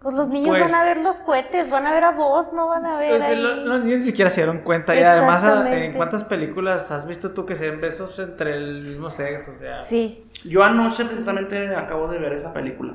Pues 0.00 0.14
los 0.14 0.28
niños 0.28 0.56
Pues- 0.56 0.70
van 0.70 0.74
a 0.80 0.84
ver 0.84 0.98
los 0.98 1.16
cohetes, 1.16 1.68
van 1.68 1.84
a 1.86 1.92
ver 1.92 2.04
a 2.04 2.12
vos, 2.12 2.52
no 2.52 2.68
van 2.68 2.84
a 2.86 2.98
Sí, 2.98 3.04
ver. 3.04 3.14
o 3.14 3.18
sea, 3.18 3.26
ahí. 3.28 3.42
lo- 3.42 3.56
los 3.56 3.80
niños 3.84 3.98
ni 4.00 4.04
siquiera 4.04 4.30
se 4.30 4.40
dieron 4.42 4.58
cuenta. 4.58 4.94
Y 4.96 5.02
además, 5.02 5.42
a- 5.42 5.48
Exactamente. 5.48 5.86
¿en 5.86 5.92
cuántas 5.94 6.24
películas 6.24 6.90
has 6.92 7.06
visto 7.06 7.32
tú 7.32 7.44
que 7.46 7.54
se 7.56 7.70
den 7.70 7.80
besos 7.80 8.18
entre 8.20 8.56
el 8.56 8.82
mismo 8.84 9.10
sexo? 9.10 9.52
O 9.56 9.58
sea, 9.60 9.84
Sí. 9.84 10.28
Yo 10.44 10.62
anoche 10.64 11.04
precisamente 11.04 11.74
acabo 11.76 12.06
de 12.08 12.18
ver 12.18 12.32
esa 12.32 12.52
película. 12.52 12.94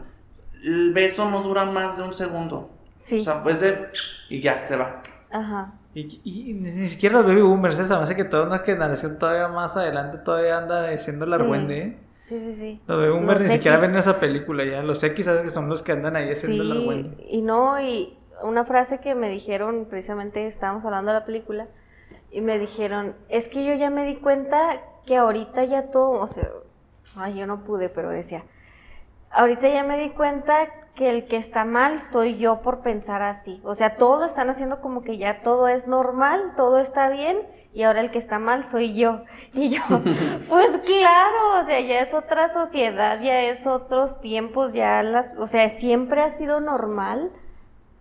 El 0.64 0.93
beso 0.93 1.30
no 1.30 1.41
dura 1.43 1.66
más 1.66 1.97
de 1.97 2.03
un 2.03 2.14
segundo. 2.14 2.70
Sí. 2.95 3.20
O 3.20 3.22
sea, 3.22 3.43
pues 3.43 3.60
de... 3.60 3.88
Y 4.30 4.41
ya, 4.41 4.64
se 4.64 4.76
va. 4.78 5.03
Ajá. 5.30 5.74
y, 5.93 6.22
y 6.24 6.53
ni 6.53 6.72
ni 6.72 6.88
siquiera 6.88 7.16
los 7.18 7.26
baby 7.28 7.41
boomers, 7.41 7.80
esa 7.80 7.97
me 7.97 8.03
hace 8.03 8.16
que 8.16 8.24
toda 8.24 8.45
una 8.47 8.60
generación 8.60 9.18
todavía 9.20 9.47
más 9.49 9.76
adelante 9.78 10.20
todavía 10.20 10.58
anda 10.58 10.89
diciendo 10.89 11.26
el 11.26 11.34
argüende, 11.34 11.78
¿eh? 11.80 11.99
Sí, 12.24 12.39
sí, 12.39 12.55
sí. 12.55 12.82
Los 12.88 13.01
de 13.01 13.10
Boomer 13.10 13.39
Los 13.39 13.41
ni 13.41 13.49
siquiera 13.49 13.78
ven 13.78 13.95
esa 13.95 14.20
película 14.20 14.66
ya. 14.66 14.84
Los 14.84 15.01
X, 15.03 15.26
¿sabes? 15.26 15.43
Que 15.43 15.49
son 15.49 15.70
los 15.70 15.82
que 15.84 15.93
andan 15.93 16.16
ahí 16.18 16.30
haciendo 16.30 16.64
la 16.66 16.76
Sí, 16.76 16.84
buena. 16.84 17.10
y 17.18 17.41
no, 17.41 17.80
y 17.82 18.18
una 18.43 18.66
frase 18.66 18.99
que 18.99 19.16
me 19.16 19.30
dijeron, 19.30 19.86
precisamente 19.89 20.45
estábamos 20.47 20.84
hablando 20.86 21.12
de 21.14 21.20
la 21.20 21.26
película, 21.26 21.68
y 22.32 22.41
me 22.41 22.60
dijeron, 22.60 23.16
es 23.30 23.47
que 23.47 23.66
yo 23.66 23.74
ya 23.76 23.89
me 23.89 24.05
di 24.05 24.18
cuenta 24.18 24.82
que 25.05 25.18
ahorita 25.18 25.64
ya 25.66 25.89
todo, 25.91 26.12
o 26.22 26.28
sea, 26.28 26.49
ay, 27.16 27.36
yo 27.36 27.47
no 27.47 27.64
pude, 27.64 27.89
pero 27.89 28.10
decía, 28.10 28.43
ahorita 29.32 29.67
ya 29.69 29.84
me 29.84 29.97
di 29.97 30.09
cuenta 30.11 30.67
que 30.95 31.09
el 31.11 31.28
que 31.28 31.38
está 31.38 31.63
mal 31.63 32.01
soy 32.01 32.38
yo 32.38 32.61
por 32.61 32.80
pensar 32.82 33.21
así. 33.21 33.61
O 33.63 33.75
sea, 33.75 33.97
todos 33.97 34.19
lo 34.19 34.25
están 34.25 34.49
haciendo 34.49 34.82
como 34.82 35.03
que 35.03 35.17
ya 35.17 35.41
todo 35.43 35.67
es 35.67 35.86
normal, 35.88 36.53
todo 36.57 36.80
está 36.80 37.09
bien, 37.09 37.38
y 37.71 37.84
ahora 37.84 37.99
el 38.01 38.09
que 38.09 38.17
está 38.17 38.39
mal 38.39 38.65
soy 38.65 38.95
yo. 38.95 39.21
Y 39.53 39.69
yo, 39.69 39.82
pues 40.49 40.69
claro, 40.86 41.61
o 41.61 41.65
sea, 41.65 41.80
ya 41.82 41.99
es 41.99 42.13
otra 42.15 42.51
sociedad, 42.51 43.19
ya 43.21 43.41
es 43.41 43.67
otros 43.67 44.19
tiempos, 44.21 44.73
ya 44.73 45.03
las, 45.03 45.32
o 45.38 45.45
sea, 45.45 45.69
siempre 45.69 46.21
ha 46.23 46.32
sido 46.32 46.59
normal, 46.59 47.32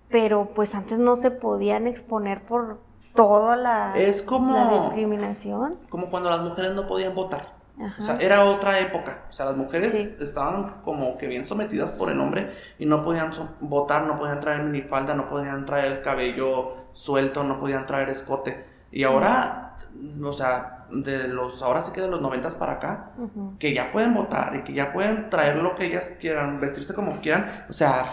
pero 0.08 0.50
pues 0.54 0.74
antes 0.74 0.98
no 0.98 1.16
se 1.16 1.30
podían 1.30 1.86
exponer 1.86 2.42
por 2.46 2.78
toda 3.14 3.56
la, 3.56 3.92
Es 3.96 4.22
como- 4.22 4.54
la 4.54 4.70
discriminación. 4.72 5.78
Como 5.90 6.08
cuando 6.10 6.30
las 6.30 6.40
mujeres 6.40 6.72
no 6.74 6.86
podían 6.86 7.14
votar. 7.14 7.55
Ajá. 7.78 7.94
O 7.98 8.02
sea, 8.02 8.16
era 8.18 8.44
otra 8.44 8.78
época. 8.80 9.24
O 9.28 9.32
sea, 9.32 9.46
las 9.46 9.56
mujeres 9.56 9.92
Sí. 9.92 10.16
estaban 10.20 10.80
como 10.82 11.18
que 11.18 11.26
bien 11.28 11.44
sometidas 11.44 11.90
por 11.90 12.10
el 12.10 12.20
hombre 12.20 12.54
y 12.78 12.86
no 12.86 13.04
podían 13.04 13.34
so- 13.34 13.50
votar, 13.60 14.04
no 14.04 14.18
podían 14.18 14.40
traer 14.40 14.62
minifalda, 14.62 15.14
no 15.14 15.28
podían 15.28 15.66
traer 15.66 15.92
el 15.92 16.00
cabello 16.02 16.74
suelto, 16.92 17.44
no 17.44 17.60
podían 17.60 17.86
traer 17.86 18.08
escote. 18.08 18.64
Y 18.90 19.04
ahora, 19.04 19.76
o 20.22 20.32
sea, 20.32 20.86
de 20.90 21.28
los, 21.28 21.62
ahora 21.62 21.82
sí 21.82 21.90
que 21.92 22.00
de 22.00 22.08
los 22.08 22.20
noventas 22.22 22.54
para 22.54 22.72
acá, 22.74 23.10
que 23.58 23.74
ya 23.74 23.92
pueden 23.92 24.14
votar 24.14 24.54
y 24.56 24.62
que 24.62 24.72
ya 24.72 24.92
pueden 24.92 25.28
traer 25.28 25.56
lo 25.56 25.74
que 25.74 25.86
ellas 25.86 26.14
quieran, 26.20 26.60
vestirse 26.60 26.94
como 26.94 27.20
quieran. 27.20 27.66
O 27.68 27.72
sea, 27.74 28.04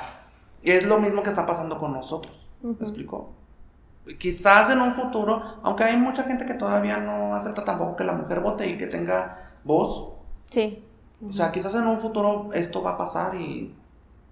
es 0.64 0.86
lo 0.86 0.98
mismo 1.00 1.24
que 1.24 1.30
está 1.30 1.46
pasando 1.46 1.78
con 1.78 1.94
nosotros. 1.94 2.50
¿Me 2.62 2.72
explico? 2.74 3.32
Quizás 4.20 4.70
en 4.70 4.82
un 4.82 4.94
futuro, 4.94 5.42
aunque 5.64 5.86
hay 5.86 5.96
mucha 5.96 6.24
gente 6.24 6.46
que 6.46 6.56
todavía 6.56 6.98
no 6.98 7.36
acepta 7.36 7.64
tampoco 7.64 7.96
que 7.96 8.04
la 8.04 8.12
mujer 8.14 8.42
vote 8.42 8.68
y 8.68 8.78
que 8.78 8.88
tenga 8.88 9.43
voz, 9.64 10.14
Sí. 10.46 10.84
o 11.28 11.32
sea, 11.32 11.52
quizás 11.52 11.74
en 11.76 11.88
un 11.88 12.00
futuro 12.00 12.50
esto 12.54 12.82
va 12.84 12.92
a 12.92 12.98
pasar 12.98 13.36
y, 13.36 13.74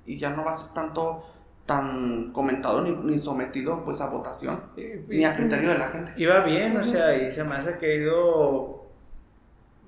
y 0.05 0.17
ya 0.19 0.31
no 0.31 0.43
va 0.43 0.51
a 0.51 0.57
ser 0.57 0.73
tanto 0.73 1.25
tan 1.65 2.31
comentado 2.33 2.81
ni, 2.81 2.91
ni 2.91 3.17
sometido 3.17 3.83
pues 3.83 4.01
a 4.01 4.09
votación 4.09 4.61
ni 5.07 5.23
a 5.25 5.33
criterio 5.35 5.69
de 5.69 5.77
la 5.77 5.89
gente. 5.89 6.13
Iba 6.17 6.39
bien, 6.41 6.75
o 6.77 6.83
sea, 6.83 7.15
y 7.15 7.31
se 7.31 7.43
me 7.43 7.55
hace 7.55 7.77
que 7.77 7.85
ha 7.85 7.95
ido 7.95 8.87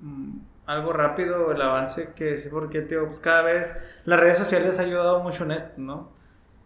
mm, 0.02 0.38
algo 0.66 0.94
rápido 0.94 1.52
el 1.52 1.62
avance 1.62 2.14
que 2.16 2.38
sí, 2.38 2.50
porque, 2.50 2.82
tío, 2.84 3.08
pues 3.08 3.20
cada 3.22 3.42
vez 3.42 3.76
las 4.06 4.20
redes 4.20 4.38
sociales 4.38 4.80
han 4.80 4.86
ayudado 4.86 5.22
mucho 5.24 5.44
en 5.44 5.52
esto, 5.52 5.74
¿no? 5.78 6.12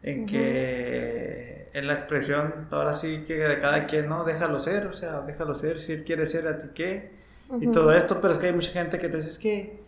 En 0.04 0.26
que 0.28 1.70
en 1.74 1.88
la 1.88 1.94
expresión, 1.94 2.68
ahora 2.72 2.94
sí 2.94 3.24
que 3.26 3.36
de 3.36 3.60
cada 3.60 3.88
quien, 3.88 4.08
¿no? 4.10 4.24
Déjalo 4.24 4.60
ser, 4.60 4.88
o 4.88 4.94
sea, 4.94 5.22
déjalo 5.22 5.56
ser, 5.56 5.80
si 5.80 5.94
él 5.94 6.04
quiere 6.04 6.26
ser 6.28 6.48
a 6.48 6.58
ti 6.60 6.68
qué, 6.76 7.17
y 7.50 7.66
Ujú. 7.66 7.72
todo 7.72 7.92
esto, 7.94 8.20
pero 8.20 8.34
es 8.34 8.40
que 8.40 8.48
hay 8.48 8.54
mucha 8.54 8.72
gente 8.72 9.00
que 9.00 9.10
te 9.10 9.18
dice, 9.18 9.30
es 9.30 9.40
que, 9.40 9.82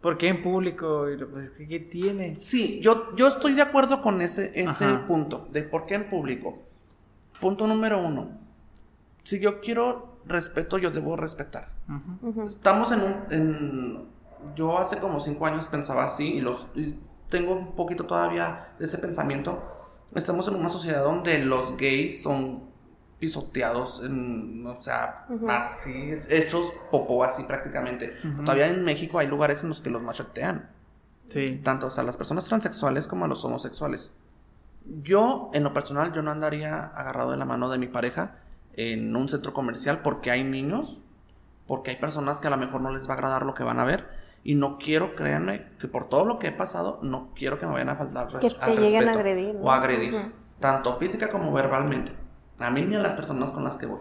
¿por 0.00 0.18
qué 0.18 0.28
en 0.28 0.42
público? 0.42 1.08
Y 1.10 1.16
pues, 1.24 1.50
¿qué, 1.50 1.80
tiene? 1.80 2.34
Sí, 2.34 2.80
yo, 2.82 3.14
yo 3.16 3.28
estoy 3.28 3.54
de 3.54 3.62
acuerdo 3.62 4.02
con 4.02 4.20
ese, 4.20 4.52
ese 4.54 4.84
Ajá. 4.84 5.06
punto 5.06 5.46
de 5.52 5.62
por 5.62 5.86
qué 5.86 5.94
en 5.94 6.10
público. 6.10 6.58
Punto 7.40 7.66
número 7.66 8.00
uno. 8.02 8.30
Si 9.22 9.38
yo 9.40 9.60
quiero 9.60 10.18
respeto, 10.26 10.78
yo 10.78 10.90
debo 10.90 11.16
respetar. 11.16 11.70
Ujú. 11.88 12.28
Ujú. 12.30 12.42
Estamos 12.48 12.92
en 12.92 13.00
un... 13.00 13.14
en- 13.30 14.14
yo 14.56 14.78
hace 14.78 14.98
como 14.98 15.20
cinco 15.20 15.46
años 15.46 15.68
pensaba 15.68 16.04
así 16.04 16.34
y, 16.34 16.40
los, 16.42 16.66
y 16.74 16.96
tengo 17.30 17.54
un 17.54 17.74
poquito 17.74 18.04
todavía 18.04 18.74
de 18.78 18.84
ese 18.84 18.98
pensamiento. 18.98 19.62
Estamos 20.14 20.46
en 20.48 20.56
una 20.56 20.68
sociedad 20.68 21.02
donde 21.02 21.38
los 21.38 21.78
gays 21.78 22.22
son 22.22 22.64
pisoteados, 23.18 24.02
en, 24.04 24.66
o 24.66 24.80
sea, 24.82 25.26
así, 25.48 26.12
hechos 26.28 26.72
popó 26.90 27.24
así 27.24 27.44
prácticamente. 27.44 28.14
Todavía 28.44 28.66
en 28.68 28.84
México 28.84 29.18
hay 29.18 29.26
lugares 29.28 29.62
en 29.62 29.68
los 29.70 29.80
que 29.80 29.90
los 29.90 30.02
machetean 30.02 30.70
Sí. 31.28 31.60
tanto 31.64 31.88
a 31.96 32.02
las 32.02 32.16
personas 32.18 32.44
transexuales 32.46 33.06
como 33.08 33.24
a 33.24 33.28
los 33.28 33.44
homosexuales. 33.44 34.12
Yo, 35.02 35.50
en 35.54 35.62
lo 35.64 35.72
personal, 35.72 36.12
yo 36.12 36.22
no 36.22 36.30
andaría 36.30 36.84
agarrado 36.94 37.30
de 37.30 37.38
la 37.38 37.46
mano 37.46 37.70
de 37.70 37.78
mi 37.78 37.86
pareja 37.86 38.36
en 38.76 39.14
un 39.16 39.28
centro 39.30 39.54
comercial 39.54 40.02
porque 40.02 40.30
hay 40.30 40.44
niños, 40.44 40.98
porque 41.66 41.92
hay 41.92 41.96
personas 41.96 42.40
que 42.40 42.48
a 42.48 42.50
lo 42.50 42.58
mejor 42.58 42.82
no 42.82 42.90
les 42.92 43.08
va 43.08 43.12
a 43.14 43.16
agradar 43.16 43.46
lo 43.46 43.54
que 43.54 43.64
van 43.64 43.78
a 43.80 43.84
ver 43.84 44.06
y 44.42 44.54
no 44.56 44.76
quiero, 44.76 45.14
créanme, 45.16 45.66
que 45.80 45.88
por 45.88 46.10
todo 46.10 46.26
lo 46.26 46.38
que 46.38 46.48
he 46.48 46.52
pasado, 46.52 46.98
no 47.02 47.30
quiero 47.34 47.58
que 47.58 47.64
me 47.66 47.72
vayan 47.72 47.88
a 47.88 47.96
faltar 47.96 48.30
res- 48.30 48.42
Que 48.52 48.58
te 48.58 48.64
al 48.64 48.76
lleguen 48.78 49.08
a 49.08 49.12
agredir, 49.12 49.54
¿no? 49.54 49.62
o 49.62 49.70
a 49.70 49.76
agredir, 49.76 50.32
tanto 50.60 50.94
física 50.98 51.30
como 51.30 51.50
verbalmente. 51.54 52.12
A 52.58 52.70
mí 52.70 52.82
ni 52.82 52.94
a 52.94 53.00
las 53.00 53.14
personas 53.16 53.52
con 53.52 53.64
las 53.64 53.76
que 53.76 53.86
voy. 53.86 54.00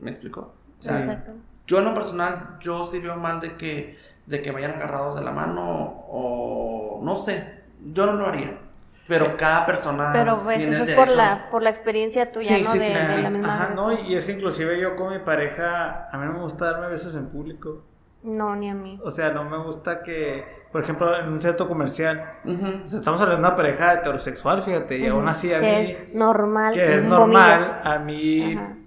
¿Me 0.00 0.10
explico? 0.10 0.40
O 0.40 0.82
Sí. 0.82 0.88
sea, 0.88 0.98
Exacto. 1.00 1.32
yo 1.66 1.78
en 1.78 1.84
lo 1.84 1.94
personal, 1.94 2.56
yo 2.60 2.84
sí 2.84 2.98
veo 3.00 3.16
mal 3.16 3.40
de 3.40 3.56
que, 3.56 3.98
de 4.26 4.42
que 4.42 4.50
vayan 4.50 4.72
agarrados 4.72 5.16
de 5.18 5.24
la 5.24 5.32
mano 5.32 5.62
o 6.08 7.00
no 7.02 7.16
sé, 7.16 7.62
yo 7.92 8.06
no 8.06 8.12
lo 8.14 8.26
haría. 8.26 8.58
Pero 9.06 9.38
cada 9.38 9.64
persona 9.64 10.10
Pero 10.12 10.42
pues 10.42 10.58
tiene 10.58 10.74
eso 10.76 10.84
es 10.84 10.90
por 10.94 11.08
la, 11.08 11.48
por 11.50 11.62
la 11.62 11.70
experiencia 11.70 12.30
tuya, 12.30 12.56
Sí, 12.58 12.62
¿no? 12.62 12.72
sí, 12.72 12.78
de, 12.78 12.84
sí, 12.84 13.16
de 13.16 13.22
la 13.22 13.30
misma 13.30 13.54
Ajá, 13.54 13.74
no, 13.74 13.92
y 13.92 14.14
es 14.14 14.24
que 14.26 14.32
inclusive 14.32 14.78
yo 14.78 14.96
con 14.96 15.12
mi 15.12 15.18
pareja, 15.20 16.08
a 16.12 16.18
mí 16.18 16.26
no 16.26 16.34
me 16.34 16.40
gusta 16.40 16.66
darme 16.72 16.88
besos 16.88 17.14
en 17.14 17.26
público. 17.28 17.84
No, 18.22 18.56
ni 18.56 18.68
a 18.68 18.74
mí. 18.74 19.00
O 19.04 19.10
sea, 19.10 19.30
no 19.30 19.44
me 19.44 19.58
gusta 19.58 20.02
que, 20.02 20.44
por 20.72 20.82
ejemplo, 20.82 21.16
en 21.18 21.28
un 21.28 21.40
centro 21.40 21.68
comercial, 21.68 22.32
Ujú. 22.44 22.66
o 22.84 22.86
sea, 22.88 22.98
estamos 22.98 23.20
hablando 23.20 23.42
de 23.42 23.48
una 23.48 23.56
pareja 23.56 23.94
heterosexual, 23.94 24.62
fíjate, 24.62 24.98
y 24.98 25.06
aún 25.06 25.28
así 25.28 25.52
a 25.52 25.60
que 25.60 25.66
mí, 25.82 25.90
es 25.92 26.14
normal. 26.14 26.74
que 26.74 26.94
es 26.94 27.04
normal, 27.04 27.58
comillas. 27.58 27.80
a 27.84 27.98
mí 28.00 28.54
Ajá. 28.54 28.77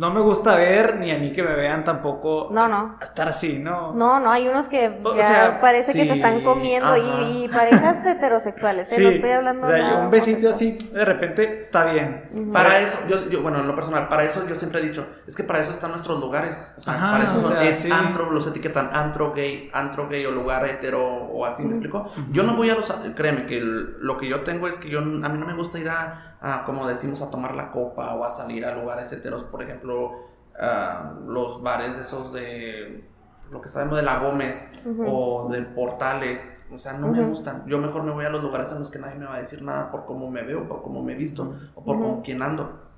No 0.00 0.10
me 0.10 0.20
gusta 0.22 0.56
ver, 0.56 0.96
ni 0.96 1.10
a 1.10 1.18
mí 1.18 1.30
que 1.30 1.42
me 1.42 1.54
vean 1.54 1.84
tampoco 1.84 2.48
No, 2.50 2.66
no. 2.68 2.96
estar 3.02 3.28
así, 3.28 3.58
¿no? 3.58 3.92
No, 3.92 4.18
no, 4.18 4.30
hay 4.32 4.48
unos 4.48 4.66
que 4.66 4.98
O 5.04 5.14
ya 5.14 5.26
sea, 5.26 5.60
parece 5.60 5.92
que 5.92 6.06
se 6.06 6.14
están 6.14 6.40
comiendo 6.40 6.96
y, 6.96 7.44
y 7.44 7.48
parejas 7.48 8.06
heterosexuales, 8.06 8.90
¿eh? 8.92 8.96
Sí, 8.96 9.02
no 9.02 9.10
estoy 9.10 9.30
hablando 9.32 9.66
o 9.66 9.70
sea, 9.70 9.76
de 9.90 9.96
un 9.96 10.10
besito 10.10 10.48
así, 10.48 10.78
de 10.92 11.04
repente, 11.04 11.60
está 11.60 11.84
bien. 11.92 12.50
Para 12.50 12.78
eso, 12.78 12.96
yo, 13.08 13.28
yo, 13.28 13.42
bueno, 13.42 13.58
en 13.58 13.66
lo 13.66 13.74
personal, 13.74 14.08
para 14.08 14.24
eso 14.24 14.46
yo 14.48 14.56
siempre 14.56 14.80
he 14.80 14.86
dicho, 14.86 15.06
es 15.26 15.36
que 15.36 15.44
para 15.44 15.58
eso 15.58 15.70
están 15.70 15.90
nuestros 15.90 16.18
lugares. 16.18 16.74
O 16.78 16.80
sea, 16.80 16.94
Ajá, 16.94 17.10
para 17.12 17.24
eso 17.24 17.34
o 17.38 17.40
son- 17.42 17.52
sea, 17.58 17.68
es 17.68 17.78
sí. 17.80 17.90
antro, 17.92 18.30
los 18.30 18.46
etiquetan 18.46 18.88
antro 18.94 19.34
gay, 19.34 19.68
antro 19.74 20.08
gay 20.08 20.24
o 20.24 20.30
lugar 20.30 20.66
hetero 20.66 21.04
o 21.06 21.44
así, 21.44 21.62
¿me 21.62 21.72
explico? 21.72 22.10
Yo 22.32 22.42
no 22.42 22.54
voy 22.56 22.70
a 22.70 22.74
los, 22.74 22.90
créeme 23.14 23.44
que 23.44 23.58
el- 23.58 23.98
lo 24.00 24.16
que 24.16 24.28
yo 24.30 24.40
tengo 24.44 24.66
es 24.66 24.78
que 24.78 24.88
yo, 24.88 25.00
a 25.00 25.02
mí 25.02 25.38
no 25.38 25.44
me 25.46 25.54
gusta 25.54 25.78
ir 25.78 25.90
a, 25.90 26.29
a, 26.40 26.64
como 26.64 26.86
decimos, 26.86 27.20
a 27.22 27.30
tomar 27.30 27.54
la 27.54 27.70
copa 27.70 28.14
o 28.14 28.24
a 28.24 28.30
salir 28.30 28.64
a 28.64 28.74
lugares 28.74 29.12
heteros, 29.12 29.44
por 29.44 29.62
ejemplo, 29.62 30.12
a 30.58 31.14
los 31.26 31.62
bares 31.62 31.96
esos 31.96 32.32
de 32.32 33.04
lo 33.50 33.60
que 33.60 33.68
sabemos 33.68 33.96
de 33.96 34.02
la 34.04 34.18
Gómez 34.18 34.70
o 35.08 35.48
de 35.50 35.62
Portales, 35.62 36.64
o 36.72 36.78
sea, 36.78 36.92
no 36.94 37.08
me 37.08 37.18
gustan. 37.30 37.64
Yo 37.66 37.78
mejor 37.78 38.04
me 38.04 38.12
voy 38.12 38.24
a 38.24 38.30
los 38.30 38.42
lugares 38.42 38.70
en 38.70 38.78
los 38.78 38.90
que 38.90 38.98
nadie 39.00 39.16
me 39.16 39.26
va 39.26 39.34
a 39.34 39.38
decir 39.38 39.62
nada 39.62 39.90
por 39.90 40.06
cómo 40.06 40.30
me 40.30 40.42
veo, 40.42 40.68
por 40.68 40.82
cómo 40.82 41.02
me 41.02 41.12
he 41.14 41.16
visto 41.16 41.56
o 41.74 41.82
por 41.84 41.96
con 42.14 42.22
quién 42.22 42.42
ando. 42.42 42.88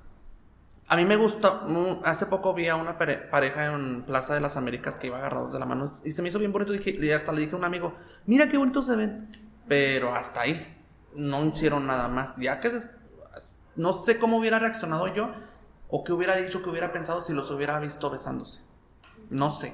A 0.89 0.95
mí 0.97 1.05
me 1.05 1.15
gusta, 1.15 1.61
mm, 1.65 2.01
hace 2.03 2.25
poco 2.27 2.53
vi 2.53 2.67
a 2.67 2.75
una 2.75 2.97
pare- 2.97 3.17
pareja 3.17 3.73
en 3.73 4.03
Plaza 4.03 4.35
de 4.35 4.41
las 4.41 4.57
Américas 4.57 4.97
que 4.97 5.07
iba 5.07 5.17
agarrados 5.17 5.51
de 5.53 5.57
la 5.59 5.65
mano 5.65 5.85
y 6.03 6.11
se 6.11 6.21
me 6.21 6.29
hizo 6.29 6.39
bien 6.39 6.51
bonito 6.51 6.73
y 6.75 7.11
hasta 7.11 7.31
le 7.31 7.41
dije 7.41 7.55
a 7.55 7.57
un 7.57 7.63
amigo, 7.63 7.93
mira 8.27 8.47
qué 8.49 8.57
bonitos 8.57 8.85
se 8.85 8.95
ven, 8.95 9.35
pero 9.67 10.13
hasta 10.13 10.41
ahí, 10.41 10.77
no 11.15 11.43
hicieron 11.45 11.87
nada 11.87 12.09
más, 12.09 12.35
ya 12.35 12.59
que 12.59 12.69
se- 12.69 12.89
no 13.75 13.93
sé 13.93 14.19
cómo 14.19 14.37
hubiera 14.37 14.59
reaccionado 14.59 15.07
yo 15.07 15.31
o 15.89 16.03
qué 16.03 16.13
hubiera 16.13 16.35
dicho, 16.35 16.61
qué 16.63 16.69
hubiera 16.69 16.91
pensado 16.91 17.21
si 17.21 17.33
los 17.33 17.49
hubiera 17.51 17.79
visto 17.79 18.09
besándose, 18.09 18.61
no 19.29 19.49
sé. 19.49 19.73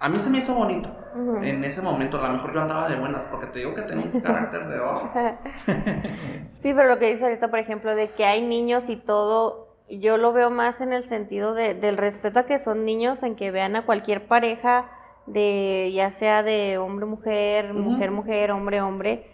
A 0.00 0.08
mí 0.08 0.20
se 0.20 0.30
me 0.30 0.38
hizo 0.38 0.54
bonito 0.54 0.94
en 1.42 1.64
ese 1.64 1.82
momento, 1.82 2.22
a 2.22 2.28
lo 2.28 2.34
mejor 2.34 2.54
yo 2.54 2.60
andaba 2.60 2.88
de 2.88 2.94
buenas 2.94 3.26
porque 3.26 3.46
te 3.46 3.58
digo 3.58 3.74
que 3.74 3.82
tengo 3.82 4.04
un 4.04 4.20
carácter 4.20 4.68
de... 4.68 4.78
oh, 4.78 5.10
Sí, 6.54 6.72
pero 6.72 6.88
lo 6.88 6.98
que 7.00 7.10
dice 7.10 7.24
ahorita, 7.24 7.48
por 7.48 7.58
ejemplo, 7.58 7.94
de 7.96 8.08
que 8.10 8.24
hay 8.24 8.42
niños 8.42 8.88
y 8.90 8.96
todo, 8.96 9.76
yo 9.90 10.16
lo 10.16 10.32
veo 10.32 10.50
más 10.50 10.80
en 10.80 10.92
el 10.92 11.02
sentido 11.02 11.52
de, 11.54 11.74
del 11.74 11.96
respeto 11.96 12.38
a 12.38 12.42
que 12.44 12.60
son 12.60 12.84
niños, 12.84 13.24
en 13.24 13.34
que 13.34 13.50
vean 13.50 13.74
a 13.74 13.84
cualquier 13.86 14.28
pareja, 14.28 14.88
de 15.26 15.90
ya 15.92 16.10
sea 16.10 16.42
de 16.42 16.78
hombre-mujer, 16.78 17.72
Ujú. 17.72 17.80
mujer-mujer, 17.80 18.50
hombre-hombre, 18.52 19.30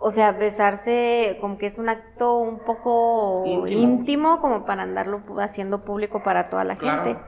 o 0.00 0.10
sea, 0.10 0.32
besarse 0.32 1.36
como 1.40 1.58
que 1.58 1.66
es 1.66 1.78
un 1.78 1.88
acto 1.88 2.34
un 2.38 2.58
poco 2.60 3.44
Íntimo. 3.46 3.80
íntimo, 3.82 4.40
como 4.40 4.64
para 4.64 4.82
andarlo 4.82 5.22
haciendo 5.38 5.84
público 5.84 6.22
para 6.22 6.48
toda 6.48 6.64
la 6.64 6.76
Claro. 6.76 7.04
gente. 7.04 7.20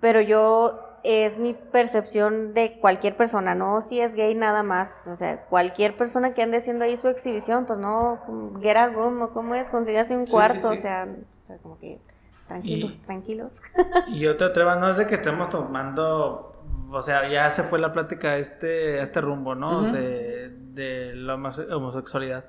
Pero 0.00 0.20
yo, 0.20 0.80
es 1.04 1.38
mi 1.38 1.54
percepción 1.54 2.52
de 2.52 2.78
cualquier 2.80 3.16
persona, 3.16 3.54
no 3.54 3.80
si 3.80 4.00
es 4.00 4.14
gay 4.16 4.34
nada 4.34 4.62
más. 4.64 5.06
O 5.06 5.14
sea, 5.14 5.44
cualquier 5.46 5.96
persona 5.96 6.34
que 6.34 6.42
ande 6.42 6.56
haciendo 6.58 6.84
ahí 6.84 6.96
su 6.96 7.06
exhibición, 7.08 7.64
pues 7.64 7.78
no, 7.78 8.18
get 8.60 8.76
a 8.76 8.88
room, 8.88 9.22
o 9.22 9.28
cómo 9.30 9.54
es, 9.54 9.70
consígase 9.70 10.16
un 10.16 10.26
Sí, 10.26 10.32
cuarto, 10.32 10.54
sí, 10.70 10.74
sí. 10.74 10.78
o 10.78 10.82
sea, 10.82 11.06
o 11.44 11.46
sea, 11.46 11.58
como 11.58 11.78
que 11.78 12.00
tranquilos, 12.48 12.94
Y- 12.94 12.98
tranquilos. 12.98 13.62
Y 14.08 14.18
yo 14.18 14.36
te 14.36 14.44
atrevo, 14.44 14.74
no 14.74 14.88
es 14.90 14.96
de 14.96 15.06
que 15.06 15.14
estemos 15.14 15.48
tomando 15.48 16.55
o 16.96 17.02
sea, 17.02 17.28
ya 17.28 17.50
se 17.50 17.62
fue 17.62 17.78
la 17.78 17.92
plática 17.92 18.28
a 18.30 18.36
este, 18.36 19.00
a 19.00 19.02
este 19.02 19.20
rumbo, 19.20 19.54
¿no? 19.54 19.82
de, 19.82 20.48
de 20.48 21.14
la 21.14 21.34
homosexualidad. 21.34 22.44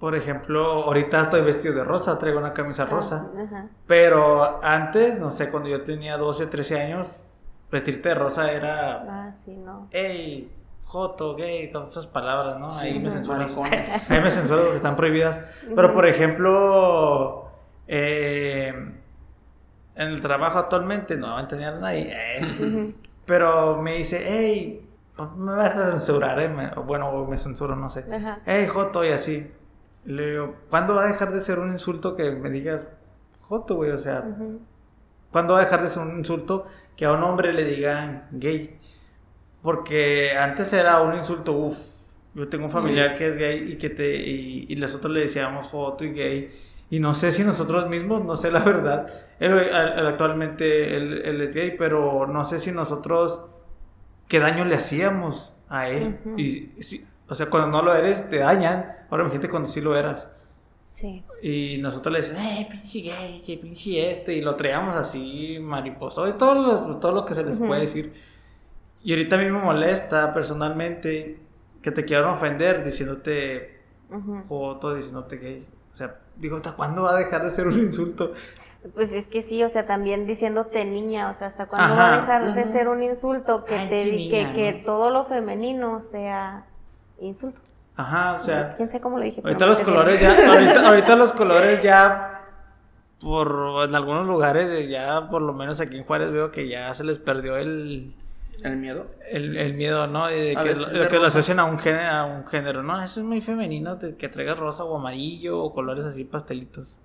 Por 0.00 0.16
ejemplo, 0.16 0.84
ahorita 0.84 1.20
estoy 1.22 1.42
vestido 1.42 1.74
de 1.74 1.84
rosa, 1.84 2.18
traigo 2.18 2.38
una 2.38 2.54
camisa 2.54 2.84
ah, 2.84 2.86
rosa. 2.86 3.28
Pero 3.86 4.64
antes, 4.64 5.18
no 5.18 5.30
sé, 5.30 5.50
cuando 5.50 5.68
yo 5.68 5.82
tenía 5.82 6.16
12, 6.16 6.46
13 6.46 6.80
años, 6.80 7.16
vestirte 7.70 8.08
de 8.08 8.14
rosa 8.14 8.50
era. 8.50 9.04
Ah, 9.06 9.32
sí, 9.32 9.54
no. 9.56 9.88
¡Ey! 9.90 10.56
Joto, 10.84 11.36
gay, 11.36 11.70
con 11.70 11.86
esas 11.86 12.06
palabras, 12.06 12.58
¿no? 12.58 12.68
Ahí 12.80 12.98
me 12.98 13.10
censuran. 13.10 13.46
Ahí 14.08 14.20
me 14.20 14.30
censuran 14.30 14.64
porque 14.64 14.76
están 14.76 14.96
prohibidas. 14.96 15.44
Pero, 15.76 15.94
por 15.94 16.06
ejemplo, 16.06 17.50
eh, 17.86 18.68
en 19.94 20.08
el 20.08 20.20
trabajo 20.20 20.58
actualmente 20.58 21.16
no 21.16 21.28
va 21.28 21.38
a 21.38 21.42
entender 21.42 21.74
a 21.74 21.78
nadie. 21.78 22.10
Eh. 22.10 22.94
Pero 23.30 23.80
me 23.80 23.94
dice, 23.94 24.24
hey, 24.26 24.84
me 25.36 25.52
vas 25.52 25.76
a 25.76 25.92
censurar, 25.92 26.40
¿eh? 26.40 26.52
bueno, 26.84 27.24
me 27.26 27.38
censuro, 27.38 27.76
no 27.76 27.88
sé. 27.88 28.04
Hey, 28.44 28.66
Joto, 28.66 29.04
y 29.04 29.10
así. 29.10 29.48
Le 30.04 30.32
digo, 30.32 30.56
¿cuándo 30.68 30.96
va 30.96 31.04
a 31.04 31.12
dejar 31.12 31.30
de 31.30 31.40
ser 31.40 31.60
un 31.60 31.70
insulto 31.70 32.16
que 32.16 32.32
me 32.32 32.50
digas 32.50 32.88
Joto, 33.42 33.76
güey? 33.76 33.92
O 33.92 33.98
sea, 33.98 34.24
¿cuándo 35.30 35.54
va 35.54 35.60
a 35.60 35.62
dejar 35.62 35.80
de 35.80 35.86
ser 35.86 36.02
un 36.02 36.18
insulto 36.18 36.66
que 36.96 37.04
a 37.04 37.12
un 37.12 37.22
hombre 37.22 37.52
le 37.52 37.62
digan 37.62 38.26
gay? 38.32 38.80
Porque 39.62 40.36
antes 40.36 40.72
era 40.72 41.00
un 41.00 41.14
insulto, 41.14 41.52
uff, 41.52 41.78
yo 42.34 42.48
tengo 42.48 42.64
un 42.64 42.72
familiar 42.72 43.14
que 43.14 43.28
es 43.28 43.36
gay 43.36 43.74
y 43.74 43.78
que 43.78 43.90
te 43.90 44.16
y, 44.16 44.74
nosotros 44.74 45.12
le 45.12 45.20
decíamos 45.20 45.68
joto 45.68 46.02
y 46.02 46.14
gay. 46.14 46.50
Y 46.90 46.98
no 46.98 47.14
sé 47.14 47.30
si 47.30 47.44
nosotros 47.44 47.88
mismos, 47.88 48.24
no 48.24 48.36
sé 48.36 48.50
la 48.50 48.60
verdad, 48.64 49.06
él, 49.38 49.52
actualmente 50.06 50.96
él, 50.96 51.40
es 51.40 51.54
gay, 51.54 51.76
pero 51.78 52.26
no 52.26 52.44
sé 52.44 52.58
si 52.58 52.72
nosotros 52.72 53.46
qué 54.28 54.40
daño 54.40 54.64
le 54.64 54.74
hacíamos 54.74 55.54
a 55.68 55.88
él. 55.88 56.18
Y 56.36 56.72
o 57.28 57.34
sea, 57.36 57.48
cuando 57.48 57.68
no 57.68 57.82
lo 57.84 57.94
eres, 57.94 58.28
te 58.28 58.38
dañan. 58.38 58.92
Ahora 59.08 59.22
imagínate 59.22 59.48
cuando 59.48 59.68
sí 59.68 59.80
lo 59.80 59.96
eras. 59.96 60.28
Sí. 60.90 61.24
Y 61.40 61.78
nosotros 61.78 62.12
le 62.12 62.20
decimos, 62.22 62.42
eh, 62.42 62.68
pinche 62.68 63.00
gay, 63.00 63.58
pinche 63.62 64.10
este, 64.10 64.34
y 64.34 64.40
lo 64.40 64.56
traíamos 64.56 64.96
así, 64.96 65.58
mariposo, 65.60 66.28
y 66.28 66.32
todo 66.32 66.98
todo 66.98 67.12
lo 67.12 67.24
que 67.24 67.34
se 67.34 67.44
les 67.44 67.60
puede 67.60 67.82
decir. 67.82 68.12
Y 69.02 69.12
ahorita 69.12 69.36
a 69.36 69.38
mí 69.38 69.44
me 69.44 69.60
molesta 69.60 70.34
personalmente 70.34 71.38
que 71.80 71.92
te 71.92 72.04
quieran 72.04 72.30
ofender 72.30 72.84
diciéndote 72.84 73.80
joto, 74.48 74.94
diciéndote 74.96 75.36
gay. 75.36 75.66
O 75.92 75.96
sea, 75.96 76.18
digo, 76.40 76.56
¿hasta 76.56 76.72
cuándo 76.72 77.02
va 77.02 77.12
a 77.12 77.16
dejar 77.16 77.44
de 77.44 77.50
ser 77.50 77.68
un 77.68 77.78
insulto? 77.78 78.32
Pues 78.94 79.12
es 79.12 79.26
que 79.26 79.42
sí, 79.42 79.62
o 79.62 79.68
sea, 79.68 79.86
también 79.86 80.26
diciéndote 80.26 80.84
niña, 80.86 81.30
o 81.30 81.38
sea, 81.38 81.48
¿hasta 81.48 81.66
cuándo 81.66 81.94
va 81.94 82.14
a 82.14 82.20
dejar 82.20 82.54
de 82.54 82.64
ser 82.72 82.88
un 82.88 83.02
insulto 83.02 83.64
que 83.64 83.76
te 83.76 84.04
que, 84.30 84.52
que 84.54 84.82
todo 84.84 85.10
lo 85.10 85.26
femenino 85.26 86.00
sea 86.00 86.64
insulto? 87.20 87.60
Ajá, 87.96 88.34
o 88.34 88.38
sea. 88.38 88.70
¿Quién 88.76 88.88
sé 88.88 89.00
cómo 89.00 89.18
lo 89.18 89.24
dije? 89.24 89.42
Ahorita 89.44 89.66
los 89.66 89.82
colores 89.82 90.18
ya, 90.18 90.30
ahorita, 90.50 90.86
ahorita 90.88 91.16
los 91.16 91.32
colores 91.34 91.82
ya 91.82 92.40
por 93.20 93.84
en 93.86 93.94
algunos 93.94 94.26
lugares 94.26 94.88
ya 94.88 95.28
por 95.28 95.42
lo 95.42 95.52
menos 95.52 95.78
aquí 95.80 95.98
en 95.98 96.04
Juárez 96.04 96.30
veo 96.30 96.50
que 96.50 96.68
ya 96.68 96.92
se 96.94 97.04
les 97.04 97.18
perdió 97.18 97.58
el 97.58 98.14
¿El 98.62 98.76
miedo? 98.76 99.06
El, 99.30 99.74
miedo, 99.74 100.06
¿no? 100.06 100.26
de 100.26 100.54
que, 100.54 100.74
lo, 100.74 101.08
que 101.08 101.18
lo 101.18 101.26
asocian 101.26 101.60
a 101.60 101.64
un, 101.64 101.78
género, 101.78 102.10
a 102.10 102.24
un 102.26 102.46
género, 102.46 102.82
¿no? 102.82 103.00
Eso 103.00 103.20
es 103.20 103.26
muy 103.26 103.40
femenino, 103.40 103.98
que 103.98 104.28
traigas 104.28 104.58
rosa 104.58 104.84
o 104.84 104.96
amarillo 104.96 105.62
o 105.62 105.72
colores 105.72 106.04
así 106.04 106.24
pastelitos. 106.24 106.98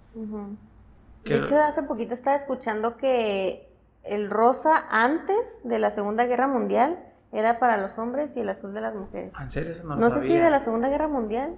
De 1.23 1.37
hecho, 1.37 1.61
hace 1.61 1.83
poquito 1.83 2.13
estaba 2.13 2.35
escuchando 2.35 2.97
que 2.97 3.69
el 4.03 4.29
rosa 4.29 4.85
antes 4.89 5.61
de 5.63 5.79
la 5.79 5.91
Segunda 5.91 6.25
Guerra 6.25 6.47
Mundial 6.47 6.99
era 7.31 7.59
para 7.59 7.77
los 7.77 7.97
hombres 7.97 8.35
y 8.35 8.41
el 8.41 8.49
azul 8.49 8.73
de 8.73 8.81
las 8.81 8.93
mujeres. 8.93 9.33
¿En 9.39 9.49
serio? 9.49 9.71
Eso 9.73 9.83
no, 9.83 9.95
no 9.95 10.09
sé 10.09 10.21
si 10.21 10.35
de 10.35 10.49
la 10.49 10.59
Segunda 10.59 10.89
Guerra 10.89 11.07
Mundial. 11.07 11.55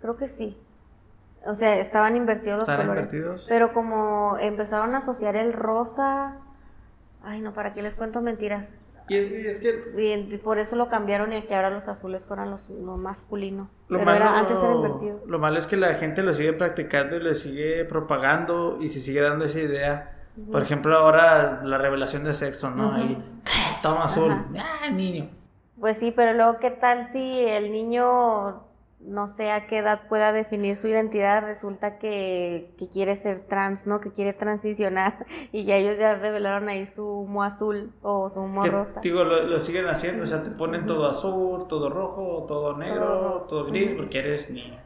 Creo 0.00 0.16
que 0.16 0.28
sí. 0.28 0.58
O 1.46 1.54
sea, 1.54 1.76
estaban 1.76 2.16
invertidos 2.16 2.58
los 2.58 2.68
colores. 2.68 3.12
Invertidos? 3.12 3.46
Pero 3.48 3.72
como 3.72 4.36
empezaron 4.38 4.94
a 4.94 4.98
asociar 4.98 5.36
el 5.36 5.52
rosa... 5.52 6.38
Ay, 7.22 7.40
no, 7.40 7.52
¿para 7.54 7.72
qué 7.72 7.82
les 7.82 7.94
cuento 7.94 8.20
mentiras? 8.20 8.68
Y 9.08 9.16
es, 9.16 9.60
que... 9.60 10.26
Y 10.28 10.36
por 10.38 10.58
eso 10.58 10.74
lo 10.74 10.88
cambiaron 10.88 11.32
y 11.32 11.42
que 11.42 11.54
ahora 11.54 11.70
los 11.70 11.86
azules 11.86 12.24
fueran 12.24 12.50
los, 12.50 12.68
lo 12.68 12.96
masculino. 12.96 13.70
Lo 13.88 13.98
Pero 13.98 14.10
malo, 14.10 14.24
era, 14.24 14.38
antes 14.38 14.58
era 14.58 14.74
invertido. 14.74 15.22
Lo 15.26 15.38
malo 15.38 15.58
es 15.58 15.66
que 15.66 15.76
la 15.76 15.94
gente 15.94 16.22
lo 16.22 16.34
sigue 16.34 16.52
practicando 16.52 17.16
y 17.16 17.22
le 17.22 17.34
sigue 17.36 17.84
propagando 17.84 18.78
y 18.80 18.88
se 18.88 19.00
sigue 19.00 19.20
dando 19.20 19.44
esa 19.44 19.60
idea. 19.60 20.12
Por 20.50 20.62
ejemplo, 20.62 20.96
ahora 20.96 21.62
la 21.64 21.78
revelación 21.78 22.24
de 22.24 22.34
sexo, 22.34 22.70
¿no? 22.70 22.92
Ahí, 22.92 23.16
toma 23.82 24.04
azul. 24.04 24.32
Ah, 24.58 24.90
niño. 24.90 25.28
Pues 25.80 25.98
sí, 25.98 26.12
pero 26.14 26.34
luego, 26.34 26.58
¿qué 26.58 26.70
tal 26.70 27.06
si 27.06 27.40
el 27.40 27.72
niño 27.72 28.65
no 29.06 29.28
sé 29.28 29.52
a 29.52 29.66
qué 29.66 29.78
edad 29.78 30.08
pueda 30.08 30.32
definir 30.32 30.76
su 30.76 30.88
identidad, 30.88 31.42
resulta 31.42 31.98
que, 31.98 32.74
quiere 32.92 33.16
ser 33.16 33.40
trans, 33.46 33.86
¿no? 33.86 34.00
Que 34.00 34.10
quiere 34.10 34.32
transicionar 34.32 35.26
y 35.52 35.64
ya 35.64 35.76
ellos 35.76 35.98
ya 35.98 36.16
revelaron 36.16 36.68
ahí 36.68 36.86
su 36.86 37.06
humo 37.06 37.42
azul 37.42 37.92
o 38.02 38.28
su 38.28 38.40
humo 38.40 38.64
rosa. 38.66 39.00
Digo, 39.00 39.24
lo, 39.24 39.58
siguen 39.60 39.86
haciendo, 39.88 40.24
o 40.24 40.26
sea, 40.26 40.42
te 40.42 40.50
ponen 40.50 40.86
todo 40.86 41.08
azul, 41.08 41.66
todo 41.68 41.88
rojo, 41.88 42.44
todo 42.48 42.76
negro, 42.76 43.46
todo, 43.48 43.66
gris 43.66 43.92
porque 43.92 44.18
eres 44.18 44.50
niño. 44.50 44.78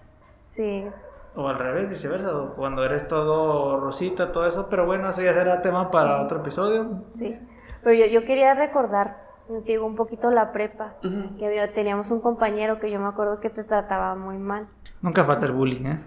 Sí. 0.44 0.86
O 1.34 1.48
al 1.48 1.58
revés, 1.58 1.88
viceversa, 1.88 2.32
cuando 2.56 2.84
eres 2.84 3.06
todo 3.06 3.78
rosita, 3.78 4.32
todo 4.32 4.46
eso, 4.46 4.68
pero 4.68 4.84
bueno, 4.84 5.08
eso 5.08 5.22
ya 5.22 5.32
será 5.32 5.62
tema 5.62 5.90
para 5.90 6.22
otro 6.22 6.40
episodio. 6.40 7.04
Sí, 7.14 7.38
pero 7.82 7.94
yo, 7.94 8.06
yo 8.06 8.24
quería 8.24 8.54
recordar 8.54 9.29
digo, 9.64 9.86
un 9.86 9.96
poquito 9.96 10.30
la 10.30 10.52
prepa, 10.52 10.94
que 11.38 11.46
había, 11.46 11.72
teníamos 11.72 12.10
un 12.10 12.20
compañero 12.20 12.78
que 12.78 12.90
yo 12.90 13.00
me 13.00 13.08
acuerdo 13.08 13.40
que 13.40 13.50
te 13.50 13.64
trataba 13.64 14.14
muy 14.14 14.38
mal. 14.38 14.66
Nunca 15.00 15.24
falta 15.24 15.46
el 15.46 15.52
bullying, 15.52 15.86
¿eh? 15.86 15.98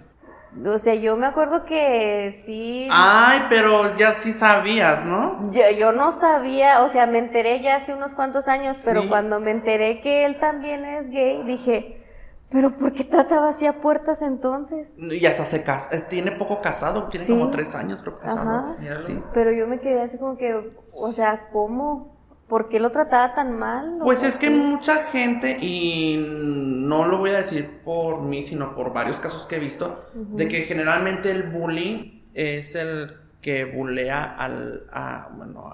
O 0.67 0.77
sea, 0.77 0.93
yo 0.93 1.17
me 1.17 1.25
acuerdo 1.25 1.65
que 1.65 2.39
sí. 2.45 2.87
Ay, 2.91 3.45
pero 3.49 3.95
ya 3.97 4.11
sí 4.11 4.31
sabías, 4.31 5.03
¿no? 5.03 5.49
Yo, 5.51 5.63
yo 5.77 5.91
no 5.91 6.11
sabía, 6.11 6.83
o 6.83 6.89
sea, 6.89 7.07
me 7.07 7.17
enteré 7.17 7.59
ya 7.61 7.77
hace 7.77 7.93
unos 7.93 8.13
cuantos 8.13 8.47
años, 8.47 8.81
pero 8.85 9.07
cuando 9.09 9.39
me 9.39 9.51
enteré 9.51 9.99
que 9.99 10.25
él 10.25 10.39
también 10.39 10.85
es 10.85 11.09
gay, 11.09 11.41
dije, 11.43 12.03
¿pero 12.51 12.69
por 12.77 12.93
qué 12.93 13.03
trataba 13.03 13.49
así 13.49 13.65
a 13.65 13.81
puertas 13.81 14.21
entonces? 14.21 14.91
Ya 15.19 15.33
se 15.33 15.41
hace 15.41 15.63
casa, 15.63 15.95
eh, 15.95 16.03
tiene 16.07 16.31
poco 16.31 16.61
casado, 16.61 17.07
tiene 17.07 17.25
como 17.25 17.49
tres 17.49 17.73
años 17.73 18.03
creo 18.03 18.19
casado. 18.19 18.75
Sí. 18.99 19.19
Pero 19.33 19.51
yo 19.51 19.67
me 19.67 19.79
quedé 19.79 20.01
así 20.01 20.19
como 20.19 20.37
que, 20.37 20.71
o 20.93 21.11
sea, 21.11 21.49
¿cómo? 21.51 22.12
¿Por 22.53 22.69
qué 22.69 22.79
lo 22.79 22.91
trataba 22.91 23.33
tan 23.33 23.57
mal? 23.57 23.97
Pues 24.03 24.21
es 24.21 24.37
que 24.37 24.51
mucha 24.51 25.05
gente, 25.05 25.57
y 25.59 26.23
no 26.23 27.07
lo 27.07 27.17
voy 27.17 27.31
a 27.31 27.37
decir 27.37 27.81
por 27.83 28.21
mí, 28.21 28.43
sino 28.43 28.75
por 28.75 28.93
varios 28.93 29.19
casos 29.19 29.47
que 29.47 29.55
he 29.55 29.59
visto, 29.59 30.05
de 30.13 30.47
que 30.47 30.61
generalmente 30.61 31.31
el 31.31 31.49
bullying 31.49 32.25
es 32.35 32.75
el 32.75 33.17
que 33.41 33.65
bulea 33.65 34.35
al, 34.37 34.85
a, 34.91 35.29
bueno, 35.35 35.67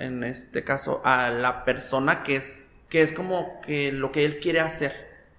en 0.00 0.24
este 0.24 0.64
caso, 0.64 1.02
a 1.04 1.30
la 1.30 1.64
persona 1.64 2.24
que 2.24 2.34
es, 2.34 2.64
que 2.88 3.02
es 3.02 3.12
como 3.12 3.60
que 3.60 3.92
lo 3.92 4.10
que 4.10 4.24
él 4.24 4.40
quiere 4.40 4.58
hacer. 4.58 4.92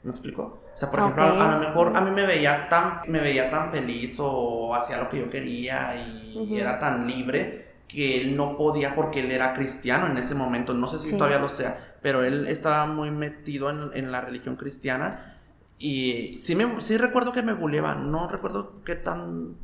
¿Me 0.04 0.12
explico? 0.12 0.62
O 0.74 0.78
sea, 0.78 0.90
por 0.90 1.02
ejemplo, 1.02 1.24
a, 1.24 1.58
lo 1.58 1.60
mejor 1.60 1.94
a 1.94 2.00
mí 2.00 2.12
me 2.12 2.26
veías 2.26 2.70
tan, 2.70 3.02
me 3.06 3.20
veía 3.20 3.50
tan 3.50 3.70
feliz 3.70 4.16
o 4.22 4.74
hacía 4.74 5.00
lo 5.00 5.10
que 5.10 5.20
yo 5.20 5.30
quería 5.30 5.94
y 5.98 6.58
era 6.58 6.80
tan 6.80 7.06
libre 7.06 7.69
que 7.90 8.22
él 8.22 8.38
no 8.38 8.56
podía 8.56 8.96
porque 8.96 9.20
él 9.20 9.32
era 9.32 9.54
cristiano 9.54 10.06
en 10.08 10.16
ese 10.18 10.36
momento, 10.36 10.74
no 10.74 10.88
sé 10.88 11.00
si 11.00 11.18
todavía 11.18 11.40
lo 11.40 11.50
sea, 11.50 11.96
pero 12.02 12.24
él 12.24 12.48
estaba 12.48 12.86
muy 12.86 13.10
metido 13.12 13.70
en, 13.70 14.12
la 14.12 14.22
religión 14.22 14.56
cristiana 14.56 15.38
y 15.80 16.38
sí, 16.40 16.56
me, 16.56 16.80
sí 16.82 16.98
recuerdo 16.98 17.34
que 17.34 17.42
me 17.42 17.54
buleaba, 17.54 17.96
no 17.96 18.30
recuerdo 18.30 18.84
qué 18.86 18.96
tan 18.96 19.58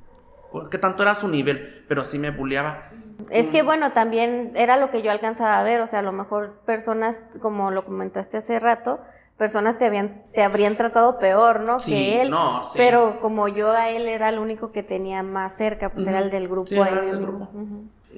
qué 0.72 0.78
tanto 0.78 1.04
era 1.04 1.16
su 1.16 1.28
nivel, 1.28 1.84
pero 1.88 2.04
sí 2.04 2.18
me 2.18 2.32
buleaba. 2.32 2.90
Es 3.30 3.50
que 3.50 3.62
bueno, 3.62 3.92
también 3.92 4.54
era 4.56 4.78
lo 4.78 4.90
que 4.90 5.02
yo 5.02 5.12
alcanzaba 5.12 5.60
a 5.60 5.64
ver, 5.64 5.82
o 5.82 5.88
sea, 5.88 6.00
a 6.00 6.02
lo 6.02 6.12
mejor 6.12 6.62
personas, 6.66 7.22
como 7.42 7.72
lo 7.72 7.86
comentaste 7.86 8.38
hace 8.38 8.58
rato, 8.60 9.02
personas 9.38 9.78
te 9.78 9.86
habían 9.86 10.24
te 10.34 10.44
habrían 10.44 10.78
tratado 10.78 11.20
peor, 11.20 11.60
¿no? 11.60 11.78
que 11.78 12.22
él. 12.22 12.32
No, 12.32 12.64
sí. 12.64 12.74
Pero 12.78 13.20
como 13.20 13.50
yo 13.50 13.72
a 13.72 13.90
él 13.90 14.08
era 14.08 14.30
el 14.30 14.40
único 14.40 14.72
que 14.72 14.82
tenía 14.82 15.22
más 15.22 15.58
cerca, 15.58 15.90
pues 15.90 16.08
era 16.08 16.20
el 16.20 16.32
del 16.32 16.48
grupo. 16.48 16.68
Sí, 16.68 16.80
era 16.80 17.02
el 17.02 17.12
del 17.12 17.22
grupo 17.22 17.50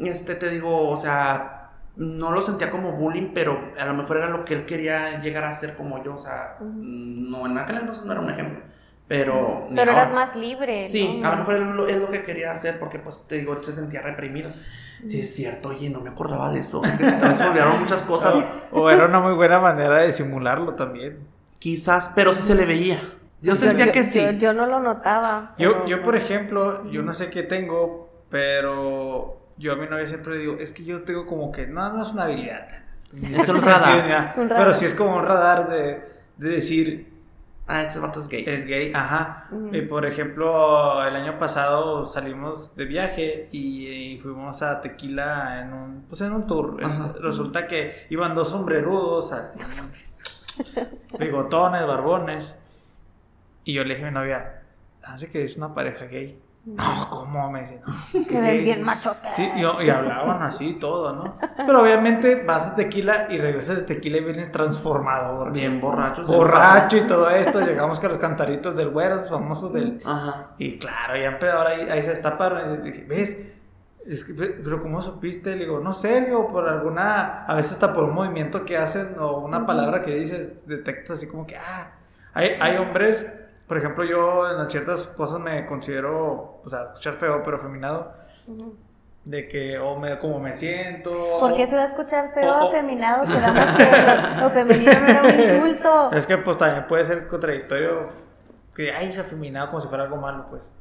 este 0.06 0.36
te 0.36 0.50
digo, 0.50 0.90
o 0.90 0.98
sea, 0.98 1.72
no 1.96 2.32
lo 2.32 2.42
sentía 2.42 2.70
como 2.70 2.92
bullying, 2.92 3.32
pero 3.34 3.72
a 3.80 3.86
lo 3.86 3.94
mejor 3.94 4.18
era 4.18 4.30
lo 4.30 4.46
que 4.46 4.54
él 4.54 4.66
quería 4.66 5.20
llegar 5.22 5.44
a 5.44 5.54
ser 5.54 5.76
como 5.76 6.04
yo, 6.04 6.16
o 6.16 6.20
sea, 6.20 6.58
no, 6.62 7.46
en 7.46 7.58
aquel 7.58 7.78
entonces 7.78 8.06
no 8.06 8.12
era 8.12 8.22
un 8.22 8.30
ejemplo. 8.30 8.62
Pero, 9.08 9.68
pero 9.74 9.94
eras 9.94 10.12
más 10.12 10.36
libre. 10.36 10.86
Sí, 10.86 11.22
a 11.24 11.32
lo 11.32 11.38
mejor 11.38 11.88
es 11.90 11.98
lo, 11.98 12.10
que 12.10 12.24
quería 12.24 12.52
hacer 12.52 12.78
porque, 12.78 13.00
pues, 13.00 13.26
te 13.26 13.38
digo, 13.38 13.54
él 13.54 13.64
se 13.64 13.72
sentía 13.72 14.02
reprimido. 14.02 14.52
Sí, 15.06 15.22
es 15.22 15.34
cierto, 15.34 15.70
oye, 15.70 15.90
no 15.90 16.02
me 16.02 16.10
acordaba 16.10 16.52
de 16.52 16.60
eso. 16.60 16.82
se 16.84 17.44
olvidaron 17.44 17.80
muchas 17.80 18.04
cosas. 18.04 18.36
O, 18.72 18.90
era 18.90 19.06
una 19.06 19.22
muy 19.22 19.34
buena 19.34 19.60
manera 19.60 20.00
de 20.00 20.12
simularlo 20.12 20.74
también. 20.74 21.20
Quizás, 21.58 22.12
pero 22.14 22.34
sí 22.34 22.44
se 22.44 22.54
le 22.54 22.66
veía. 22.66 23.02
Yo 23.42 23.56
sentía 23.56 23.94
que 23.94 24.04
sí. 24.04 24.22
Yo, 24.40 24.52
no 24.52 24.66
lo 24.66 24.82
notaba. 24.82 25.56
Yo, 25.58 25.86
yo, 25.88 26.04
por 26.04 26.18
ejemplo, 26.18 26.92
yo 26.92 27.02
no 27.02 27.14
sé 27.14 27.30
qué 27.30 27.44
tengo, 27.44 28.10
pero 28.30 29.47
yo 29.58 29.74
a 29.74 29.76
mi 29.76 29.88
novia 29.88 30.08
siempre 30.08 30.34
le 30.36 30.40
digo, 30.40 30.56
es 30.60 30.72
que 30.72 30.84
yo 30.84 31.04
tengo 31.04 31.26
como 31.26 31.52
que, 31.52 31.68
no, 31.68 31.92
no 31.94 32.02
es 32.02 32.12
una 32.14 32.24
habilidad, 32.24 32.68
Es 33.14 33.48
un 33.50 33.62
radar. 33.62 34.08
Ya. 34.08 34.34
Un 34.38 34.50
radar. 34.50 34.64
Pero 34.66 34.74
sí 34.74 34.86
es 34.86 34.94
como 34.94 35.16
un 35.16 35.24
radar 35.24 35.70
de, 35.70 36.04
de 36.38 36.50
decir, 36.50 37.16
Ah, 37.70 37.82
este 37.82 38.00
vato 38.00 38.22
es 38.22 38.30
gay. 38.30 38.46
es 38.48 38.64
gay, 38.66 38.94
ajá. 38.96 39.48
Ujú. 39.52 39.76
Y 39.76 39.82
por 39.82 40.06
ejemplo, 40.06 41.06
el 41.06 41.14
año 41.18 41.38
pasado 41.38 42.06
salimos 42.06 42.74
de 42.78 42.86
viaje 42.86 43.50
y, 43.52 43.88
y 43.88 44.20
fuimos 44.20 44.62
a 44.62 44.80
Tequila 44.80 45.60
en 45.62 45.74
un, 45.74 46.06
pues 46.08 46.22
en 46.22 46.32
un 46.32 46.48
tour. 46.48 46.78
Ajá. 46.82 47.14
Resulta 47.20 47.68
que 47.68 48.08
iban 48.10 48.36
dos 48.36 48.52
sombrerudos, 48.52 49.34
así, 49.34 49.60
bigotones, 51.20 51.86
barbones. 51.86 52.58
Y 53.66 53.74
yo 53.74 53.84
le 53.84 53.96
dije 53.96 54.08
a 54.08 54.12
mi 54.12 54.14
novia, 54.14 54.62
hace 55.04 55.30
que 55.30 55.44
es 55.44 55.58
una 55.58 55.74
pareja 55.74 56.06
gay. 56.06 56.40
No, 56.68 57.08
¿cómo? 57.10 57.50
Me 57.50 57.62
dice, 57.62 57.82
no. 57.88 57.94
Se 58.12 58.28
¿qué 58.28 58.42
ven 58.42 58.64
bien 58.66 58.84
machotes. 58.84 59.34
Sí, 59.36 59.50
y, 59.56 59.62
y 59.62 59.90
hablaban 59.90 60.42
así 60.44 60.70
y 60.72 60.74
todo, 60.74 61.14
¿no? 61.14 61.38
Pero 61.66 61.82
obviamente 61.82 62.44
vas 62.46 62.76
de 62.76 62.84
tequila 62.84 63.28
y 63.30 63.38
regresas 63.38 63.78
de 63.78 63.84
tequila 63.84 64.18
y 64.18 64.24
vienes 64.26 64.52
transformado. 64.52 65.38
porque- 65.40 65.60
Bien 65.60 65.80
borrachos. 65.80 66.28
Borracho 66.28 66.98
y 66.98 67.08
todo 67.08 67.30
esto. 67.30 67.62
Llegamos 67.62 68.00
con 68.02 68.10
los 68.10 68.18
cantaritos 68.18 68.76
del 68.76 68.90
güero, 68.90 69.16
esos 69.16 69.30
famosos 69.30 69.72
del. 69.72 70.00
Ajá. 70.06 70.48
Y 70.58 70.78
claro, 70.78 71.16
ya 71.16 71.40
ahora 71.58 71.70
ahí, 71.70 71.90
ahí 71.90 72.04
se 72.04 72.10
destaparon. 72.10 72.76
Y 72.86 72.92
dije, 72.92 73.06
¿ves? 73.08 73.38
Es 74.06 74.24
que, 74.26 74.34
pe- 74.34 74.60
pero 74.64 74.82
¿cómo 74.82 75.02
supiste? 75.02 75.52
Le 75.56 75.66
digo, 75.66 75.80
no 75.80 75.94
sé, 75.94 76.22
digo, 76.22 76.52
por 76.52 76.68
alguna, 76.68 77.46
a 77.46 77.54
veces 77.56 77.74
hasta 77.74 77.94
por 77.94 78.06
un 78.06 78.14
movimiento 78.14 78.64
que 78.66 78.78
hacen 78.78 79.16
o 79.20 79.40
una 79.40 79.66
palabra 79.66 80.02
que 80.02 80.16
dices, 80.16 80.54
detectas 80.66 81.18
así 81.18 81.28
como 81.28 81.46
que, 81.46 81.58
ah, 81.58 81.92
hay, 82.34 82.52
hay 82.62 82.78
hombres, 82.78 83.26
por 83.68 83.78
ejemplo, 83.78 84.04
yo 84.04 84.50
en 84.50 84.58
las 84.58 84.70
ciertas 84.72 85.04
cosas 85.04 85.40
me 85.40 85.66
considero, 85.66 86.62
o 86.64 86.70
sea, 86.70 86.84
escuchar 86.84 87.16
feo, 87.16 87.42
pero 87.44 87.60
feminado, 87.60 88.14
Ujú. 88.48 88.76
de 89.26 89.48
que 89.50 89.78
o 89.78 89.98
me, 90.00 90.18
como 90.20 90.40
me 90.40 90.54
siento. 90.54 91.12
¿Por 91.40 91.54
qué 91.56 91.68
se 91.68 91.76
va 91.76 91.84
a 91.84 91.88
escuchar 91.88 92.34
feo 92.34 92.50
o- 92.52 92.66
o- 92.66 92.70
afeminado? 92.70 93.22
Que 93.78 94.42
lo 94.42 94.50
femenino 94.50 94.92
no 95.00 95.08
era 95.08 95.22
un 95.24 95.40
insulto. 95.40 96.12
Es 96.14 96.26
que 96.28 96.38
pues 96.38 96.58
también 96.58 96.88
puede 96.88 97.04
ser 97.06 97.28
contradictorio 97.28 98.10
que, 98.76 98.92
ay, 98.94 99.10
es 99.10 99.18
afeminado 99.20 99.68
como 99.70 99.82
si 99.82 99.88
fuera 99.88 100.04
algo 100.06 100.18
malo, 100.18 100.46
pues. 100.50 100.72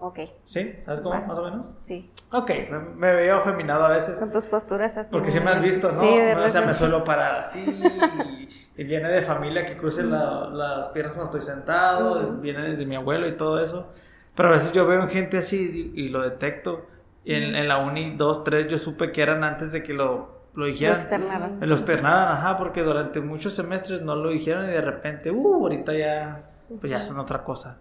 Ok, 0.00 0.20
¿Sí? 0.44 0.76
¿Sabes 0.86 1.00
cómo? 1.00 1.20
Más 1.26 1.36
o 1.38 1.42
menos. 1.42 1.74
sí. 1.84 2.10
Ok, 2.30 2.50
me, 2.70 2.78
me 2.78 3.14
veo 3.14 3.36
afeminado 3.38 3.84
a 3.86 3.88
veces. 3.88 4.18
Con 4.18 4.30
tus 4.30 4.44
posturas 4.44 4.96
así. 4.96 5.10
Porque 5.10 5.30
sí 5.30 5.40
me 5.40 5.50
has 5.50 5.60
visto, 5.60 5.90
¿no? 5.90 5.98
Sí, 6.00 6.06
de 6.16 6.36
o 6.36 6.48
sea, 6.48 6.60
me 6.60 6.72
suelo 6.74 7.02
parar 7.02 7.36
así. 7.40 8.48
Y, 8.78 8.84
viene 8.84 9.08
de 9.08 9.20
familia 9.22 9.66
que 9.66 9.76
cruce 9.76 10.02
la- 10.04 10.48
las 10.50 10.88
piernas 10.88 11.14
cuando 11.14 11.36
estoy 11.36 11.54
sentado. 11.54 12.20
es- 12.22 12.40
viene 12.40 12.62
desde 12.62 12.86
mi 12.86 12.94
abuelo 12.96 13.26
y 13.28 13.32
todo 13.32 13.60
eso. 13.60 13.92
Pero 14.34 14.48
a 14.50 14.52
veces 14.52 14.72
yo 14.72 14.86
veo 14.86 15.06
gente 15.08 15.38
así 15.38 15.92
y, 15.94 16.04
y 16.04 16.08
lo 16.10 16.22
detecto. 16.22 16.86
Y 17.24 17.34
en, 17.34 17.54
en 17.56 17.68
la 17.68 17.78
uni 17.78 18.16
2, 18.16 18.44
3 18.44 18.68
yo 18.68 18.78
supe 18.78 19.10
que 19.12 19.20
eran 19.20 19.42
antes 19.44 19.72
de 19.72 19.82
que 19.82 19.92
lo, 19.92 20.38
lo 20.54 20.62
Lo 20.62 20.66
dijeran. 20.66 20.96
externaron. 20.98 21.58
Lo 21.60 21.74
externaran, 21.74 22.28
ajá, 22.38 22.56
porque 22.56 22.82
durante 22.82 23.20
muchos 23.20 23.52
semestres 23.54 24.00
no 24.02 24.14
lo 24.16 24.30
dijeron 24.30 24.64
y 24.64 24.68
de 24.68 24.80
repente, 24.80 25.30
uh, 25.30 25.54
ahorita 25.62 25.92
ya, 25.94 26.50
pues 26.80 26.90
ya 26.90 27.02
son 27.02 27.18
otra 27.18 27.42
cosa. 27.44 27.78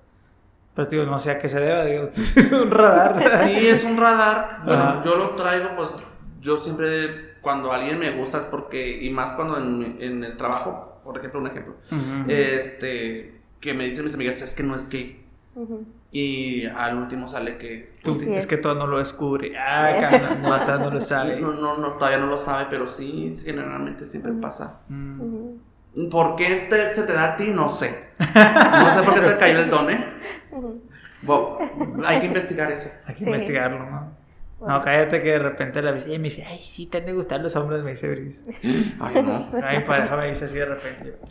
Pero 0.76 0.90
digo, 0.90 1.06
no 1.06 1.18
sé 1.20 1.32
a 1.32 1.40
qué 1.40 1.48
se 1.50 1.60
deba, 1.60 1.86
digo, 1.86 2.04
es 2.08 2.52
un 2.52 2.70
radar. 2.72 3.38
Sí, 3.38 3.68
es 3.68 3.84
un 3.84 3.98
radar. 3.98 4.62
Bueno, 4.66 4.82
Ajá. 4.84 5.02
yo 5.06 5.16
lo 5.16 5.30
traigo, 5.36 5.70
pues 5.78 5.90
yo 6.42 6.58
siempre, 6.58 7.27
cuando 7.42 7.72
alguien 7.72 8.00
me 8.00 8.12
gusta 8.12 8.40
es 8.40 8.46
porque, 8.46 9.02
y 9.04 9.10
más 9.10 9.34
cuando 9.34 9.58
en, 9.58 9.98
en 10.00 10.24
el 10.24 10.38
trabajo, 10.38 11.00
por 11.04 11.18
ejemplo, 11.18 11.40
un 11.40 11.48
ejemplo, 11.48 11.76
este, 12.28 13.40
que 13.60 13.74
me 13.74 13.86
dicen 13.86 14.04
mis 14.04 14.14
amigas, 14.14 14.42
es 14.42 14.54
que 14.54 14.64
no 14.64 14.76
es 14.76 14.90
gay. 14.90 15.24
Y 16.12 16.66
al 16.68 16.98
último 16.98 17.28
sale 17.28 17.58
que... 17.58 17.94
Es 18.06 18.22
es. 18.22 18.48
que 18.48 18.58
todo 18.58 18.76
no 18.76 18.88
lo 18.88 19.00
descubre. 19.00 19.54
Ah, 19.60 20.38
no, 20.42 20.80
no 20.80 20.92
lo 20.92 21.02
sabe. 21.02 21.40
No, 21.42 21.54
no, 21.54 21.78
no, 21.78 21.94
todavía 21.94 22.20
no 22.20 22.28
lo 22.28 22.38
sabe, 22.40 22.68
pero 22.70 22.88
sí, 22.88 23.32
generalmente 23.44 24.06
siempre 24.06 24.32
pasa. 24.34 24.82
¿Por 26.12 26.36
qué 26.36 26.68
te- 26.70 26.94
se 26.94 27.04
te 27.04 27.14
da 27.14 27.34
a 27.34 27.38
ti? 27.38 27.48
No 27.48 27.70
sé. 27.70 28.08
No 28.20 28.94
sé 28.94 29.04
por 29.04 29.16
qué 29.16 29.22
te 29.22 29.38
cayó 29.38 29.60
el 29.60 29.70
don, 29.70 29.90
¿eh? 29.90 30.06
Bo- 31.24 31.58
hay 32.06 32.20
que 32.20 32.28
investigar 32.28 32.72
eso. 32.72 32.90
Hay 33.06 33.16
que 33.16 33.22
Sí. 33.24 33.26
investigarlo, 33.26 33.80
¿no? 33.90 34.17
Bueno. 34.60 34.78
No, 34.80 34.84
cállate 34.84 35.22
que 35.22 35.32
de 35.34 35.40
repente 35.40 35.82
la 35.82 35.92
visita 35.92 36.14
y 36.16 36.20
me 36.20 36.26
dice, 36.26 36.44
ay, 36.46 36.58
sí, 36.60 36.88
te 36.88 36.98
han 36.98 37.06
de 37.06 37.14
gustar 37.14 37.40
los 37.42 37.56
hombres, 37.56 37.84
me 37.84 37.92
dice 37.92 38.10
Bris. 38.10 38.42
Ay, 39.00 39.22
no. 39.24 39.46
Ay, 39.64 39.84
pareja 39.86 40.16
me 40.18 40.28
dice 40.30 40.46
así 40.46 40.56
de 40.56 40.66
repente. 40.66 41.06
yo, 41.22 41.28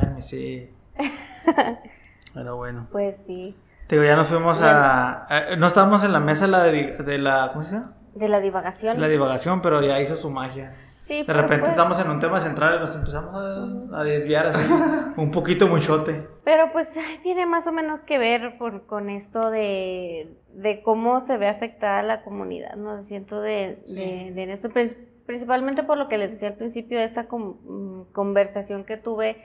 Cálmese. 0.00 0.72
Pero 2.34 2.56
bueno. 2.56 2.88
Pues 2.90 3.16
sí. 3.26 3.56
Te 3.86 3.96
digo, 3.96 4.06
ya 4.06 4.16
nos 4.16 4.26
fuimos 4.28 4.60
a, 4.60 5.24
a- 5.26 5.56
No 5.56 5.66
estábamos 5.66 6.02
en 6.04 6.12
la 6.12 6.20
mesa 6.20 6.46
la 6.46 6.62
de, 6.64 6.92
de 6.96 7.18
la... 7.18 7.50
¿Cómo 7.52 7.64
se 7.64 7.72
llama? 7.76 7.92
De 8.14 8.28
la 8.28 8.40
divagación. 8.40 9.00
La 9.00 9.08
divagación, 9.08 9.60
pero 9.62 9.82
ya 9.82 10.00
hizo 10.00 10.16
su 10.16 10.30
magia. 10.30 10.74
Sí, 11.04 11.22
De 11.22 11.32
repente 11.34 11.60
pues- 11.60 11.70
estamos 11.72 12.00
en 12.00 12.08
un 12.10 12.18
tema 12.18 12.40
central 12.40 12.76
y 12.76 12.80
nos 12.80 12.94
empezamos 12.94 13.34
a, 13.36 14.00
a 14.00 14.04
desviar 14.04 14.46
así. 14.46 14.72
un 15.18 15.30
poquito 15.30 15.68
muchote. 15.68 16.26
Pero 16.44 16.72
pues 16.72 16.98
tiene 17.22 17.44
más 17.44 17.66
o 17.66 17.72
menos 17.72 18.00
que 18.00 18.16
ver 18.16 18.56
por- 18.56 18.86
con 18.86 19.10
esto 19.10 19.50
de, 19.50 20.34
de 20.54 20.82
cómo 20.82 21.20
se 21.20 21.36
ve 21.36 21.48
afectada 21.48 22.02
la 22.02 22.22
comunidad, 22.22 22.76
¿no? 22.76 23.02
Siento 23.02 23.42
de, 23.42 23.82
de, 23.86 24.32
de 24.34 24.52
eso, 24.52 24.70
prin- 24.70 24.96
principalmente 25.26 25.82
por 25.82 25.98
lo 25.98 26.08
que 26.08 26.16
les 26.16 26.32
decía 26.32 26.48
al 26.48 26.54
principio, 26.54 26.98
de 26.98 27.04
esa 27.04 27.24
mm, 27.30 28.12
conversación 28.12 28.84
que 28.84 28.96
tuve 28.96 29.36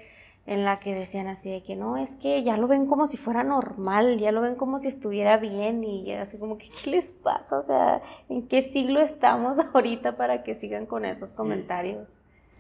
en 0.50 0.66
la 0.66 0.80
que 0.80 0.96
decían 0.96 1.28
así 1.28 1.52
de 1.52 1.62
que 1.62 1.76
no, 1.76 1.96
es 1.98 2.16
que 2.16 2.42
ya 2.42 2.58
lo 2.58 2.68
ven 2.68 2.88
como 2.88 3.06
si 3.06 3.18
fuera 3.18 3.44
normal, 3.44 4.18
ya 4.18 4.32
lo 4.32 4.42
ven 4.42 4.56
como 4.56 4.80
si 4.80 4.88
estuviera 4.88 5.38
bien 5.38 5.84
y 5.84 6.06
ya 6.06 6.24
así 6.24 6.40
como 6.40 6.58
que, 6.58 6.70
¿qué 6.84 6.90
les 6.90 7.12
pasa? 7.12 7.60
O 7.60 7.62
sea, 7.62 8.02
¿en 8.30 8.48
qué 8.48 8.64
siglo 8.64 9.00
estamos 9.00 9.58
ahorita 9.74 10.18
para 10.18 10.42
que 10.42 10.56
sigan 10.56 10.88
con 10.88 11.06
esos 11.06 11.34
comentarios? 11.34 12.08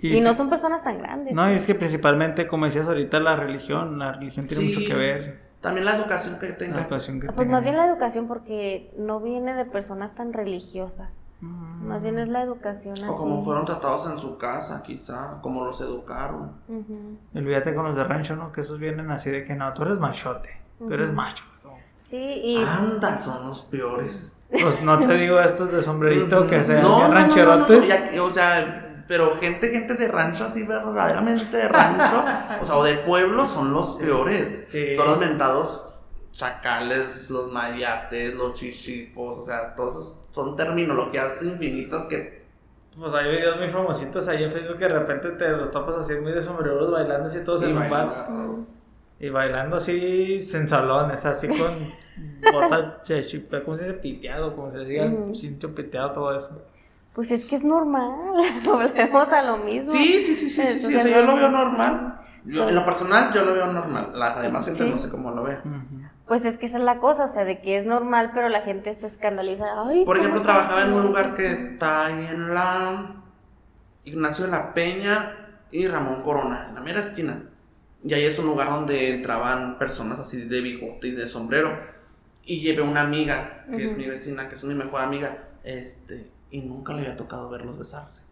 Y, 0.02 0.22
no 0.22 0.36
son 0.36 0.50
personas 0.50 0.84
tan 0.84 1.00
grandes. 1.00 1.34
No, 1.34 1.52
y 1.52 1.56
es 1.56 1.66
que 1.66 1.74
principalmente, 1.76 2.48
como 2.48 2.66
decías 2.68 2.88
ahorita, 2.88 3.20
la 3.20 3.36
religión. 3.36 3.98
La 4.00 4.14
religión 4.14 4.48
tiene 4.48 4.64
Sí. 4.66 4.70
mucho 4.78 4.88
que 4.88 4.96
ver. 4.96 5.40
También 5.60 5.84
la 5.86 5.96
educación 5.96 6.40
que 6.40 6.48
La 6.50 6.58
tenga. 6.58 6.80
educación 6.82 7.20
que 7.20 7.26
Pues 7.26 7.36
tengan. 7.36 7.52
más 7.52 7.64
bien 7.64 7.76
la 7.76 7.86
educación 7.86 8.28
porque 8.28 8.94
no 8.98 9.20
viene 9.20 9.56
de 9.56 9.66
personas 9.66 10.14
tan 10.16 10.32
religiosas. 10.32 11.24
Mm. 11.42 11.88
Más 11.88 12.04
bien 12.04 12.20
es 12.20 12.28
la 12.28 12.42
educación 12.42 12.96
así. 12.96 13.06
O 13.08 13.18
como 13.18 13.44
fueron 13.44 13.66
tratados 13.66 14.10
en 14.10 14.18
su 14.18 14.38
casa, 14.38 14.84
quizá, 14.84 15.40
como 15.42 15.64
los 15.66 15.80
educaron. 15.82 16.52
Olvídate 17.34 17.74
con 17.74 17.86
los 17.86 17.96
de 17.96 18.04
rancho, 18.04 18.36
¿no? 18.36 18.52
Que 18.52 18.62
esos 18.62 18.78
vienen 18.80 19.10
así 19.12 19.30
de 19.30 19.46
que 19.46 19.56
no, 19.56 19.74
tú 19.74 19.84
eres 19.84 20.00
machote. 20.00 20.50
Tú 20.78 20.94
eres 20.94 21.12
macho. 21.14 21.44
Sí, 22.02 22.18
y 22.18 22.64
Anda, 22.64 23.18
son 23.18 23.48
los 23.48 23.62
peores. 23.62 24.38
Pues 24.50 24.82
no 24.82 24.98
te 24.98 25.14
digo 25.14 25.40
estos 25.40 25.72
de 25.72 25.82
sombrerito 25.82 26.48
que 26.48 26.64
sean 26.64 26.82
No, 26.82 27.00
no, 27.02 27.08
no, 27.08 27.14
rancherotes. 27.14 27.78
no, 27.78 27.84
no, 27.84 28.12
ya- 28.16 28.24
o 28.24 28.30
sea, 28.34 29.04
pero 29.08 29.36
gente, 29.38 29.70
gente 29.70 29.94
de 29.94 30.08
rancho 30.08 30.46
así 30.46 30.64
verdaderamente 30.64 31.56
de 31.56 31.70
rancho, 31.70 32.24
o 32.62 32.66
sea, 32.66 32.76
o 32.78 32.84
de 32.84 32.96
pueblo 33.00 33.46
son 33.46 33.72
los 33.74 33.92
peores. 33.94 34.66
Sí. 34.70 34.96
Son 34.96 35.06
los 35.08 35.20
mentados 35.20 35.99
chacales, 36.40 37.30
los 37.30 37.52
mayates, 37.52 38.34
los 38.34 38.54
chichifos, 38.54 39.40
o 39.40 39.46
sea, 39.46 39.76
todos 39.76 39.94
esos 39.96 40.18
son 40.32 40.56
terminologías 40.56 41.44
infinitas 41.44 42.08
que 42.08 42.40
Pues 42.98 43.14
hay 43.14 43.30
videos 43.32 43.58
muy 43.58 43.70
famositos 43.70 44.26
ahí 44.30 44.44
en 44.44 44.52
Facebook 44.52 44.78
que 44.78 44.86
de 44.86 45.00
repente 45.00 45.32
te 45.32 45.50
los 45.52 45.70
topas 45.72 45.96
así 45.98 46.16
muy 46.16 46.32
de 46.32 46.42
sombreros 46.42 46.90
bailando 46.92 47.28
así 47.28 47.40
todos 47.44 47.62
en 47.64 47.78
un 47.78 47.90
bar. 47.90 48.10
Y 49.20 49.28
bailando 49.30 49.76
así 49.78 50.42
sensalones, 50.42 51.26
así 51.26 51.48
con 51.50 51.74
botas 52.54 53.06
de 53.08 53.22
chip- 53.26 53.64
¿cómo 53.66 53.76
se 53.76 53.84
dice? 53.84 53.96
Piteado, 53.98 54.56
como 54.56 54.70
se 54.72 54.86
diga, 54.86 55.06
Ujú. 55.08 55.36
cinto 55.36 55.76
piteado, 55.76 56.12
todo 56.14 56.36
eso. 56.38 56.62
pues 57.14 57.32
es 57.32 57.46
que 57.46 57.58
es 57.58 57.64
normal. 57.66 58.12
Volvemos 58.64 59.28
a 59.30 59.42
lo 59.42 59.58
mismo. 59.58 59.92
Sí, 59.92 60.22
sí, 60.22 60.36
sí, 60.36 60.50
sí, 60.50 60.66
sí, 60.66 60.80
sí, 60.80 60.96
es 60.96 61.00
o 61.00 61.02
sea, 61.02 61.20
yo 61.20 61.26
lo 61.26 61.36
veo 61.36 61.50
normal. 61.52 62.16
Yo, 62.46 62.70
en 62.70 62.74
lo 62.76 62.86
personal, 62.86 63.34
yo 63.34 63.44
lo 63.44 63.54
veo 63.54 63.68
normal. 63.68 64.12
La 64.16 64.40
demás 64.42 64.64
gente 64.66 64.86
Sí. 64.86 64.90
no 64.90 64.98
sé 64.98 65.10
cómo 65.10 65.32
lo 65.32 65.44
ve. 65.44 65.58
Ujú. 65.66 65.99
Pues 66.30 66.46
es 66.46 66.58
que 66.58 66.68
esa 66.68 66.78
es 66.78 66.84
la 66.86 67.00
cosa, 67.00 67.26
o 67.26 67.28
sea, 67.28 67.44
de 67.44 67.60
que 67.62 67.78
es 67.78 67.86
normal, 67.86 68.32
pero 68.34 68.50
la 68.50 68.62
gente 68.62 68.94
se 68.96 69.08
escandaliza. 69.08 69.66
Ay, 69.86 70.06
Por 70.06 70.18
¿cómo 70.18 70.20
ejemplo, 70.20 70.42
trabajaba 70.44 70.84
en 70.84 70.94
un 70.94 71.04
lugar 71.04 71.36
que 71.36 71.52
está 71.52 72.06
ahí 72.08 72.26
en 72.28 72.54
la 72.54 73.24
Ignacio 74.06 74.46
de 74.46 74.52
la 74.52 74.74
Peña 74.74 75.66
y 75.72 75.88
Ramón 75.88 76.22
Corona, 76.22 76.68
en 76.70 76.76
la 76.76 76.82
mera 76.82 77.02
esquina. 77.02 77.50
Y 78.04 78.14
ahí 78.14 78.26
es 78.26 78.40
un 78.40 78.46
lugar 78.48 78.70
donde 78.70 79.16
entraban 79.16 79.78
personas 79.80 80.20
así 80.20 80.42
de 80.48 80.62
bigote 80.62 81.08
y 81.10 81.12
de 81.12 81.28
sombrero. 81.28 81.78
Y 82.44 82.62
llevé 82.62 82.82
una 82.84 83.02
amiga, 83.02 83.68
que 83.76 83.86
es 83.86 83.98
mi 83.98 84.08
vecina, 84.08 84.48
que 84.50 84.56
es 84.56 84.64
mi 84.64 84.76
mejor 84.76 85.02
amiga, 85.02 85.50
este, 85.64 86.34
y 86.52 86.62
nunca 86.62 86.94
le 86.94 87.02
había 87.02 87.18
tocado 87.18 87.50
verlos 87.50 87.78
besarse. 87.78 88.24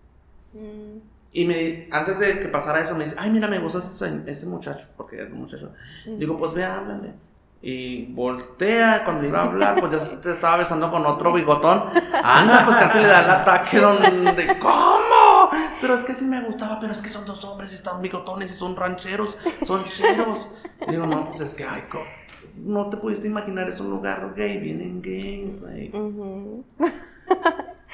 Mm, 0.54 1.00
Y 1.32 1.46
me, 1.46 1.88
antes 1.92 2.20
de 2.20 2.40
que 2.40 2.48
pasara 2.50 2.82
eso, 2.82 2.96
me 2.96 3.04
dice, 3.04 3.16
ay, 3.20 3.30
mira, 3.30 3.48
me 3.48 3.60
gusta 3.60 3.80
ese, 3.80 4.24
ese 4.32 4.46
muchacho, 4.48 4.88
porque 4.98 5.18
era 5.18 5.28
un 5.34 5.40
muchacho. 5.42 5.74
Mm. 6.06 6.18
Digo, 6.20 6.38
pues 6.38 6.54
ve, 6.54 6.64
háblale. 6.64 7.14
Y 7.62 8.14
voltea 8.14 9.04
cuando 9.04 9.26
iba 9.28 9.40
a 9.40 9.44
hablar, 9.44 9.80
pues 9.80 9.92
ya 9.94 10.00
se 10.00 10.32
estaba 10.32 10.58
besando 10.58 10.92
con 10.92 11.06
otro 11.06 11.34
bigotón. 11.34 11.84
Anda, 12.24 12.64
pues 12.66 12.78
casi 12.78 13.00
le 13.00 13.08
da 13.08 13.22
el 13.24 13.30
ataque 13.30 13.80
donde, 13.80 14.60
¿cómo? 14.60 15.50
Pero 15.82 15.96
es 15.96 16.04
que 16.04 16.14
sí 16.14 16.26
me 16.26 16.42
gustaba, 16.44 16.80
pero 16.80 16.92
es 16.94 17.02
que 17.02 17.10
son 17.10 17.26
dos 17.26 17.44
hombres 17.46 17.72
y 17.72 17.76
están 17.76 18.02
bigotones 18.02 18.52
y 18.52 18.56
son 18.56 18.76
rancheros, 18.76 19.38
son 19.64 19.84
cheros. 19.86 20.50
Digo, 20.88 21.08
no, 21.08 21.26
pues 21.26 21.40
es 21.42 21.54
que, 21.56 21.64
ay, 21.66 21.84
co- 21.90 22.04
no 22.58 22.90
te 22.90 22.98
pudiste 22.98 23.28
imaginar, 23.28 23.68
es 23.70 23.80
un 23.80 23.90
lugar 23.90 24.34
gay, 24.36 24.60
vienen 24.60 25.02
gays, 25.02 25.62
güey. 25.62 25.92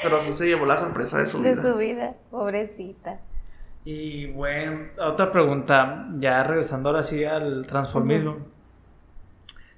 Pero 0.02 0.20
sí 0.22 0.34
se 0.34 0.46
llevó 0.48 0.66
la 0.66 0.78
sorpresa 0.78 1.18
de 1.20 1.26
su 1.26 1.42
De 1.42 1.52
vida. 1.54 1.62
su 1.62 1.76
vida, 1.78 2.14
pobrecita. 2.32 3.20
Y 3.86 4.28
bueno, 4.32 4.88
otra 5.00 5.32
pregunta, 5.32 6.08
ya 6.20 6.44
regresando 6.44 6.90
ahora 6.90 7.04
sí 7.04 7.24
al 7.24 7.66
transformismo. 7.66 8.38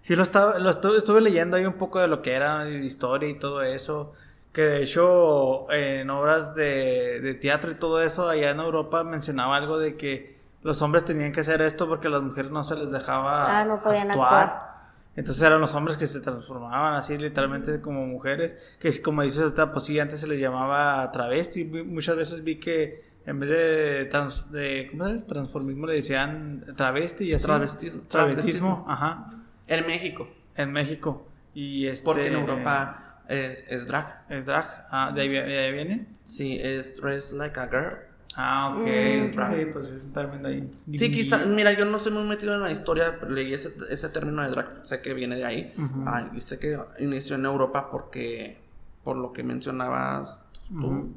Sí, 0.06 0.15
lo, 0.15 0.22
estaba, 0.22 0.60
lo 0.60 0.69
estuve, 0.69 0.99
estuve 0.99 1.19
leyendo 1.19 1.57
ahí 1.57 1.65
un 1.65 1.73
poco 1.80 1.99
de 1.99 2.07
lo 2.07 2.22
que 2.22 2.34
era 2.34 2.69
historia 2.69 3.27
y 3.27 3.40
todo 3.40 3.64
eso. 3.64 4.14
Que 4.53 4.61
de 4.61 4.84
hecho, 4.84 5.65
en 5.72 6.07
obras 6.11 6.53
de, 6.53 7.19
de 7.22 7.34
teatro 7.34 7.72
y 7.72 7.76
todo 7.76 7.99
eso, 8.03 8.30
allá 8.30 8.52
en 8.52 8.60
Europa 8.60 9.03
mencionaba 9.03 9.56
algo 9.57 9.80
de 9.80 9.98
que 9.98 10.38
los 10.61 10.80
hombres 10.84 11.06
tenían 11.06 11.32
que 11.32 11.40
hacer 11.40 11.60
esto 11.64 11.88
porque 11.88 12.06
a 12.06 12.11
las 12.11 12.22
mujeres 12.22 12.52
no 12.52 12.64
se 12.64 12.76
les 12.76 12.91
dejaba 12.91 13.61
Ah, 13.61 13.65
no 13.65 13.82
podían 13.82 14.11
actuar. 14.11 14.44
actuar. 14.44 14.76
Entonces 15.15 15.41
eran 15.41 15.60
los 15.60 15.73
hombres 15.73 15.98
que 15.98 16.06
se 16.06 16.19
transformaban 16.19 16.94
así 16.94 17.18
literalmente 17.18 17.82
como 17.82 18.06
mujeres, 18.06 18.56
que 18.80 19.02
como 19.02 19.23
dices 19.23 19.53
pues 19.73 19.86
sí, 19.86 19.99
antes 19.99 20.19
se 20.19 20.27
les 20.27 20.40
llamaba 20.40 21.11
travesti, 21.11 21.65
muchas 21.65 22.15
veces 22.15 22.44
vi 22.44 22.60
que 22.60 23.03
en 23.26 23.40
vez 23.40 23.49
de, 23.49 24.06
trans- 24.06 24.52
de 24.52 24.88
¿cómo 24.91 25.07
es? 25.07 25.26
transformismo 25.26 25.88
le 25.88 25.95
decían 25.95 26.64
travesti 26.76 27.23
y 27.26 27.34
así. 27.34 27.44
Travestismo. 27.45 28.03
Travestismo, 28.07 28.86
ajá, 28.88 29.32
En 29.67 29.85
México. 29.87 30.27
en 30.55 30.71
México. 30.71 31.25
Y 31.53 31.87
este, 31.87 32.05
Porque 32.05 32.27
en 32.27 32.33
Europa 32.33 33.19
eh, 33.29 33.65
es 33.69 33.87
drag. 33.87 34.23
Es 34.29 34.45
drag, 34.45 34.87
ah, 34.91 35.11
de 35.13 35.21
ahí, 35.21 35.29
de 35.29 35.59
ahí 35.59 35.73
viene. 35.73 36.07
Sí, 36.25 36.57
es 36.61 36.95
dress 36.97 37.33
like 37.33 37.59
a 37.59 37.67
girl. 37.67 37.93
Ah, 38.37 38.75
ok, 38.77 38.85
Mm. 38.87 38.91
sí, 38.91 39.31
drag. 39.35 39.73
pues 39.73 39.85
es 39.87 40.03
un 40.03 40.11
término 40.13 40.47
ahí. 40.49 40.69
Sí, 40.93 41.09
quizá, 41.11 41.45
mira, 41.45 41.71
yo 41.71 41.85
no 41.85 41.95
estoy 41.97 42.11
muy 42.11 42.23
metido 42.23 42.53
en 42.55 42.61
la 42.61 42.71
historia, 42.71 43.15
pero 43.19 43.31
leí 43.31 43.53
ese, 43.53 43.73
ese 43.89 44.09
término 44.09 44.43
de 44.43 44.49
drag, 44.49 44.67
sé 44.83 45.01
que 45.01 45.13
viene 45.13 45.37
de 45.37 45.45
ahí, 45.45 45.73
Ujú. 45.77 46.03
Ah, 46.05 46.29
y 46.35 46.41
sé 46.41 46.59
que 46.59 46.77
inició 46.99 47.37
en 47.37 47.45
Europa 47.45 47.89
porque, 47.89 48.57
por 49.05 49.15
lo 49.17 49.31
que 49.31 49.43
mencionabas 49.43 50.43
tú, 50.69 50.87
Ujú. 50.87 51.13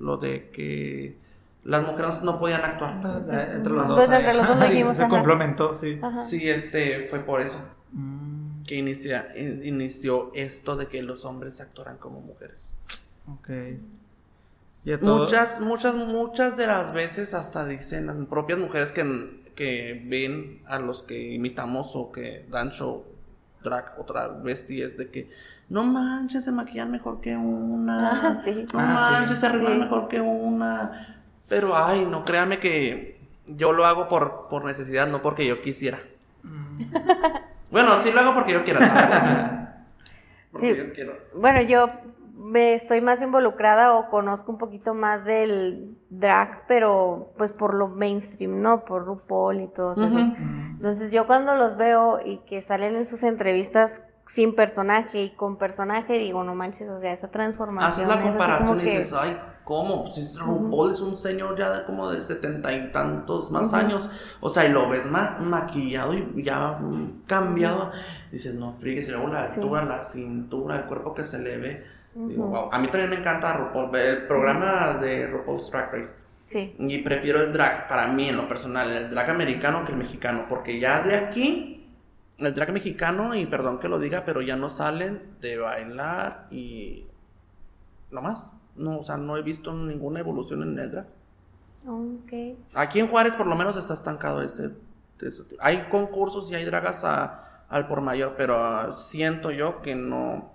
lo 0.00 0.16
de 0.16 0.50
que 0.50 1.16
las 1.62 1.84
mujeres 1.86 2.22
no 2.22 2.38
podían 2.40 2.62
actuar. 2.64 3.00
Eh, 3.32 3.52
Entre 3.56 3.72
los 3.72 3.86
dos. 3.88 3.96
Pues 4.04 4.10
entre 4.18 4.34
los 4.34 4.48
dos 4.48 4.58
Sí, 4.66 4.72
dijimos, 4.72 4.96
Se 4.96 5.02
ajá. 5.04 5.10
complementó, 5.10 5.74
sí. 5.74 5.98
Ajá. 6.02 6.22
Sí, 6.24 6.48
este, 6.48 7.06
fue 7.08 7.20
por 7.20 7.40
eso 7.40 7.60
Mm, 7.98 8.62
que 8.64 8.74
inicia, 8.76 9.28
in- 9.36 9.64
inició 9.64 10.30
esto 10.34 10.76
de 10.76 10.86
que 10.86 11.02
los 11.02 11.24
hombres 11.24 11.60
actuaran 11.62 11.96
como 11.96 12.20
mujeres. 12.20 12.76
ok. 13.26 13.48
Y 14.84 14.92
a 14.92 15.00
todo- 15.00 15.20
Muchas, 15.24 15.60
muchas, 15.62 15.94
muchas 15.96 16.56
de 16.58 16.66
las 16.66 16.92
veces 16.92 17.32
hasta 17.34 17.64
dicen 17.66 18.06
las 18.06 18.16
propias 18.28 18.58
mujeres 18.58 18.92
que, 18.92 19.42
que 19.56 20.04
ven 20.06 20.62
a 20.66 20.78
los 20.78 21.02
que 21.02 21.32
imitamos 21.32 21.92
o 21.96 22.12
que 22.12 22.46
dan 22.50 22.70
show 22.70 23.04
drag 23.64 23.94
o 23.98 24.04
travesti 24.04 24.82
es 24.82 24.96
de 24.98 25.10
que 25.10 25.30
no 25.70 25.82
manches, 25.82 26.44
se 26.44 26.52
maquillan 26.52 26.90
mejor 26.92 27.20
que 27.20 27.34
una. 27.36 28.10
Ah, 28.38 28.42
sí. 28.44 28.52
No 28.72 28.78
Ah, 28.78 29.08
sí. 29.08 29.14
manches, 29.20 29.38
se 29.40 29.46
arreglan 29.46 29.72
Sí. 29.72 29.78
mejor 29.80 30.08
que 30.08 30.20
una. 30.20 31.24
Pero 31.48 31.74
ay, 31.76 32.04
no 32.04 32.24
créame 32.24 32.60
que 32.60 33.18
yo 33.48 33.72
lo 33.72 33.86
hago 33.86 34.06
por, 34.08 34.46
por 34.50 34.64
necesidad, 34.64 35.08
no 35.08 35.22
porque 35.22 35.46
yo 35.46 35.62
quisiera. 35.62 35.98
Mm. 36.44 36.82
Bueno, 37.82 38.00
sí 38.00 38.10
lo 38.10 38.20
hago 38.20 38.34
porque 38.34 38.52
yo 38.54 38.64
quiero. 38.64 38.80
Porque 40.52 40.72
Sí. 40.74 40.76
yo 40.78 40.92
quiero. 40.94 41.12
Bueno, 41.34 41.60
yo 41.60 41.90
me 42.34 42.72
estoy 42.74 43.02
más 43.02 43.20
involucrada 43.20 43.92
o 43.94 44.08
conozco 44.08 44.50
un 44.52 44.56
poquito 44.58 44.94
más 44.94 45.26
del 45.26 45.98
drag, 46.08 46.62
pero 46.66 47.32
pues 47.36 47.52
por 47.52 47.74
lo 47.74 47.88
mainstream, 47.88 48.62
¿no? 48.62 48.84
Por 48.86 49.04
RuPaul 49.04 49.60
y 49.60 49.68
todos 49.68 49.98
Ujú. 49.98 50.18
esos. 50.18 50.32
Entonces 50.38 51.10
yo 51.10 51.26
cuando 51.26 51.54
los 51.56 51.76
veo 51.76 52.20
y 52.24 52.38
que 52.46 52.62
salen 52.62 52.96
en 52.96 53.04
sus 53.04 53.22
entrevistas 53.22 54.00
sin 54.24 54.54
personaje 54.54 55.20
y 55.22 55.30
con 55.36 55.56
personaje, 55.58 56.14
digo, 56.14 56.42
no 56.44 56.54
manches, 56.54 56.88
o 56.88 56.98
sea, 57.00 57.12
esa 57.12 57.28
transformación. 57.28 58.06
Haces 58.06 58.08
la 58.16 58.22
comparación 58.22 58.80
y 58.80 58.84
que- 58.84 58.90
dices, 58.90 59.12
ay, 59.12 59.38
¿cómo? 59.66 60.04
Pues 60.04 60.16
es 60.18 60.38
RuPaul 60.38 60.92
es 60.92 61.00
un 61.00 61.16
señor 61.16 61.58
ya 61.58 61.70
de 61.70 61.84
como 61.84 62.08
de 62.08 62.20
setenta 62.20 62.72
y 62.72 62.92
tantos 62.92 63.50
más 63.50 63.74
años. 63.74 64.08
O 64.40 64.48
sea, 64.48 64.64
y 64.64 64.70
lo 64.70 64.88
ves 64.88 65.06
ma- 65.06 65.36
maquillado 65.40 66.14
y 66.14 66.42
ya 66.42 66.78
cambiado. 67.26 67.90
Dices, 68.30 68.54
no 68.54 68.70
frigues. 68.72 69.08
Y 69.08 69.10
luego 69.10 69.26
la 69.26 69.48
Sí. 69.48 69.54
altura, 69.60 69.84
la 69.84 70.02
cintura, 70.02 70.76
el 70.76 70.84
cuerpo 70.84 71.12
que 71.12 71.24
se 71.24 71.40
le 71.40 71.58
ve. 71.58 71.84
Digo, 72.14 72.46
wow. 72.46 72.68
A 72.72 72.78
mí 72.78 72.86
también 72.86 73.10
me 73.10 73.16
encanta 73.16 73.52
RuPaul, 73.54 73.94
el 73.96 74.26
programa 74.28 74.94
de 74.94 75.26
RuPaul's 75.26 75.68
Drag 75.70 75.92
Race. 75.92 76.14
Sí. 76.44 76.76
Y 76.78 76.98
prefiero 76.98 77.42
el 77.42 77.52
drag, 77.52 77.88
para 77.88 78.06
mí 78.06 78.28
en 78.28 78.36
lo 78.36 78.46
personal, 78.46 78.88
el 78.92 79.10
drag 79.10 79.28
americano 79.30 79.84
que 79.84 79.90
el 79.90 79.98
mexicano. 79.98 80.46
Porque 80.48 80.78
ya 80.78 81.02
de 81.02 81.16
aquí, 81.16 81.90
el 82.38 82.54
drag 82.54 82.72
mexicano, 82.72 83.34
y 83.34 83.46
perdón 83.46 83.80
que 83.80 83.88
lo 83.88 83.98
diga, 83.98 84.22
pero 84.24 84.40
ya 84.42 84.54
no 84.56 84.70
salen 84.70 85.22
de 85.40 85.58
bailar 85.58 86.46
y. 86.52 87.04
No 88.12 88.22
más. 88.22 88.52
No, 88.76 88.98
o 88.98 89.02
sea, 89.02 89.16
no 89.16 89.36
he 89.36 89.42
visto 89.42 89.72
ninguna 89.72 90.20
evolución 90.20 90.62
en 90.62 90.78
el 90.78 90.90
drag. 90.90 91.06
Ok. 91.86 92.56
Aquí 92.74 93.00
en 93.00 93.08
Juárez, 93.08 93.36
por 93.36 93.46
lo 93.46 93.56
menos, 93.56 93.76
está 93.76 93.94
estancado 93.94 94.42
ese. 94.42 94.70
ese- 95.20 95.44
hay 95.60 95.84
concursos 95.88 96.50
y 96.50 96.54
hay 96.54 96.64
dragas 96.64 97.04
a- 97.04 97.64
al 97.68 97.86
por 97.88 98.00
mayor, 98.02 98.34
pero 98.36 98.56
ah, 98.58 98.92
siento 98.92 99.50
yo 99.50 99.80
que 99.82 99.94
no, 99.94 100.50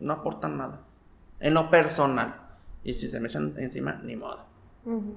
no 0.00 0.12
aportan 0.12 0.56
nada. 0.56 0.80
En 1.40 1.54
lo 1.54 1.68
personal. 1.70 2.40
Y 2.82 2.94
si 2.94 3.08
se 3.08 3.20
me 3.20 3.28
echan 3.28 3.54
encima, 3.58 4.00
ni 4.02 4.16
modo. 4.16 4.38
Ujú. 4.84 5.16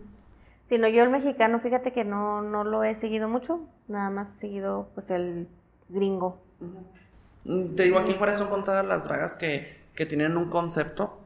Si 0.66 0.78
no, 0.78 0.88
yo 0.88 1.04
el 1.04 1.10
mexicano, 1.10 1.60
fíjate 1.60 1.94
que 1.94 2.04
no, 2.04 2.42
no 2.42 2.64
lo 2.64 2.84
he 2.84 2.94
seguido 2.94 3.28
mucho, 3.30 3.62
nada 3.88 4.10
más 4.10 4.34
he 4.34 4.36
seguido 4.36 4.90
pues 4.94 5.10
el 5.12 5.48
gringo. 5.88 6.38
Te 7.76 7.84
digo, 7.84 8.00
aquí 8.00 8.12
en 8.12 8.18
Juárez 8.18 8.38
son 8.38 8.50
contadas 8.50 8.86
las 8.86 9.06
dragas 9.06 9.36
que, 9.36 9.80
que 9.96 10.06
tienen 10.06 10.36
un 10.38 10.50
concepto, 10.50 11.19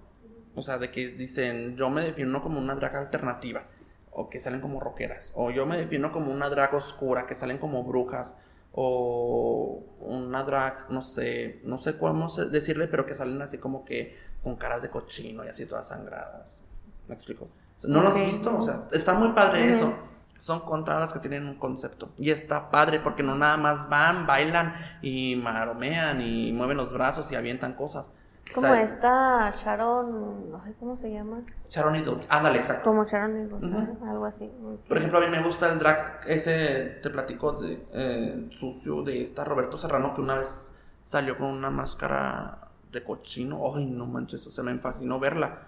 o 0.55 0.61
sea, 0.61 0.77
de 0.77 0.91
que 0.91 1.09
dicen, 1.09 1.75
yo 1.77 1.89
me 1.89 2.01
defino 2.01 2.41
como 2.41 2.59
una 2.59 2.75
draga 2.75 2.99
alternativa, 2.99 3.65
o 4.11 4.29
que 4.29 4.39
salen 4.39 4.61
como 4.61 4.79
rockeras, 4.79 5.33
o 5.35 5.49
yo 5.51 5.65
me 5.65 5.77
defino 5.77 6.11
como 6.11 6.31
una 6.31 6.49
drag 6.49 6.73
oscura, 6.73 7.25
que 7.25 7.35
salen 7.35 7.57
como 7.57 7.83
brujas, 7.83 8.37
o 8.71 9.83
una 9.99 10.43
drag, 10.43 10.89
no 10.89 11.01
sé, 11.01 11.61
no 11.63 11.77
sé 11.77 11.97
cómo 11.97 12.27
decirle, 12.27 12.87
pero 12.87 13.05
que 13.05 13.15
salen 13.15 13.41
así 13.41 13.57
como 13.57 13.85
que 13.85 14.17
con 14.43 14.55
caras 14.55 14.81
de 14.81 14.89
cochino 14.89 15.45
y 15.45 15.47
así 15.47 15.65
todas 15.65 15.87
sangradas. 15.87 16.61
¿Me 17.07 17.13
explico? 17.13 17.47
¿No 17.83 18.01
lo 18.01 18.09
has 18.09 18.25
visto? 18.25 18.57
O 18.57 18.61
sea, 18.61 18.87
está 18.91 19.13
muy 19.13 19.29
padre 19.29 19.69
eso. 19.69 19.93
Son 20.39 20.61
contadas 20.61 21.01
las 21.01 21.13
que 21.13 21.19
tienen 21.19 21.47
un 21.47 21.57
concepto. 21.57 22.09
Y 22.17 22.31
está 22.31 22.69
padre 22.69 22.99
porque 22.99 23.23
no 23.23 23.35
nada 23.35 23.57
más 23.57 23.87
van, 23.89 24.25
bailan 24.25 24.73
y 25.01 25.35
maromean 25.37 26.21
y 26.21 26.51
mueven 26.51 26.77
los 26.77 26.91
brazos 26.91 27.31
y 27.31 27.35
avientan 27.35 27.73
cosas. 27.73 28.11
Como 28.53 28.73
esta 28.73 29.55
Sharon, 29.57 30.51
ay, 30.63 30.75
¿cómo 30.79 30.95
se 30.95 31.11
llama? 31.11 31.41
Sharon 31.69 31.93
Needles. 31.93 32.27
Ándale, 32.29 32.59
exacto. 32.59 32.83
Como 32.83 33.03
Sharon 33.05 33.41
y 33.41 33.47
Rosa, 33.47 33.65
Ujú. 33.65 34.05
algo 34.05 34.25
así. 34.25 34.51
Por 34.87 34.97
ejemplo, 34.97 35.17
a 35.19 35.21
mí 35.21 35.27
me 35.29 35.41
gusta 35.41 35.71
el 35.71 35.79
drag, 35.79 36.21
ese 36.27 36.99
te 37.01 37.09
platico 37.09 37.53
de 37.53 37.83
eh, 37.93 38.49
sucio 38.51 39.01
de 39.01 39.21
esta 39.21 39.43
Roberto 39.43 39.77
Serrano 39.77 40.13
que 40.13 40.21
una 40.21 40.35
vez 40.35 40.75
salió 41.03 41.37
con 41.37 41.47
una 41.47 41.69
máscara 41.71 42.69
de 42.91 43.03
cochino. 43.03 43.61
Ay, 43.75 43.85
no 43.85 44.05
manches, 44.05 44.45
o 44.45 44.51
sea, 44.51 44.63
me 44.63 44.77
fascinó 44.77 45.19
verla. 45.19 45.61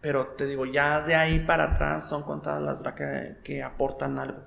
Pero 0.00 0.28
te 0.28 0.46
digo, 0.46 0.64
ya 0.64 1.02
de 1.02 1.14
ahí 1.14 1.40
para 1.40 1.64
atrás 1.64 2.08
son 2.08 2.22
contadas 2.22 2.62
las 2.62 2.82
drag 2.82 2.94
que, 2.94 3.36
que 3.44 3.62
aportan 3.62 4.18
algo. 4.18 4.40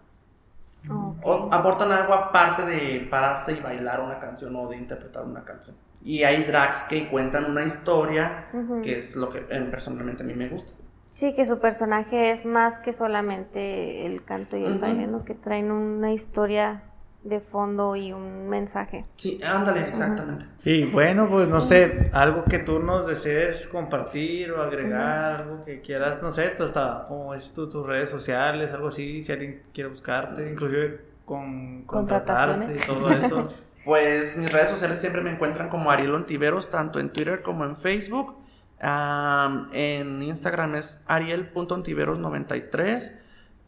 O 1.24 1.50
aportan 1.52 1.92
algo 1.92 2.14
aparte 2.14 2.66
de 2.66 3.08
pararse 3.10 3.54
y 3.54 3.62
bailar 3.62 4.02
una 4.02 4.20
canción 4.20 4.56
o 4.56 4.68
de 4.68 4.78
interpretar 4.78 5.26
una 5.26 5.44
canción. 5.44 5.78
Y 6.04 6.24
hay 6.24 6.44
drags 6.44 6.84
que 6.84 7.08
cuentan 7.08 7.46
una 7.50 7.64
historia, 7.64 8.48
Ujú. 8.54 8.82
que 8.82 8.96
es 8.98 9.16
lo 9.16 9.30
que 9.30 9.40
eh, 9.50 9.68
personalmente 9.72 10.24
a 10.24 10.26
mí 10.26 10.34
me 10.34 10.50
gusta. 10.50 10.74
Sí, 11.12 11.34
que 11.34 11.46
su 11.46 11.60
personaje 11.60 12.32
es 12.32 12.46
más 12.46 12.80
que 12.80 12.92
solamente 12.92 14.06
el 14.06 14.24
canto 14.26 14.58
y 14.58 14.64
el 14.66 14.74
Ujú. 14.74 14.82
baile, 14.82 15.08
¿no? 15.08 15.24
Que 15.24 15.36
traen 15.36 15.72
una 15.72 16.12
historia 16.12 16.84
de 17.24 17.40
fondo 17.40 17.96
y 17.96 18.12
un 18.12 18.50
mensaje. 18.50 19.06
Sí, 19.16 19.40
ándale, 19.48 19.88
exactamente. 19.88 20.46
Y 20.66 20.86
bueno, 20.86 21.30
pues 21.30 21.48
no 21.48 21.62
sé, 21.62 22.10
algo 22.12 22.44
que 22.44 22.60
tú 22.60 22.80
nos 22.80 23.08
desees 23.08 23.68
compartir 23.68 24.52
o 24.52 24.62
agregar, 24.62 25.42
algo 25.42 25.64
que 25.64 25.80
quieras, 25.82 26.22
no 26.22 26.32
sé, 26.32 26.50
tú 26.50 26.64
hasta, 26.64 27.06
como 27.08 27.34
es 27.34 27.54
tú, 27.54 27.70
tus 27.70 27.86
redes 27.86 28.10
sociales, 28.10 28.74
algo 28.74 28.90
así, 28.90 29.22
si 29.22 29.32
alguien 29.32 29.62
quiere 29.74 29.90
buscarte, 29.90 30.50
inclusive 30.50 31.00
con 31.24 31.84
contratarte 31.84 32.74
y 32.76 32.80
Contrataciones. 32.80 32.86
todo 32.86 33.10
eso. 33.12 33.54
Pues 33.86 34.38
mis 34.38 34.52
redes 34.52 34.70
sociales 34.70 35.00
siempre 35.00 35.22
me 35.22 35.32
encuentran 35.32 35.70
como 35.70 35.92
Ariel 35.92 36.16
Ontiveros, 36.16 36.70
tanto 36.70 37.00
en 37.00 37.12
Twitter 37.12 37.42
como 37.42 37.66
en 37.66 37.76
Facebook. 37.76 38.38
En 38.80 40.22
Instagram 40.22 40.76
es 40.76 41.04
ariel.ontiveros93. 41.08 43.20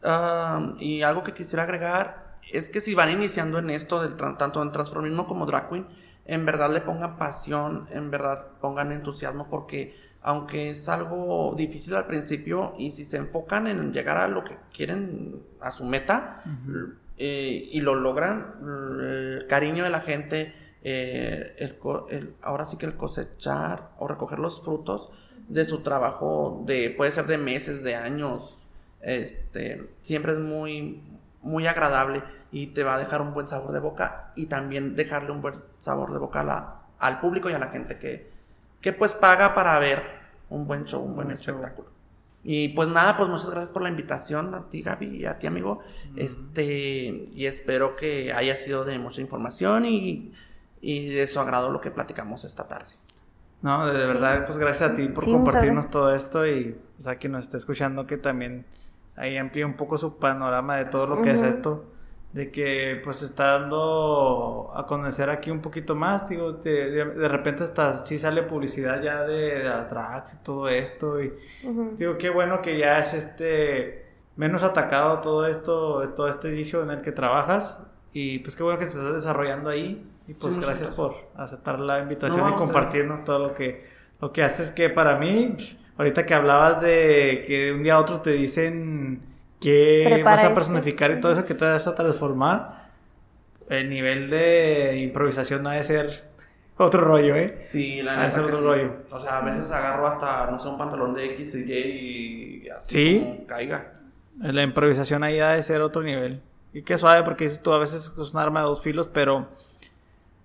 Am, 0.02 0.76
y 0.78 1.02
algo 1.02 1.24
que 1.24 1.34
quisiera 1.34 1.64
agregar 1.64 2.38
es 2.52 2.70
que 2.70 2.80
si 2.80 2.94
van 2.94 3.10
iniciando 3.10 3.58
en 3.58 3.70
esto, 3.70 4.02
del 4.02 4.16
tanto 4.16 4.62
en 4.62 4.72
transformismo 4.72 5.26
como 5.26 5.46
drag 5.46 5.68
queen, 5.68 5.86
en 6.24 6.46
verdad 6.46 6.72
le 6.72 6.80
pongan 6.80 7.16
pasión, 7.16 7.86
en 7.90 8.10
verdad 8.10 8.46
pongan 8.60 8.92
entusiasmo, 8.92 9.48
porque 9.48 9.96
aunque 10.22 10.70
es 10.70 10.88
algo 10.88 11.54
difícil 11.56 11.94
al 11.94 12.06
principio 12.06 12.74
y 12.78 12.90
si 12.90 13.04
se 13.04 13.16
enfocan 13.16 13.68
en 13.68 13.92
llegar 13.92 14.16
a 14.16 14.28
lo 14.28 14.44
que 14.44 14.56
quieren, 14.72 15.42
a 15.60 15.72
su 15.72 15.84
meta, 15.84 16.42
eh, 17.18 17.68
y 17.72 17.80
lo 17.80 17.94
logran, 17.94 18.54
el 19.00 19.46
cariño 19.48 19.84
de 19.84 19.90
la 19.90 20.00
gente, 20.00 20.54
eh, 20.82 21.54
el 21.58 21.76
el- 22.10 22.34
ahora 22.42 22.64
sí 22.66 22.76
que 22.78 22.86
el 22.86 22.96
cosechar 22.96 23.90
o 23.98 24.08
recoger 24.08 24.38
los 24.38 24.62
frutos 24.62 25.10
de 25.48 25.64
su 25.64 25.80
trabajo, 25.82 26.62
de, 26.66 26.90
puede 26.90 27.10
ser 27.12 27.26
de 27.26 27.38
meses, 27.38 27.82
de 27.84 27.94
años, 27.96 28.60
este, 29.00 29.88
siempre 30.00 30.32
es 30.32 30.38
muy, 30.38 31.02
muy 31.42 31.66
agradable 31.66 32.22
y 32.50 32.68
te 32.68 32.82
va 32.84 32.94
a 32.94 32.98
dejar 32.98 33.20
un 33.22 33.34
buen 33.34 33.48
sabor 33.48 33.72
de 33.72 33.80
boca 33.80 34.32
y 34.36 34.46
también 34.46 34.96
dejarle 34.96 35.30
un 35.32 35.42
buen 35.42 35.56
sabor 35.78 36.12
de 36.12 36.18
boca 36.18 36.40
a 36.40 36.44
la, 36.44 36.74
al 36.98 37.20
público 37.20 37.50
y 37.50 37.52
a 37.52 37.58
la 37.58 37.68
gente 37.68 37.98
que, 37.98 38.30
que 38.80 38.92
pues 38.92 39.14
paga 39.14 39.54
para 39.54 39.78
ver 39.78 40.02
un 40.50 40.66
buen 40.66 40.84
show, 40.84 41.02
un 41.02 41.14
buen 41.16 41.30
espectáculo. 41.30 41.88
Y 42.48 42.68
pues 42.68 42.88
nada, 42.88 43.16
pues 43.16 43.28
muchas 43.28 43.50
gracias 43.50 43.72
por 43.72 43.82
la 43.82 43.88
invitación 43.88 44.54
a 44.54 44.68
ti 44.70 44.80
Gaby 44.80 45.16
y 45.16 45.26
a 45.26 45.36
ti 45.36 45.48
amigo. 45.48 45.80
Este, 46.14 47.28
y 47.34 47.46
espero 47.46 47.96
que 47.96 48.32
haya 48.32 48.54
sido 48.54 48.84
de 48.84 49.00
mucha 49.00 49.20
información 49.20 49.84
y, 49.84 50.32
y 50.80 51.08
de 51.08 51.26
su 51.26 51.40
agrado 51.40 51.72
lo 51.72 51.80
que 51.80 51.90
platicamos 51.90 52.44
esta 52.44 52.68
tarde. 52.68 52.92
No, 53.62 53.92
de 53.92 54.06
verdad, 54.06 54.46
pues 54.46 54.58
gracias 54.58 54.92
a 54.92 54.94
ti 54.94 55.08
por 55.08 55.24
compartirnos 55.24 55.90
todo 55.90 56.14
esto 56.14 56.46
y 56.46 56.78
o 56.96 57.02
sea, 57.02 57.16
quien 57.16 57.32
nos 57.32 57.46
esté 57.46 57.56
escuchando 57.56 58.06
que 58.06 58.16
también 58.16 58.64
ahí 59.16 59.36
amplíe 59.36 59.64
un 59.64 59.74
poco 59.74 59.98
su 59.98 60.18
panorama 60.18 60.76
de 60.76 60.84
todo 60.84 61.08
lo 61.08 61.22
que 61.22 61.32
es 61.32 61.42
esto 61.42 61.95
de 62.36 62.50
que 62.50 63.00
pues 63.02 63.22
está 63.22 63.58
dando 63.58 64.70
a 64.74 64.84
conocer 64.84 65.30
aquí 65.30 65.50
un 65.50 65.62
poquito 65.62 65.94
más, 65.94 66.28
digo, 66.28 66.52
de, 66.52 66.90
de, 66.90 67.28
repente 67.28 67.62
hasta 67.62 68.04
sí 68.04 68.18
sale 68.18 68.42
publicidad 68.42 69.02
ya 69.02 69.24
de, 69.24 69.60
de 69.60 69.68
Atrax 69.68 70.34
y 70.34 70.44
todo 70.44 70.68
esto 70.68 71.18
y 71.22 71.32
digo, 71.96 72.18
qué 72.18 72.28
bueno 72.28 72.60
que 72.60 72.76
ya 72.76 72.98
es 72.98 73.14
este 73.14 74.04
menos 74.36 74.64
atacado 74.64 75.22
todo 75.22 75.46
esto, 75.46 76.06
todo 76.14 76.28
este 76.28 76.52
inicio 76.52 76.82
en 76.82 76.90
el 76.90 77.00
que 77.00 77.10
trabajas 77.10 77.80
y 78.12 78.40
pues 78.40 78.54
qué 78.54 78.62
bueno 78.62 78.78
que 78.78 78.84
te 78.84 78.90
estás 78.90 79.14
desarrollando 79.14 79.70
ahí 79.70 80.06
y 80.28 80.34
pues 80.34 80.60
gracias, 80.60 80.94
por 80.94 81.16
aceptar 81.36 81.80
la 81.80 82.00
invitación 82.00 82.52
y 82.52 82.54
compartirnos 82.54 83.24
todo 83.24 83.38
lo 83.38 83.54
que 83.54 83.86
lo 84.20 84.34
que 84.34 84.42
haces 84.42 84.72
que 84.72 84.90
para 84.90 85.18
mí 85.18 85.56
ahorita 85.96 86.26
que 86.26 86.34
hablabas 86.34 86.82
de 86.82 87.44
que 87.46 87.64
de 87.64 87.72
un 87.72 87.82
día 87.82 87.94
a 87.94 88.00
otro 88.00 88.20
te 88.20 88.32
dicen 88.32 89.35
que 89.60 90.22
vas 90.24 90.44
a 90.44 90.54
personificar 90.54 91.10
y 91.12 91.20
todo 91.20 91.32
eso 91.32 91.44
que 91.44 91.54
te 91.54 91.64
vas 91.64 91.86
a 91.86 91.94
transformar, 91.94 92.90
el 93.68 93.88
nivel 93.88 94.30
de 94.30 94.98
improvisación 94.98 95.66
ha 95.66 95.72
de 95.72 95.84
ser 95.84 96.30
otro 96.76 97.00
rollo, 97.02 97.34
¿eh? 97.34 97.58
Sí, 97.62 98.02
la 98.02 98.16
neta. 98.16 98.42
otro 98.42 98.60
rollo. 98.60 98.92
O 99.10 99.20
sea, 99.20 99.38
a 99.38 99.40
veces 99.42 99.70
agarro 99.70 100.06
hasta, 100.06 100.50
no 100.50 100.58
sé, 100.58 100.68
un 100.68 100.78
pantalón 100.78 101.14
de 101.14 101.24
X 101.32 101.54
y 101.54 101.72
Y 101.72 102.62
y 102.64 102.68
así 102.68 103.20
como 103.20 103.46
caiga. 103.46 103.92
La 104.38 104.62
improvisación 104.62 105.24
ahí 105.24 105.40
ha 105.40 105.50
de 105.50 105.62
ser 105.62 105.80
otro 105.80 106.02
nivel. 106.02 106.42
Y 106.74 106.82
qué 106.82 106.98
suave, 106.98 107.22
porque 107.22 107.44
dices 107.44 107.62
tú, 107.62 107.72
a 107.72 107.78
veces 107.78 108.12
es 108.18 108.34
un 108.34 108.38
arma 108.38 108.60
de 108.60 108.66
dos 108.66 108.82
filos, 108.82 109.08
pero 109.10 109.48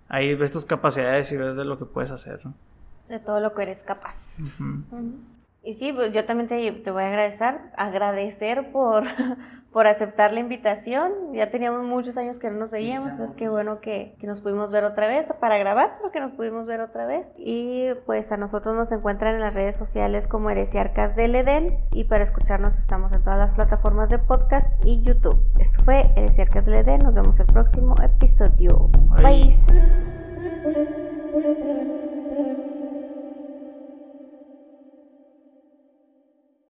ahí 0.07 0.33
ves 0.33 0.53
tus 0.53 0.65
capacidades 0.65 1.29
y 1.33 1.37
ves 1.37 1.57
de 1.57 1.65
lo 1.65 1.77
que 1.77 1.83
puedes 1.83 2.09
hacer, 2.09 2.39
¿no? 2.45 2.53
De 3.09 3.19
todo 3.19 3.41
lo 3.41 3.53
que 3.53 3.63
eres 3.63 3.83
capaz. 3.83 4.15
Y 5.63 5.73
sí, 5.73 5.93
pues 5.93 6.11
yo 6.11 6.25
también 6.25 6.47
te, 6.47 6.91
voy 6.91 7.03
a 7.03 7.07
agradecer, 7.07 7.59
agradecer 7.77 8.71
por, 8.71 9.03
por 9.71 9.85
aceptar 9.85 10.33
la 10.33 10.39
invitación. 10.39 11.11
Ya 11.33 11.51
teníamos 11.51 11.85
muchos 11.85 12.17
años 12.17 12.39
que 12.39 12.49
no 12.49 12.57
nos 12.57 12.71
veíamos, 12.71 13.19
es 13.19 13.35
que 13.35 13.47
bueno 13.47 13.79
que, 13.79 14.15
que, 14.19 14.25
nos 14.25 14.41
pudimos 14.41 14.71
ver 14.71 14.85
otra 14.85 15.07
vez 15.07 15.31
para 15.39 15.59
grabar, 15.59 15.99
porque 16.01 16.19
nos 16.19 16.31
pudimos 16.31 16.65
ver 16.65 16.81
otra 16.81 17.05
vez. 17.05 17.31
Y 17.37 17.89
pues 18.07 18.31
a 18.31 18.37
nosotros 18.37 18.75
nos 18.75 18.91
encuentran 18.91 19.35
en 19.35 19.41
las 19.41 19.53
redes 19.53 19.75
sociales 19.75 20.27
como 20.27 20.49
Heresiarcas 20.49 21.15
del 21.15 21.35
Edén 21.35 21.77
y 21.91 22.05
para 22.05 22.23
escucharnos 22.23 22.79
estamos 22.79 23.13
en 23.13 23.21
todas 23.21 23.37
las 23.37 23.51
plataformas 23.51 24.09
de 24.09 24.17
podcast 24.17 24.73
y 24.83 25.03
YouTube. 25.03 25.39
Esto 25.59 25.83
fue 25.83 26.11
Heresiarcas 26.15 26.65
del 26.65 26.75
Edén, 26.75 27.03
nos 27.03 27.13
vemos 27.13 27.39
el 27.39 27.45
próximo 27.45 27.95
episodio. 28.01 28.89
Bye. 29.21 29.53